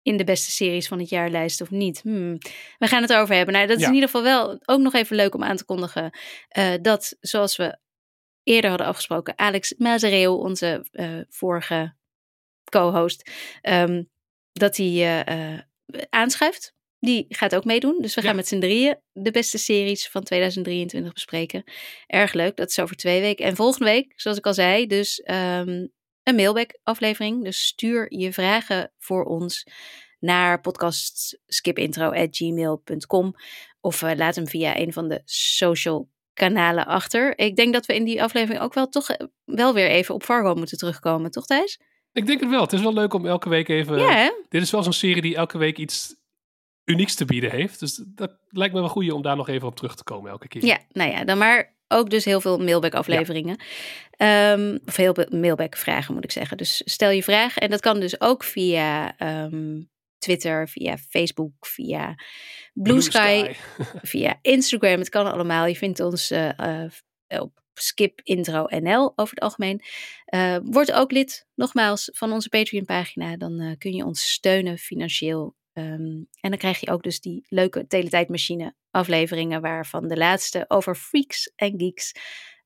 in 0.02 0.18
de 0.18 0.24
beste 0.24 0.52
series 0.52 0.88
van 0.88 1.00
het 1.00 1.10
jaar 1.10 1.30
lijst 1.30 1.62
of 1.62 1.70
niet? 1.72 2.02
Hmm. 2.02 2.38
We 2.78 2.88
gaan 2.88 3.02
het 3.02 3.12
erover 3.12 3.36
hebben. 3.36 3.54
Nou, 3.54 3.68
dat 3.68 3.76
is 3.76 3.82
Ja. 3.82 3.88
in 3.90 3.94
ieder 3.94 4.10
geval 4.10 4.24
wel 4.24 4.60
ook 4.66 4.80
nog 4.80 4.94
even 4.94 5.16
leuk 5.16 5.36
om 5.36 5.44
aan 5.44 5.58
te 5.58 5.66
kondigen. 5.66 6.12
dat, 6.82 7.18
zoals 7.20 7.56
we 7.56 7.78
eerder 8.44 8.70
hadden 8.70 8.88
afgesproken, 8.88 9.38
Alex 9.38 9.74
Mazereel, 9.78 10.38
onze 10.38 10.86
vorige 11.30 11.96
co-host, 12.70 13.32
ehm, 13.62 14.04
dat 14.52 14.78
hij 14.78 15.26
aanschuift. 16.10 16.74
Die 17.00 17.26
gaat 17.30 17.56
ook 17.56 17.66
meedoen. 17.66 17.98
Dus 18.02 18.16
we 18.16 18.22
Ja. 18.22 18.28
gaan 18.28 18.36
met 18.36 18.48
z'n 18.48 18.60
drieën 18.60 19.00
de 19.12 19.32
beste 19.32 19.58
series 19.58 20.10
van 20.10 20.24
2023 20.24 21.14
bespreken. 21.14 21.64
Erg 22.08 22.34
leuk. 22.34 22.56
Dat 22.56 22.70
is 22.70 22.80
over 22.80 22.96
twee 22.96 23.22
weken. 23.22 23.46
En 23.46 23.56
volgende 23.56 23.86
week, 23.86 24.14
zoals 24.16 24.38
ik 24.38 24.46
al 24.46 24.54
zei, 24.54 24.88
dus 24.88 25.20
ehm, 25.20 25.88
een 26.24 26.36
mailback 26.36 26.80
aflevering. 26.84 27.44
Dus 27.44 27.66
stuur 27.66 28.14
je 28.18 28.34
vragen 28.34 28.92
voor 28.98 29.24
ons 29.24 29.64
naar 30.20 30.62
podcastskipintro.gmail.com 30.62 33.34
of 33.82 34.02
eh, 34.02 34.12
laat 34.16 34.36
hem 34.36 34.48
via 34.48 34.78
een 34.78 34.94
van 34.94 35.08
de 35.08 35.22
social 35.26 36.10
kanalen 36.34 36.86
achter. 36.86 37.38
Ik 37.38 37.56
denk 37.56 37.74
dat 37.74 37.86
we 37.86 37.96
in 37.96 38.04
die 38.04 38.24
aflevering 38.24 38.64
ook 38.64 38.74
wel 38.74 38.90
toch 38.90 39.10
eh, 39.10 39.28
wel 39.46 39.74
weer 39.74 39.88
even 39.88 40.16
op 40.16 40.24
Fargo 40.24 40.56
moeten 40.56 40.78
terugkomen, 40.78 41.32
toch 41.32 41.46
Thijs? 41.46 41.80
Ik 42.14 42.26
denk 42.26 42.40
het 42.40 42.50
wel. 42.50 42.62
Het 42.62 42.74
is 42.74 42.82
wel 42.82 42.94
leuk 42.94 43.14
om 43.14 43.26
elke 43.26 43.50
week 43.50 43.68
even... 43.68 44.00
ja? 44.00 44.34
Dit 44.50 44.62
is 44.62 44.72
wel 44.72 44.84
zo'n 44.84 44.94
serie 44.94 45.22
die 45.22 45.36
elke 45.36 45.58
week 45.58 45.78
iets 45.78 46.16
unieks 46.86 47.16
te 47.16 47.26
bieden 47.26 47.52
heeft. 47.52 47.80
Dus 47.80 48.04
dat 48.06 48.32
lijkt 48.50 48.74
me 48.74 48.80
wel 48.80 48.90
goed 48.90 49.12
om 49.12 49.22
daar 49.22 49.36
nog 49.36 49.50
even 49.50 49.68
op 49.68 49.76
terug 49.76 49.96
te 49.96 50.04
komen 50.04 50.32
elke 50.32 50.48
keer. 50.48 50.66
Ja, 50.66 50.80
nou 50.92 51.12
ja, 51.12 51.24
dan 51.24 51.38
maar 51.38 51.76
ook 51.88 52.10
dus 52.10 52.26
heel 52.26 52.42
veel 52.42 52.58
mailback 52.58 52.94
afleveringen. 52.94 53.58
Ehm, 54.12 54.78
of 54.86 54.96
heel 54.96 55.14
veel 55.14 55.40
mailback 55.40 55.78
vragen 55.78 56.14
moet 56.14 56.24
ik 56.24 56.32
zeggen. 56.32 56.58
Dus 56.58 56.82
stel 56.86 57.10
je 57.10 57.24
vraag. 57.24 57.58
En 57.58 57.70
dat 57.70 57.80
kan 57.80 58.00
dus 58.00 58.22
ook 58.22 58.44
via 58.44 59.18
ehm, 59.18 59.82
Twitter, 60.18 60.68
via 60.70 60.98
Facebook, 60.98 61.52
via 61.60 62.16
Blue, 62.74 63.02
Sky, 63.02 63.54
via 64.02 64.40
Instagram. 64.42 65.00
Het 65.00 65.10
kan 65.10 65.32
allemaal. 65.32 65.66
Je 65.66 65.76
vindt 65.76 66.00
ons 66.00 66.32
eh, 66.32 66.60
eh, 66.60 66.92
op 67.28 67.61
Skip 67.82 68.22
Intro 68.24 68.66
NL 68.68 69.14
over 69.16 69.34
het 69.34 69.44
algemeen. 69.44 69.82
Eh, 70.26 70.58
word 70.64 70.92
ook 70.92 71.12
lid, 71.12 71.48
nogmaals, 71.56 72.10
van 72.14 72.32
onze 72.32 72.50
Patreon 72.50 72.86
pagina. 72.86 73.38
Dan 73.38 73.60
eh, 73.60 73.78
kun 73.78 73.94
je 73.94 74.06
ons 74.06 74.32
steunen 74.32 74.78
financieel. 74.78 75.56
Ehm, 75.74 76.24
en 76.40 76.50
dan 76.50 76.58
krijg 76.58 76.80
je 76.80 76.92
ook 76.92 77.04
dus 77.04 77.20
die 77.20 77.46
leuke 77.50 77.88
Teletijdmachine 77.88 78.76
afleveringen 78.92 79.62
waarvan 79.62 80.08
de 80.08 80.18
laatste 80.18 80.66
over 80.68 80.96
freaks 80.96 81.54
en 81.56 81.74
geeks 81.80 82.12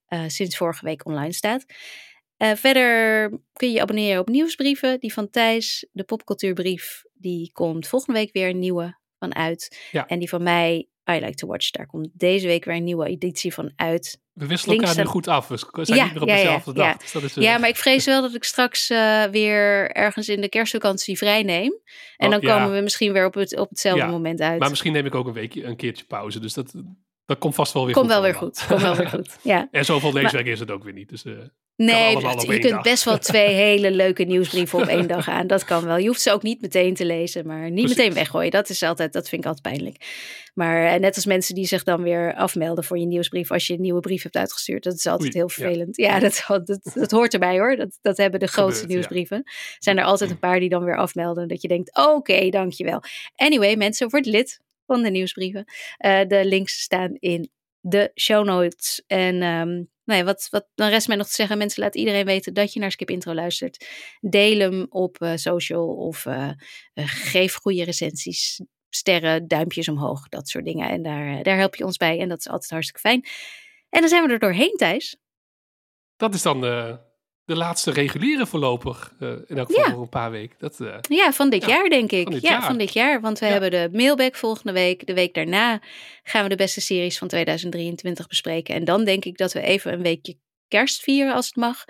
eh, 0.05 0.23
sinds 0.27 0.57
vorige 0.57 0.85
week 0.85 1.05
online 1.05 1.33
staat. 1.33 1.65
Verder 2.37 3.29
kun 3.53 3.67
je 3.67 3.73
je 3.73 3.81
abonneren 3.81 4.19
op 4.19 4.27
nieuwsbrieven. 4.27 4.99
Die 4.99 5.13
van 5.13 5.29
Thijs, 5.29 5.87
de 5.91 6.03
popcultuurbrief, 6.03 7.03
die 7.13 7.51
komt 7.51 7.87
volgende 7.87 8.19
week 8.19 8.33
weer 8.33 8.49
een 8.49 8.59
nieuwe 8.59 8.97
van 9.19 9.35
uit. 9.35 9.87
Ja. 9.91 10.07
En 10.07 10.19
die 10.19 10.29
van 10.29 10.43
mij, 10.43 10.87
I 11.09 11.19
Like 11.19 11.33
to 11.33 11.47
Watch, 11.47 11.71
daar 11.71 11.85
komt 11.85 12.09
deze 12.13 12.47
week 12.47 12.65
weer 12.65 12.75
een 12.75 12.83
nieuwe 12.83 13.07
editie 13.07 13.53
van 13.53 13.73
uit. 13.75 14.19
We 14.35 14.45
wisselen 14.47 14.77
elkaar 14.77 14.97
nu 14.97 15.03
goed 15.05 15.27
af. 15.27 15.47
We 15.47 15.57
zijn 15.85 15.97
Ja, 15.97 16.03
niet 16.03 16.13
meer 16.13 16.21
op 16.21 16.27
ja, 16.27 16.35
ja, 16.35 16.41
dezelfde 16.43 16.73
dag. 16.73 16.85
ja. 16.85 16.93
Dus 16.97 17.11
dat 17.11 17.23
is, 17.23 17.37
eh, 17.37 17.43
Ja, 17.43 17.57
maar 17.57 17.69
ik 17.69 17.75
vrees 17.75 18.05
wel 18.05 18.21
dat 18.21 18.35
ik 18.35 18.43
straks 18.43 18.89
eh, 18.89 19.23
weer 19.23 19.91
ergens 19.91 20.29
in 20.29 20.41
de 20.41 20.49
kerstvakantie 20.49 21.17
vrij 21.17 21.43
neem. 21.43 21.79
En 22.17 22.25
Oh, 22.25 22.31
dan 22.31 22.41
komen 22.41 22.75
we 22.75 22.81
misschien 22.81 23.13
weer 23.13 23.25
op, 23.25 23.33
het, 23.33 23.57
op 23.57 23.69
hetzelfde 23.69 24.05
moment 24.05 24.41
uit. 24.41 24.59
maar 24.59 24.69
misschien 24.69 24.93
neem 24.93 25.05
ik 25.05 25.15
ook 25.15 25.27
een 25.27 25.33
weekje, 25.33 25.63
een 25.63 25.75
keertje 25.75 26.05
pauze. 26.05 26.39
Dus 26.39 26.53
dat, 26.53 26.73
dat 27.25 27.37
komt 27.37 27.55
vast 27.55 27.73
wel 27.73 27.85
weer 27.85 27.93
Komt 27.93 28.05
goed. 28.05 28.13
wel 28.15 28.23
weer 28.23 28.35
goed. 28.35 28.65
Komt 28.67 28.81
wel 28.81 28.95
weer 28.95 29.09
goed. 29.17 29.37
Ja. 29.43 29.67
en 29.71 29.85
zoveel 29.85 30.13
leeswerk 30.13 30.45
is 30.45 30.59
het 30.59 30.71
ook 30.71 30.83
weer 30.83 30.93
niet. 30.93 31.09
Dus, 31.09 31.25
eh, 31.25 31.33
Nee, 31.75 32.17
je 32.17 32.59
kunt 32.59 32.73
dag. 32.73 32.81
best 32.81 33.03
wel 33.03 33.17
twee 33.17 33.53
hele 33.65 33.91
leuke 33.91 34.23
nieuwsbrieven 34.23 34.79
op 34.79 34.87
één 34.87 35.07
dag 35.07 35.29
aan. 35.29 35.47
Dat 35.47 35.63
kan 35.65 35.85
wel. 35.85 35.97
Je 35.97 36.07
hoeft 36.07 36.21
ze 36.21 36.31
ook 36.31 36.43
niet 36.43 36.61
meteen 36.61 36.93
te 36.93 37.05
lezen, 37.05 37.47
maar 37.47 37.63
niet 37.63 37.73
Precies. 37.73 37.97
meteen 37.97 38.13
weggooien. 38.13 38.51
Dat 38.51 38.69
is 38.69 38.83
altijd, 38.83 39.13
dat 39.13 39.29
vind 39.29 39.41
ik 39.41 39.47
altijd 39.47 39.75
pijnlijk. 39.75 39.97
Maar 40.53 40.85
eh, 40.85 40.99
net 40.99 41.15
als 41.15 41.25
mensen 41.25 41.55
die 41.55 41.65
zich 41.65 41.83
dan 41.83 42.03
weer 42.03 42.35
afmelden 42.35 42.83
voor 42.83 42.97
je 42.97 43.05
nieuwsbrief 43.05 43.51
als 43.51 43.67
je 43.67 43.73
een 43.73 43.81
nieuwe 43.81 43.99
brief 43.99 44.23
hebt 44.23 44.35
uitgestuurd. 44.35 44.83
Dat 44.83 44.93
is 44.93 45.05
altijd 45.05 45.29
Oei, 45.29 45.37
heel 45.37 45.49
vervelend. 45.49 45.97
Ja, 45.97 46.19
dat, 46.19 46.45
dat, 46.65 46.91
dat 46.93 47.11
hoort 47.11 47.33
erbij 47.33 47.57
hoor. 47.57 47.75
Dat, 47.75 47.97
dat 48.01 48.17
hebben 48.17 48.39
de 48.39 48.47
grootste 48.47 48.81
Gebeurt, 48.81 49.03
ja. 49.03 49.13
nieuwsbrieven. 49.13 49.51
Zijn 49.79 49.97
er 49.97 50.03
altijd 50.03 50.29
een 50.29 50.39
paar 50.39 50.59
die 50.59 50.69
dan 50.69 50.83
weer 50.83 50.97
afmelden. 50.97 51.47
Dat 51.47 51.61
je 51.61 51.67
denkt, 51.67 51.97
oké, 51.97 52.49
dankjewel. 52.49 53.01
Anyway, 53.35 53.75
mensen, 53.75 54.09
word 54.09 54.25
lid 54.25 54.59
van 54.85 55.01
de 55.01 55.09
nieuwsbrieven. 55.09 55.65
Eh, 55.97 56.19
de 56.27 56.45
links 56.45 56.81
staan 56.81 57.15
in 57.19 57.49
de 57.79 58.11
show 58.15 58.45
notes. 58.45 59.03
En 59.07 59.41
ehm, 59.41 59.83
ja, 60.05 60.23
wat, 60.23 60.47
wat 60.49 60.67
dan 60.75 60.89
rest 60.89 61.07
mij 61.07 61.17
nog 61.17 61.27
te 61.27 61.33
zeggen. 61.33 61.57
Mensen, 61.57 61.83
laat 61.83 61.95
iedereen 61.95 62.25
weten 62.25 62.53
dat 62.53 62.73
je 62.73 62.79
naar 62.79 62.91
Skip 62.91 63.09
Intro 63.09 63.33
luistert. 63.33 63.87
Deel 64.19 64.59
hem 64.59 64.85
op 64.89 65.21
eh, 65.21 65.35
social 65.35 65.87
of 65.87 66.25
eh, 66.25 66.49
eh, 66.93 67.07
geef 67.07 67.55
goede 67.55 67.83
recensies. 67.83 68.61
Sterren, 68.89 69.47
duimpjes 69.47 69.89
omhoog, 69.89 70.29
dat 70.29 70.47
soort 70.47 70.65
dingen. 70.65 70.89
En 70.89 71.01
daar, 71.01 71.43
daar 71.43 71.57
help 71.57 71.75
je 71.75 71.85
ons 71.85 71.97
bij. 71.97 72.19
En 72.19 72.29
dat 72.29 72.39
is 72.39 72.49
altijd 72.49 72.71
hartstikke 72.71 73.07
fijn. 73.07 73.25
En 73.89 73.99
dan 73.99 74.09
zijn 74.09 74.23
we 74.23 74.33
er 74.33 74.39
doorheen, 74.39 74.73
Thijs. 74.77 75.17
dat 76.17 76.33
is 76.33 76.41
dan 76.41 76.65
eh, 76.65 76.95
de 77.45 77.55
laatste 77.55 77.91
reguliere 77.91 78.45
voorlopig. 78.45 79.13
eh, 79.19 79.29
in 79.29 79.57
elk 79.57 79.67
geval 79.67 79.83
Ja. 79.85 79.91
voor 79.91 80.01
een 80.01 80.09
paar 80.09 80.31
weken. 80.31 80.55
Dat, 80.59 80.79
eh, 80.79 80.97
Ja, 81.01 81.33
van 81.33 81.49
dit 81.49 81.61
Ja, 81.65 81.67
jaar 81.67 81.89
denk 81.89 82.11
ik. 82.11 82.23
van 82.23 82.33
ja, 82.33 82.39
jaar. 82.49 82.63
van 82.63 82.77
dit 82.77 82.93
jaar. 82.93 83.21
Want 83.21 83.39
we 83.39 83.45
Ja. 83.45 83.51
hebben 83.51 83.71
de 83.71 83.89
mailback 83.91 84.35
volgende 84.35 84.71
week. 84.73 85.05
De 85.07 85.13
week 85.13 85.33
daarna 85.33 85.81
gaan 86.23 86.43
we 86.43 86.49
de 86.49 86.55
beste 86.55 86.81
series 86.81 87.17
van 87.17 87.27
2023 87.27 88.27
bespreken. 88.27 88.75
En 88.75 88.83
dan 88.85 89.03
denk 89.05 89.25
ik 89.25 89.37
dat 89.37 89.53
we 89.53 89.61
even 89.61 89.93
een 89.93 90.01
weekje 90.01 90.37
kerst 90.67 91.01
vieren 91.03 91.33
als 91.33 91.45
het 91.45 91.55
mag. 91.55 91.85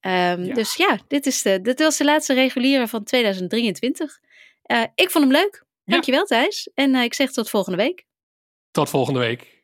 Ehm. 0.00 0.54
Dus 0.54 0.74
ja, 0.76 0.98
dit, 1.08 1.26
is 1.26 1.42
de, 1.42 1.60
dit 1.60 1.78
was 1.80 1.96
de 1.96 2.04
laatste 2.04 2.34
reguliere 2.34 2.88
van 2.88 3.04
2023. 3.04 4.18
Eh, 4.62 4.82
ik 4.94 5.10
vond 5.10 5.24
hem 5.24 5.32
leuk. 5.32 5.64
Dankjewel 5.84 6.24
Thijs. 6.24 6.70
En 6.74 6.94
ik 6.94 7.14
zeg 7.14 7.30
tot 7.32 7.50
volgende 7.50 7.78
week. 7.78 8.04
tot 8.70 8.90
volgende 8.90 9.18
week. 9.20 9.62